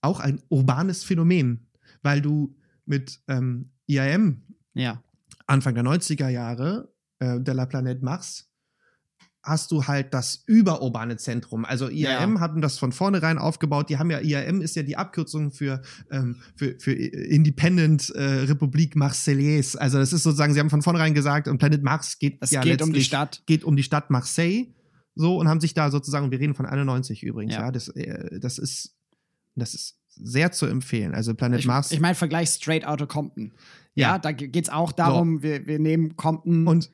auch 0.00 0.18
ein 0.18 0.40
urbanes 0.48 1.04
Phänomen, 1.04 1.66
weil 2.02 2.22
du 2.22 2.54
mit 2.92 3.20
ähm, 3.28 3.70
IAM 3.86 4.42
Ja. 4.74 5.02
Anfang 5.46 5.74
der 5.74 5.82
90er 5.84 6.28
Jahre, 6.28 6.92
äh, 7.20 7.40
de 7.40 7.54
la 7.54 7.64
Planète 7.64 8.02
Mars, 8.04 8.48
hast 9.42 9.72
du 9.72 9.84
halt 9.88 10.12
das 10.14 10.44
überurbane 10.46 11.16
Zentrum. 11.16 11.64
Also 11.64 11.88
IAM 11.88 12.34
Ja. 12.34 12.40
hatten 12.40 12.60
das 12.60 12.78
von 12.78 12.92
vornherein 12.92 13.38
aufgebaut. 13.38 13.88
Die 13.88 13.98
haben 13.98 14.10
ja, 14.10 14.20
IAM 14.20 14.60
ist 14.60 14.76
ja 14.76 14.82
die 14.84 14.96
Abkürzung 14.96 15.50
für, 15.52 15.82
ähm, 16.10 16.36
für, 16.54 16.76
für 16.78 16.92
Independent 16.92 18.10
äh, 18.10 18.22
Republik 18.52 18.94
Marseillaise. 18.94 19.80
Also 19.80 19.98
das 19.98 20.12
ist 20.12 20.22
sozusagen, 20.22 20.52
sie 20.54 20.60
haben 20.60 20.70
von 20.70 20.82
vornherein 20.82 21.14
gesagt, 21.14 21.48
und 21.48 21.58
Planet 21.58 21.82
Mars 21.82 22.18
geht 22.18 22.38
Es 22.40 22.50
ja 22.52 22.60
geht 22.60 22.82
um 22.82 22.92
die 22.92 23.02
Stadt. 23.02 23.42
geht 23.46 23.64
um 23.64 23.74
die 23.74 23.82
Stadt 23.82 24.10
Marseille. 24.10 24.66
So, 25.14 25.38
und 25.38 25.48
haben 25.48 25.60
sich 25.60 25.74
da 25.74 25.90
sozusagen, 25.90 26.30
wir 26.30 26.38
reden 26.38 26.54
von 26.54 26.66
91 26.66 27.22
übrigens, 27.22 27.54
ja, 27.54 27.62
Ja. 27.62 27.72
das, 27.72 27.88
äh, 27.88 28.38
das 28.38 28.58
ist, 28.58 28.94
das 29.56 29.74
ist 29.74 29.98
sehr 30.24 30.52
zu 30.52 30.66
empfehlen. 30.66 31.14
Also 31.14 31.34
Planet 31.34 31.60
Ich, 31.60 31.66
Mars. 31.66 31.90
ich 31.92 32.00
meine, 32.00 32.14
Vergleich 32.14 32.48
Straight 32.50 32.86
Outta 32.86 33.06
Compton. 33.06 33.52
Ja, 33.94 34.12
Ja. 34.12 34.18
da 34.18 34.32
geht 34.32 34.56
es 34.56 34.68
auch 34.70 34.92
darum, 34.92 35.42
wir, 35.42 35.66
wir 35.66 35.78
nehmen 35.78 36.16
Compton 36.16 36.66
und, 36.66 36.90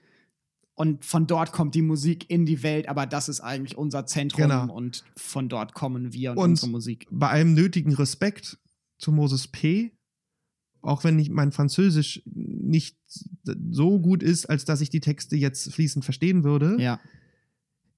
und 0.74 1.04
von 1.04 1.26
dort 1.26 1.52
kommt 1.52 1.74
die 1.74 1.82
Musik 1.82 2.28
in 2.30 2.44
die 2.46 2.62
Welt, 2.62 2.88
aber 2.88 3.06
das 3.06 3.28
ist 3.28 3.40
eigentlich 3.40 3.76
unser 3.78 4.06
Zentrum 4.06 4.42
Genau. 4.42 4.72
und 4.72 5.04
von 5.16 5.48
dort 5.48 5.74
kommen 5.74 6.12
wir 6.12 6.32
und, 6.32 6.38
Und- 6.38 6.50
unsere 6.50 6.70
Musik. 6.70 7.06
bei 7.10 7.28
allem 7.28 7.54
nötigen 7.54 7.94
Respekt 7.94 8.58
zu 8.98 9.12
Moses 9.12 9.46
P., 9.48 9.92
auch 10.80 11.02
wenn 11.04 11.18
ich 11.18 11.28
mein 11.30 11.50
Französisch 11.52 12.22
nicht 12.24 12.96
so 13.70 13.98
gut 14.00 14.22
ist, 14.22 14.46
als 14.46 14.64
dass 14.64 14.80
ich 14.80 14.90
die 14.90 15.00
Texte 15.00 15.36
jetzt 15.36 15.72
fließend 15.74 16.04
verstehen 16.04 16.44
würde, 16.44 16.76
Ja. 16.80 17.00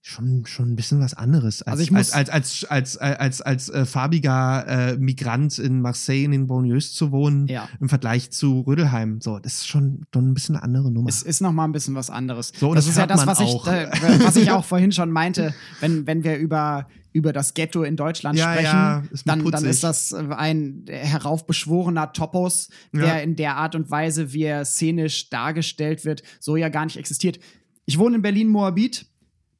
Schon, 0.03 0.47
schon 0.47 0.71
ein 0.73 0.77
bisschen 0.77 0.99
was 1.01 1.13
anderes 1.13 1.61
als, 1.63 1.73
Also 1.73 1.83
ich 1.83 1.91
muss- 1.91 2.13
als, 2.13 2.31
als, 2.31 2.65
als, 2.65 2.97
als, 2.97 3.19
als, 3.21 3.43
als 3.43 3.69
äh, 3.69 3.85
farbiger 3.85 4.67
äh, 4.67 4.97
Migrant 4.97 5.59
in 5.59 5.83
Marseille 5.83 6.25
in 6.25 6.31
den 6.31 6.47
Banlieues 6.47 6.95
zu 6.95 7.13
wohnen, 7.13 7.47
Ja. 7.49 7.69
im 7.81 7.89
Vergleich 7.91 8.31
zu 8.31 8.61
Rödelheim. 8.61 9.21
So, 9.21 9.39
das 9.39 9.55
ist 9.57 9.69
schon, 9.69 10.07
schon 10.15 10.31
ein 10.31 10.35
bisschen 10.35 10.57
eine 10.57 10.65
andere 10.65 10.91
Nummer. 10.91 11.09
Es 11.11 11.23
ist 11.23 11.41
noch 11.43 11.53
mal 11.53 11.65
ein 11.65 11.73
bisschen 11.73 11.95
was 11.95 12.09
anderes. 12.09 12.53
So, 12.57 12.75
das, 12.75 12.85
das 12.87 12.93
ist 12.93 12.99
ja 12.99 13.07
das, 13.07 13.27
was 13.27 13.41
ich, 13.41 13.47
auch. 13.49 13.67
äh, 13.67 13.89
was 14.25 14.37
ich 14.37 14.51
auch 14.53 14.65
vorhin 14.65 14.91
schon 14.93 15.11
meinte, 15.11 15.55
wenn, 15.81 16.07
wenn 16.07 16.25
wir 16.25 16.39
über, 16.39 16.87
über 17.13 17.35
das 17.35 17.53
Ghetto 17.53 17.83
in 17.83 17.97
Deutschland 17.97 18.39
Ja, 18.39 18.53
sprechen, 18.53 18.65
ja, 18.73 19.03
ist 19.11 19.29
dann, 19.29 19.45
dann 19.51 19.65
ist 19.67 19.85
das 19.85 20.15
ein 20.15 20.85
heraufbeschworener 20.89 22.13
Topos, 22.13 22.71
der 22.95 23.05
Ja. 23.07 23.15
in 23.19 23.37
der 23.37 23.57
Art 23.57 23.75
und 23.75 23.91
Weise, 23.91 24.33
wie 24.33 24.45
er 24.45 24.65
szenisch 24.65 25.29
dargestellt 25.31 26.05
wird, 26.05 26.23
so 26.41 26.57
ja 26.57 26.69
gar 26.71 26.85
nicht 26.85 26.97
existiert. 26.97 27.39
Ich 27.87 27.99
wohne 27.99 28.17
in 28.17 28.23
Berlin-Moabit. 28.23 29.07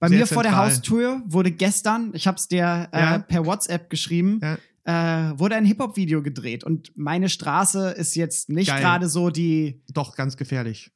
Bei 0.01 0.09
Sehr 0.09 0.19
mir 0.19 0.27
vor 0.27 0.43
der 0.43 0.53
zentral. 0.53 0.71
Haustür 0.71 1.23
wurde 1.27 1.51
gestern, 1.53 2.11
ich 2.15 2.27
habe 2.27 2.37
es 2.37 2.49
dir 2.49 2.89
äh, 2.93 2.99
Ja. 3.01 3.19
per 3.19 3.45
WhatsApp 3.47 3.91
geschrieben, 3.91 4.41
äh, 4.85 4.93
wurde 4.93 5.57
ein 5.57 5.67
Hip-Hop-Video 5.67 6.23
gedreht. 6.23 6.65
Und 6.65 6.91
meine 6.97 7.29
Straße 7.29 7.91
ist 7.91 8.15
jetzt 8.17 8.49
nicht 8.49 8.75
gerade 8.75 9.09
so 9.09 9.29
die 9.31 9.83
Doch 9.93 10.17
ganz 10.17 10.37
gefährlich. 10.37 10.91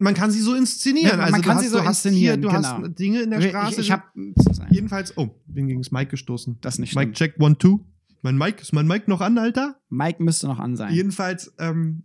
Man 0.00 0.14
kann 0.14 0.30
sie 0.30 0.40
so 0.40 0.54
inszenieren. 0.54 1.10
Ja, 1.10 1.16
man 1.16 1.26
also 1.26 1.36
du 1.36 1.42
kann 1.42 1.56
hast, 1.58 1.62
sie 1.64 1.68
so 1.68 1.78
du 1.78 1.84
inszenieren, 1.86 2.40
Hier, 2.40 2.50
du 2.50 2.56
genau. 2.56 2.82
hast 2.82 2.98
Dinge 2.98 3.20
in 3.20 3.30
der 3.30 3.40
Straße. 3.42 3.72
Ich, 3.80 3.86
ich 3.86 3.92
habe 3.92 4.04
jedenfalls. 4.70 5.16
Oh, 5.16 5.28
bin 5.46 5.68
gegen 5.68 5.80
das 5.82 5.92
Mic 5.92 6.08
gestoßen. 6.10 6.58
das 6.62 6.78
nicht 6.78 6.92
stimmt. 6.92 7.16
check 7.16 7.34
one 7.38 7.56
two. 7.58 7.80
Mein 8.22 8.36
Mic 8.36 8.60
ist 8.60 8.72
mein 8.72 8.86
Mic 8.86 9.08
noch 9.08 9.20
an, 9.20 9.38
Alter? 9.38 9.78
Mike 9.88 10.22
müsste 10.22 10.46
noch 10.46 10.58
an 10.58 10.74
sein. 10.76 10.92
Jedenfalls. 10.94 11.52
Ähm, 11.58 12.04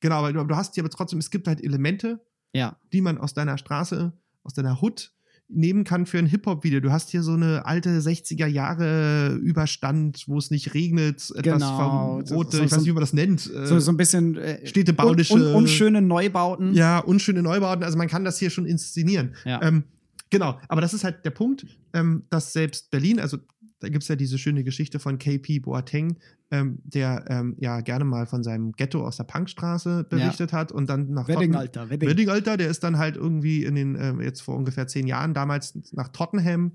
genau, 0.00 0.16
aber 0.16 0.32
du, 0.32 0.44
du 0.44 0.56
hast 0.56 0.74
hier 0.74 0.82
aber 0.82 0.90
trotzdem. 0.90 1.18
Es 1.20 1.30
gibt 1.30 1.46
halt 1.48 1.62
Elemente, 1.62 2.20
Ja, 2.52 2.76
die 2.92 3.00
man 3.00 3.16
aus 3.18 3.32
deiner 3.32 3.58
Straße, 3.58 4.12
aus 4.44 4.54
deiner 4.54 4.80
Hood 4.82 5.12
nehmen 5.54 5.84
kann 5.84 6.06
für 6.06 6.18
ein 6.18 6.24
Hip-Hop-Video. 6.26 6.80
Du 6.80 6.92
hast 6.92 7.10
hier 7.10 7.22
so 7.22 7.32
eine 7.34 7.66
alte 7.66 8.00
60er 8.00 8.46
Jahre 8.46 9.34
Überstand, 9.34 10.24
wo 10.26 10.38
es 10.38 10.50
nicht 10.50 10.72
regnet, 10.72 11.30
etwas 11.34 11.42
Genau. 11.42 11.76
vom 12.24 12.36
rote, 12.36 12.56
So- 12.56 12.62
ich 12.64 12.70
weiß 12.72 12.78
nicht, 12.78 12.86
wie 12.88 12.92
man 12.92 13.02
das 13.02 13.12
nennt. 13.12 13.50
äh, 13.52 13.66
so, 13.66 13.78
so 13.78 13.90
ein 13.92 13.98
bisschen 13.98 14.36
äh, 14.36 14.60
städtebauliche- 14.64 15.34
un, 15.34 15.42
un, 15.42 15.54
unschöne 15.54 16.00
Neubauten. 16.00 16.72
Ja, 16.74 17.00
unschöne 17.00 17.42
Neubauten. 17.42 17.84
Also 17.84 17.98
man 17.98 18.08
kann 18.08 18.24
das 18.24 18.38
hier 18.38 18.48
schon 18.48 18.64
inszenieren. 18.64 19.34
Ja. 19.44 19.60
Ähm, 19.62 19.84
genau, 20.30 20.58
aber 20.68 20.80
das 20.80 20.94
ist 20.94 21.04
halt 21.04 21.22
der 21.26 21.30
Punkt, 21.30 21.66
ähm, 21.92 22.22
dass 22.30 22.54
selbst 22.54 22.90
Berlin, 22.90 23.20
also 23.20 23.36
da 23.82 23.88
gibt 23.88 24.02
es 24.04 24.08
ja 24.08 24.14
diese 24.14 24.38
schöne 24.38 24.62
Geschichte 24.62 25.00
von 25.00 25.18
KP 25.18 25.58
Boateng, 25.58 26.16
ähm, 26.52 26.78
der 26.84 27.24
ähm, 27.28 27.56
ja 27.58 27.80
gerne 27.80 28.04
mal 28.04 28.26
von 28.26 28.44
seinem 28.44 28.72
Ghetto 28.72 29.04
aus 29.04 29.16
der 29.16 29.24
Punkstraße 29.24 30.04
berichtet 30.08 30.52
hat 30.52 30.70
und 30.70 30.88
dann 30.88 31.10
nach 31.10 31.26
Wedding, 31.26 31.52
Totten- 31.52 31.56
Alter, 31.56 31.90
Wedding. 31.90 32.08
Wedding, 32.08 32.28
Alter, 32.28 32.56
der 32.56 32.68
ist 32.68 32.84
dann 32.84 32.98
halt 32.98 33.16
irgendwie 33.16 33.64
in 33.64 33.74
den, 33.74 33.96
ähm, 34.00 34.20
jetzt 34.20 34.40
vor 34.42 34.56
ungefähr 34.56 34.86
zehn 34.86 35.08
Jahren 35.08 35.34
damals 35.34 35.76
nach 35.92 36.08
Tottenham 36.08 36.72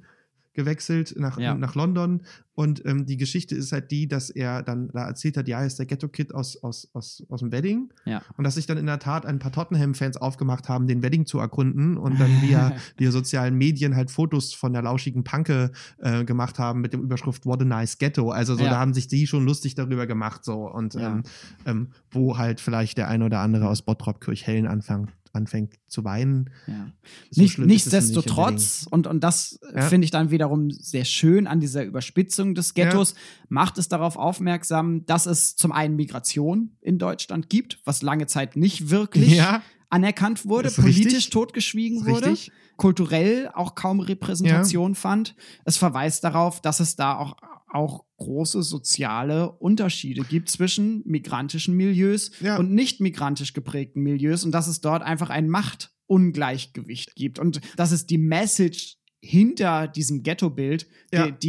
gewechselt, 0.58 1.14
nach, 1.18 1.40
Ja. 1.40 1.54
nach 1.56 1.76
London. 1.76 2.24
Und 2.56 2.84
ähm, 2.88 3.06
die 3.06 3.18
Geschichte 3.18 3.56
ist 3.56 3.72
halt 3.72 3.92
die, 3.92 4.08
dass 4.08 4.32
er 4.32 4.64
dann 4.64 4.90
da 4.92 5.06
erzählt 5.06 5.38
hat, 5.38 5.48
ja, 5.48 5.60
er 5.60 5.68
ist 5.68 5.78
der 5.78 5.86
Ghetto-Kid 5.86 6.34
aus, 6.34 6.58
aus, 6.64 6.90
aus, 6.94 7.24
aus 7.30 7.40
dem 7.42 7.52
Wedding. 7.52 7.94
Ja. 8.06 8.24
Und 8.36 8.44
dass 8.44 8.56
sich 8.56 8.66
dann 8.66 8.80
in 8.80 8.88
der 8.88 8.98
Tat 8.98 9.28
ein 9.28 9.38
paar 9.38 9.52
Tottenham-Fans 9.52 10.18
aufgemacht 10.18 10.68
haben, 10.68 10.88
den 10.88 11.04
Wedding 11.04 11.28
zu 11.28 11.38
erkunden 11.38 11.98
und 11.98 12.20
dann 12.20 12.42
via, 12.42 12.74
via 12.98 13.12
sozialen 13.12 13.56
Medien 13.56 13.96
halt 13.96 14.10
Fotos 14.10 14.56
von 14.56 14.74
der 14.74 14.82
lauschigen 14.82 15.24
Panke 15.24 15.72
äh, 16.00 16.26
gemacht 16.26 16.58
haben 16.58 16.82
mit 16.82 16.94
dem 16.94 17.04
Überschrift 17.04 17.46
What 17.46 17.62
a 17.62 17.66
nice 17.66 18.00
Ghetto. 18.00 18.32
Also 18.32 18.56
so, 18.56 18.64
Ja. 18.64 18.72
da 18.72 18.80
haben 18.80 18.96
sich 18.96 19.08
die 19.08 19.28
schon 19.28 19.46
lustig 19.46 19.76
darüber 19.76 20.08
gemacht. 20.08 20.44
So. 20.44 20.68
Und 20.68 20.96
ähm, 20.96 21.22
ähm, 21.68 21.90
wo 22.10 22.40
halt 22.40 22.60
vielleicht 22.60 22.98
der 22.98 23.08
ein 23.08 23.22
oder 23.22 23.40
andere 23.42 23.70
aus 23.70 23.84
Bottrop 23.84 24.20
Kirchhellen 24.20 24.66
anfängt, 25.38 25.76
zu 25.88 26.04
weinen. 26.04 26.50
Ja. 26.68 26.92
So 27.32 27.42
Nicht, 27.42 27.54
schlimm 27.54 27.70
ist 27.70 27.88
es 27.88 27.94
nicht 27.94 27.94
nichtsdestotrotz, 28.04 28.86
und, 28.92 29.08
und 29.08 29.24
das 29.24 29.60
äh, 29.74 29.78
Ja. 29.78 29.82
finde 29.84 30.06
ich 30.06 30.12
dann 30.12 30.32
wiederum 30.32 30.70
sehr 30.72 31.06
schön 31.06 31.48
an 31.48 31.60
dieser 31.62 31.84
Überspitzung 31.86 32.56
des 32.56 32.74
Ghettos, 32.74 33.16
macht 33.48 33.78
es 33.78 33.88
darauf 33.88 34.18
aufmerksam, 34.18 35.06
dass 35.06 35.26
es 35.26 35.56
zum 35.56 35.72
einen 35.72 35.96
Migration 35.96 36.72
in 36.82 36.98
Deutschland 37.00 37.50
gibt, 37.50 37.80
was 37.86 38.02
lange 38.02 38.28
Zeit 38.28 38.58
nicht 38.58 38.90
wirklich 38.90 39.36
Ja, 39.36 39.62
anerkannt 39.90 40.46
wurde, 40.46 40.68
Ist 40.68 40.80
richtig. 40.84 41.04
politisch 41.06 41.30
totgeschwiegen 41.30 42.06
wurde, 42.06 42.32
richtig. 42.32 42.52
kulturell 42.76 43.50
auch 43.54 43.76
kaum 43.76 44.00
Repräsentation 44.02 44.96
fand. 44.96 45.36
Es 45.64 45.78
verweist 45.78 46.24
darauf, 46.26 46.60
dass 46.62 46.80
es 46.82 46.96
da 46.98 47.18
auch, 47.18 47.38
auch 47.78 48.04
große 48.18 48.64
soziale 48.64 49.52
Unterschiede 49.52 50.24
gibt 50.24 50.50
zwischen 50.50 51.04
migrantischen 51.06 51.76
Milieus 51.76 52.32
Ja. 52.42 52.58
und 52.58 52.72
nicht 52.74 53.00
migrantisch 53.00 53.54
geprägten 53.54 54.02
Milieus 54.02 54.44
und 54.44 54.52
dass 54.52 54.68
es 54.68 54.82
dort 54.82 55.04
einfach 55.04 55.30
ein 55.30 55.50
Machtungleichgewicht 55.50 57.16
gibt. 57.16 57.40
Und 57.40 57.62
das 57.76 57.92
ist 57.92 58.10
die 58.10 58.18
Message 58.18 58.98
hinter 59.22 59.88
diesem 59.88 60.24
Ghetto-Bild, 60.24 60.88
Ja. 61.14 61.28
die, 61.32 61.40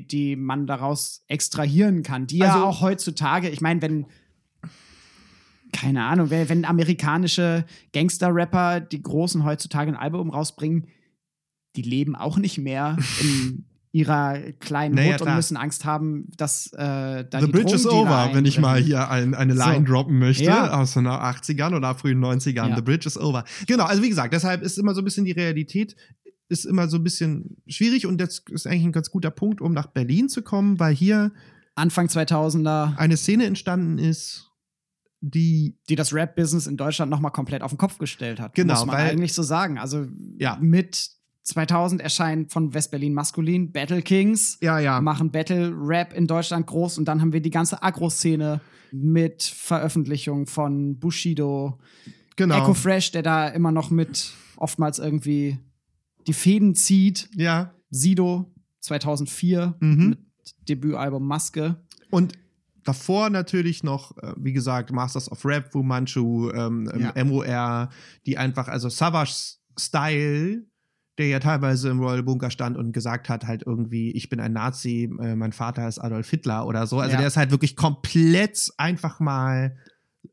die, 0.00 0.06
die 0.06 0.36
man 0.36 0.66
daraus 0.66 1.24
extrahieren 1.28 2.02
kann, 2.02 2.26
die 2.26 2.38
ja 2.38 2.54
Also- 2.54 2.64
auch 2.66 2.80
heutzutage, 2.80 3.48
ich 3.50 3.60
meine, 3.60 3.82
wenn 3.82 4.06
keine 5.72 6.04
Ahnung, 6.04 6.30
wenn, 6.30 6.48
wenn 6.48 6.64
amerikanische 6.64 7.64
Gangster-Rapper, 7.92 8.80
die 8.80 9.02
Großen 9.02 9.44
heutzutage 9.44 9.90
ein 9.90 9.96
Album 9.96 10.30
rausbringen, 10.30 10.86
die 11.74 11.82
leben 11.82 12.14
auch 12.14 12.38
nicht 12.38 12.58
mehr 12.58 12.96
in 13.20 13.64
ihrer 13.94 14.40
kleinen 14.58 14.96
Naja, 14.96 15.12
Hut 15.14 15.22
und 15.22 15.36
müssen 15.36 15.56
Angst 15.56 15.84
haben, 15.84 16.26
dass 16.36 16.66
äh, 16.72 16.76
da 17.30 17.40
The 17.40 17.46
die 17.46 17.52
Bridge 17.52 17.76
is 17.76 17.86
over, 17.86 18.30
wenn 18.32 18.44
ich 18.44 18.58
mal 18.58 18.80
hier 18.80 19.08
ein, 19.08 19.34
eine 19.34 19.54
So. 19.56 19.62
Line 19.62 19.84
droppen 19.84 20.18
möchte 20.18 20.42
Ja. 20.44 20.74
aus 20.80 20.94
den 20.94 21.06
80ern 21.06 21.76
oder 21.76 21.94
frühen 21.94 22.18
90ern. 22.18 22.70
Ja. 22.70 22.74
The 22.76 22.82
Bridge 22.82 23.06
is 23.06 23.16
over. 23.16 23.44
Genau, 23.68 23.84
also 23.84 24.02
wie 24.02 24.08
gesagt, 24.08 24.34
deshalb 24.34 24.62
ist 24.62 24.78
immer 24.78 24.94
so 24.94 25.00
ein 25.00 25.04
bisschen 25.04 25.24
die 25.24 25.30
Realität 25.32 25.94
ist 26.48 26.64
immer 26.66 26.88
so 26.88 26.96
ein 26.98 27.04
bisschen 27.04 27.56
schwierig 27.68 28.04
und 28.04 28.20
das 28.20 28.42
ist 28.50 28.66
eigentlich 28.66 28.82
ein 28.84 28.92
ganz 28.92 29.10
guter 29.10 29.30
Punkt, 29.30 29.60
um 29.60 29.72
nach 29.72 29.86
Berlin 29.86 30.28
zu 30.28 30.42
kommen, 30.42 30.78
weil 30.80 30.92
hier 30.94 31.30
Anfang 31.76 32.06
2000er. 32.08 32.96
eine 32.98 33.16
Szene 33.16 33.46
entstanden 33.46 33.98
ist, 33.98 34.50
die 35.20 35.78
die 35.88 35.94
das 35.94 36.12
Rap-Business 36.12 36.66
in 36.66 36.76
Deutschland 36.76 37.10
nochmal 37.10 37.30
komplett 37.32 37.62
auf 37.62 37.70
den 37.70 37.78
Kopf 37.78 37.98
gestellt 37.98 38.40
hat. 38.40 38.54
Genau, 38.54 38.74
muss 38.74 38.86
man 38.86 38.96
weil- 38.96 39.10
eigentlich 39.10 39.32
so 39.34 39.42
sagen. 39.44 39.78
Also 39.78 40.06
Ja. 40.36 40.58
mit 40.60 41.10
2000 41.44 42.00
erscheint 42.00 42.50
von 42.52 42.74
West-Berlin 42.74 43.14
Maskulin 43.14 43.70
Battle 43.72 44.02
Kings, 44.02 44.58
ja, 44.60 44.78
ja, 44.78 45.00
machen 45.00 45.30
Battle-Rap 45.30 46.12
in 46.14 46.26
Deutschland 46.26 46.66
groß 46.66 46.98
und 46.98 47.04
dann 47.06 47.20
haben 47.20 47.32
wir 47.32 47.40
die 47.40 47.50
ganze 47.50 47.82
Agro-Szene 47.82 48.60
mit 48.92 49.42
Veröffentlichung 49.42 50.46
von 50.46 50.98
Bushido, 50.98 51.78
genau. 52.36 52.62
Echo 52.62 52.74
Fresh, 52.74 53.12
der 53.12 53.22
da 53.22 53.48
immer 53.48 53.72
noch 53.72 53.90
mit 53.90 54.32
oftmals 54.56 54.98
irgendwie 54.98 55.58
die 56.26 56.32
Fäden 56.32 56.74
zieht, 56.74 57.28
ja. 57.34 57.74
Sido 57.90 58.52
2004 58.80 59.74
Mhm. 59.80 60.08
mit 60.10 60.18
Debütalbum 60.68 61.26
Maske. 61.26 61.76
Und 62.10 62.32
davor 62.84 63.28
natürlich 63.30 63.82
noch, 63.82 64.16
äh, 64.18 64.32
wie 64.36 64.52
gesagt, 64.52 64.92
Masters 64.92 65.30
of 65.30 65.44
Rap, 65.44 65.72
Fu 65.72 65.82
Manchu, 65.82 66.50
ähm, 66.50 66.90
ähm, 66.94 67.00
Ja. 67.14 67.24
MOR, 67.24 67.90
die 68.26 68.38
einfach, 68.38 68.68
also 68.68 68.88
Savage 68.88 69.56
Style, 69.78 70.64
der 71.18 71.28
ja 71.28 71.38
teilweise 71.38 71.88
im 71.90 72.00
Royal 72.00 72.22
Bunker 72.22 72.50
stand 72.50 72.76
und 72.76 72.92
gesagt 72.92 73.28
hat, 73.28 73.46
halt 73.46 73.62
irgendwie, 73.66 74.10
ich 74.12 74.28
bin 74.28 74.40
ein 74.40 74.52
Nazi, 74.52 75.08
äh, 75.20 75.36
mein 75.36 75.52
Vater 75.52 75.86
ist 75.88 75.98
Adolf 75.98 76.28
Hitler 76.28 76.66
oder 76.66 76.86
so. 76.86 76.98
Also 76.98 77.12
Ja. 77.12 77.18
der 77.18 77.28
ist 77.28 77.36
halt 77.36 77.50
wirklich 77.50 77.76
komplett 77.76 78.72
einfach 78.78 79.20
mal, 79.20 79.76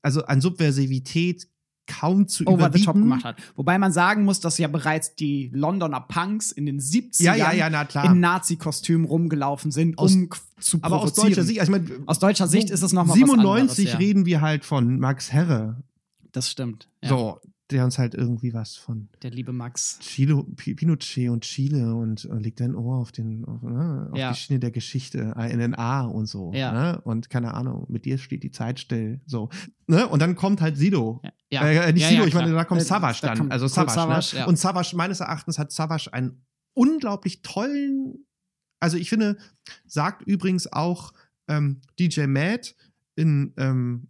also 0.01 0.23
an 0.25 0.41
Subversivität 0.41 1.47
kaum 1.87 2.27
zu 2.27 2.45
over 2.47 2.71
the 2.71 2.79
top 2.83 2.95
überbieten. 2.95 3.01
gemacht 3.01 3.23
hat. 3.25 3.41
Wobei 3.55 3.77
man 3.77 3.91
sagen 3.91 4.23
muss, 4.23 4.39
dass 4.39 4.57
ja 4.57 4.67
bereits 4.69 5.15
die 5.15 5.49
Londoner 5.53 5.99
Punks 6.01 6.51
in 6.51 6.65
den 6.65 6.79
70ern 6.79 7.23
Ja, 7.23 7.35
ja, 7.35 7.51
ja, 7.53 7.69
na 7.69 7.83
klar. 7.85 8.05
in 8.05 8.19
Nazi-Kostüm 8.19 9.03
rumgelaufen 9.03 9.71
sind, 9.71 9.97
Aus- 9.97 10.13
um 10.15 10.29
zu 10.59 10.77
Aber 10.83 10.97
aus 10.97 11.01
provozieren. 11.11 11.29
deutscher 11.29 11.43
Sicht, 11.43 11.59
also 11.59 11.73
ich 11.75 11.81
meine, 11.89 12.03
Aus 12.07 12.19
deutscher 12.19 12.47
Sicht 12.47 12.69
ist 12.69 12.81
es 12.81 12.93
noch 12.93 13.03
mal 13.05 13.09
was 13.09 13.17
97 13.17 13.87
anderes, 13.89 13.99
reden 13.99 14.25
wir 14.25 14.41
halt 14.41 14.63
von 14.63 14.99
Max 14.99 15.31
Herre. 15.33 15.83
Das 16.31 16.49
stimmt. 16.49 16.87
So, 17.03 17.39
der 17.71 17.83
uns 17.85 17.97
halt 17.97 18.13
irgendwie 18.13 18.53
was 18.53 18.75
von 18.75 19.09
Der 19.23 19.31
liebe 19.31 19.51
Max. 19.53 19.97
Chile, 19.99 20.43
Pi- 20.55 20.75
Pinochet 20.75 21.29
und 21.29 21.41
Chile 21.43 21.95
und 21.95 22.25
äh, 22.25 22.35
legt 22.35 22.59
dein 22.59 22.75
Ohr 22.75 22.97
auf, 22.97 23.11
den, 23.11 23.43
auf, 23.45 23.61
ne, 23.63 24.09
auf 24.11 24.17
Ja. 24.17 24.31
die 24.31 24.37
Schiene 24.37 24.59
der 24.59 24.71
Geschichte, 24.71 25.33
INNA 25.37 26.01
und 26.05 26.27
so. 26.27 26.51
Ja. 26.53 26.71
Ne? 26.71 27.01
Und 27.01 27.29
keine 27.29 27.53
Ahnung, 27.53 27.85
mit 27.89 28.05
dir 28.05 28.17
steht 28.17 28.43
die 28.43 28.51
Zeit 28.51 28.79
still. 28.79 29.21
So. 29.25 29.49
Ne? 29.87 30.07
Und 30.07 30.21
dann 30.21 30.35
kommt 30.35 30.61
halt 30.61 30.77
Sido. 30.77 31.21
Ja. 31.49 31.67
Äh, 31.67 31.91
nicht 31.93 32.05
Sido, 32.07 32.25
ich 32.25 32.33
meine, 32.33 32.51
da 32.51 32.63
kommt 32.65 32.81
Äh, 32.81 32.85
Savage 32.85 33.19
da 33.21 33.27
dann. 33.29 33.37
kommt- 33.37 33.51
also 33.51 33.65
kommt 33.67 33.89
Savage. 33.91 34.21
Savage, 34.27 34.43
ne? 34.43 34.47
Und 34.47 34.57
Savage, 34.59 34.95
meines 34.95 35.19
Erachtens 35.19 35.57
hat 35.57 35.71
Savage 35.71 36.13
einen 36.13 36.45
unglaublich 36.73 37.41
tollen, 37.41 38.25
also 38.79 38.97
ich 38.97 39.09
finde, 39.09 39.37
sagt 39.85 40.21
übrigens 40.27 40.71
auch 40.71 41.13
ähm, 41.47 41.81
DJ 41.99 42.27
Matt 42.27 42.75
in, 43.15 43.53
ähm, 43.57 44.07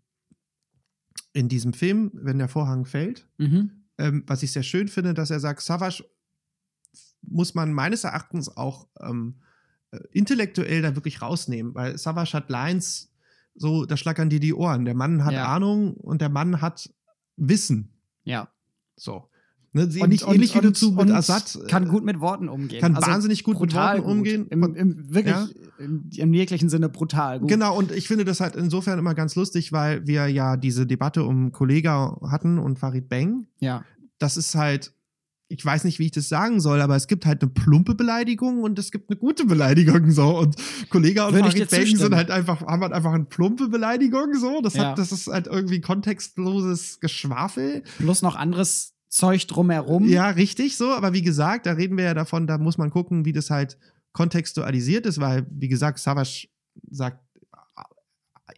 in 1.34 1.48
diesem 1.50 1.74
Film, 1.74 2.12
wenn 2.14 2.38
der 2.40 2.48
Vorhang 2.50 2.86
fällt, 2.86 3.28
Mhm. 3.38 3.72
ähm, 3.98 4.24
was 4.28 4.44
ich 4.44 4.52
sehr 4.52 4.64
schön 4.64 4.88
finde, 4.88 5.14
dass 5.14 5.30
er 5.32 5.40
sagt, 5.40 5.62
Savage 5.62 6.04
muss 7.22 7.54
man 7.54 7.72
meines 7.74 8.04
Erachtens 8.04 8.56
auch 8.58 8.88
ähm, 9.00 9.36
äh, 9.92 10.00
intellektuell 10.12 10.82
da 10.82 10.96
wirklich 10.96 11.22
rausnehmen, 11.22 11.74
weil 11.76 11.98
Savage 11.98 12.34
hat 12.34 12.50
Lines, 12.50 13.12
so, 13.56 13.86
da 13.86 13.98
schlackern 13.98 14.30
dir 14.30 14.40
die 14.40 14.54
Ohren. 14.54 14.86
Der 14.86 14.96
Mann 14.96 15.24
hat 15.26 15.34
Ja. 15.34 15.46
Ahnung 15.54 15.94
und 15.96 16.22
der 16.22 16.30
Mann 16.30 16.62
hat 16.62 16.94
Wissen. 17.38 17.90
Ja. 18.24 18.50
So. 18.96 19.30
Ne, 19.74 19.84
ähnlich, 19.96 20.28
ähnlich 20.28 20.54
wie 20.54 20.60
du 20.60 20.74
zu 20.74 20.92
mit 20.92 21.00
und 21.02 21.12
Assad. 21.12 21.58
äh, 21.64 21.68
Kann 21.68 21.88
gut 21.88 22.04
mit 22.04 22.20
Worten 22.20 22.50
umgehen. 22.50 22.82
kann 22.82 22.94
Also 22.96 23.10
wahnsinnig 23.10 23.44
gut 23.46 23.54
mit 23.60 23.70
brutal 23.70 24.00
Worten 24.00 24.10
umgehen. 24.12 24.48
Im, 24.50 24.76
im, 24.76 25.14
wirklich, 25.14 25.34
Ja. 25.34 25.48
im, 25.80 26.10
im 26.14 26.34
jeglichen 26.34 26.68
Sinne 26.68 26.90
brutal 26.90 27.40
gut. 27.40 27.48
Genau, 27.50 27.78
und 27.78 27.92
ich 27.94 28.08
finde 28.10 28.26
das 28.26 28.42
halt 28.42 28.58
insofern 28.58 29.00
immer 29.00 29.16
ganz 29.16 29.36
lustig, 29.36 29.72
weil 29.72 30.06
wir 30.06 30.28
ja 30.28 30.58
diese 30.58 30.86
Debatte 30.86 31.24
um 31.24 31.54
Kollega 31.54 32.18
hatten 32.30 32.58
und 32.60 32.80
Farid 32.80 33.08
Bang. 33.08 33.48
Ja. 33.60 33.86
das 34.20 34.36
ist 34.38 34.56
halt, 34.56 34.94
ich 35.48 35.66
weiß 35.66 35.84
nicht, 35.86 36.00
wie 36.00 36.06
ich 36.06 36.12
das 36.12 36.28
sagen 36.30 36.60
soll, 36.60 36.80
aber 36.82 36.96
es 36.98 37.08
gibt 37.08 37.26
halt 37.26 37.42
eine 37.42 37.52
plumpe 37.52 37.96
Beleidigung 37.96 38.64
und 38.64 38.78
es 38.78 38.92
gibt 38.92 39.10
eine 39.10 39.18
gute 39.18 39.46
Beleidigung 39.46 40.12
so. 40.12 40.38
Und 40.38 40.56
Kollege 40.90 41.26
und 41.26 41.34
Würde 41.34 41.50
Farid 41.50 41.70
zustimmen. 41.70 41.98
sind 41.98 42.16
halt 42.16 42.30
einfach, 42.30 42.62
haben 42.62 42.82
halt 42.84 42.92
einfach 42.94 43.14
eine 43.14 43.24
plumpe 43.26 43.68
Beleidigung 43.70 44.34
so. 44.36 44.62
Das, 44.62 44.76
Ja. 44.76 44.90
hat, 44.92 44.98
das 45.00 45.12
ist 45.14 45.28
halt 45.28 45.48
irgendwie 45.48 45.80
kontextloses 45.82 47.00
Geschwafel. 47.00 47.84
Plus 47.98 48.22
noch 48.22 48.36
anderes 48.36 48.94
Zeug 49.12 49.46
drumherum. 49.46 50.08
Ja, 50.08 50.30
richtig 50.30 50.78
so. 50.78 50.92
Aber 50.94 51.12
wie 51.14 51.22
gesagt, 51.22 51.66
da 51.66 51.74
reden 51.74 51.98
wir 51.98 52.06
ja 52.06 52.14
davon, 52.14 52.48
da 52.48 52.58
muss 52.58 52.78
man 52.78 52.90
gucken, 52.90 53.26
wie 53.26 53.34
das 53.34 53.50
halt 53.50 53.78
kontextualisiert 54.14 55.06
ist, 55.06 55.20
weil, 55.20 55.46
wie 55.52 55.68
gesagt, 55.68 56.00
Savage 56.00 56.48
sagt 56.90 57.20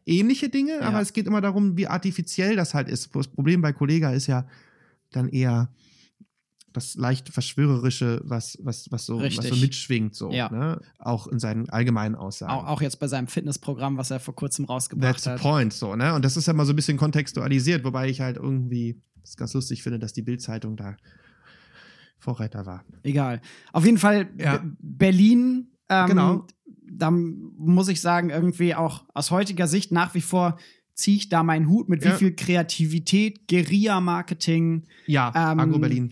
ähnliche 0.06 0.49
Dinge, 0.49 0.74
Ja. 0.74 0.82
aber 0.82 1.01
es 1.01 1.14
geht 1.14 1.28
immer 1.28 1.41
darum, 1.41 1.76
wie 1.78 1.88
artifiziell 1.88 2.56
das 2.56 2.74
halt 2.74 2.88
ist. 2.88 3.16
Das 3.16 3.28
Problem 3.28 3.62
bei 3.62 3.74
Kollega 3.74 4.12
ist 4.12 4.28
ja 4.28 4.47
dann 5.12 5.30
eher 5.30 5.70
das 6.72 6.95
leicht 6.95 7.30
verschwörerische, 7.30 8.20
was, 8.24 8.58
was, 8.62 8.88
was, 8.91 9.06
so, 9.06 9.20
was 9.22 9.36
so 9.36 9.56
mitschwingt, 9.56 10.16
so, 10.16 10.32
Ja. 10.32 10.49
ne? 10.51 10.82
Auch 10.97 11.28
in 11.28 11.38
seinen 11.39 11.70
allgemeinen 11.70 12.16
Aussagen. 12.16 12.51
Auch, 12.51 12.66
auch 12.66 12.82
jetzt 12.82 12.99
bei 12.99 13.08
seinem 13.08 13.28
Fitnessprogramm, 13.28 13.97
was 13.97 14.10
er 14.12 14.20
vor 14.20 14.36
kurzem 14.36 14.66
rausgebracht 14.66 15.14
That's 15.14 15.24
the 15.24 15.30
hat. 15.32 15.41
point, 15.41 15.72
so, 15.74 15.95
ne? 15.95 16.14
Und 16.16 16.26
das 16.26 16.36
ist 16.36 16.47
ja 16.47 16.54
mal 16.54 16.66
so 16.66 16.74
ein 16.74 16.76
bisschen 16.76 16.97
kontextualisiert, 16.97 17.84
wobei 17.84 18.10
ich 18.10 18.22
halt 18.22 18.38
irgendwie 18.38 18.99
es 19.24 19.38
ganz 19.38 19.53
lustig 19.53 19.84
finde, 19.84 19.99
dass 19.99 20.13
die 20.13 20.21
Bild-Zeitung 20.21 20.76
da 20.78 20.95
Vorreiter 22.19 22.65
war. 22.65 22.84
Egal. 23.03 23.41
Auf 23.74 23.86
jeden 23.86 23.97
Fall 23.97 24.30
Ja. 24.38 24.63
Berlin. 24.80 25.67
Ähm, 25.89 26.07
Genau. 26.07 26.47
Da 26.95 27.09
muss 27.11 27.88
ich 27.88 28.01
sagen, 28.01 28.30
irgendwie 28.30 28.76
auch 28.76 29.05
aus 29.13 29.32
heutiger 29.32 29.67
Sicht 29.67 29.91
nach 29.91 30.13
wie 30.13 30.21
vor 30.21 30.57
ziehe 30.93 31.17
ich 31.17 31.28
da 31.30 31.41
meinen 31.43 31.67
Hut 31.67 31.89
mit 31.89 32.03
Ja. 32.05 32.13
wie 32.13 32.17
viel 32.17 32.36
Kreativität, 32.36 33.47
Guerilla-Marketing, 33.49 34.86
Ja, 35.07 35.30
Ähm, 35.36 35.59
Agro 35.59 35.80
Berlin. 35.80 36.11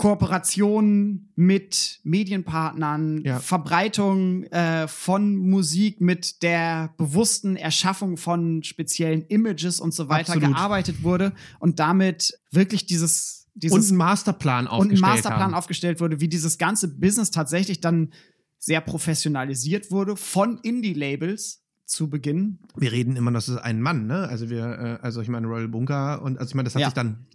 Kooperation 0.00 1.28
mit 1.36 2.00
Medienpartnern, 2.04 3.22
Ja. 3.24 3.38
Verbreitung 3.38 4.44
äh, 4.44 4.88
von 4.88 5.36
Musik 5.36 6.00
mit 6.00 6.42
der 6.42 6.94
bewussten 6.96 7.56
Erschaffung 7.56 8.16
von 8.16 8.62
speziellen 8.62 9.22
Images 9.26 9.80
und 9.80 9.92
so 9.94 10.08
weiter 10.08 10.32
Absolut. 10.34 10.54
gearbeitet 10.56 11.02
wurde 11.02 11.32
und 11.58 11.78
damit 11.78 12.38
wirklich 12.50 12.86
dieses, 12.86 13.48
Und 13.54 13.62
dieses 13.62 13.88
einen 13.90 13.98
Masterplan 13.98 14.66
und 14.66 14.72
ein 14.72 14.76
aufgestellt 14.80 15.00
Masterplan 15.02 15.40
haben. 15.42 15.54
aufgestellt 15.54 16.00
wurde, 16.00 16.20
wie 16.20 16.28
dieses 16.28 16.56
ganze 16.58 16.88
Business 16.88 17.30
tatsächlich 17.30 17.80
dann 17.80 18.12
sehr 18.58 18.80
professionalisiert 18.80 19.90
wurde 19.90 20.16
von 20.16 20.58
Indie-Labels 20.62 21.62
zu 21.86 22.08
Beginn. 22.08 22.58
Wir 22.76 22.92
reden 22.92 23.16
immer, 23.16 23.32
das 23.32 23.48
ist 23.48 23.56
ein 23.56 23.80
Mann, 23.82 24.06
ne? 24.06 24.28
Also 24.28 24.48
wir, 24.48 24.64
äh, 24.64 24.98
also 25.02 25.20
ich 25.22 25.28
meine 25.28 25.46
Royal 25.48 25.66
Bunker 25.68 26.22
und 26.22 26.38
also 26.38 26.50
ich 26.50 26.54
meine, 26.54 26.66
das 26.66 26.74
hat 26.74 26.80
Ja. 26.82 26.86
sich 26.88 26.94
dann 26.94 27.26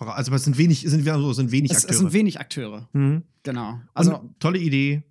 also 0.00 0.34
es 0.34 0.44
sind 0.44 0.58
wenig, 0.58 0.80
sind 0.82 1.04
wir 1.04 1.14
so, 1.18 1.30
es 1.30 1.36
sind 1.36 1.50
wenig 1.52 1.70
Es, 1.70 1.78
Akteure. 1.78 1.90
es 1.92 1.98
sind 1.98 2.12
wenig 2.12 2.40
Akteure, 2.40 2.88
mhm. 2.92 3.22
genau. 3.42 3.80
Also 3.94 4.12
Also 4.14 4.30
tolle 4.38 4.58
Idee. 4.58 5.02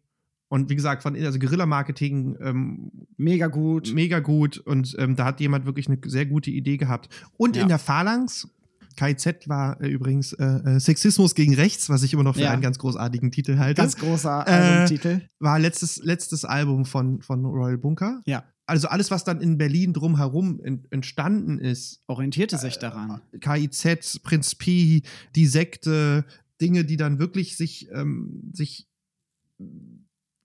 Und 0.50 0.70
wie 0.70 0.76
gesagt, 0.76 1.02
von 1.02 1.16
also 1.16 1.40
Guerilla-Marketing 1.40 2.38
ähm, 2.40 2.92
mega 3.18 3.48
gut. 3.48 3.92
mega 3.94 4.20
gut 4.20 4.60
und 4.60 4.96
ähm, 5.00 5.16
da 5.16 5.26
hat 5.26 5.40
jemand 5.40 5.66
wirklich 5.66 5.88
eine 5.88 5.98
sehr 6.06 6.28
gute 6.28 6.52
Idee 6.52 6.78
gehabt. 6.78 7.10
Und 7.38 7.56
Ja. 7.56 7.64
in 7.64 7.70
der 7.70 7.80
Phalanx, 7.80 8.48
KIZ 8.96 9.48
war 9.50 9.82
äh, 9.82 9.88
übrigens 9.88 10.34
äh, 10.34 10.44
äh, 10.46 10.80
Sexismus 10.80 11.34
gegen 11.34 11.56
Rechts, 11.56 11.90
was 11.90 12.04
ich 12.04 12.14
immer 12.14 12.22
noch 12.22 12.36
für 12.36 12.42
Ja. 12.42 12.52
einen 12.52 12.62
ganz 12.62 12.78
großartigen 12.78 13.32
Titel 13.32 13.58
halte, 13.58 13.82
Ganz 13.82 13.96
großer 13.98 14.46
Äh, 14.46 14.52
Albumtitel. 14.52 15.22
war 15.40 15.58
letztes, 15.58 15.98
letztes 16.04 16.46
Album 16.46 16.86
von, 16.86 17.24
von 17.24 17.44
Royal 17.46 17.80
Bunker. 17.80 18.22
Ja. 18.28 18.44
Also 18.66 18.88
alles, 18.88 19.12
was 19.12 19.24
dann 19.26 19.42
in 19.42 19.58
Berlin 19.58 19.92
drumherum 19.94 20.62
en- 20.64 20.86
entstanden 20.90 21.60
ist, 21.60 22.02
Orientierte 22.08 22.58
sich 22.58 22.78
daran. 22.80 23.22
KIZ, 23.42 24.22
Prinz 24.24 24.56
Pi, 24.56 25.04
die 25.36 25.48
Sekte, 25.48 26.26
Dinge, 26.62 26.86
die 26.86 26.96
dann 26.98 27.20
wirklich 27.20 27.58
sich, 27.58 27.90
ähm, 27.92 28.50
sich 28.54 28.88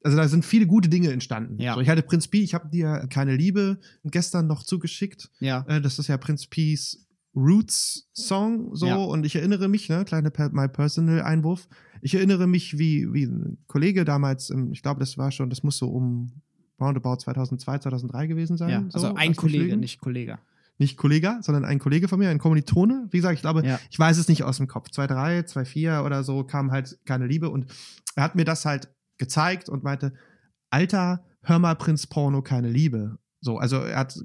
also 0.04 0.16
da 0.16 0.28
sind 0.28 0.44
viele 0.44 0.66
gute 0.66 0.88
Dinge 0.88 1.12
entstanden. 1.12 1.60
Ja. 1.60 1.74
So, 1.74 1.80
ich 1.80 1.88
hatte 1.88 2.02
Prinz 2.02 2.28
Pi, 2.28 2.42
ich 2.42 2.54
habe 2.54 2.68
dir 2.70 3.06
keine 3.10 3.36
Liebe 3.36 3.78
gestern 4.04 4.46
noch 4.46 4.62
zugeschickt. 4.62 5.30
Ja. 5.40 5.64
Äh, 5.68 5.80
das 5.80 5.98
ist 5.98 6.06
ja 6.08 6.16
Prinz 6.16 6.46
Pis 6.46 7.04
Roots 7.34 8.08
Song 8.14 8.74
so 8.74 8.86
Ja. 8.86 8.96
und 8.96 9.26
ich 9.26 9.36
erinnere 9.36 9.68
mich, 9.68 9.88
ne, 9.88 10.04
kleine 10.04 10.30
per 10.30 10.50
My 10.50 10.66
Personal 10.68 11.22
Einwurf. 11.22 11.68
Ich 12.00 12.14
erinnere 12.14 12.46
mich, 12.46 12.78
wie, 12.78 13.12
wie 13.12 13.24
ein 13.26 13.58
Kollege 13.66 14.04
damals, 14.04 14.50
ich 14.72 14.82
glaube, 14.82 15.00
das 15.00 15.18
war 15.18 15.30
schon, 15.30 15.50
das 15.50 15.62
muss 15.62 15.76
so 15.78 15.88
um 15.88 16.32
roundabout 16.80 17.16
2002, 17.16 17.78
2003 17.78 18.26
gewesen 18.26 18.56
sein. 18.56 18.68
ja. 18.70 18.80
so, 18.88 18.94
Also 18.98 19.08
lass 19.08 19.16
ein 19.16 19.36
Kollege, 19.36 19.64
lügen. 19.64 19.80
nicht 19.80 20.00
Kollege. 20.00 20.38
Nicht 20.80 20.96
Kollege, 20.96 21.38
sondern 21.40 21.64
ein 21.64 21.80
Kollege 21.80 22.06
von 22.06 22.20
mir, 22.20 22.28
ein 22.30 22.38
Kommilitone. 22.38 23.08
Wie 23.10 23.16
gesagt, 23.16 23.34
ich 23.34 23.40
glaube, 23.40 23.66
Ja. 23.66 23.80
ich 23.90 23.98
weiß 23.98 24.16
es 24.18 24.28
nicht 24.28 24.44
aus 24.44 24.58
dem 24.58 24.68
Kopf. 24.68 24.90
2-3, 24.90 25.42
2-4 25.44 26.04
oder 26.04 26.22
so 26.22 26.44
kam 26.44 26.70
halt 26.70 26.98
keine 27.04 27.26
Liebe 27.26 27.50
und 27.50 27.66
er 28.14 28.22
hat 28.22 28.36
mir 28.36 28.44
das 28.44 28.64
halt 28.64 28.88
gezeigt 29.18 29.68
und 29.68 29.82
meinte, 29.82 30.12
Alter, 30.70 31.24
hör 31.42 31.58
mal 31.58 31.74
Prinz 31.74 32.06
Porno, 32.06 32.42
keine 32.42 32.68
Liebe. 32.68 33.18
So, 33.40 33.58
also 33.58 33.78
er 33.78 33.98
hat, 33.98 34.18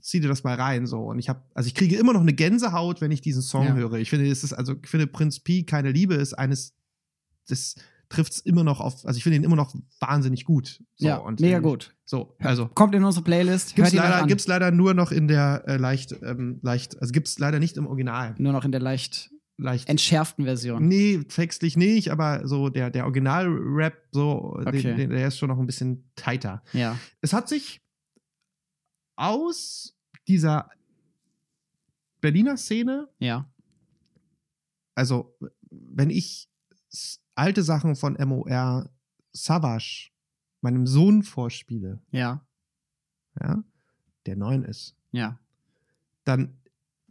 zieh 0.00 0.20
dir 0.20 0.28
das 0.28 0.44
mal 0.44 0.54
rein, 0.56 0.86
so. 0.86 1.04
Und 1.04 1.18
ich 1.18 1.28
habe, 1.30 1.40
also 1.54 1.66
ich 1.68 1.74
kriege 1.74 1.96
immer 1.96 2.12
noch 2.12 2.20
eine 2.20 2.32
Gänsehaut, 2.34 3.00
wenn 3.00 3.10
ich 3.10 3.20
diesen 3.22 3.42
Song 3.42 3.64
Ja. 3.66 3.74
höre. 3.74 3.94
Ich 3.94 4.10
finde, 4.10 4.28
es 4.30 4.44
ist, 4.44 4.52
also, 4.52 4.74
ich 4.82 4.88
finde 4.90 5.06
Prinz 5.06 5.40
Pi, 5.40 5.64
keine 5.64 5.90
Liebe 5.92 6.14
ist 6.14 6.34
eines 6.34 6.74
des, 7.48 7.76
trifft 8.08 8.32
es 8.32 8.40
immer 8.40 8.64
noch 8.64 8.80
auf, 8.80 9.04
also 9.04 9.16
ich 9.16 9.22
finde 9.22 9.36
ihn 9.36 9.44
immer 9.44 9.56
noch 9.56 9.74
wahnsinnig 10.00 10.44
gut. 10.44 10.82
So, 10.96 11.06
ja, 11.06 11.16
und, 11.16 11.40
mega 11.40 11.58
gut. 11.58 11.94
So, 12.04 12.36
also. 12.38 12.66
Kommt 12.68 12.94
in 12.94 13.04
unsere 13.04 13.22
Playlist. 13.22 13.76
Gibt's 13.76 13.92
leider, 13.92 14.26
gibt's 14.26 14.46
leider 14.46 14.70
nur 14.70 14.94
noch 14.94 15.12
in 15.12 15.28
der 15.28 15.64
äh, 15.66 15.76
leicht, 15.76 16.14
ähm, 16.22 16.58
leicht, 16.62 17.00
also 17.00 17.12
gibt's 17.12 17.38
leider 17.38 17.58
nicht 17.58 17.76
im 17.76 17.86
Original. 17.86 18.34
Nur 18.38 18.52
noch 18.52 18.64
in 18.64 18.72
der 18.72 18.80
leicht 18.80 19.30
Leicht. 19.58 19.88
entschärften 19.88 20.44
Version. 20.44 20.86
Nee, 20.86 21.24
textlich 21.24 21.76
nicht, 21.76 22.10
aber 22.10 22.46
so 22.46 22.68
der, 22.68 22.90
der 22.90 23.04
Original-Rap, 23.04 24.08
so, 24.12 24.56
Okay. 24.60 24.82
den, 24.82 24.96
den, 24.96 25.10
der 25.10 25.28
ist 25.28 25.36
schon 25.38 25.48
noch 25.48 25.58
ein 25.58 25.66
bisschen 25.66 26.10
tighter. 26.14 26.62
Ja. 26.72 26.96
Es 27.20 27.32
hat 27.32 27.48
sich 27.48 27.82
aus 29.16 29.94
dieser 30.28 30.70
Berliner 32.20 32.56
Szene, 32.56 33.08
Ja. 33.18 33.50
also 34.94 35.36
wenn 35.70 36.10
ich 36.10 36.48
alte 37.38 37.62
Sachen 37.62 37.96
von 37.96 38.16
MOR 38.26 38.90
Savage 39.32 40.10
meinem 40.60 40.86
Sohn 40.86 41.22
vorspiele, 41.22 42.00
Ja. 42.10 42.44
ja, 43.40 43.62
der 44.26 44.36
neun 44.36 44.64
ist, 44.64 44.96
Ja. 45.12 45.38
dann 46.24 46.54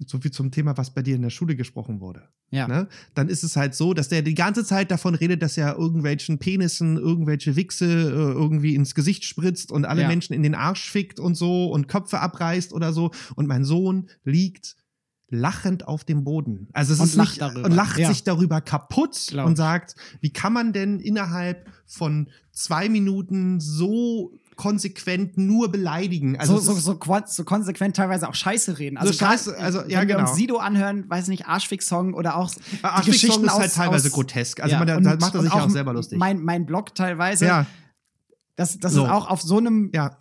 so 0.05 0.19
viel 0.19 0.31
zum 0.31 0.51
Thema, 0.51 0.77
was 0.77 0.93
bei 0.93 1.01
dir 1.01 1.15
in 1.15 1.21
der 1.23 1.29
Schule 1.31 1.55
gesprochen 1.55 2.01
wurde. 2.01 2.27
Ja. 2.49 2.67
Ne? 2.67 2.87
Dann 3.13 3.27
ist 3.29 3.43
es 3.43 3.55
halt 3.57 3.73
so, 3.75 3.93
dass 3.93 4.07
der 4.09 4.21
die 4.21 4.35
ganze 4.35 4.63
Zeit 4.63 4.89
davon 4.91 5.15
redet, 5.15 5.41
dass 5.41 5.57
er 5.57 5.75
irgendwelchen 5.77 6.37
Penissen, 6.39 6.95
irgendwelche 6.97 7.55
Wichse 7.57 7.85
äh, 7.85 8.31
irgendwie 8.31 8.75
ins 8.75 8.95
Gesicht 8.95 9.25
spritzt 9.25 9.71
und 9.71 9.85
alle 9.85 10.03
Ja. 10.03 10.07
Menschen 10.07 10.33
in 10.33 10.43
den 10.43 10.55
Arsch 10.55 10.89
fickt 10.89 11.19
und 11.19 11.35
so 11.35 11.71
und 11.71 11.87
Köpfe 11.87 12.19
abreißt 12.19 12.71
oder 12.73 12.93
so. 12.93 13.11
Und 13.35 13.47
mein 13.47 13.65
Sohn 13.65 14.07
liegt 14.23 14.77
lachend 15.29 15.87
auf 15.87 16.03
dem 16.05 16.23
Boden. 16.23 16.69
Also 16.73 16.93
es 16.93 16.99
Und 16.99 17.05
ist 17.07 17.15
lacht 17.15 17.29
nicht, 17.31 17.41
darüber. 17.41 17.65
und 17.65 17.71
lacht 17.73 17.97
Ja. 17.99 18.07
sich 18.07 18.23
darüber 18.23 18.61
kaputt 18.61 19.17
Glaub 19.29 19.45
und 19.47 19.55
sagt, 19.57 19.95
wie 20.21 20.31
kann 20.31 20.53
man 20.53 20.71
denn 20.73 20.99
innerhalb 20.99 21.67
von 21.85 22.29
zwei 22.51 22.87
Minuten 22.87 23.59
so 23.59 24.31
konsequent 24.55 25.37
nur 25.37 25.69
beleidigen? 25.71 26.37
Also 26.39 26.57
so, 26.59 26.73
so, 26.73 26.97
so, 26.97 27.21
so 27.27 27.43
konsequent 27.43 27.95
teilweise 27.97 28.27
auch 28.29 28.33
Scheiße 28.35 28.79
reden. 28.79 28.97
Also 28.97 29.11
So 29.11 29.19
Scheiße, 29.19 29.57
also, 29.57 29.79
ja, 29.81 29.99
wenn 30.01 30.07
wir 30.07 30.15
genau. 30.15 30.29
uns 30.29 30.35
Sido 30.37 30.57
anhören, 30.57 31.09
weiß 31.09 31.27
nicht, 31.27 31.45
Arschfix-Song 31.45 32.13
oder 32.13 32.37
auch 32.37 32.49
die 32.49 32.59
Arschfix-Song 32.83 33.11
Geschichten 33.11 33.45
ist 33.45 33.53
halt 33.53 33.65
aus- 33.69 33.73
teilweise 33.73 34.07
aus- 34.07 34.13
grotesk. 34.13 34.61
Also 34.61 34.73
Ja, 34.73 34.79
man, 34.79 34.87
da, 34.87 34.95
und- 34.97 35.03
macht 35.21 35.35
er 35.35 35.41
sich 35.43 35.53
ja 35.53 35.61
auch 35.61 35.69
selber 35.69 35.93
lustig. 35.93 36.17
Mein, 36.17 36.41
mein 36.41 36.65
Blog 36.65 36.95
teilweise, 36.95 37.45
ja, 37.45 37.65
das, 38.55 38.79
das 38.79 38.93
So. 38.93 39.03
ist 39.05 39.11
auch 39.11 39.29
auf 39.29 39.41
so 39.41 39.57
einem 39.57 39.91
Ja. 39.93 40.15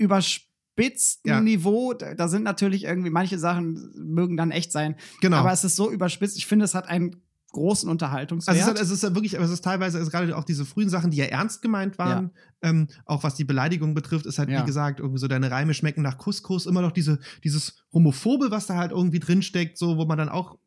Überspitzten 0.76 1.28
Ja. 1.30 1.40
Niveau. 1.40 1.92
Da, 1.94 2.28
sind 2.28 2.42
natürlich 2.42 2.84
irgendwie 2.84 3.10
manche 3.10 3.38
Sachen 3.38 3.90
mögen 3.96 4.36
dann 4.36 4.50
echt 4.50 4.72
sein. 4.72 4.96
genau. 5.20 5.38
Aber 5.38 5.52
es 5.52 5.64
ist 5.64 5.76
so 5.76 5.90
überspitzt. 5.90 6.36
Ich 6.36 6.46
finde, 6.46 6.64
es 6.64 6.74
hat 6.74 6.88
einen 6.88 7.16
großen 7.52 7.88
Unterhaltungswert. 7.88 8.54
Also 8.58 8.72
es 8.72 8.76
ist, 8.80 8.86
es 8.86 8.90
ist 8.90 9.02
ja 9.02 9.14
wirklich, 9.14 9.34
es 9.34 9.50
ist 9.50 9.64
teilweise, 9.64 9.98
ist 9.98 10.10
gerade 10.10 10.36
auch 10.36 10.44
diese 10.44 10.66
frühen 10.66 10.90
Sachen, 10.90 11.10
die 11.10 11.16
ja 11.16 11.24
ernst 11.26 11.62
gemeint 11.62 11.96
waren, 11.96 12.32
ähm, 12.60 12.88
auch 13.06 13.22
was 13.22 13.34
die 13.34 13.44
Beleidigung 13.44 13.94
betrifft, 13.94 14.26
ist 14.26 14.38
halt, 14.38 14.50
Ja. 14.50 14.60
wie 14.60 14.66
gesagt, 14.66 15.00
irgendwie 15.00 15.18
so 15.18 15.26
deine 15.28 15.50
Reime 15.50 15.72
schmecken 15.72 16.02
nach 16.02 16.18
Couscous, 16.18 16.66
immer 16.66 16.82
noch 16.82 16.92
diese, 16.92 17.18
dieses 17.44 17.82
Homophobe, 17.94 18.50
was 18.50 18.66
da 18.66 18.76
halt 18.76 18.90
irgendwie 18.90 19.20
drinsteckt, 19.20 19.78
so, 19.78 19.96
wo 19.96 20.04
man 20.04 20.18
dann 20.18 20.28
auch 20.28 20.58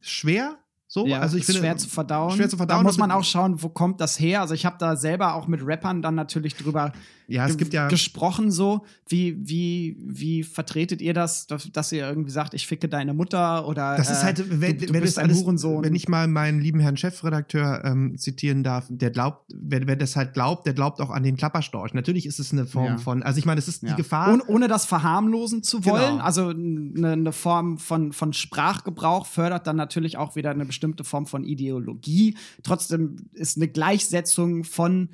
schwer, 0.00 0.58
so, 0.92 1.06
ja, 1.06 1.20
also 1.20 1.38
ich 1.38 1.40
ist 1.44 1.46
finde, 1.46 1.60
schwer 1.60 1.76
zu 1.78 1.88
verdauen. 1.88 2.36
schwer 2.36 2.50
zu 2.50 2.58
verdauen. 2.58 2.80
Da 2.80 2.82
muss 2.82 2.98
man 2.98 3.10
Und- 3.10 3.16
auch 3.16 3.24
schauen, 3.24 3.62
wo 3.62 3.70
kommt 3.70 3.98
das 4.02 4.20
her. 4.20 4.42
Also 4.42 4.52
ich 4.52 4.66
habe 4.66 4.76
da 4.78 4.94
selber 4.94 5.32
auch 5.36 5.46
mit 5.46 5.66
Rappern 5.66 6.02
dann 6.02 6.14
natürlich 6.14 6.54
drüber 6.54 6.92
ja, 7.28 7.46
es 7.46 7.56
gibt 7.56 7.72
ja, 7.72 7.88
gesprochen 7.88 8.50
so. 8.50 8.84
Wie, 9.08 9.38
wie, 9.40 9.96
wie 10.04 10.42
vertretet 10.42 11.00
ihr 11.00 11.14
das, 11.14 11.46
dass, 11.46 11.90
ihr 11.92 12.06
irgendwie 12.06 12.30
sagt, 12.30 12.52
ich 12.52 12.66
ficke 12.66 12.90
deine 12.90 13.14
Mutter 13.14 13.66
oder 13.66 13.96
das 13.96 14.10
ist 14.10 14.20
äh, 14.20 14.24
halt, 14.24 14.60
wenn, 14.60 14.76
du, 14.76 14.86
du 14.86 14.92
wenn 14.92 15.00
das 15.02 15.16
ein 15.16 15.26
alles, 15.26 15.40
Hurensohn. 15.40 15.82
wenn 15.82 15.94
ich 15.94 16.08
mal 16.08 16.28
meinen 16.28 16.60
lieben 16.60 16.80
Herrn 16.80 16.98
Chefredakteur 16.98 17.84
ähm, 17.86 18.18
zitieren 18.18 18.62
darf, 18.62 18.84
der 18.90 19.10
glaubt, 19.10 19.46
wer, 19.54 19.86
wer 19.86 19.96
das 19.96 20.14
halt 20.14 20.34
glaubt, 20.34 20.66
der 20.66 20.74
glaubt 20.74 21.00
auch 21.00 21.08
an 21.10 21.22
den 21.22 21.38
Klapperstorch. 21.38 21.94
Natürlich 21.94 22.26
ist 22.26 22.38
es 22.38 22.52
eine 22.52 22.66
Form 22.66 22.84
Ja. 22.86 22.98
von, 22.98 23.22
also 23.22 23.38
ich 23.38 23.46
meine, 23.46 23.60
es 23.60 23.68
ist 23.68 23.80
die 23.82 23.94
Gefahr. 23.94 24.30
ohne, 24.30 24.44
ohne 24.48 24.68
das 24.68 24.84
verharmlosen 24.84 25.62
zu 25.62 25.80
Genau. 25.80 25.94
wollen. 25.94 26.20
Also 26.20 26.48
eine, 26.48 27.12
eine 27.12 27.32
Form 27.32 27.78
von, 27.78 28.12
von 28.12 28.34
Sprachgebrauch 28.34 29.24
fördert 29.24 29.66
dann 29.66 29.76
natürlich 29.76 30.18
auch 30.18 30.36
wieder 30.36 30.50
eine 30.50 30.66
bestimmte 30.66 30.81
Form 31.04 31.26
von 31.26 31.44
Ideologie. 31.44 32.36
Trotzdem 32.62 33.16
ist 33.32 33.56
eine 33.56 33.68
Gleichsetzung 33.68 34.64
von 34.64 35.08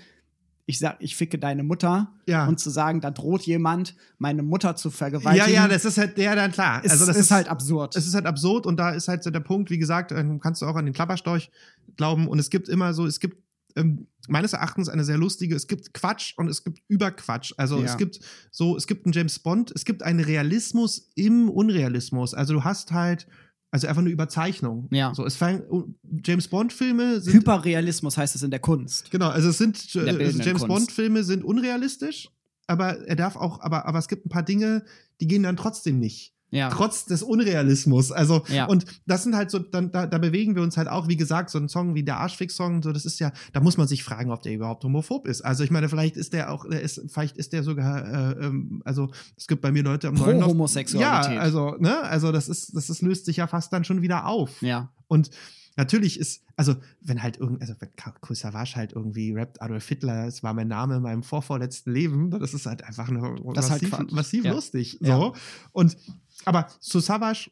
ich 0.71 0.79
sag, 0.81 0.99
ich 1.01 1.17
ficke 1.17 1.39
deine 1.39 1.63
Mutter 1.63 2.13
Ja. 2.27 2.47
und 2.47 2.61
zu 2.61 2.69
sagen, 2.69 3.01
da 3.01 3.11
droht 3.11 3.41
jemand, 3.47 3.97
meine 4.19 4.43
Mutter 4.43 4.77
zu 4.77 4.89
ja, 4.89 4.95
vergewaltigen. 4.95 5.55
ja, 5.55 5.67
das 5.67 5.87
ist 5.87 5.97
halt, 5.97 6.19
ja, 6.19 6.35
dann 6.35 6.53
klar. 6.53 6.85
ist, 6.85 6.91
also 6.91 7.07
das 7.07 7.17
ist, 7.17 7.31
halt 7.31 7.49
absurd. 7.49 7.97
es 7.97 8.07
ist 8.07 8.15
halt 8.15 8.27
absurd 8.27 8.67
und 8.67 8.77
da 8.77 8.91
ist 8.91 9.09
halt 9.09 9.23
so 9.23 9.31
der 9.31 9.41
Punkt, 9.41 9.71
wie 9.71 9.79
gesagt, 9.79 10.13
ähm, 10.13 10.41
kannst 10.41 10.61
du 10.61 10.67
auch 10.67 10.77
an 10.77 10.85
den 10.85 10.93
Klapperstorch 10.93 11.51
glauben 11.97 12.29
und 12.29 12.39
es 12.39 12.51
gibt 12.51 12.69
immer 12.69 12.93
so, 12.93 13.07
es 13.07 13.19
gibt 13.19 13.39
ähm, 13.77 14.09
meines 14.29 14.53
Erachtens 14.53 14.91
eine 14.91 15.05
sehr 15.07 15.17
lustige, 15.17 15.55
es 15.57 15.69
gibt 15.69 15.95
Quatsch 15.95 16.35
und 16.37 16.49
es 16.49 16.63
gibt 16.65 16.83
Überquatsch. 16.89 17.55
Also 17.57 17.79
Ja. 17.79 17.85
es 17.87 17.97
gibt 17.97 18.21
so, 18.51 18.77
es 18.77 18.87
gibt 18.87 19.07
einen 19.07 19.15
James 19.15 19.39
Bond, 19.39 19.73
es 19.75 19.87
gibt 19.87 20.03
einen 20.03 20.21
Realismus 20.21 21.11
im 21.15 21.49
Unrealismus. 21.49 22.35
Also 22.35 22.53
du 22.53 22.65
hast 22.65 22.93
halt, 22.93 23.27
also 23.71 23.87
einfach 23.87 24.01
eine 24.01 24.11
Überzeichnung. 24.11 24.89
Ja. 24.91 25.15
So, 25.15 25.27
es 25.27 25.37
fangen, 25.37 25.95
James 26.25 26.49
Bond-Filme 26.49 27.21
sind 27.21 27.35
Hyperrealismus 27.35 28.17
heißt 28.17 28.35
es 28.35 28.43
in 28.43 28.51
der 28.51 28.61
Kunst. 28.61 29.11
Genau, 29.11 29.29
also 29.29 29.51
es 29.51 29.59
sind 29.59 29.95
äh, 29.95 30.01
also 30.01 30.43
James 30.43 30.63
Kunst. 30.63 30.67
Bond 30.67 30.93
Filme 30.93 31.23
sind 31.23 31.45
unrealistisch, 31.45 32.31
aber 32.67 33.07
er 33.07 33.17
darf 33.17 33.37
auch 33.37 33.61
aber 33.61 33.87
aber 33.87 33.99
es 33.99 34.09
gibt 34.09 34.27
ein 34.27 34.31
paar 34.31 34.43
Dinge, 34.43 34.85
die 35.21 35.27
gehen 35.27 35.43
dann 35.43 35.57
trotzdem 35.57 35.99
nicht. 35.99 36.35
Ja. 36.51 36.71
Trotz 36.71 37.05
des 37.05 37.23
Unrealismus. 37.23 38.11
Also 38.13 38.43
Ja. 38.49 38.67
und 38.67 38.85
das 39.07 39.23
sind 39.23 39.37
halt 39.37 39.51
so 39.51 39.59
dann 39.59 39.91
da, 39.91 40.07
da 40.07 40.19
bewegen 40.19 40.55
wir 40.55 40.63
uns 40.63 40.77
halt 40.77 40.89
auch, 40.89 41.07
wie 41.09 41.17
gesagt, 41.17 41.51
so 41.51 41.59
ein 41.59 41.69
Song 41.69 41.95
wie 41.95 42.03
der 42.03 42.19
Arschfix 42.19 42.57
Song, 42.57 42.83
so 42.83 42.93
das 42.93 43.05
ist 43.05 43.19
ja, 43.21 43.33
da 43.53 43.61
muss 43.61 43.77
man 43.77 43.87
sich 43.87 44.03
fragen, 44.03 44.31
ob 44.31 44.43
der 44.43 44.55
überhaupt 44.55 44.83
homophob 44.85 45.27
ist. 45.27 45.43
Also 45.43 45.63
ich 45.65 45.71
meine, 45.71 45.89
vielleicht 45.89 46.17
ist 46.17 46.33
der 46.33 46.51
auch 46.51 46.69
der 46.69 46.81
ist 46.81 47.03
vielleicht 47.09 47.37
ist 47.37 47.53
der 47.53 47.63
sogar 47.63 48.07
äh, 48.39 48.47
ähm, 48.47 48.83
also 48.85 49.11
es 49.37 49.47
gibt 49.47 49.61
bei 49.63 49.71
mir 49.73 49.83
Leute 49.83 50.09
am 50.09 50.15
Pro 50.15 50.25
Neuendorf- 50.31 50.49
Homosexualität. 50.51 51.33
Ja, 51.35 51.41
also 51.41 51.77
ne, 51.79 52.01
also 52.03 52.33
das 52.33 52.49
ist 52.49 52.75
das 52.75 52.89
ist, 52.89 53.03
löst 53.03 53.27
sich 53.27 53.37
ja 53.37 53.47
fast 53.47 53.73
dann 53.73 53.85
schon 53.85 54.01
wieder 54.03 54.27
auf. 54.27 54.63
ja. 54.63 54.91
Und 55.07 55.31
natürlich 55.79 56.19
ist, 56.19 56.43
also 56.57 56.75
wenn 57.01 57.23
halt 57.23 57.39
irgend, 57.39 57.63
also 57.63 57.73
wenn 57.79 57.89
Kool 58.21 58.37
Savage 58.37 58.75
halt 58.75 58.93
irgendwie 58.93 59.33
rappt, 59.33 59.63
Adolf 59.63 59.89
Hitler, 59.89 60.27
es 60.27 60.43
war 60.43 60.53
mein 60.53 60.69
Name 60.69 60.97
in 60.97 61.03
meinem 61.03 61.23
vorvorletzten 61.23 61.95
Leben, 61.95 62.31
das 62.31 62.53
ist 62.53 62.67
halt 62.67 62.83
einfach 62.85 63.09
eine, 63.09 63.37
Das 63.55 63.67
ist 63.67 63.71
halt 63.71 63.91
massiv, 63.91 64.13
massiv 64.13 64.45
Ja. 64.45 64.53
lustig. 64.53 64.99
Ja. 65.01 65.17
So. 65.17 65.35
Und 65.73 65.97
aber 66.45 66.67
zu 66.81 66.99
Savage, 67.01 67.51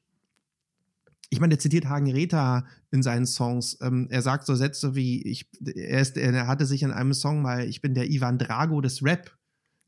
ich 1.31 1.41
meine, 1.41 1.51
der 1.51 1.59
zitiert 1.61 1.87
Hagen 1.87 2.11
Reta 2.11 2.67
in 2.91 3.03
seinen 3.03 3.27
Songs. 3.27 3.79
Ähm, 3.81 4.09
er 4.11 4.23
sagt 4.23 4.47
so 4.47 4.55
Sätze 4.55 4.95
wie, 4.95 5.23
ich, 5.23 5.49
er, 5.65 6.01
ist, 6.01 6.17
er 6.17 6.47
hatte 6.47 6.67
sich 6.67 6.83
in 6.83 6.91
einem 6.91 7.15
Song 7.15 7.43
mal, 7.43 7.65
ich 7.65 7.81
bin 7.81 7.95
der 7.95 8.11
Ivan 8.11 8.39
Drago 8.39 8.81
des 8.81 9.05
Rap 9.05 9.36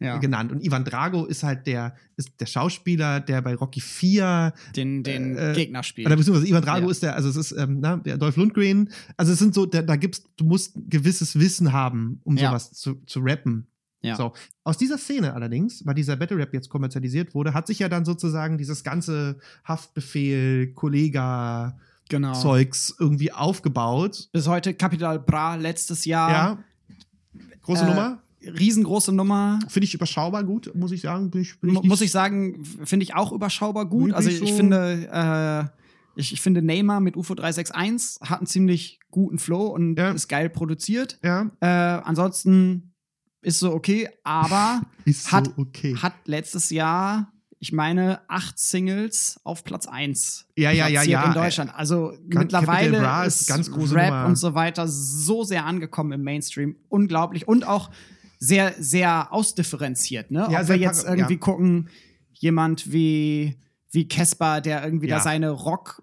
ja. 0.00 0.18
genannt. 0.18 0.52
Und 0.52 0.64
Ivan 0.64 0.84
Drago 0.84 1.24
ist 1.26 1.42
halt 1.42 1.66
der, 1.66 1.94
ist 2.16 2.30
der 2.40 2.46
Schauspieler, 2.46 3.20
der 3.20 3.42
bei 3.42 3.54
Rocky 3.54 3.80
4 3.80 4.52
Den, 4.76 5.02
den 5.02 5.36
Äh, 5.36 5.52
Gegner 5.54 5.82
spielt. 5.82 6.06
oder 6.06 6.16
beziehungsweise 6.16 6.48
Ivan 6.48 6.62
Drago 6.62 6.86
Ja. 6.86 6.90
ist 6.90 7.02
der, 7.02 7.14
also 7.16 7.28
es 7.28 7.36
ist 7.36 7.52
ähm, 7.52 7.78
na, 7.80 7.96
der 7.96 8.16
Dolph 8.18 8.36
Lundgren. 8.36 8.90
Also 9.16 9.32
es 9.32 9.38
sind 9.38 9.54
so, 9.54 9.66
da, 9.66 9.82
da 9.82 9.96
gibt's, 9.96 10.22
du 10.36 10.44
musst 10.44 10.76
ein 10.76 10.88
gewisses 10.88 11.38
Wissen 11.38 11.72
haben, 11.72 12.20
um 12.24 12.36
Ja. 12.36 12.50
sowas 12.50 12.72
zu, 12.72 12.94
zu 13.06 13.20
rappen. 13.20 13.66
Ja. 14.00 14.14
So. 14.14 14.32
Aus 14.62 14.78
dieser 14.78 14.96
Szene 14.96 15.34
allerdings, 15.34 15.84
weil 15.84 15.94
dieser 15.94 16.14
Battle 16.14 16.36
Rap 16.38 16.54
jetzt 16.54 16.68
kommerzialisiert 16.68 17.34
wurde, 17.34 17.52
hat 17.52 17.66
sich 17.66 17.80
ja 17.80 17.88
dann 17.88 18.04
sozusagen 18.04 18.56
dieses 18.56 18.84
ganze 18.84 19.40
Haftbefehl, 19.64 20.72
Kollega, 20.74 21.76
genau. 22.08 22.32
Zeugs 22.34 22.94
irgendwie 23.00 23.32
aufgebaut. 23.32 24.28
Bis 24.32 24.46
heute 24.46 24.74
Capital 24.74 25.18
Bra 25.18 25.56
letztes 25.56 26.04
Jahr. 26.04 26.30
Ja. 26.30 26.58
Große 27.62 27.84
Äh, 27.84 27.88
Nummer. 27.88 28.22
Riesengroße 28.42 29.12
Nummer. 29.12 29.58
Finde 29.68 29.84
ich 29.84 29.94
überschaubar 29.94 30.44
gut, 30.44 30.72
muss 30.74 30.92
ich 30.92 31.00
sagen. 31.00 31.30
Bin 31.30 31.42
ich, 31.42 31.58
bin 31.60 31.70
nicht- 31.72 31.84
muss 31.84 32.00
ich 32.00 32.10
sagen, 32.10 32.64
finde 32.84 33.02
ich 33.04 33.14
auch 33.14 33.32
überschaubar 33.32 33.86
gut. 33.86 34.12
Also 34.12 34.28
ich 34.30 34.40
ich 34.42 34.50
so- 34.50 34.56
finde, 34.56 35.08
äh, 35.12 36.20
ich, 36.20 36.32
ich 36.32 36.40
finde 36.40 36.62
Neymar 36.62 37.00
mit 37.00 37.16
UFO 37.16 37.34
361 37.34 38.20
hat 38.28 38.38
einen 38.38 38.46
ziemlich 38.46 39.00
guten 39.10 39.38
Flow 39.38 39.66
und 39.68 39.96
Ja. 39.98 40.10
ist 40.12 40.28
geil 40.28 40.50
produziert. 40.50 41.18
Ja, 41.22 41.50
Äh, 41.60 41.66
ansonsten 41.66 42.92
ist 43.42 43.58
so 43.60 43.72
okay, 43.72 44.08
aber 44.24 44.82
ist 45.04 45.30
Hat- 45.32 45.46
so 45.46 45.52
okay. 45.56 45.96
hat 45.96 46.14
letztes 46.26 46.70
Jahr, 46.70 47.32
ich 47.60 47.72
meine, 47.72 48.20
acht 48.28 48.58
Singles 48.58 49.40
auf 49.44 49.64
Platz 49.64 49.86
1 49.86 50.46
Ja, 50.56 50.70
ja, 50.70 50.86
ja, 50.88 51.02
ja. 51.02 51.24
in 51.26 51.34
Deutschland. 51.34 51.72
Also 51.74 52.10
Capital 52.30 52.38
mittlerweile 52.62 52.98
Bra 53.00 53.24
ist 53.24 53.48
ganz 53.48 53.70
große 53.70 53.94
Rap 53.96 54.10
Nummer. 54.10 54.26
und 54.26 54.36
so 54.36 54.54
weiter 54.54 54.86
so 54.86 55.42
sehr 55.44 55.64
angekommen 55.66 56.12
im 56.12 56.22
Mainstream. 56.22 56.76
Unglaublich. 56.88 57.48
Und 57.48 57.66
auch 57.66 57.90
sehr, 58.38 58.74
sehr 58.78 59.32
ausdifferenziert. 59.32 60.30
Ne? 60.30 60.48
Ja, 60.50 60.60
Ob 60.62 60.68
wir 60.68 60.76
jetzt 60.76 61.04
irgendwie 61.06 61.34
ja. 61.34 61.38
gucken, 61.40 61.88
jemand 62.32 62.92
wie 62.92 63.58
wie 63.90 64.06
Casper, 64.06 64.60
der 64.60 64.84
irgendwie 64.84 65.08
Ja. 65.08 65.16
da 65.16 65.22
seine 65.22 65.50
Rock 65.50 66.02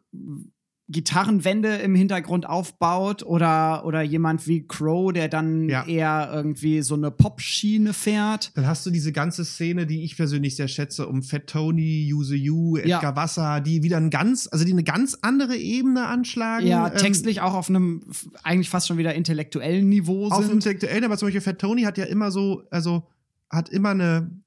Gitarrenwände 0.88 1.78
im 1.78 1.95
Hintergrund 1.95 2.48
aufbaut 2.48 3.24
oder, 3.24 3.86
oder 3.86 4.03
jemand 4.03 4.45
wie 4.45 4.68
Crow, 4.68 5.12
der 5.12 5.28
dann 5.30 5.68
Ja. 5.68 5.84
eher 5.88 6.30
irgendwie 6.32 6.84
so 6.84 6.94
eine 6.94 7.10
Pop-Schiene 7.10 7.91
fährt. 7.91 8.52
Dann 8.56 8.68
hast 8.68 8.86
du 8.86 8.91
diese 8.91 9.12
ganze 9.12 9.45
Szene, 9.45 9.88
die 9.88 10.03
ich 10.03 10.16
persönlich 10.16 10.56
sehr 10.56 10.68
schätze, 10.68 11.07
um 11.07 11.24
Fat 11.24 11.48
Tony, 11.48 12.12
Use 12.14 12.36
You, 12.36 12.78
Ja. 12.78 12.98
Edgar 12.98 13.16
Wasser, 13.16 13.62
die 13.62 13.82
wieder 13.82 13.98
ein 13.98 14.12
ganz, 14.12 14.48
also 14.52 14.64
die 14.64 14.74
eine 14.74 14.84
ganz 14.84 15.18
andere 15.24 15.56
Ebene 15.57 16.06
anschlagen. 16.06 16.68
Ja, 16.68 16.88
Ähm, 16.90 16.98
textlich 16.98 17.41
auch 17.41 17.56
auf 17.56 17.68
einem 17.70 18.03
eigentlich 18.44 18.70
fast 18.70 18.88
schon 18.88 18.99
wieder 18.99 19.16
intellektuellen 19.16 19.90
Niveau 19.90 20.28
auf 20.28 20.44
sind. 20.44 20.53
intellektuellen, 20.53 21.03
aber 21.03 21.18
zum 21.18 21.28
Beispiel 21.28 21.41
Fat 21.41 21.57
Tony 21.57 21.82
hat 21.82 21.98
ja 21.98 22.06
immer 22.06 22.30
so, 22.30 22.62
also 22.70 23.07
hat 23.49 23.70
immer 23.70 23.90
eine, 23.90 24.40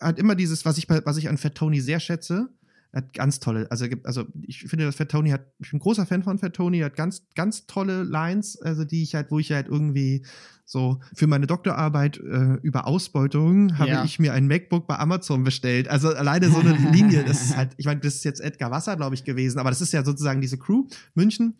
hat 0.00 0.18
immer 0.18 0.34
dieses, 0.34 0.64
was 0.66 0.76
ich, 0.78 0.86
was 0.88 1.16
ich 1.16 1.28
an 1.30 1.38
Fat 1.38 1.54
Tony 1.54 1.80
sehr 1.80 1.98
schätze, 1.98 2.50
hat 2.92 3.12
ganz 3.12 3.38
tolle, 3.38 3.70
also, 3.70 3.88
gibt- 3.88 4.06
also 4.06 4.24
ich 4.42 4.60
finde, 4.62 4.86
dass 4.86 4.96
Fat 4.96 5.10
Tony 5.10 5.30
hat, 5.30 5.42
ich 5.58 5.70
bin 5.70 5.78
ein 5.78 5.82
großer 5.82 6.06
Fan 6.06 6.22
von 6.22 6.38
Fat 6.38 6.54
Tony, 6.54 6.78
er 6.80 6.86
hat 6.86 6.96
ganz, 6.96 7.22
ganz 7.34 7.66
tolle 7.66 8.02
Lines, 8.02 8.60
also 8.62 8.84
die 8.84 9.02
ich 9.02 9.14
halt, 9.14 9.30
wo 9.30 9.38
ich 9.38 9.52
halt 9.52 9.68
irgendwie 9.68 10.24
so 10.64 11.00
für 11.14 11.26
meine 11.26 11.46
Doktorarbeit 11.46 12.18
äh, 12.18 12.54
über 12.62 12.86
Ausbeutung 12.86 13.78
habe 13.78 13.90
Ja. 13.90 14.04
ich 14.04 14.18
mir 14.18 14.32
ein 14.34 14.46
MacBook 14.46 14.86
bei 14.86 14.98
Amazon 14.98 15.42
bestellt. 15.44 15.88
Also 15.88 16.08
alleine 16.08 16.50
so 16.50 16.58
eine 16.58 16.72
Linie, 16.92 17.24
das 17.24 17.42
ist 17.42 17.56
halt, 17.56 17.70
ich 17.78 17.86
meine, 17.86 18.00
das 18.00 18.16
ist 18.16 18.24
jetzt 18.24 18.40
Edgar 18.40 18.70
Wasser, 18.70 18.96
glaube 18.96 19.14
ich, 19.14 19.24
gewesen, 19.24 19.58
aber 19.58 19.70
das 19.70 19.80
ist 19.80 19.92
ja 19.92 20.04
sozusagen 20.04 20.40
diese 20.42 20.58
Crew, 20.58 20.86
München. 21.14 21.54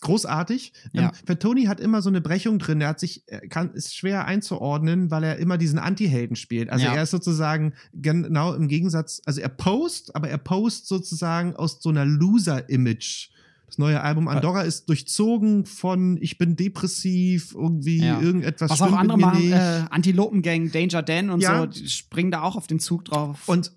Großartig. 0.00 0.72
Ja. 0.92 1.02
Ähm, 1.02 1.10
für 1.26 1.38
Tony 1.38 1.64
hat 1.64 1.80
immer 1.80 2.02
so 2.02 2.08
eine 2.08 2.20
Brechung 2.20 2.58
drin. 2.58 2.80
Er 2.80 2.88
hat 2.88 3.00
sich, 3.00 3.24
er 3.26 3.40
kann, 3.48 3.72
ist 3.72 3.96
schwer 3.96 4.26
einzuordnen, 4.26 5.10
weil 5.10 5.24
er 5.24 5.36
immer 5.38 5.58
diesen 5.58 5.78
Anti-Helden 5.78 6.36
spielt. 6.36 6.70
Also 6.70 6.84
Ja. 6.86 6.94
er 6.94 7.02
ist 7.02 7.10
sozusagen 7.10 7.74
genau 7.92 8.54
im 8.54 8.68
Gegensatz, 8.68 9.20
also 9.26 9.40
er 9.40 9.48
post, 9.48 10.14
aber 10.14 10.28
er 10.28 10.38
post 10.38 10.86
sozusagen 10.88 11.56
aus 11.56 11.82
so 11.82 11.88
einer 11.88 12.04
Loser-Image. 12.04 13.30
Das 13.66 13.76
neue 13.76 14.00
Album 14.00 14.28
Andorra 14.28 14.62
ist 14.62 14.88
durchzogen 14.88 15.66
von 15.66 16.16
ich 16.22 16.38
bin 16.38 16.56
depressiv, 16.56 17.52
irgendwie 17.54 17.98
Ja. 17.98 18.18
irgendetwas 18.20 18.70
Was 18.70 18.80
auch 18.80 18.92
andere 18.92 19.18
machen, 19.18 19.52
äh, 19.52 19.84
Antilopengang, 19.90 20.70
Danger 20.72 21.02
Dan 21.02 21.28
und 21.28 21.42
Ja. 21.42 21.60
so, 21.60 21.66
die 21.66 21.86
springen 21.88 22.30
da 22.30 22.40
auch 22.42 22.56
auf 22.56 22.66
den 22.66 22.78
Zug 22.80 23.04
drauf. 23.04 23.46
Und 23.46 23.72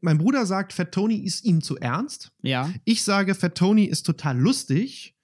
mein 0.00 0.18
Bruder 0.18 0.46
sagt, 0.46 0.72
Fat 0.72 0.92
Tony 0.92 1.16
ist 1.16 1.44
ihm 1.44 1.62
zu 1.62 1.76
ernst. 1.78 2.32
ja, 2.42 2.70
Ich 2.84 3.02
sage, 3.02 3.34
Fat 3.34 3.54
Tony 3.56 3.84
ist 3.84 4.04
total 4.04 4.38
lustig. 4.38 5.14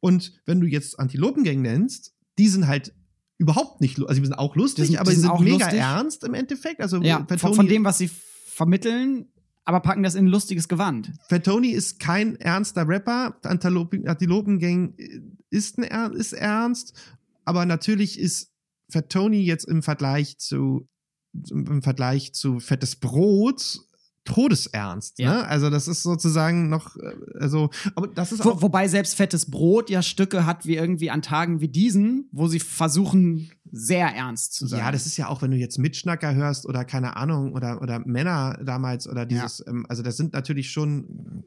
Und 0.00 0.40
wenn 0.46 0.60
du 0.60 0.66
jetzt 0.66 0.98
Antilopengang 1.00 1.60
nennst, 1.62 2.14
die 2.38 2.48
sind 2.48 2.66
halt 2.68 2.94
überhaupt 3.38 3.80
nicht, 3.80 3.98
also 3.98 4.20
die 4.20 4.26
sind 4.26 4.34
auch 4.38 4.54
lustig, 4.56 4.84
Die 4.84 4.90
sind- 4.92 4.98
aber 5.00 5.10
die 5.10 5.16
sind 5.16 5.22
sind 5.22 5.30
auch 5.30 5.40
mega 5.40 5.56
lustig. 5.64 5.80
ernst 5.80 6.24
im 6.24 6.34
Endeffekt. 6.34 6.80
Also 6.80 7.02
ja 7.02 7.26
von, 7.38 7.54
von 7.54 7.66
dem, 7.66 7.84
was 7.84 7.98
sie 7.98 8.08
vermitteln, 8.46 9.26
aber 9.64 9.80
packen 9.80 10.02
das 10.02 10.14
in 10.14 10.24
ein 10.26 10.28
lustiges 10.28 10.68
Gewand. 10.68 11.12
Fat 11.28 11.44
Tony 11.44 11.68
ist 11.70 12.00
kein 12.00 12.36
ernster 12.36 12.88
Rapper. 12.88 13.36
Antilopen, 13.42 14.06
Antilopengang 14.08 14.94
ist, 15.50 15.78
ein, 15.78 16.12
ist 16.12 16.32
ernst, 16.32 16.94
aber 17.44 17.66
natürlich 17.66 18.18
ist 18.18 18.50
Fat 18.90 19.10
Tony 19.10 19.40
jetzt 19.42 19.64
im 19.64 19.82
Vergleich 19.82 20.38
zu 20.38 20.88
im 21.50 21.82
Vergleich 21.82 22.32
zu 22.32 22.58
Fettes 22.58 22.96
Brot 22.96 23.80
todesernst. 24.28 25.18
Ja. 25.18 25.32
Ne? 25.34 25.48
Also 25.48 25.70
das 25.70 25.88
ist 25.88 26.02
sozusagen 26.02 26.68
noch, 26.68 26.96
äh, 26.96 27.14
also, 27.40 27.70
aber 27.94 28.06
das 28.08 28.32
ist 28.32 28.44
Wo, 28.44 28.50
auch 28.50 28.62
wobei 28.62 28.86
selbst 28.86 29.14
fettes 29.14 29.50
Brot 29.50 29.90
ja 29.90 30.02
Stücke 30.02 30.44
hat 30.44 30.66
wie 30.66 30.76
irgendwie 30.76 31.10
an 31.10 31.22
Tagen 31.22 31.60
wie 31.60 31.68
diesen, 31.68 32.28
wo 32.30 32.46
sie 32.46 32.60
versuchen, 32.60 33.50
sehr 33.70 34.08
ernst 34.08 34.54
zu 34.54 34.66
sein. 34.66 34.80
Ja, 34.80 34.92
das 34.92 35.06
ist 35.06 35.16
ja 35.16 35.28
auch, 35.28 35.42
wenn 35.42 35.50
du 35.50 35.56
jetzt 35.56 35.78
Mitschnacker 35.78 36.34
hörst 36.34 36.66
oder 36.66 36.84
keine 36.84 37.16
Ahnung 37.16 37.52
oder, 37.52 37.82
oder 37.82 38.00
Männer 38.00 38.58
damals 38.64 39.08
oder 39.08 39.26
dieses, 39.26 39.64
ähm, 39.66 39.84
also 39.88 40.02
das 40.02 40.16
sind 40.16 40.32
natürlich 40.32 40.70
schon, 40.70 41.44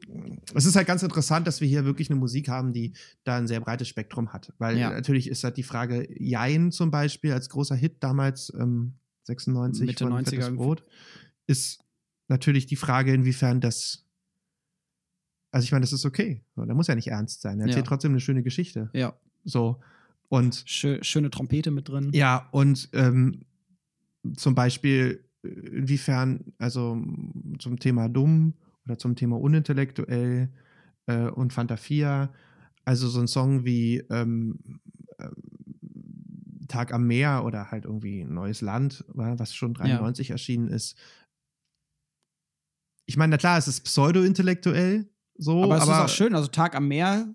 es 0.54 0.66
ist 0.66 0.76
halt 0.76 0.86
ganz 0.86 1.02
interessant, 1.02 1.46
dass 1.46 1.60
wir 1.60 1.68
hier 1.68 1.84
wirklich 1.84 2.10
eine 2.10 2.18
Musik 2.18 2.48
haben, 2.48 2.72
die 2.72 2.92
da 3.24 3.36
ein 3.36 3.46
sehr 3.46 3.60
breites 3.60 3.88
Spektrum 3.88 4.32
hat. 4.32 4.52
Weil 4.58 4.78
Ja. 4.78 4.90
natürlich 4.90 5.28
ist 5.28 5.44
halt 5.44 5.56
die 5.56 5.62
Frage, 5.62 6.08
Jein 6.18 6.72
zum 6.72 6.90
Beispiel 6.90 7.32
als 7.32 7.48
großer 7.48 7.74
Hit 7.74 7.96
damals, 8.00 8.52
ähm, 8.58 8.94
96 9.24 9.86
Mitte 9.86 10.04
von 10.04 10.12
90er 10.12 10.24
Fettes 10.30 10.46
irgendwie. 10.46 10.64
Brot, 10.64 10.84
ist 11.46 11.80
natürlich 12.28 12.66
die 12.66 12.76
Frage, 12.76 13.12
inwiefern 13.12 13.60
das, 13.60 14.06
also 15.50 15.64
ich 15.64 15.72
meine, 15.72 15.82
das 15.82 15.92
ist 15.92 16.04
okay. 16.06 16.42
So, 16.56 16.64
der 16.64 16.74
muss 16.74 16.86
ja 16.86 16.94
nicht 16.94 17.08
ernst 17.08 17.42
sein. 17.42 17.60
Er 17.60 17.66
erzählt 17.66 17.84
Ja. 17.86 17.88
trotzdem 17.88 18.12
eine 18.12 18.20
schöne 18.20 18.42
Geschichte. 18.42 18.90
ja. 18.92 19.14
So. 19.44 19.80
Und 20.28 20.62
Schö 20.66 20.98
schöne 21.02 21.28
Trompete 21.30 21.70
mit 21.70 21.88
drin. 21.88 22.10
ja, 22.14 22.48
und 22.52 22.88
ähm, 22.94 23.44
zum 24.36 24.54
Beispiel, 24.54 25.24
äh, 25.42 25.48
inwiefern, 25.48 26.52
also 26.58 26.96
zum 27.58 27.78
Thema 27.78 28.08
dumm 28.08 28.54
oder 28.86 28.96
zum 28.98 29.14
Thema 29.16 29.38
unintellektuell 29.38 30.48
äh, 31.06 31.26
und 31.26 31.52
Fanta 31.52 31.76
4, 31.76 32.32
also 32.86 33.08
so 33.08 33.20
ein 33.20 33.26
Song 33.28 33.64
wie 33.66 33.98
ähm, 34.10 34.58
äh, 35.18 35.28
Tag 36.68 36.94
am 36.94 37.06
Meer 37.06 37.44
oder 37.44 37.70
halt 37.70 37.84
irgendwie 37.84 38.24
Neues 38.24 38.60
Land, 38.62 39.04
wa, 39.08 39.38
was 39.38 39.54
schon 39.54 39.74
93 39.74 40.30
erschienen 40.30 40.68
ist. 40.68 40.96
Ich 43.12 43.18
meine, 43.18 43.32
na 43.32 43.36
klar, 43.36 43.58
es 43.58 43.68
ist 43.68 43.82
pseudo-intellektuell, 43.84 45.06
so, 45.36 45.64
aber 45.64 45.74
aber, 45.74 45.76
es 45.76 45.82
ist 45.82 45.90
auch 45.90 46.08
schön. 46.08 46.34
Also 46.34 46.48
Tag 46.48 46.74
am 46.74 46.88
Meer 46.88 47.26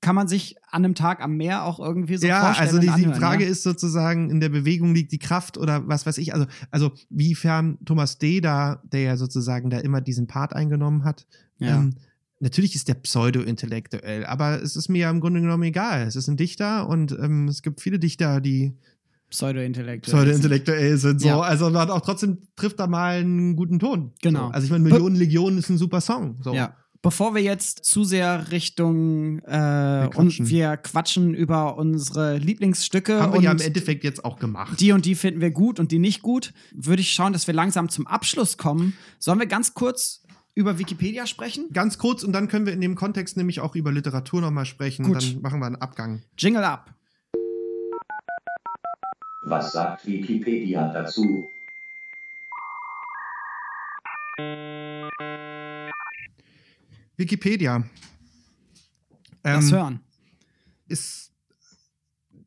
kann 0.00 0.14
man 0.14 0.28
sich 0.28 0.54
an 0.70 0.84
einem 0.84 0.94
Tag 0.94 1.20
am 1.20 1.36
Meer 1.36 1.64
auch 1.64 1.80
irgendwie 1.80 2.16
so 2.16 2.28
ja, 2.28 2.40
vorstellen. 2.40 2.68
also 2.68 2.78
die, 2.78 2.86
und 2.86 2.96
die 2.96 3.04
anhören, 3.06 3.20
Frage 3.20 3.42
ja? 3.42 3.50
ist 3.50 3.64
sozusagen, 3.64 4.30
in 4.30 4.38
der 4.38 4.50
Bewegung 4.50 4.94
liegt 4.94 5.10
die 5.10 5.18
Kraft 5.18 5.58
oder 5.58 5.88
was 5.88 6.06
weiß 6.06 6.16
ich. 6.18 6.32
Also, 6.32 6.46
also 6.70 6.92
wiefern 7.10 7.76
Thomas 7.84 8.18
D. 8.18 8.40
da, 8.40 8.80
der 8.84 9.00
ja 9.00 9.16
sozusagen 9.16 9.68
da 9.68 9.78
immer 9.78 10.00
diesen 10.00 10.28
Part 10.28 10.54
eingenommen 10.54 11.02
hat, 11.02 11.26
Ja. 11.58 11.78
ähm, 11.78 11.94
natürlich 12.38 12.76
ist 12.76 12.86
der 12.86 12.94
pseudo-intellektuell, 12.94 14.24
aber 14.26 14.62
es 14.62 14.76
ist 14.76 14.88
mir 14.88 14.98
ja 15.00 15.10
im 15.10 15.18
Grunde 15.18 15.40
genommen 15.40 15.64
egal. 15.64 16.06
Es 16.06 16.14
ist 16.14 16.28
ein 16.28 16.36
Dichter 16.36 16.88
und 16.88 17.10
ähm, 17.10 17.48
es 17.48 17.62
gibt 17.62 17.80
viele 17.80 17.98
Dichter, 17.98 18.40
die 18.40 18.76
Pseudo-intellektuell. 19.32 20.18
pseudo-intellektuell 20.24 20.96
sind. 20.98 21.20
So. 21.22 21.28
Ja. 21.28 21.40
Also 21.40 21.70
man 21.70 21.80
hat 21.80 21.90
auch 21.90 22.02
trotzdem 22.02 22.38
trifft 22.54 22.78
da 22.78 22.86
mal 22.86 23.18
einen 23.18 23.56
guten 23.56 23.78
Ton. 23.78 24.12
Genau. 24.20 24.48
So. 24.48 24.52
Also 24.52 24.64
ich 24.66 24.70
meine, 24.70 24.84
Millionen 24.84 25.16
Legionen 25.16 25.58
ist 25.58 25.70
ein 25.70 25.78
super 25.78 26.00
Song. 26.02 26.36
So. 26.42 26.52
Ja. 26.54 26.76
Bevor 27.00 27.34
wir 27.34 27.42
jetzt 27.42 27.84
zu 27.84 28.04
sehr 28.04 28.52
Richtung 28.52 29.40
äh, 29.40 29.50
Wir 29.50 30.10
und 30.14 30.28
quatschen. 30.28 30.48
wir 30.48 30.76
quatschen 30.76 31.34
über 31.34 31.76
unsere 31.76 32.36
Lieblingsstücke 32.36 33.20
Haben 33.20 33.32
wir 33.32 33.40
ja 33.40 33.50
im 33.50 33.58
Endeffekt 33.58 34.04
jetzt 34.04 34.24
auch 34.24 34.38
gemacht. 34.38 34.78
die 34.80 34.92
und 34.92 35.04
die 35.04 35.16
finden 35.16 35.40
wir 35.40 35.50
gut 35.50 35.80
und 35.80 35.90
die 35.90 35.98
nicht 35.98 36.22
gut, 36.22 36.52
würde 36.72 37.00
ich 37.02 37.10
schauen, 37.12 37.32
dass 37.32 37.46
wir 37.48 37.54
langsam 37.54 37.88
zum 37.88 38.06
Abschluss 38.06 38.56
kommen. 38.56 38.92
Sollen 39.18 39.40
wir 39.40 39.46
ganz 39.46 39.74
kurz 39.74 40.22
über 40.54 40.78
Wikipedia 40.78 41.26
sprechen? 41.26 41.70
Ganz 41.72 41.98
kurz 41.98 42.22
und 42.22 42.32
dann 42.32 42.46
können 42.46 42.66
wir 42.66 42.72
in 42.72 42.80
dem 42.80 42.94
Kontext 42.94 43.36
nämlich 43.36 43.58
auch 43.60 43.74
über 43.74 43.90
Literatur 43.90 44.40
nochmal 44.40 44.66
sprechen. 44.66 45.06
Gut. 45.06 45.22
Dann 45.34 45.40
machen 45.42 45.58
wir 45.58 45.66
einen 45.66 45.76
Abgang. 45.76 46.22
Jingle 46.38 46.62
ab. 46.62 46.94
Was 49.44 49.72
sagt 49.72 50.06
Wikipedia 50.06 50.92
dazu? 50.92 51.48
Wikipedia. 57.16 57.84
Lass 59.44 59.66
Ähm, 59.66 59.72
hören. 59.78 60.00
ist 60.88 61.28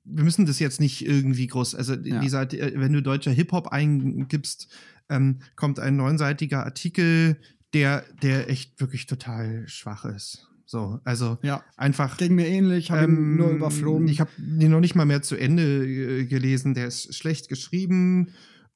wir 0.08 0.24
müssen 0.24 0.46
das 0.46 0.60
jetzt 0.60 0.80
nicht 0.80 1.04
irgendwie 1.04 1.48
groß, 1.48 1.74
also 1.74 1.96
Ja. 1.96 2.20
dieser, 2.20 2.42
äh, 2.54 2.74
wenn 2.76 2.94
du 2.94 3.02
deutscher 3.02 3.32
Hip-Hop 3.32 3.70
eingibst, 3.70 4.72
ähm, 5.10 5.40
kommt 5.56 5.80
ein 5.80 5.96
neunseitiger 5.96 6.64
Artikel, 6.64 7.38
der, 7.74 8.06
der 8.22 8.48
echt 8.50 8.80
wirklich 8.80 9.08
total 9.08 9.68
schwach 9.68 10.06
ist. 10.06 10.48
So, 10.66 11.00
also 11.04 11.38
Ja. 11.42 11.64
einfach. 11.78 12.18
Ging 12.18 12.36
mir 12.36 12.48
ähnlich, 12.48 12.92
habe 12.92 13.04
ihn 13.04 13.10
ähm, 13.18 13.38
nur 13.38 13.50
überflogen. 13.52 14.08
Ich 14.08 14.20
habe 14.20 14.32
den 14.38 14.72
noch 14.72 14.80
nicht 14.80 14.96
mal 14.96 15.06
mehr 15.06 15.22
zu 15.22 15.36
Ende 15.36 15.86
äh, 15.86 16.26
gelesen. 16.26 16.74
Der 16.74 16.88
ist 16.88 17.16
schlecht 17.16 17.50
geschrieben 17.50 18.30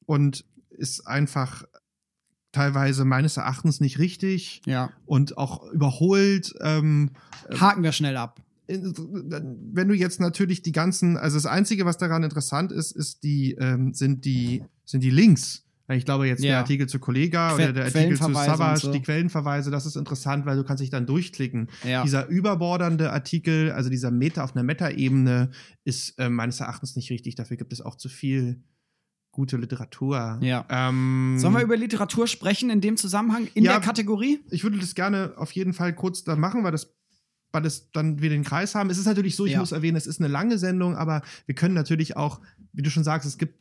und 0.06 0.46
ist 0.70 1.08
einfach 1.08 1.64
teilweise 2.52 3.06
meines 3.06 3.38
Erachtens 3.38 3.80
nicht 3.80 4.00
richtig 4.00 4.62
ja. 4.66 4.92
und 5.06 5.38
auch 5.38 5.70
überholt. 5.72 6.54
Ähm, 6.62 7.12
Haken 7.60 7.84
wir 7.84 7.92
schnell 7.92 8.18
ab. 8.18 8.42
wenn 8.68 9.88
du 9.88 9.96
jetzt 9.96 10.20
natürlich 10.20 10.62
die 10.62 10.72
ganzen, 10.72 11.18
also 11.18 11.38
das 11.38 11.46
Einzige, 11.46 11.86
was 11.86 11.98
daran 11.98 12.24
interessant 12.24 12.72
ist, 12.72 12.92
ist 12.92 13.24
die, 13.24 13.54
ähm, 13.60 13.94
sind 13.94 14.26
die, 14.26 14.64
sind 14.86 15.04
die 15.04 15.10
Links. 15.10 15.66
Ich 15.92 16.06
glaube 16.06 16.28
jetzt 16.28 16.44
der 16.44 16.52
Ja. 16.52 16.58
Artikel 16.60 16.88
zu 16.88 17.00
Kollega 17.00 17.56
oder 17.56 17.74
der 17.74 17.86
Artikel 17.86 18.16
zu 18.18 18.32
Savage, 18.34 18.80
so. 18.82 18.92
die 18.92 19.02
Quellenverweise, 19.02 19.72
das 19.72 19.86
ist 19.86 19.96
interessant, 19.96 20.46
weil 20.46 20.56
du 20.58 20.64
kannst 20.64 20.82
dich 20.82 20.90
dann 20.92 21.06
durchklicken. 21.08 21.70
Ja. 21.84 22.04
Dieser 22.04 22.28
überbordernde 22.28 23.12
Artikel, 23.12 23.72
also 23.72 23.90
dieser 23.90 24.12
Meta 24.12 24.44
auf 24.44 24.56
einer 24.56 24.64
Meta-Ebene, 24.64 25.50
ist 25.86 26.18
äh, 26.20 26.30
meines 26.30 26.60
Erachtens 26.60 26.96
nicht 26.96 27.10
richtig. 27.10 27.36
Dafür 27.36 27.58
gibt 27.58 27.74
es 27.74 27.82
auch 27.82 27.96
zu 27.96 28.08
viel 28.10 28.62
gute 29.32 29.58
Literatur. 29.58 30.38
Ja. 30.42 30.66
Ähm, 30.70 31.38
Sollen 31.40 31.54
wir 31.54 31.62
über 31.62 31.78
Literatur 31.78 32.28
sprechen 32.28 32.70
in 32.70 32.82
dem 32.82 32.98
Zusammenhang, 32.98 33.48
in 33.54 33.64
Ja. 33.64 33.74
der 33.74 33.82
Kategorie? 33.82 34.40
ich 34.52 34.64
würde 34.64 34.78
das 34.80 34.96
gerne 34.96 35.34
auf 35.38 35.52
jeden 35.54 35.74
Fall 35.74 35.94
kurz 35.94 36.24
dann 36.24 36.40
machen, 36.40 36.64
weil 36.64 36.72
das 36.72 36.94
weil 37.52 37.64
das 37.64 37.90
dann 37.92 38.22
wir 38.22 38.30
den 38.30 38.44
Kreis 38.44 38.76
haben. 38.76 38.92
Es 38.92 39.00
ist 39.00 39.08
natürlich 39.08 39.36
so, 39.36 39.48
ich 39.48 39.54
Ja. 39.54 39.60
muss 39.60 39.72
erwähnen, 39.72 39.98
es 39.98 40.06
ist 40.06 40.20
eine 40.20 40.28
lange 40.28 40.60
Sendung, 40.60 40.96
aber 40.96 41.24
wir 41.48 41.56
können 41.56 41.74
natürlich 41.74 42.16
auch, 42.16 42.42
wie 42.74 42.84
du 42.84 42.92
schon 42.92 43.04
sagst, 43.04 43.28
es 43.28 43.40
gibt 43.40 43.56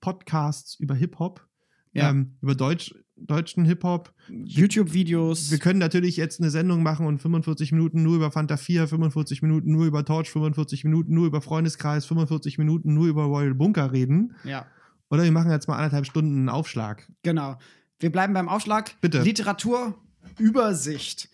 Podcasts 0.00 0.74
über 0.80 0.94
Hip-Hop. 0.94 1.46
Ja. 1.92 2.10
ähm, 2.10 2.36
über 2.40 2.54
Deutsch, 2.54 2.94
deutschen 3.16 3.64
Hip-Hop. 3.64 4.12
YouTube-Videos. 4.28 5.50
Wir 5.50 5.58
können 5.58 5.78
natürlich 5.78 6.16
jetzt 6.16 6.40
eine 6.40 6.50
Sendung 6.50 6.82
machen 6.82 7.06
und 7.06 7.18
45 7.18 7.72
Minuten 7.72 8.02
nur 8.02 8.16
über 8.16 8.30
Fanta 8.30 8.56
4, 8.56 8.88
45 8.88 9.42
Minuten 9.42 9.72
nur 9.72 9.86
über 9.86 10.04
Torch, 10.04 10.30
45 10.30 10.84
Minuten 10.84 11.14
nur 11.14 11.26
über 11.26 11.40
Freundeskreis, 11.40 12.06
45 12.06 12.58
Minuten 12.58 12.94
nur 12.94 13.06
über 13.08 13.24
Royal 13.24 13.54
Bunker 13.54 13.92
reden. 13.92 14.34
Ja, 14.44 14.66
Oder 15.10 15.24
wir 15.24 15.32
machen 15.32 15.50
jetzt 15.50 15.68
mal 15.68 15.76
anderthalb 15.76 16.06
Stunden 16.06 16.36
einen 16.38 16.48
Aufschlag. 16.48 17.10
genau. 17.22 17.58
Wir 18.02 18.10
bleiben 18.10 18.32
beim 18.32 18.48
Aufschlag. 18.48 18.98
Bitte. 19.02 19.20
Literaturübersicht. 19.20 21.28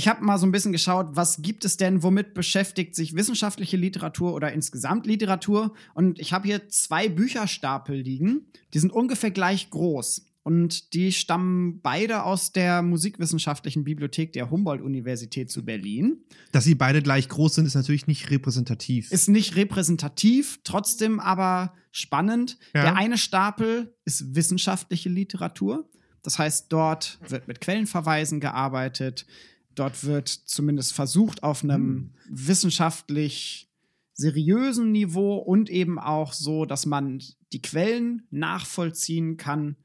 Ich 0.00 0.08
habe 0.08 0.24
mal 0.24 0.38
so 0.38 0.46
ein 0.46 0.50
bisschen 0.50 0.72
geschaut, 0.72 1.08
was 1.12 1.42
gibt 1.42 1.62
es 1.66 1.76
denn, 1.76 2.02
womit 2.02 2.32
beschäftigt 2.32 2.94
sich 2.94 3.14
wissenschaftliche 3.14 3.76
Literatur 3.76 4.32
oder 4.32 4.50
insgesamt 4.50 5.04
Literatur? 5.04 5.74
Und 5.92 6.18
ich 6.18 6.32
habe 6.32 6.46
hier 6.46 6.70
zwei 6.70 7.10
Bücherstapel 7.10 8.00
liegen. 8.00 8.46
Die 8.72 8.78
sind 8.78 8.94
ungefähr 8.94 9.30
gleich 9.30 9.68
groß. 9.68 10.24
Und 10.42 10.94
die 10.94 11.12
stammen 11.12 11.82
beide 11.82 12.22
aus 12.22 12.52
der 12.52 12.80
Musikwissenschaftlichen 12.80 13.84
Bibliothek 13.84 14.32
der 14.32 14.50
Humboldt-Universität 14.50 15.50
zu 15.50 15.66
Berlin. 15.66 16.24
Dass 16.50 16.64
sie 16.64 16.74
beide 16.74 17.02
gleich 17.02 17.28
groß 17.28 17.56
sind, 17.56 17.66
ist 17.66 17.74
natürlich 17.74 18.06
nicht 18.06 18.30
repräsentativ. 18.30 19.12
Ist 19.12 19.28
nicht 19.28 19.54
repräsentativ, 19.54 20.60
trotzdem 20.64 21.20
aber 21.20 21.74
spannend. 21.92 22.56
Ja. 22.74 22.84
Der 22.84 22.96
eine 22.96 23.18
Stapel 23.18 23.94
ist 24.06 24.34
wissenschaftliche 24.34 25.10
Literatur. 25.10 25.90
Das 26.22 26.38
heißt, 26.38 26.66
dort 26.70 27.18
wird 27.28 27.48
mit 27.48 27.60
Quellenverweisen 27.60 28.40
gearbeitet. 28.40 29.26
Dort 29.74 30.04
wird 30.04 30.28
zumindest 30.28 30.92
versucht, 30.92 31.42
auf 31.42 31.62
einem 31.62 32.12
wissenschaftlich 32.28 33.68
seriösen 34.14 34.92
Niveau 34.92 35.36
und 35.36 35.70
eben 35.70 35.98
auch 35.98 36.32
so, 36.32 36.64
dass 36.66 36.86
man 36.86 37.22
die 37.52 37.62
Quellen 37.62 38.26
nachvollziehen 38.30 39.36
kann, 39.36 39.76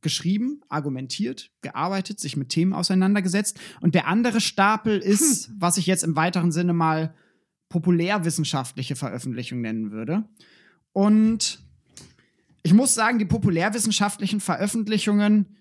geschrieben, 0.00 0.60
argumentiert, 0.68 1.50
gearbeitet, 1.62 2.20
sich 2.20 2.36
mit 2.36 2.50
Themen 2.50 2.74
auseinandergesetzt. 2.74 3.58
Und 3.80 3.94
der 3.94 4.06
andere 4.06 4.40
Stapel 4.40 4.98
ist, 4.98 5.50
was 5.58 5.78
ich 5.78 5.86
jetzt 5.86 6.04
im 6.04 6.14
weiteren 6.14 6.52
Sinne 6.52 6.74
mal 6.74 7.14
populärwissenschaftliche 7.70 8.96
Veröffentlichung 8.96 9.60
nennen 9.62 9.90
würde. 9.90 10.24
Und 10.92 11.58
ich 12.62 12.72
muss 12.72 12.94
sagen, 12.94 13.18
die 13.18 13.24
populärwissenschaftlichen 13.24 14.40
Veröffentlichungen 14.40 15.56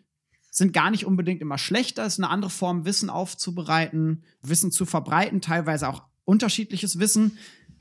sind 0.54 0.72
gar 0.72 0.92
nicht 0.92 1.06
unbedingt 1.06 1.42
immer 1.42 1.58
schlechter. 1.58 2.06
Es 2.06 2.14
ist 2.14 2.20
eine 2.20 2.30
andere 2.30 2.52
Form, 2.52 2.86
Wissen 2.86 3.10
aufzubereiten, 3.10 4.24
Wissen 4.44 4.72
zu 4.72 4.86
verbreiten, 4.86 5.42
teilweise 5.42 5.90
auch 5.90 6.04
unterschiedliches 6.26 7.00
Wissen. 7.00 7.38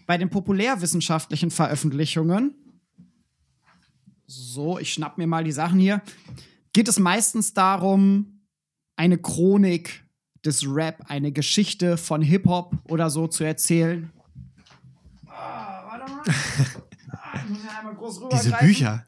Bei 0.06 0.16
den 0.16 0.30
populärwissenschaftlichen 0.30 1.50
Veröffentlichungen, 1.50 2.54
so, 4.26 4.78
ich 4.78 4.94
schnapp 4.94 5.18
mir 5.18 5.26
mal 5.26 5.44
die 5.44 5.52
Sachen 5.52 5.78
hier, 5.78 6.00
geht 6.72 6.88
es 6.88 6.98
meistens 6.98 7.52
darum, 7.52 8.40
eine 8.96 9.18
Chronik 9.18 10.04
des 10.42 10.64
Rap, 10.66 11.04
eine 11.08 11.30
Geschichte 11.30 11.98
von 11.98 12.22
Hip-Hop 12.22 12.74
oder 12.88 13.10
so 13.10 13.28
zu 13.28 13.44
erzählen. 13.44 14.10
Ah, 15.26 15.84
warte 15.86 16.10
mal. 16.10 16.22
Ah, 17.14 17.38
ich 17.44 17.50
muss 17.50 17.62
hier 17.62 17.78
einmal 17.78 17.94
groß 17.94 18.14
Diese 18.14 18.46
rübergreifen. 18.46 18.66
Bücher. 18.66 19.06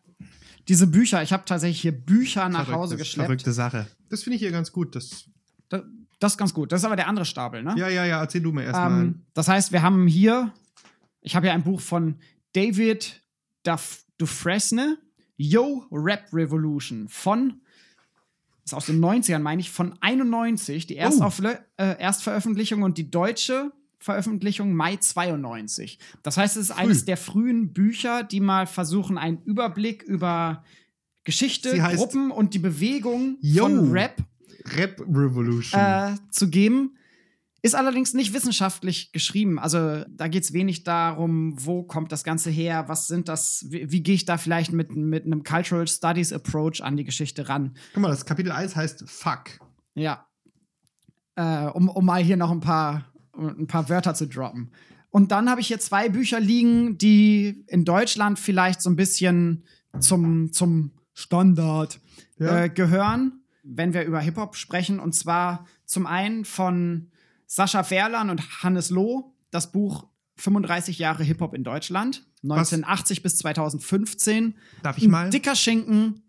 Diese 0.69 0.86
Bücher, 0.86 1.23
ich 1.23 1.32
habe 1.32 1.45
tatsächlich 1.45 1.81
hier 1.81 1.93
Bücher 1.93 2.49
nach 2.49 2.61
Verrücktes- 2.66 2.74
Hause 2.74 2.97
geschleppt. 2.97 3.27
Verrückte 3.27 3.53
Sache. 3.53 3.86
Das 4.09 4.23
finde 4.23 4.36
ich 4.36 4.41
hier 4.43 4.51
ganz 4.53 4.73
gut. 4.73 4.95
Das, 4.97 5.24
Das, 5.69 5.82
das 6.20 6.32
ist 6.32 6.39
ganz 6.39 6.55
gut. 6.55 6.73
Das 6.73 6.81
ist 6.81 6.85
aber 6.85 6.97
der 6.97 7.09
andere 7.09 7.24
Stapel, 7.27 7.62
ne? 7.62 7.74
ja, 7.77 7.89
ja, 7.89 8.05
ja, 8.07 8.20
erzähl 8.20 8.41
du 8.41 8.53
mir 8.53 8.62
erstmal. 8.65 9.03
ähm, 9.03 9.23
das 9.35 9.49
heißt, 9.49 9.73
wir 9.73 9.82
haben 9.82 10.07
hier, 10.07 10.53
ich 11.20 11.36
habe 11.36 11.47
hier 11.47 11.55
ein 11.55 11.62
Buch 11.65 11.81
von 11.81 12.16
David 12.55 13.23
Duf 13.65 14.05
Dufresne, 14.19 14.99
Yo 15.36 15.85
Rap 15.91 16.27
Revolution 16.32 17.09
von, 17.09 17.61
ist 18.65 18.73
aus 18.73 18.86
den 18.86 19.01
90ern, 19.05 19.41
meine 19.41 19.61
ich, 19.61 19.70
von 19.70 19.95
91, 20.01 20.86
die 20.86 20.97
Erstaufle 20.97 21.65
äh, 21.77 21.99
Erstveröffentlichung 22.01 22.82
und 22.82 22.97
die 22.97 23.11
deutsche 23.11 23.73
Veröffentlichung 24.05 24.74
Mai 24.74 24.97
92. 24.97 25.98
Das 26.22 26.36
heißt, 26.36 26.59
es 26.59 26.64
ist 26.64 26.70
eines 26.72 27.06
der 27.06 27.16
frühen 27.16 27.72
Bücher, 27.72 28.22
die 28.22 28.40
mal 28.40 28.66
versuchen, 28.66 29.16
einen 29.16 29.40
Überblick 29.44 30.02
über 30.02 30.62
Geschichte, 31.24 31.78
Gruppen 31.78 32.31
und 32.31 32.52
die 32.52 32.59
Bewegung 32.59 33.39
Yo. 33.40 33.64
von 33.64 33.93
Rap 33.93 34.22
Rap 34.76 35.01
Revolution. 35.01 35.81
äh, 35.81 36.16
zu 36.31 36.51
geben. 36.51 36.98
Ist 37.62 37.74
allerdings 37.74 38.12
nicht 38.12 38.35
wissenschaftlich 38.35 39.10
geschrieben. 39.12 39.59
Also 39.59 40.05
da 40.10 40.28
geht 40.28 40.44
es 40.44 40.52
wenig 40.52 40.85
darum, 40.85 41.55
wo 41.56 41.82
kommt 41.82 42.12
das 42.12 42.24
Ganze 42.24 42.51
her, 42.51 42.85
was 42.89 43.06
sind 43.06 43.31
das, 43.31 43.64
wie, 43.70 43.90
wie 43.90 44.02
gehe 44.02 44.16
ich 44.16 44.26
da 44.26 44.36
vielleicht 44.36 44.72
mit, 44.72 44.94
mit 44.94 45.24
einem 45.24 45.44
Cultural 45.44 45.89
Studies 45.89 46.31
Approach 46.31 46.82
an 46.82 46.98
die 46.98 47.05
Geschichte 47.05 47.48
ran. 47.48 47.74
Guck 47.94 48.02
mal, 48.02 48.09
das 48.10 48.26
Kapitel 48.26 48.52
1 48.52 48.76
heißt 48.76 49.09
Fuck. 49.09 49.60
Ja. 49.94 50.26
Äh, 51.36 51.68
um, 51.68 51.89
um 51.89 52.05
mal 52.05 52.22
hier 52.22 52.36
noch 52.36 52.51
ein 52.51 52.60
paar, 52.60 53.10
ein 53.36 53.66
paar 53.66 53.89
Wörter 53.89 54.15
zu 54.15 54.27
droppen. 54.27 54.70
Und 55.11 55.31
dann 55.31 55.48
habe 55.48 55.61
ich 55.61 55.69
hier 55.69 55.78
zwei 55.78 56.09
Bücher 56.09 56.40
liegen, 56.40 56.98
die 56.98 57.65
in 57.69 57.85
Deutschland 57.85 58.39
vielleicht 58.39 58.81
so 58.82 58.90
ein 58.90 58.97
bisschen 58.97 59.62
zum, 60.01 60.52
zum 60.52 60.90
Standard 61.12 62.01
Ja. 62.39 62.65
äh, 62.65 62.69
gehören, 62.69 63.40
wenn 63.62 63.94
wir 63.94 64.05
über 64.05 64.20
Hip-Hop 64.20 64.56
sprechen. 64.56 64.98
Und 64.98 65.15
zwar 65.15 65.66
zum 65.85 66.06
einen 66.06 66.44
von 66.44 67.11
Sascha 67.47 67.85
Verlan 67.85 68.28
und 68.31 68.62
Hannes 68.65 68.90
Loh, 68.90 69.35
das 69.52 69.70
Buch 69.70 70.09
35 70.36 70.98
Jahre 70.98 71.23
Hip-Hop 71.23 71.55
in 71.55 71.62
Deutschland, 71.62 72.27
1980 72.43 73.23
bis 73.23 73.36
2015. 73.39 74.55
Darf 74.82 74.98
ich 74.98 75.05
Ein 75.05 75.11
mal? 75.11 75.31
dicker 75.31 75.55
Schinken, 75.55 76.23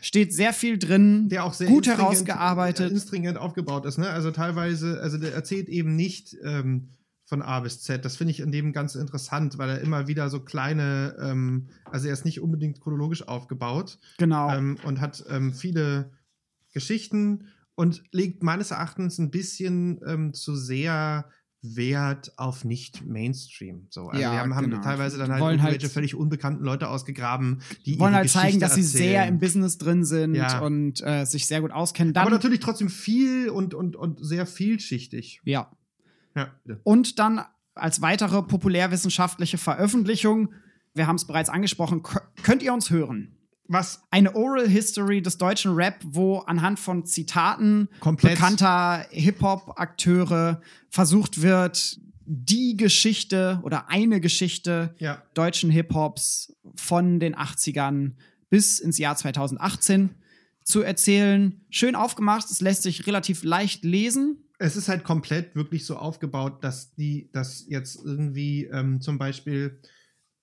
steht 0.00 0.32
sehr 0.32 0.52
viel 0.52 0.78
drin, 0.78 1.28
der 1.28 1.44
auch 1.44 1.54
sehr 1.54 1.68
gut 1.68 1.86
herausgearbeitet. 1.86 2.90
äh, 2.90 2.92
instringent 2.94 3.38
aufgebaut 3.38 3.84
ist. 3.86 3.98
Ne? 3.98 4.08
Also 4.08 4.30
teilweise, 4.30 5.00
also 5.00 5.18
der 5.18 5.34
erzählt 5.34 5.68
eben 5.68 5.96
nicht 5.96 6.36
ähm, 6.42 6.90
von 7.24 7.42
A 7.42 7.60
bis 7.60 7.82
Z. 7.82 8.04
Das 8.04 8.16
finde 8.16 8.30
ich 8.30 8.40
in 8.40 8.52
dem 8.52 8.72
ganz 8.72 8.94
interessant, 8.94 9.58
weil 9.58 9.68
er 9.70 9.80
immer 9.80 10.08
wieder 10.08 10.30
so 10.30 10.40
kleine, 10.40 11.14
ähm, 11.20 11.68
also 11.84 12.06
er 12.06 12.12
ist 12.14 12.24
nicht 12.24 12.40
unbedingt 12.40 12.80
chronologisch 12.80 13.26
aufgebaut 13.28 13.98
Genau. 14.18 14.50
ähm, 14.50 14.78
und 14.84 15.00
hat 15.00 15.24
ähm, 15.28 15.52
viele 15.52 16.10
Geschichten 16.72 17.48
und 17.74 18.02
legt 18.12 18.42
meines 18.42 18.70
Erachtens 18.70 19.18
ein 19.18 19.30
bisschen 19.30 20.00
ähm, 20.06 20.32
zu 20.34 20.56
sehr 20.56 21.28
Wert 21.62 22.32
auf 22.36 22.64
nicht 22.64 23.04
Mainstream. 23.04 23.86
So, 23.90 24.08
also 24.08 24.20
Ja, 24.22 24.32
wir 24.32 24.38
haben, 24.40 24.54
haben 24.54 24.70
genau. 24.70 24.80
teilweise 24.82 25.18
dann 25.18 25.30
halt 25.32 25.40
wollen 25.40 25.60
halt- 25.62 25.72
irgendwelche 25.72 25.92
völlig 25.92 26.14
unbekannten 26.14 26.62
Leute 26.64 26.88
ausgegraben, 26.88 27.60
die 27.84 27.98
wollen 27.98 28.14
halt 28.14 28.30
zeigen, 28.30 28.60
Geschichte 28.60 28.60
dass 28.66 28.74
sie 28.74 28.82
sehr 28.82 29.16
erzählen. 29.18 29.34
im 29.34 29.40
Business 29.40 29.76
drin 29.78 30.04
sind 30.04 30.34
Ja. 30.36 30.60
und 30.60 31.00
äh, 31.04 31.24
sich 31.24 31.46
sehr 31.46 31.60
gut 31.60 31.72
auskennen. 31.72 32.12
Dann, 32.14 32.22
Aber 32.22 32.30
natürlich 32.30 32.60
trotzdem 32.60 32.88
viel 32.88 33.48
und, 33.50 33.74
und, 33.74 33.96
und 33.96 34.24
sehr 34.24 34.46
vielschichtig. 34.46 35.40
ja. 35.44 35.70
Ja. 36.36 36.52
Und 36.84 37.18
dann 37.18 37.40
als 37.74 38.00
weitere 38.00 38.42
populärwissenschaftliche 38.42 39.58
Veröffentlichung, 39.58 40.52
wir 40.94 41.08
haben 41.08 41.16
es 41.16 41.26
bereits 41.26 41.48
angesprochen, 41.48 42.02
kö- 42.02 42.20
könnt 42.44 42.62
ihr 42.62 42.72
uns 42.72 42.90
hören. 42.90 43.32
Was 43.68 44.02
Eine 44.10 44.34
Oral 44.34 44.66
History 44.68 45.20
des 45.22 45.36
deutschen 45.38 45.74
Rap, 45.74 46.00
wo 46.04 46.38
anhand 46.38 46.78
von 46.80 47.04
Zitaten 47.04 47.88
Komplett. 48.00 48.34
bekannter 48.34 49.06
Hip-Hop-Akteure 49.10 50.60
versucht 50.90 51.42
wird, 51.42 52.00
die 52.24 52.76
Geschichte 52.76 53.60
oder 53.62 53.88
eine 53.90 54.20
Geschichte 54.20 54.94
Ja. 54.98 55.22
deutschen 55.34 55.70
Hip-Hops 55.70 56.54
von 56.76 57.20
den 57.20 57.34
80ern 57.34 58.12
bis 58.50 58.80
ins 58.80 58.98
Jahr 58.98 59.16
2018 59.16 60.10
zu 60.64 60.82
erzählen. 60.82 61.60
Schön 61.70 61.94
aufgemacht, 61.94 62.50
es 62.50 62.60
lässt 62.60 62.82
sich 62.82 63.06
relativ 63.06 63.42
leicht 63.44 63.84
lesen. 63.84 64.44
es 64.58 64.76
ist 64.76 64.88
halt 64.88 65.04
komplett 65.04 65.54
wirklich 65.54 65.86
so 65.86 65.96
aufgebaut, 65.96 66.64
dass 66.64 66.94
die, 66.94 67.30
dass 67.32 67.64
jetzt 67.68 68.00
irgendwie 68.04 68.64
ähm, 68.64 69.00
zum 69.00 69.16
Beispiel 69.18 69.80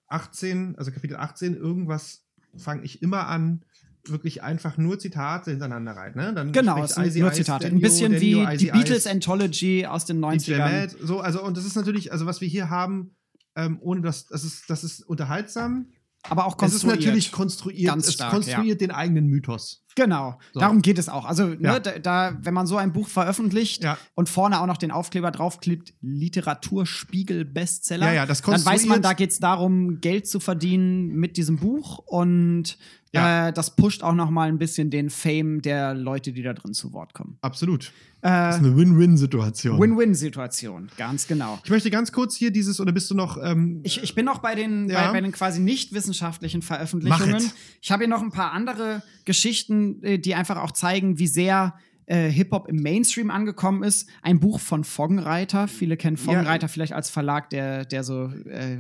18, 0.07 0.76
also 0.77 0.91
Kapitel 0.91 1.18
18, 1.18 1.56
irgendwas 1.56 2.24
fange 2.57 2.84
ich 2.84 3.02
immer 3.02 3.27
an, 3.27 3.64
wirklich 4.10 4.44
einfach 4.44 4.77
nur 4.77 4.99
Zitate 4.99 5.52
hintereinander 5.52 5.94
rein. 5.94 6.14
Ne? 6.15 6.34
Dann 6.34 6.52
Genau, 6.52 6.84
es 6.84 6.95
sind 6.95 7.15
nur 7.15 7.32
Zitate. 7.32 7.68
Ein 7.68 7.80
bisschen 7.80 8.14
Danio, 8.14 8.22
wie 8.22 8.53
Icy 8.53 8.57
die 8.57 8.72
Beatles 8.72 9.06
Ice, 9.06 9.11
Anthology 9.11 9.86
aus 9.86 10.06
den 10.06 10.22
DJ 10.22 10.26
90ern. 10.26 10.57
Mad, 10.57 10.95
so, 11.02 11.19
also, 11.19 11.44
und 11.44 11.57
das 11.57 11.65
ist 11.65 11.76
natürlich, 11.76 12.11
also 12.11 12.26
was 12.26 12.41
wir 12.41 12.48
hier 12.48 12.69
haben, 12.69 13.15
ähm, 13.56 13.80
ohne 13.82 14.02
dass, 14.02 14.27
das 14.27 14.44
ist, 14.44 14.69
das 14.69 14.84
ist 14.84 15.02
unterhaltsam. 15.02 15.88
Aber 16.30 16.45
auch 16.45 16.57
Es 16.61 16.73
ist 16.73 16.81
konstruiert. 16.81 16.99
natürlich 16.99 17.31
konstruiert, 17.31 17.91
Ganz 17.93 18.07
es 18.07 18.14
stark, 18.15 18.31
konstruiert 18.31 18.81
den 18.81 18.91
eigenen 18.91 19.27
Mythos. 19.27 19.81
Genau, 19.97 20.38
So. 20.53 20.60
darum 20.60 20.81
geht 20.81 20.97
es 20.99 21.07
auch. 21.07 21.23
Also, 21.26 21.45
ne, 21.47 21.57
Ja. 21.61 21.80
da, 21.80 21.99
da, 21.99 22.38
wenn 22.41 22.53
man 22.53 22.68
so 22.68 22.76
ein 22.76 22.91
Buch 22.91 23.07
veröffentlicht 23.07 23.81
Ja. 23.84 23.97
und 24.14 24.27
vorne 24.27 24.60
auch 24.60 24.65
noch 24.65 24.76
den 24.77 24.91
Aufkleber 24.91 25.31
draufklebt, 25.31 25.93
Literaturspiegel-Bestseller, 26.02 28.07
Ja, 28.07 28.14
ja, 28.14 28.26
das 28.26 28.41
dann 28.41 28.53
weiß 28.53 28.85
man, 28.85 29.02
konstruiert- 29.02 29.06
da 29.06 29.14
geht 29.14 29.31
es 29.31 29.39
darum, 29.39 30.02
Geld 30.02 30.27
zu 30.27 30.39
verdienen 30.39 31.15
mit 31.15 31.38
diesem 31.38 31.57
Buch. 31.57 31.99
Und 31.99 32.77
Ja. 33.16 33.48
Äh, 33.48 33.54
das 33.54 33.76
pusht 33.76 34.04
auch 34.04 34.14
noch 34.14 34.30
mal 34.30 34.48
ein 34.50 34.58
bisschen 34.58 34.90
den 34.90 35.10
Fame 35.10 35.62
der 35.62 35.94
Leute, 35.94 36.32
die 36.34 36.44
da 36.44 36.54
drin 36.54 36.74
zu 36.74 36.94
Wort 36.94 37.14
kommen. 37.14 37.38
Absolut. 37.42 37.92
Äh, 38.22 38.28
Das 38.30 38.56
ist 38.58 38.64
eine 38.66 38.76
Win-Win-Situation. 38.78 39.80
Win-Win-Situation, 39.80 40.90
ganz 40.98 41.28
genau. 41.28 41.60
ich 41.64 41.70
möchte 41.70 41.90
ganz 41.92 42.12
kurz 42.12 42.36
hier 42.36 42.52
dieses, 42.52 42.80
oder 42.80 42.92
bist 42.92 43.10
du 43.12 43.16
noch. 43.16 43.38
Ähm, 43.44 43.82
Ich, 43.84 44.02
ich 44.04 44.16
bin 44.16 44.26
noch 44.26 44.40
bei 44.40 44.56
den, 44.56 44.90
Ja. 44.90 45.08
bei, 45.08 45.14
bei 45.14 45.22
den 45.22 45.32
quasi 45.32 45.60
nicht 45.62 45.94
wissenschaftlichen 45.94 46.62
Veröffentlichungen. 46.62 47.52
Ich 47.82 47.92
habe 47.92 48.04
hier 48.04 48.10
noch 48.10 48.22
ein 48.22 48.32
paar 48.32 48.52
andere 48.52 49.02
Geschichten, 49.26 50.04
äh, 50.04 50.20
die 50.20 50.36
einfach 50.36 50.58
auch 50.58 50.72
zeigen, 50.72 51.20
wie 51.20 51.28
sehr 51.28 51.76
äh, 52.08 52.30
Hip-Hop 52.30 52.68
im 52.68 52.78
Mainstream 52.78 53.32
angekommen 53.32 53.82
ist. 53.84 54.08
Ein 54.22 54.40
Buch 54.40 54.60
von 54.60 54.84
Foggenreiter. 54.84 55.68
Viele 55.68 55.98
kennen 55.98 56.18
Foggenreiter 56.18 56.68
vielleicht 56.68 56.94
als 56.94 57.10
Verlag, 57.10 57.50
der, 57.50 57.86
der 57.86 58.04
so, 58.04 58.26
äh, 58.48 58.78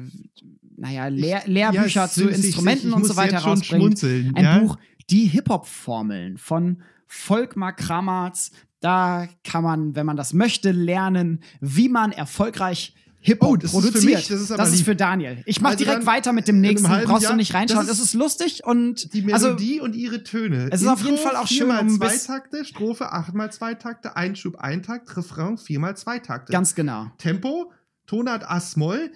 naja, 0.77 1.07
Lehr 1.07 1.43
Lehrbücher 1.45 2.01
Ja, 2.01 2.09
zu 2.09 2.29
ich- 2.29 2.37
ich- 2.39 2.45
Instrumenten 2.45 2.89
ich 2.89 2.95
und 2.95 3.05
so 3.05 3.15
weiter 3.15 3.39
rausbringt. 3.39 4.03
Ein 4.03 4.33
ja? 4.37 4.59
Buch, 4.59 4.77
die 5.09 5.25
Hip-Hop-Formeln 5.25 6.37
von 6.37 6.81
Volkmar 7.07 7.73
Kramatz. 7.73 8.51
Da 8.81 9.27
kann 9.43 9.63
man, 9.63 9.95
wenn 9.95 10.05
man 10.05 10.17
das 10.17 10.33
möchte, 10.33 10.71
lernen, 10.71 11.41
wie 11.61 11.89
man 11.89 12.11
erfolgreich 12.11 12.93
Hip-Hop 13.21 13.49
Oh, 13.49 13.55
das 13.55 13.73
ist 13.73 13.77
für 13.77 13.81
produziert. 13.91 14.15
mich, 14.19 14.27
das 14.27 14.39
ist 14.41 14.51
aber 14.51 14.69
lieb. 14.69 14.85
für 14.85 14.95
Daniel. 14.95 15.41
Ich 15.47 15.59
mach 15.59 15.71
Also 15.71 15.83
direkt 15.83 16.05
weiter 16.05 16.31
mit 16.31 16.47
dem 16.47 16.61
nächsten. 16.61 16.87
Brauchst 16.87 17.23
du 17.23 17.29
Jahr- 17.29 17.35
nicht 17.35 17.55
reinschauen. 17.55 17.87
das 17.87 17.95
Es 17.97 18.03
ist 18.03 18.09
ist 18.09 18.13
lustig 18.13 18.63
und 18.65 19.13
die 19.15 19.33
also 19.33 19.47
Melodie 19.47 19.79
und 19.81 19.95
ihre 19.95 20.21
Töne. 20.23 20.69
Es 20.71 20.83
ist 20.83 20.87
auf 20.87 21.03
jeden 21.03 21.17
Fall 21.17 21.35
auch 21.35 21.47
schön, 21.47 21.57
Viermal 21.57 21.81
um 21.81 21.89
zwei 21.97 22.15
Takte, 22.17 22.63
Strophe 22.65 23.11
achtmal 23.11 23.51
zwei 23.51 23.73
Takte, 23.73 24.15
Einschub 24.15 24.57
ein 24.57 24.83
Takt, 24.83 25.17
Refrain 25.17 25.57
viermal 25.57 25.97
zwei 25.97 26.19
Takte. 26.19 26.51
ganz 26.51 26.75
genau. 26.75 27.07
Tempo, 27.17 27.71
Tonart 28.05 28.43
A-Moll. 28.47 29.09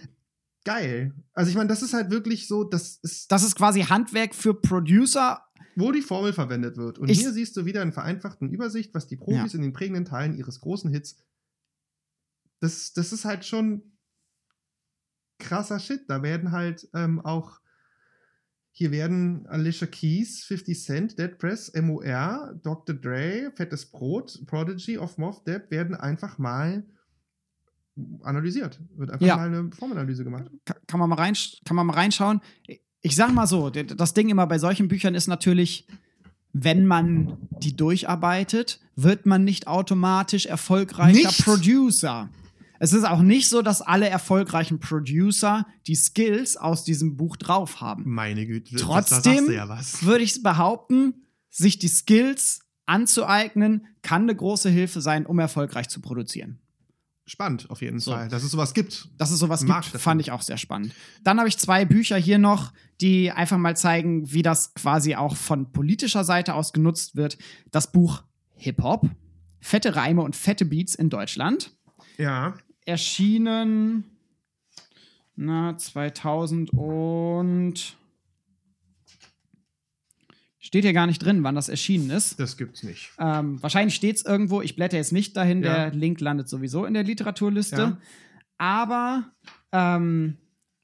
Geil. 0.65 1.13
Also 1.33 1.49
ich 1.49 1.55
meine, 1.55 1.69
das 1.69 1.81
ist 1.81 1.93
halt 1.93 2.11
wirklich 2.11 2.47
so, 2.47 2.63
das 2.63 2.97
ist, 3.01 3.31
Das 3.31 3.43
ist 3.43 3.55
quasi 3.55 3.81
Handwerk 3.81 4.35
für 4.35 4.53
Producer. 4.53 5.41
wo 5.75 5.91
die 5.93 6.01
Formel 6.01 6.33
verwendet 6.33 6.75
wird. 6.75 6.99
Und 6.99 7.09
Ich- 7.09 7.19
hier 7.19 7.31
siehst 7.31 7.55
du 7.55 7.63
wieder 7.65 7.81
in 7.81 7.93
vereinfachten 7.93 8.49
Übersicht, 8.49 8.93
was 8.93 9.07
die 9.07 9.15
Profis 9.15 9.53
in 9.53 9.61
den 9.61 9.71
prägenden 9.71 10.03
Teilen 10.03 10.35
ihres 10.35 10.59
großen 10.59 10.91
Hits. 10.91 11.15
Das, 12.59 12.91
das 12.91 13.13
ist 13.13 13.23
halt 13.23 13.45
schon 13.45 13.97
krasser 15.39 15.79
Shit. 15.79 16.09
Da 16.09 16.21
werden 16.21 16.51
halt 16.51 16.89
ähm, 16.93 17.21
auch 17.21 17.61
hier 18.71 18.91
werden 18.91 19.47
Alicia 19.47 19.87
Keys, 19.87 20.43
50 20.43 20.83
Cent, 20.83 21.19
Dead 21.19 21.37
Press, 21.37 21.71
MOR, 21.73 22.59
Dr. 22.61 22.95
Dre, 22.95 23.51
Fettes 23.55 23.89
Brot, 23.89 24.41
Prodigy 24.47 24.97
of 24.97 25.17
Moff 25.17 25.43
Depp 25.45 25.71
werden 25.71 25.95
einfach 25.95 26.37
mal 26.37 26.85
analysiert. 28.23 28.79
Wird 28.95 29.11
einfach 29.11 29.25
Ja. 29.25 29.37
mal 29.37 29.47
eine 29.47 29.71
Formanalyse 29.71 30.23
gemacht. 30.23 30.45
Ka- 30.65 30.75
Kann 30.87 30.99
man 30.99 31.09
mal, 31.09 31.15
rein, 31.15 31.33
kann 31.65 31.75
man 31.75 31.85
mal 31.85 31.93
reinschauen. 31.93 32.41
Ich 33.01 33.15
sag 33.15 33.33
mal 33.33 33.47
so, 33.47 33.69
das 33.69 34.13
Ding 34.13 34.29
immer 34.29 34.45
bei 34.47 34.59
solchen 34.59 34.87
Büchern 34.87 35.15
ist 35.15 35.27
natürlich, 35.27 35.87
wenn 36.53 36.85
man 36.85 37.37
die 37.61 37.75
durcharbeitet, 37.75 38.79
wird 38.95 39.25
man 39.25 39.43
nicht 39.43 39.67
automatisch 39.67 40.45
erfolgreicher 40.47 41.27
Nicht? 41.29 41.43
Producer. 41.45 42.29
Es 42.81 42.93
ist 42.93 43.03
auch 43.05 43.21
nicht 43.21 43.49
so, 43.49 43.61
dass 43.61 43.81
alle 43.81 44.07
erfolgreichen 44.09 44.79
Producer 44.79 45.65
die 45.87 45.95
Skills 45.95 46.55
aus 46.57 46.83
diesem 46.85 47.17
Buch 47.17 47.35
drauf 47.37 47.81
haben. 47.81 48.03
Meine 48.05 48.45
Güte. 48.47 48.75
Trotzdem 48.77 49.51
ja 49.51 49.67
was. 49.67 50.03
würde 50.03 50.23
ich 50.23 50.41
behaupten, 50.41 51.25
sich 51.49 51.77
die 51.77 51.89
Skills 51.89 52.61
anzueignen, 52.85 53.85
kann 54.01 54.23
eine 54.23 54.35
große 54.35 54.69
Hilfe 54.69 55.01
sein, 55.01 55.25
um 55.25 55.39
erfolgreich 55.39 55.89
zu 55.89 55.99
produzieren. 56.01 56.59
Spannend, 57.29 57.69
auf 57.69 57.81
jeden 57.81 57.99
So. 57.99 58.11
Fall, 58.11 58.27
dass 58.27 58.43
es 58.43 58.51
sowas 58.51 58.73
gibt. 58.73 59.07
Dass 59.17 59.29
es 59.29 59.39
sowas 59.39 59.63
Mag 59.63 59.83
gibt, 59.83 60.01
fand 60.01 60.19
ich 60.19 60.31
auch 60.31 60.41
sehr 60.41 60.57
spannend. 60.57 60.93
Dann 61.23 61.37
habe 61.37 61.47
ich 61.47 61.57
zwei 61.57 61.85
Bücher 61.85 62.17
hier 62.17 62.39
noch, 62.39 62.73
die 63.01 63.31
einfach 63.31 63.57
mal 63.57 63.77
zeigen, 63.77 64.31
wie 64.31 64.41
das 64.41 64.73
quasi 64.73 65.15
auch 65.15 65.35
von 65.35 65.71
politischer 65.71 66.23
Seite 66.23 66.55
aus 66.55 66.73
genutzt 66.73 67.15
wird. 67.15 67.37
Das 67.71 67.91
Buch 67.91 68.23
Hip 68.55 68.81
Hop, 68.81 69.07
fette 69.61 69.95
Reime 69.95 70.21
und 70.23 70.35
fette 70.35 70.65
Beats 70.65 70.95
in 70.95 71.09
Deutschland. 71.09 71.71
Ja. 72.17 72.55
Erschienen 72.85 74.05
na, 75.41 75.77
2000 75.77 76.73
und 76.73 77.95
steht 80.69 80.83
hier 80.83 80.93
gar 80.93 81.07
nicht 81.07 81.17
drin, 81.17 81.43
wann 81.43 81.55
das 81.55 81.67
erschienen 81.67 82.11
ist. 82.11 82.39
Das 82.39 82.55
gibt's 82.55 82.83
nicht. 82.83 83.09
Ähm, 83.19 83.61
wahrscheinlich 83.61 83.95
steht 83.95 84.17
es 84.17 84.23
irgendwo. 84.25 84.61
Ich 84.61 84.75
blätter 84.75 84.97
jetzt 84.97 85.11
nicht 85.11 85.35
dahin. 85.35 85.63
Ja. 85.63 85.89
Der 85.89 85.91
Link 85.95 86.21
landet 86.21 86.47
sowieso 86.47 86.85
in 86.85 86.93
der 86.93 87.03
Literaturliste. 87.03 87.75
Ja. 87.75 87.97
Aber 88.59 89.31
ähm, 89.71 90.37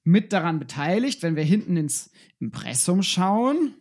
mit 0.03 0.33
daran 0.33 0.57
beteiligt, 0.57 1.21
wenn 1.21 1.35
wir 1.35 1.43
hinten 1.43 1.77
ins 1.77 2.09
Impressum 2.39 3.03
schauen, 3.03 3.75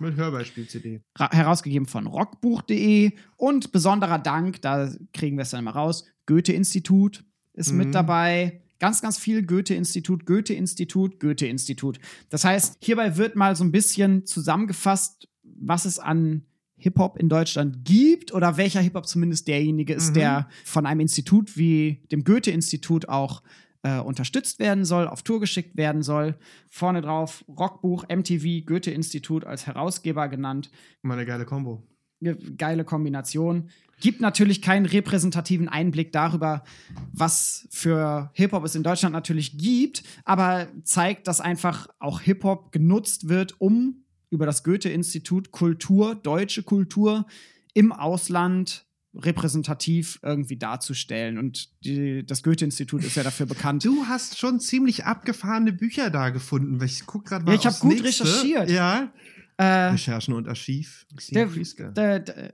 Mit 0.00 0.16
Hörbeispiel-CD. 0.16 1.02
ra- 1.16 1.30
herausgegeben 1.30 1.86
von 1.86 2.06
rockbuch.de 2.08 3.12
und 3.36 3.70
besonderer 3.70 4.18
Dank, 4.18 4.60
da 4.62 4.90
kriegen 5.12 5.36
wir 5.36 5.42
es 5.42 5.50
dann 5.50 5.62
mal 5.64 5.70
raus, 5.72 6.04
Goethe-Institut 6.26 7.22
ist 7.52 7.70
Mhm. 7.72 7.78
mit 7.78 7.94
dabei. 7.94 8.62
Ganz, 8.80 9.00
ganz 9.02 9.16
viel 9.18 9.46
Goethe-Institut, 9.46 10.26
Goethe-Institut, 10.26 11.20
Goethe-Institut. 11.20 12.00
Das 12.30 12.44
heißt, 12.44 12.78
hierbei 12.82 13.16
wird 13.16 13.36
mal 13.36 13.54
so 13.54 13.62
ein 13.62 13.70
bisschen 13.70 14.26
zusammengefasst, 14.26 15.28
was 15.44 15.84
es 15.84 15.98
an 16.00 16.42
Hip-Hop 16.78 17.18
in 17.18 17.28
Deutschland 17.28 17.84
gibt 17.84 18.32
oder 18.32 18.56
welcher 18.56 18.80
Hip-Hop 18.80 19.06
zumindest 19.06 19.46
derjenige 19.48 19.92
ist, 19.94 20.10
Mhm. 20.10 20.14
der 20.14 20.48
von 20.64 20.86
einem 20.86 21.00
Institut 21.00 21.56
wie 21.56 22.02
dem 22.10 22.24
Goethe-Institut 22.24 23.08
auch 23.08 23.42
äh, 23.82 23.98
unterstützt 23.98 24.58
werden 24.58 24.84
soll, 24.84 25.08
auf 25.08 25.22
Tour 25.22 25.40
geschickt 25.40 25.74
werden 25.78 26.02
soll. 26.02 26.36
Vorne 26.68 27.00
drauf 27.00 27.44
Rockbuch, 27.48 28.04
MTV, 28.10 28.66
Goethe-Institut 28.66 29.46
als 29.46 29.66
Herausgeber 29.66 30.28
genannt 30.28 30.70
Mal 31.00 31.14
eine 31.14 31.24
geile 31.24 31.46
Kombo. 31.46 31.82
ge- 32.20 32.36
geile 32.58 32.84
Kombination. 32.84 33.70
Gibt 34.00 34.20
natürlich 34.20 34.62
keinen 34.62 34.86
repräsentativen 34.86 35.68
Einblick 35.68 36.12
darüber, 36.12 36.64
was 37.12 37.68
für 37.70 38.30
Hip-Hop 38.34 38.64
es 38.64 38.74
in 38.74 38.82
Deutschland 38.82 39.12
natürlich 39.12 39.58
gibt, 39.58 40.02
aber 40.24 40.68
zeigt, 40.84 41.28
dass 41.28 41.40
einfach 41.40 41.88
auch 41.98 42.20
Hip-Hop 42.20 42.72
genutzt 42.72 43.28
wird, 43.28 43.60
um 43.60 44.04
über 44.30 44.46
das 44.46 44.64
Goethe-Institut 44.64 45.50
Kultur, 45.50 46.14
deutsche 46.14 46.62
Kultur 46.62 47.26
im 47.74 47.92
Ausland 47.92 48.86
repräsentativ 49.14 50.20
irgendwie 50.22 50.56
darzustellen. 50.56 51.36
Und 51.38 51.68
die, 51.84 52.24
das 52.24 52.42
Goethe-Institut 52.42 53.04
ist 53.04 53.16
ja 53.16 53.22
dafür 53.22 53.46
bekannt. 53.46 53.84
Du 53.84 54.04
hast 54.06 54.38
schon 54.38 54.60
ziemlich 54.60 55.04
abgefahrene 55.04 55.72
Bücher 55.72 56.10
da 56.10 56.30
gefunden. 56.30 56.80
Ich 56.84 57.06
guck 57.06 57.24
gerade 57.24 57.44
mal. 57.44 57.52
Ja, 57.52 57.58
ich 57.58 57.66
hab 57.66 57.72
aufs 57.72 57.80
gut 57.80 58.00
nächste. 58.00 58.24
recherchiert. 58.24 58.70
Ja. 58.70 59.12
Äh, 59.60 59.90
Recherchen 59.90 60.32
und 60.32 60.48
Archiv. 60.48 61.06
der, 61.32 61.46
der, 61.92 62.20
der, 62.20 62.52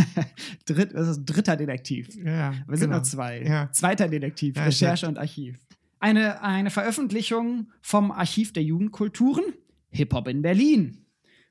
Dritt, 0.64 0.94
das 0.94 1.08
ist 1.08 1.24
dritter 1.26 1.54
Detektiv. 1.54 2.08
ja, 2.16 2.54
Wir 2.66 2.78
sind 2.78 2.86
genau. 2.86 2.96
nur 2.96 3.02
zwei. 3.02 3.42
Ja. 3.42 3.70
Zweiter 3.72 4.08
Detektiv, 4.08 4.56
Ja, 4.56 4.64
Recherche 4.64 5.06
und 5.06 5.18
Archiv. 5.18 5.58
Eine, 6.00 6.42
eine 6.42 6.70
Veröffentlichung 6.70 7.70
vom 7.82 8.10
Archiv 8.10 8.54
der 8.54 8.62
Jugendkulturen, 8.62 9.44
Hip-Hop 9.90 10.28
in 10.28 10.40
Berlin. 10.40 11.04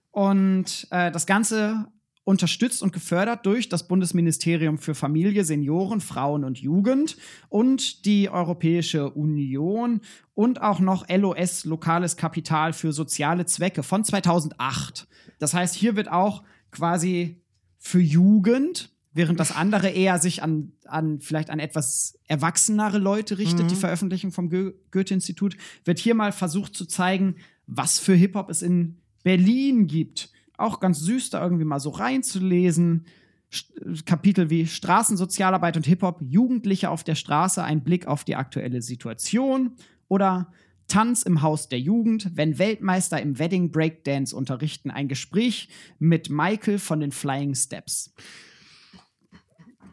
Und 0.10 0.88
äh, 0.90 1.12
das 1.12 1.28
Ganze 1.28 1.86
unterstützt 2.26 2.82
und 2.82 2.92
gefördert 2.92 3.46
durch 3.46 3.70
das 3.70 3.88
Bundesministerium 3.88 4.78
für 4.80 4.96
Familie, 4.96 5.46
Senioren, 5.46 6.02
Frauen 6.02 6.44
und 6.44 6.58
Jugend 6.60 7.16
und 7.50 8.06
die 8.06 8.30
Europäische 8.30 9.12
Union 9.12 10.02
und 10.34 10.62
auch 10.62 10.80
noch 10.80 11.08
LOS, 11.08 11.64
Lokales 11.66 12.18
Kapital 12.18 12.74
für 12.74 12.92
soziale 12.92 13.46
Zwecke 13.46 13.84
von 13.84 14.04
2008. 14.04 15.08
Das 15.40 15.54
heißt, 15.54 15.76
hier 15.76 15.96
wird 15.96 16.12
auch 16.12 16.44
quasi 16.72 17.42
für 17.78 18.02
Jugend, 18.02 18.90
während 19.14 19.40
das 19.40 19.56
andere 19.56 19.90
eher 19.90 20.18
sich 20.20 20.42
an, 20.42 20.74
an 20.86 21.22
vielleicht 21.22 21.52
an 21.52 21.60
etwas 21.60 22.20
erwachsenere 22.28 22.98
Leute 22.98 23.38
richtet, 23.38 23.66
Mhm. 23.66 23.70
die 23.70 23.76
Veröffentlichung 23.76 24.32
vom 24.32 24.50
Go 24.50 24.72
Goethe-Institut, 24.92 25.56
wird 25.86 26.00
hier 26.00 26.16
mal 26.16 26.32
versucht 26.32 26.76
zu 26.76 26.86
zeigen, 26.86 27.36
was 27.68 28.00
für 28.00 28.16
Hip-Hop 28.16 28.50
es 28.50 28.64
in 28.64 28.98
Berlin 29.24 29.86
gibt. 29.88 30.32
Auch 30.58 30.80
ganz 30.80 31.00
süß, 31.00 31.30
da 31.30 31.44
irgendwie 31.44 31.66
mal 31.66 31.80
so 31.80 31.90
reinzulesen. 31.90 33.06
Kapitel 34.06 34.50
wie 34.50 34.68
Straßensozialarbeit 34.68 35.78
und 35.78 35.86
Hip-Hop, 35.86 36.22
Jugendliche 36.22 36.90
auf 36.90 37.04
der 37.04 37.16
Straße, 37.16 37.64
ein 37.64 37.84
Blick 37.84 38.08
auf 38.08 38.24
die 38.24 38.36
aktuelle 38.36 38.82
Situation. 38.82 39.76
Oder 40.08 40.52
Tanz 40.88 41.24
im 41.24 41.42
Haus 41.42 41.68
der 41.70 41.80
Jugend, 41.80 42.32
wenn 42.36 42.60
Weltmeister 42.60 43.22
im 43.22 43.40
Wedding 43.40 43.72
Breakdance 43.72 44.36
unterrichten, 44.36 44.92
ein 44.92 45.08
Gespräch 45.08 45.70
mit 46.00 46.30
Michael 46.30 46.80
von 46.80 47.00
den 47.00 47.12
Flying 47.12 47.56
Steps. 47.56 48.14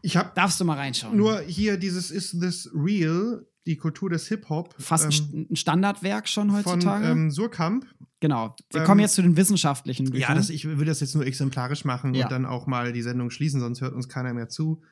Ich 0.02 0.16
habe 0.16 0.32
Darfst 0.34 0.60
du 0.60 0.64
mal 0.64 0.76
reinschauen? 0.76 1.16
nur 1.16 1.40
hier 1.40 1.76
dieses 1.76 2.10
Is 2.10 2.36
This 2.38 2.70
Real, 2.74 3.46
die 3.66 3.76
Kultur 3.76 4.10
des 4.10 4.26
Hip-Hop. 4.28 4.74
Fast 4.78 5.06
ein 5.06 5.30
ähm, 5.34 5.46
ein 5.50 5.56
Standardwerk 5.56 6.28
schon 6.28 6.50
von 6.50 6.56
heutzutage. 6.58 7.06
ähm, 7.06 7.30
Surkamp. 7.30 7.86
genau. 8.20 8.56
Wir 8.70 8.80
ähm, 8.80 8.86
kommen 8.86 9.00
jetzt 9.00 9.14
zu 9.14 9.22
den 9.22 9.36
wissenschaftlichen 9.36 10.06
Büchern. 10.10 10.30
Ja, 10.30 10.34
das, 10.34 10.50
ich 10.50 10.64
will 10.66 10.84
das 10.86 11.00
jetzt 11.00 11.14
nur 11.14 11.24
exemplarisch 11.26 11.84
machen 11.84 12.14
Ja. 12.14 12.24
und 12.26 12.32
dann 12.32 12.46
auch 12.46 12.66
mal 12.66 12.92
die 12.92 13.02
Sendung 13.02 13.30
schließen, 13.30 13.60
sonst 13.60 13.80
hört 13.80 13.94
uns 13.94 14.08
keiner 14.08 14.34
mehr 14.34 14.48
zu. 14.48 14.82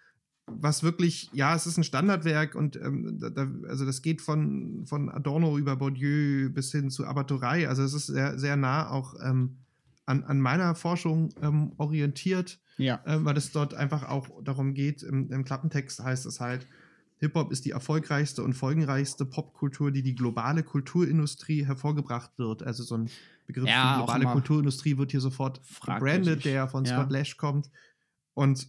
was 0.46 0.82
wirklich, 0.82 1.30
ja, 1.32 1.54
es 1.54 1.66
ist 1.66 1.76
ein 1.78 1.84
Standardwerk 1.84 2.54
und 2.56 2.74
ähm, 2.76 3.18
da, 3.20 3.46
also 3.68 3.84
das 3.86 4.02
geht 4.02 4.20
von, 4.20 4.84
von 4.84 5.08
Adorno 5.08 5.56
über 5.58 5.76
Bourdieu 5.76 6.48
bis 6.50 6.72
hin 6.72 6.90
zu 6.90 7.06
Abaturei. 7.06 7.68
Also 7.68 7.82
es 7.84 7.94
ist 7.94 8.06
sehr, 8.08 8.36
sehr 8.38 8.56
nah 8.56 8.90
auch 8.90 9.14
ähm, 9.24 9.58
an, 10.06 10.24
an 10.24 10.40
meiner 10.40 10.74
Forschung 10.74 11.28
ähm, 11.40 11.72
orientiert, 11.76 12.58
Ja. 12.78 13.00
ähm, 13.06 13.24
weil 13.24 13.36
es 13.36 13.52
dort 13.52 13.74
einfach 13.74 14.08
auch 14.08 14.26
darum 14.42 14.74
geht, 14.74 15.04
im, 15.04 15.30
im 15.30 15.44
Klappentext 15.44 16.02
heißt 16.02 16.26
es 16.26 16.40
halt, 16.40 16.66
Hip-Hop 17.20 17.52
ist 17.52 17.66
die 17.66 17.70
erfolgreichste 17.70 18.42
und 18.42 18.54
folgenreichste 18.54 19.26
Popkultur, 19.26 19.90
die 19.90 20.02
die 20.02 20.14
globale 20.14 20.62
Kulturindustrie 20.62 21.66
hervorgebracht 21.66 22.38
wird. 22.38 22.62
Also 22.62 22.82
so 22.82 22.96
ein 22.96 23.10
Begriff 23.46 23.68
Ja, 23.68 24.00
auch 24.00 24.06
globale 24.06 24.24
Kulturindustrie 24.26 24.96
wird 24.96 25.10
hier 25.10 25.20
sofort 25.20 25.60
gebrandet, 25.84 26.44
der 26.46 26.66
von 26.66 26.84
Ja. 26.84 26.94
Scott 26.96 27.10
Lash 27.10 27.36
kommt. 27.36 27.70
Und 28.32 28.68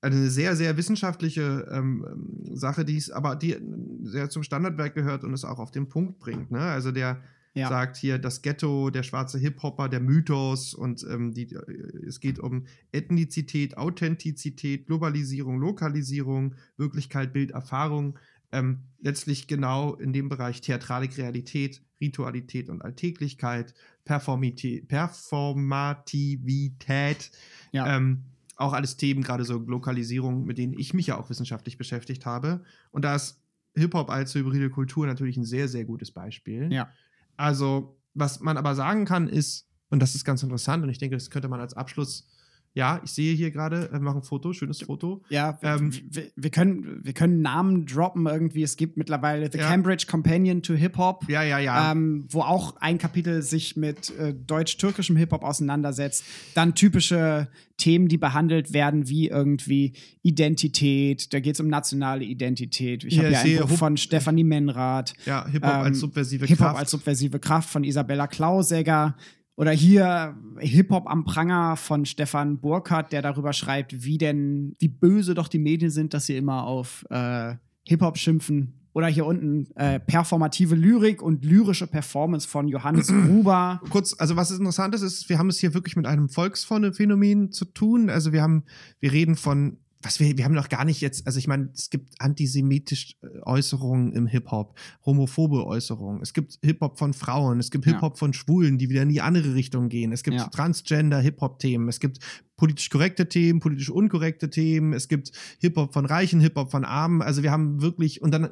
eine 0.00 0.28
sehr, 0.28 0.56
sehr 0.56 0.76
wissenschaftliche 0.76 1.68
ähm, 1.70 2.04
Sache, 2.52 2.84
die 2.84 2.96
es 2.96 3.10
aber 3.10 3.36
die 3.36 3.56
sehr 4.02 4.28
zum 4.28 4.42
Standardwerk 4.42 4.94
gehört 4.94 5.24
und 5.24 5.32
es 5.32 5.44
auch 5.44 5.60
auf 5.60 5.70
den 5.70 5.88
Punkt 5.88 6.18
bringt. 6.18 6.50
Ne? 6.50 6.60
Also 6.60 6.90
der 6.90 7.22
Ja. 7.56 7.68
sagt 7.68 7.96
hier 7.96 8.18
das 8.18 8.42
Ghetto, 8.42 8.90
der 8.90 9.04
schwarze 9.04 9.38
Hip-Hopper, 9.38 9.88
der 9.88 10.00
Mythos 10.00 10.74
und 10.74 11.06
ähm, 11.08 11.32
die, 11.32 11.52
äh, 11.54 12.06
es 12.06 12.18
geht 12.18 12.40
um 12.40 12.66
Ethnizität, 12.90 13.78
Authentizität, 13.78 14.86
Globalisierung, 14.86 15.60
Lokalisierung, 15.60 16.56
Wirklichkeit, 16.76 17.32
Bild, 17.32 17.52
Erfahrung. 17.52 18.18
Ähm, 18.50 18.80
letztlich 19.00 19.46
genau 19.46 19.94
in 19.94 20.12
dem 20.12 20.28
Bereich 20.28 20.60
Theatralik, 20.60 21.16
Realität, 21.16 21.80
Ritualität 22.00 22.68
und 22.68 22.82
Alltäglichkeit, 22.82 23.72
Performiti 24.04 24.82
Performativität, 24.82 27.30
Ja. 27.72 27.96
ähm, 27.96 28.24
auch 28.56 28.72
alles 28.72 28.96
Themen, 28.96 29.22
gerade 29.22 29.44
so 29.44 29.58
Lokalisierung, 29.58 30.44
mit 30.44 30.58
denen 30.58 30.74
ich 30.78 30.94
mich 30.94 31.08
ja 31.08 31.18
auch 31.18 31.28
wissenschaftlich 31.30 31.78
beschäftigt 31.78 32.26
habe. 32.26 32.62
Und 32.92 33.04
da 33.04 33.16
ist 33.16 33.40
Hip-Hop 33.74 34.10
als 34.10 34.34
hybride 34.34 34.70
Kultur 34.70 35.06
natürlich 35.06 35.36
ein 35.36 35.44
sehr, 35.44 35.66
sehr 35.66 35.84
gutes 35.84 36.12
Beispiel. 36.12 36.72
Ja. 36.72 36.92
Also, 37.36 38.00
was 38.14 38.40
man 38.40 38.56
aber 38.56 38.74
sagen 38.74 39.04
kann, 39.04 39.28
ist, 39.28 39.68
und 39.90 40.00
das 40.00 40.14
ist 40.14 40.24
ganz 40.24 40.42
interessant, 40.42 40.82
und 40.82 40.90
ich 40.90 40.98
denke, 40.98 41.16
das 41.16 41.30
könnte 41.30 41.48
man 41.48 41.60
als 41.60 41.74
Abschluss, 41.74 42.28
ja, 42.76 43.00
ich 43.04 43.12
sehe 43.12 43.34
hier 43.36 43.52
gerade, 43.52 43.88
wir 43.92 44.00
machen 44.00 44.18
ein 44.18 44.22
Foto, 44.24 44.52
schönes 44.52 44.82
Foto. 44.82 45.22
Ja, 45.28 45.56
wir, 45.60 45.70
Ähm, 45.76 45.92
wir, 46.10 46.24
wir, 46.34 46.50
können, 46.50 47.00
wir 47.04 47.12
können 47.12 47.40
Namen 47.40 47.86
droppen 47.86 48.26
irgendwie. 48.26 48.64
Es 48.64 48.76
gibt 48.76 48.96
mittlerweile 48.96 49.48
The 49.50 49.58
Ja. 49.58 49.68
Cambridge 49.68 50.06
Companion 50.10 50.60
to 50.60 50.74
Hip-Hop. 50.74 51.28
Ja, 51.28 51.44
ja, 51.44 51.60
ja. 51.60 51.92
Ähm, 51.92 52.26
wo 52.30 52.40
auch 52.40 52.74
ein 52.80 52.98
Kapitel 52.98 53.42
sich 53.42 53.76
mit 53.76 54.10
äh, 54.18 54.34
deutsch-türkischem 54.34 55.16
Hip-Hop 55.16 55.44
auseinandersetzt. 55.44 56.24
Dann 56.54 56.74
typische 56.74 57.46
Themen, 57.76 58.08
die 58.08 58.18
behandelt 58.18 58.72
werden, 58.72 59.08
wie 59.08 59.28
irgendwie 59.28 59.92
Identität. 60.22 61.32
Da 61.32 61.38
geht 61.40 61.54
es 61.54 61.60
um 61.60 61.68
nationale 61.68 62.24
Identität. 62.24 63.04
Ich 63.04 63.14
Hier, 63.14 63.24
habe 63.24 63.32
ja 63.32 63.62
ein 63.62 63.68
Buch 63.68 63.76
von 63.78 63.96
Stefanie 63.96 64.44
Menrath. 64.44 65.14
ja, 65.26 65.46
Hip-Hop 65.46 65.72
ähm, 65.74 65.80
als 65.80 66.00
subversive 66.00 66.46
Hip-Hop 66.46 66.66
Kraft. 66.66 66.78
als 66.80 66.90
subversive 66.90 67.38
Kraft 67.38 67.70
von 67.70 67.84
Isabella 67.84 68.26
Klausegger. 68.26 69.14
Oder 69.56 69.70
hier 69.70 70.36
Hip-Hop 70.58 71.08
am 71.08 71.24
Pranger 71.24 71.76
von 71.76 72.06
Stefan 72.06 72.58
Burkhardt, 72.58 73.12
der 73.12 73.22
darüber 73.22 73.52
schreibt, 73.52 74.04
wie 74.04 74.18
denn, 74.18 74.74
wie 74.80 74.88
böse 74.88 75.34
doch 75.34 75.48
die 75.48 75.60
Medien 75.60 75.90
sind, 75.90 76.12
dass 76.12 76.26
sie 76.26 76.36
immer 76.36 76.64
auf 76.64 77.04
äh, 77.10 77.54
Hip-Hop 77.86 78.18
schimpfen. 78.18 78.80
Oder 78.94 79.08
hier 79.08 79.26
unten 79.26 79.66
äh, 79.76 79.98
performative 79.98 80.76
Lyrik 80.76 81.20
und 81.20 81.44
lyrische 81.44 81.88
Performance 81.88 82.48
von 82.48 82.68
Johannes 82.68 83.08
Gruber. 83.26 83.80
kurz, 83.90 84.14
also 84.18 84.36
was 84.36 84.52
interessant 84.52 84.94
ist, 84.94 85.02
ist, 85.02 85.28
wir 85.28 85.38
haben 85.38 85.48
es 85.48 85.58
hier 85.58 85.74
wirklich 85.74 85.96
mit 85.96 86.06
einem 86.06 86.28
Volksphänomen 86.28 87.50
zu 87.50 87.64
tun. 87.64 88.08
Also 88.08 88.32
wir 88.32 88.40
haben, 88.40 88.64
wir 89.00 89.12
reden 89.12 89.34
von, 89.34 89.78
was 90.04 90.20
wir, 90.20 90.36
wir 90.36 90.44
haben 90.44 90.54
noch 90.54 90.68
gar 90.68 90.84
nicht 90.84 91.00
jetzt, 91.00 91.26
also 91.26 91.38
ich 91.38 91.48
meine, 91.48 91.70
es 91.74 91.88
gibt 91.88 92.14
antisemitische 92.20 93.14
Äußerungen 93.42 94.12
im 94.12 94.26
Hip-Hop, 94.26 94.78
homophobe 95.04 95.66
Äußerungen, 95.66 96.20
es 96.22 96.34
gibt 96.34 96.58
Hip-Hop 96.62 96.98
von 96.98 97.14
Frauen, 97.14 97.58
es 97.58 97.70
gibt 97.70 97.86
Ja. 97.86 97.92
Hip-Hop 97.92 98.18
von 98.18 98.32
Schwulen, 98.32 98.76
die 98.78 98.90
wieder 98.90 99.02
in 99.02 99.08
die 99.08 99.22
andere 99.22 99.54
Richtung 99.54 99.88
gehen, 99.88 100.12
es 100.12 100.22
gibt 100.22 100.36
Ja. 100.36 100.48
Transgender-Hip-Hop-Themen, 100.48 101.88
es 101.88 102.00
gibt 102.00 102.18
politisch 102.56 102.90
korrekte 102.90 103.28
Themen, 103.28 103.60
politisch 103.60 103.90
unkorrekte 103.90 104.50
Themen, 104.50 104.92
es 104.92 105.08
gibt 105.08 105.32
Hip-Hop 105.60 105.92
von 105.92 106.06
Reichen, 106.06 106.40
Hip-Hop 106.40 106.70
von 106.70 106.84
Armen, 106.84 107.22
also 107.22 107.42
wir 107.42 107.50
haben 107.50 107.80
wirklich, 107.80 108.20
und 108.20 108.30
dann, 108.30 108.50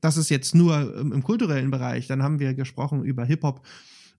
das 0.00 0.16
ist 0.16 0.30
jetzt 0.30 0.54
nur 0.54 0.96
im, 0.96 1.12
im 1.12 1.22
kulturellen 1.22 1.70
Bereich, 1.70 2.08
dann 2.08 2.22
haben 2.22 2.40
wir 2.40 2.54
gesprochen 2.54 3.04
über 3.04 3.24
Hip-Hop 3.24 3.62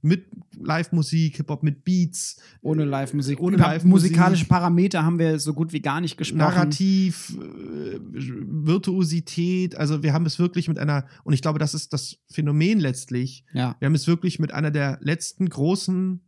mit 0.01 0.27
Live-Musik, 0.61 1.37
Hip-Hop 1.37 1.63
mit 1.63 1.83
Beats, 1.83 2.41
Ohne 2.61 2.85
Live-Musik. 2.85 3.39
Ohne 3.39 3.57
Live-Musik. 3.57 4.11
Musikalische 4.11 4.45
Parameter 4.45 5.03
haben 5.03 5.19
wir 5.19 5.39
so 5.39 5.53
gut 5.53 5.73
wie 5.73 5.81
gar 5.81 5.99
nicht 6.01 6.17
gesprochen. 6.17 6.39
Narrativ, 6.39 7.37
äh, 7.37 7.99
Virtuosität. 7.99 9.75
Also 9.75 10.03
wir 10.03 10.13
haben 10.13 10.25
es 10.25 10.39
wirklich 10.39 10.67
mit 10.67 10.79
einer, 10.79 11.05
und 11.23 11.33
ich 11.33 11.41
glaube, 11.41 11.59
das 11.59 11.73
ist 11.73 11.91
das 11.93 12.17
Phänomen 12.29 12.79
letztlich, 12.79 13.43
Ja. 13.53 13.75
wir 13.79 13.85
haben 13.87 13.95
es 13.95 14.07
wirklich 14.07 14.39
mit 14.39 14.53
einer 14.53 14.71
der 14.71 14.99
letzten 15.01 15.49
großen 15.49 16.21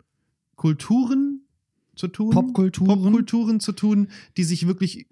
Kulturen 0.56 1.42
zu 1.96 2.08
tun. 2.08 2.32
Popkulturen. 2.32 2.88
Popkulturen 3.02 3.60
zu 3.60 3.72
tun, 3.72 4.08
die 4.38 4.44
sich 4.44 4.68
wirklich 4.68 5.08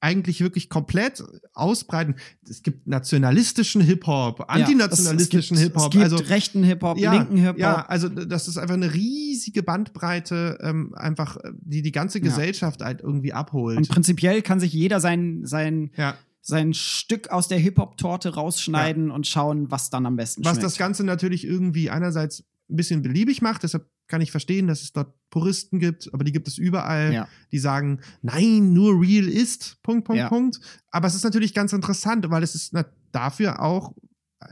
eigentlich 0.00 0.40
wirklich 0.40 0.68
komplett 0.70 1.22
ausbreiten. 1.52 2.16
Es 2.48 2.62
gibt 2.62 2.86
nationalistischen 2.86 3.82
Hip-Hop, 3.82 4.44
antinationalistischen 4.48 5.56
Ja, 5.56 5.64
Hip-Hop. 5.64 5.94
Also 5.96 6.16
rechten 6.16 6.62
Hip-Hop, 6.62 6.98
ja, 6.98 7.12
linken 7.12 7.36
Hip-Hop. 7.36 7.58
Ja, 7.58 7.84
also 7.86 8.08
das 8.08 8.48
ist 8.48 8.56
einfach 8.56 8.74
eine 8.74 8.94
riesige 8.94 9.62
Bandbreite, 9.62 10.58
ähm, 10.62 10.94
einfach, 10.94 11.36
äh, 11.36 11.52
die 11.60 11.82
die 11.82 11.92
ganze 11.92 12.18
Ja. 12.18 12.24
Gesellschaft 12.24 12.80
halt 12.82 13.02
irgendwie 13.02 13.32
abholt. 13.32 13.76
Und 13.76 13.88
prinzipiell 13.88 14.42
kann 14.42 14.58
sich 14.58 14.72
jeder 14.72 15.00
sein, 15.00 15.42
sein, 15.44 15.90
ja. 15.96 16.16
sein 16.40 16.72
Stück 16.72 17.28
aus 17.28 17.48
der 17.48 17.58
Hip-Hop-Torte 17.58 18.34
rausschneiden 18.34 19.10
und 19.10 19.26
schauen, 19.26 19.70
was 19.70 19.90
dann 19.90 20.06
am 20.06 20.16
besten 20.16 20.44
Was 20.44 20.52
schmeckt. 20.52 20.64
das 20.64 20.78
Ganze 20.78 21.04
natürlich 21.04 21.44
irgendwie 21.44 21.90
einerseits 21.90 22.44
ein 22.70 22.76
bisschen 22.76 23.02
beliebig 23.02 23.42
macht, 23.42 23.64
deshalb 23.64 23.86
kann 24.10 24.20
ich 24.20 24.30
verstehen, 24.30 24.66
dass 24.66 24.82
es 24.82 24.92
dort 24.92 25.14
Puristen 25.30 25.78
gibt, 25.78 26.12
aber 26.12 26.24
die 26.24 26.32
gibt 26.32 26.48
es 26.48 26.58
überall, 26.58 27.12
Ja. 27.14 27.28
die 27.52 27.58
sagen, 27.58 28.00
nein, 28.20 28.74
nur 28.74 29.00
real 29.00 29.26
ist, 29.28 29.80
Punkt, 29.82 30.04
Punkt, 30.04 30.18
Ja. 30.18 30.28
Punkt. 30.28 30.60
Aber 30.90 31.06
es 31.06 31.14
ist 31.14 31.24
natürlich 31.24 31.54
ganz 31.54 31.72
interessant, 31.72 32.28
weil 32.28 32.42
es 32.42 32.54
ist 32.54 32.74
dafür 33.12 33.62
auch 33.62 33.94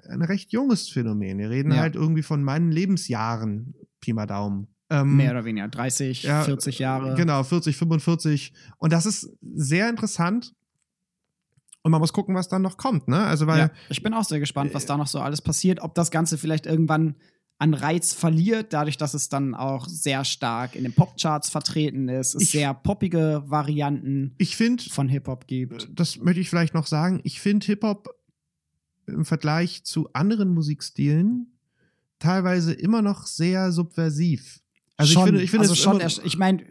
ein 0.08 0.22
recht 0.22 0.52
junges 0.52 0.88
Phänomen. 0.88 1.38
Wir 1.38 1.50
reden 1.50 1.72
Ja. 1.72 1.80
halt 1.80 1.94
irgendwie 1.96 2.22
von 2.22 2.42
meinen 2.42 2.70
Lebensjahren, 2.72 3.74
Pi 4.00 4.12
mal 4.14 4.26
Daumen. 4.26 4.68
Ähm, 4.90 5.16
Mehr 5.16 5.32
oder 5.32 5.44
weniger 5.44 5.68
30, 5.68 6.22
Ja, 6.22 6.44
40 6.44 6.78
Jahre. 6.78 7.14
Genau, 7.14 7.42
40, 7.42 7.76
45. 7.76 8.54
Und 8.78 8.92
das 8.92 9.04
ist 9.04 9.28
sehr 9.42 9.90
interessant. 9.90 10.54
Und 11.82 11.92
man 11.92 12.00
muss 12.00 12.12
gucken, 12.12 12.34
was 12.34 12.48
dann 12.48 12.62
noch 12.62 12.76
kommt, 12.76 13.08
ne? 13.08 13.18
Also, 13.24 13.46
weil 13.46 13.70
ich 13.88 14.02
bin 14.02 14.12
auch 14.14 14.24
sehr 14.24 14.40
gespannt, 14.40 14.74
was 14.74 14.86
da 14.86 14.96
noch 14.96 15.06
so 15.06 15.20
alles 15.20 15.40
passiert. 15.42 15.80
Ob 15.80 15.94
das 15.94 16.10
Ganze 16.10 16.36
vielleicht 16.38 16.66
irgendwann 16.66 17.16
an 17.60 17.74
Reiz 17.74 18.12
verliert, 18.12 18.72
dadurch, 18.72 18.96
dass 18.96 19.14
es 19.14 19.28
dann 19.28 19.54
auch 19.54 19.88
sehr 19.88 20.24
stark 20.24 20.76
in 20.76 20.84
den 20.84 20.92
Popcharts 20.92 21.50
vertreten 21.50 22.08
ist, 22.08 22.34
es 22.34 22.42
Ich- 22.42 22.50
sehr 22.52 22.72
poppige 22.72 23.42
Varianten 23.46 24.34
ich 24.38 24.56
finde, 24.56 24.84
von 24.84 25.08
Hip-Hop 25.08 25.46
gibt. 25.46 25.88
das 25.92 26.18
möchte 26.18 26.40
ich 26.40 26.48
vielleicht 26.48 26.74
noch 26.74 26.86
sagen, 26.86 27.20
ich 27.24 27.40
finde 27.40 27.66
Hip-Hop 27.66 28.08
im 29.06 29.24
Vergleich 29.24 29.84
zu 29.84 30.12
anderen 30.12 30.50
Musikstilen 30.50 31.58
teilweise 32.18 32.72
immer 32.72 33.02
noch 33.02 33.26
sehr 33.26 33.72
subversiv. 33.72 34.60
Also 34.96 35.14
schon, 35.14 35.22
ich 35.22 35.26
finde, 35.26 35.42
ich 35.42 35.50
finde 35.50 35.62
also 35.62 35.72
es 35.72 35.78
schon 35.78 36.00
immer, 36.00 36.26
ich 36.26 36.38
meine, 36.38 36.64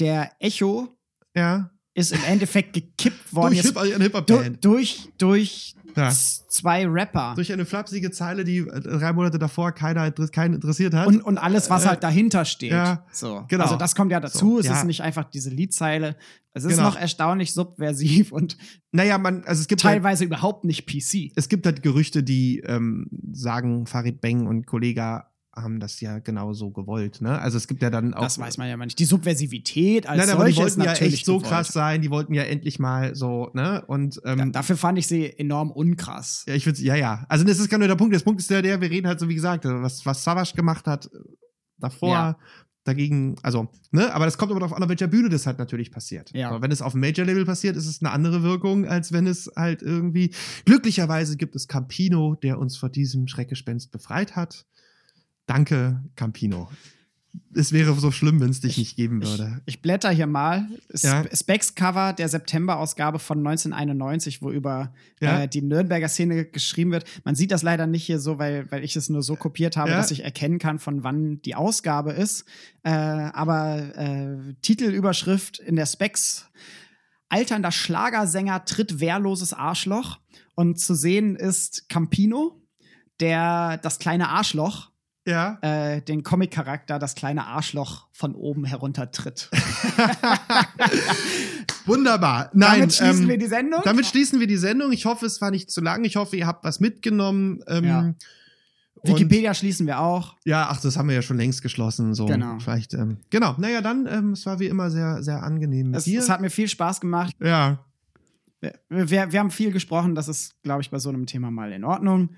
der 0.00 0.32
Echo 0.40 0.88
ja, 1.36 1.70
ist 1.94 2.12
im 2.12 2.22
Endeffekt 2.24 2.72
gekippt 2.72 3.32
worden 3.34 3.54
durch 3.54 3.64
jetzt 3.64 3.66
Hip, 3.68 3.76
eine 3.78 3.92
du, 3.98 4.02
Hip-Hop-Band. 4.02 4.64
durch, 4.64 5.08
durch 5.18 5.74
Ja. 5.96 6.10
zwei 6.10 6.86
Rapper. 6.88 7.34
Durch 7.36 7.52
eine 7.52 7.64
flapsige 7.64 8.10
Zeile, 8.10 8.42
die 8.44 8.58
äh, 8.58 8.80
drei 8.80 9.12
Monate 9.12 9.38
davor 9.38 9.70
keiner, 9.72 10.10
keinen 10.10 10.54
interessiert 10.54 10.92
hat. 10.92 11.06
und, 11.06 11.20
und 11.22 11.38
alles, 11.38 11.70
was 11.70 11.84
Äh, 11.84 11.88
halt 11.88 12.02
dahinter 12.02 12.44
steht. 12.44 12.72
ja, 12.72 13.04
so. 13.12 13.44
genau. 13.48 13.62
Also 13.64 13.76
das 13.76 13.94
kommt 13.94 14.10
ja 14.10 14.18
dazu. 14.18 14.38
So, 14.54 14.58
es 14.58 14.66
ja. 14.66 14.76
ist 14.78 14.84
nicht 14.86 15.02
einfach 15.02 15.24
diese 15.30 15.50
Liedzeile. 15.50 16.16
Es 16.52 16.64
ist 16.64 16.70
Genau. 16.76 16.88
noch 16.90 16.96
erstaunlich 16.96 17.52
subversiv 17.52 18.32
und 18.32 18.56
naja, 18.92 19.18
man, 19.18 19.44
also 19.44 19.60
es 19.60 19.68
gibt 19.68 19.82
halt, 19.84 19.94
teilweise 19.94 20.24
überhaupt 20.24 20.64
nicht 20.64 20.86
PC. 20.86 21.32
es 21.36 21.48
gibt 21.48 21.64
halt 21.66 21.82
Gerüchte, 21.82 22.22
die 22.24 22.60
ähm, 22.60 23.08
sagen, 23.32 23.86
Farid 23.86 24.20
Beng 24.20 24.46
und 24.46 24.66
Kollega 24.66 25.30
haben 25.56 25.80
das 25.80 26.00
ja 26.00 26.18
genau 26.18 26.52
so 26.52 26.70
gewollt. 26.70 27.20
Ne? 27.20 27.38
Also 27.38 27.56
es 27.56 27.68
gibt 27.68 27.82
ja 27.82 27.90
dann 27.90 28.14
auch. 28.14 28.22
Das 28.22 28.38
weiß 28.38 28.58
man 28.58 28.68
ja 28.68 28.76
mal 28.76 28.86
nicht. 28.86 28.98
Die 28.98 29.04
Subversivität 29.04 30.06
als 30.06 30.18
Nein, 30.18 30.30
aber 30.30 30.46
die 30.46 30.56
wollten 30.56 30.82
ja 30.82 30.92
echt 30.92 31.24
so 31.24 31.38
gewollt. 31.38 31.50
krass 31.50 31.68
sein. 31.68 32.02
Die 32.02 32.10
wollten 32.10 32.34
ja 32.34 32.42
endlich 32.42 32.78
mal 32.78 33.14
so, 33.14 33.50
ne? 33.54 33.84
Und 33.86 34.20
ähm, 34.24 34.38
Da, 34.38 34.44
dafür 34.46 34.76
fand 34.76 34.98
ich 34.98 35.06
sie 35.06 35.38
enorm 35.38 35.70
unkrass. 35.70 36.44
ja, 36.48 36.54
ich 36.54 36.66
würde, 36.66 36.80
ja, 36.82 36.96
ja. 36.96 37.24
Also 37.28 37.44
das 37.44 37.58
ist 37.58 37.68
gar 37.68 37.78
nur 37.78 37.88
der 37.88 37.96
Punkt. 37.96 38.14
Der 38.14 38.20
Punkt 38.20 38.40
ist 38.40 38.50
der, 38.50 38.62
der 38.62 38.80
wir 38.80 38.90
reden 38.90 39.06
halt 39.06 39.20
so 39.20 39.28
wie 39.28 39.34
gesagt, 39.34 39.64
was 39.64 40.04
was 40.04 40.24
Savage 40.24 40.52
gemacht 40.54 40.86
hat 40.86 41.06
äh, 41.06 41.18
davor. 41.78 42.12
Ja. 42.12 42.38
Dagegen, 42.86 43.36
also, 43.42 43.68
ne, 43.92 44.12
aber 44.12 44.26
das 44.26 44.36
kommt 44.36 44.50
aber 44.50 44.60
darauf 44.60 44.76
an, 44.76 44.82
auf 44.82 44.90
welcher 44.90 45.06
Bühne 45.06 45.30
das 45.30 45.46
halt 45.46 45.58
natürlich 45.58 45.90
passiert. 45.90 46.30
Ja. 46.34 46.50
Aber 46.50 46.60
wenn 46.60 46.70
es 46.70 46.82
auf 46.82 46.92
dem 46.92 47.00
Major-Label 47.00 47.46
passiert, 47.46 47.76
ist 47.76 47.86
es 47.86 48.02
eine 48.02 48.10
andere 48.10 48.42
Wirkung, 48.42 48.84
als 48.86 49.10
wenn 49.10 49.26
es 49.26 49.50
halt 49.56 49.80
irgendwie. 49.80 50.34
Glücklicherweise 50.66 51.38
gibt 51.38 51.56
es 51.56 51.66
Campino, 51.66 52.34
der 52.34 52.58
uns 52.58 52.76
vor 52.76 52.90
diesem 52.90 53.26
Schreckgespenst 53.26 53.90
befreit 53.90 54.36
hat. 54.36 54.66
Danke, 55.46 56.02
Campino. 56.16 56.70
es 57.56 57.72
wäre 57.72 57.92
so 57.94 58.12
schlimm, 58.12 58.40
wenn 58.40 58.50
es 58.50 58.60
dich 58.60 58.78
nicht 58.78 58.94
geben 58.96 59.20
würde. 59.22 59.60
Ich 59.66 59.82
blätter 59.82 60.10
hier 60.10 60.28
mal. 60.28 60.68
Ja. 60.94 61.24
Specs-Cover 61.34 62.12
der 62.12 62.28
September-Ausgabe 62.28 63.18
von 63.18 63.38
1991, 63.38 64.40
wo 64.40 64.50
über 64.52 64.92
Ja. 65.20 65.42
äh, 65.42 65.48
die 65.48 65.60
Nürnberger 65.62 66.08
Szene 66.08 66.44
geschrieben 66.44 66.92
wird. 66.92 67.04
Man 67.24 67.34
sieht 67.34 67.50
das 67.50 67.62
leider 67.64 67.88
nicht 67.88 68.04
hier 68.06 68.20
so, 68.20 68.38
weil, 68.38 68.70
weil 68.70 68.84
ich 68.84 68.94
es 68.94 69.08
nur 69.10 69.22
so 69.22 69.34
kopiert 69.34 69.76
habe, 69.76 69.90
Ja. 69.90 69.96
dass 69.96 70.12
ich 70.12 70.22
erkennen 70.22 70.58
kann, 70.60 70.78
von 70.78 71.02
wann 71.02 71.42
die 71.42 71.56
Ausgabe 71.56 72.12
ist. 72.12 72.44
Äh, 72.84 72.90
aber 72.90 73.96
äh, 73.96 74.54
Titelüberschrift 74.62 75.58
in 75.58 75.74
der 75.74 75.86
Specs. 75.86 76.48
Alternder 77.28 77.72
Schlagersänger 77.72 78.64
tritt 78.64 79.00
wehrloses 79.00 79.52
Arschloch. 79.52 80.20
Und 80.54 80.78
zu 80.78 80.94
sehen 80.94 81.34
ist 81.34 81.88
Campino, 81.88 82.62
der 83.18 83.78
das 83.78 83.98
kleine 83.98 84.28
Arschloch 84.28 84.92
Ja. 85.26 85.58
äh, 85.62 86.02
den 86.02 86.22
Comic-Charakter 86.22 86.98
das 86.98 87.14
kleine 87.14 87.46
Arschloch 87.46 88.08
von 88.12 88.34
oben 88.34 88.64
heruntertritt. 88.64 89.48
Wunderbar. 91.86 92.50
Nein, 92.52 92.80
Damit 92.80 92.94
schließen 92.94 93.22
ähm, 93.22 93.28
wir 93.28 93.38
die 93.38 93.46
Sendung. 93.46 93.80
Damit 93.84 94.06
schließen 94.06 94.40
wir 94.40 94.46
die 94.46 94.56
Sendung. 94.56 94.92
Ich 94.92 95.06
hoffe, 95.06 95.26
es 95.26 95.40
war 95.40 95.50
nicht 95.50 95.70
zu 95.70 95.80
lang. 95.80 96.04
Ich 96.04 96.16
hoffe, 96.16 96.36
ihr 96.36 96.46
habt 96.46 96.64
was 96.64 96.80
mitgenommen. 96.80 97.60
Ähm, 97.68 97.84
Ja. 97.84 97.98
und- 98.00 98.16
Wikipedia 99.06 99.52
schließen 99.52 99.86
wir 99.86 100.00
auch. 100.00 100.34
Ja, 100.46 100.68
ach, 100.70 100.80
das 100.80 100.96
haben 100.96 101.08
wir 101.08 101.14
ja 101.14 101.20
schon 101.20 101.36
längst 101.36 101.60
geschlossen. 101.62 102.14
So. 102.14 102.24
Genau. 102.24 102.58
Vielleicht, 102.58 102.94
ähm, 102.94 103.18
genau. 103.28 103.54
Naja, 103.58 103.82
dann, 103.82 104.06
ähm, 104.06 104.32
es 104.32 104.46
war 104.46 104.60
wie 104.60 104.66
immer 104.66 104.90
sehr, 104.90 105.22
sehr 105.22 105.42
angenehm 105.42 105.92
Es, 105.92 106.06
es 106.06 106.30
hat 106.30 106.40
mir 106.40 106.48
viel 106.50 106.68
Spaß 106.68 107.00
gemacht. 107.00 107.36
ja. 107.40 107.78
Wir, 108.88 109.10
wir, 109.10 109.30
wir 109.32 109.40
haben 109.40 109.50
viel 109.50 109.72
gesprochen. 109.72 110.14
Das 110.14 110.26
ist, 110.26 110.54
glaube 110.62 110.80
ich, 110.80 110.90
bei 110.90 110.98
so 110.98 111.10
einem 111.10 111.26
Thema 111.26 111.50
mal 111.50 111.70
in 111.70 111.84
Ordnung. 111.84 112.30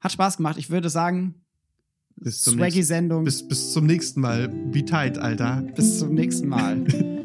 Hat 0.00 0.12
Spaß 0.12 0.36
gemacht. 0.36 0.58
Ich 0.58 0.70
würde 0.70 0.90
sagen, 0.90 1.42
Bis 2.16 2.42
zum, 2.42 2.56
nächsten, 2.56 2.72
Swaggy-Sendung. 2.72 3.24
bis, 3.24 3.46
bis 3.46 3.72
zum 3.72 3.86
nächsten 3.86 4.20
Mal. 4.20 4.48
Be 4.48 4.84
tight, 4.84 5.18
Alter. 5.18 5.62
bis 5.74 5.98
zum 5.98 6.14
nächsten 6.14 6.48
Mal. 6.48 6.84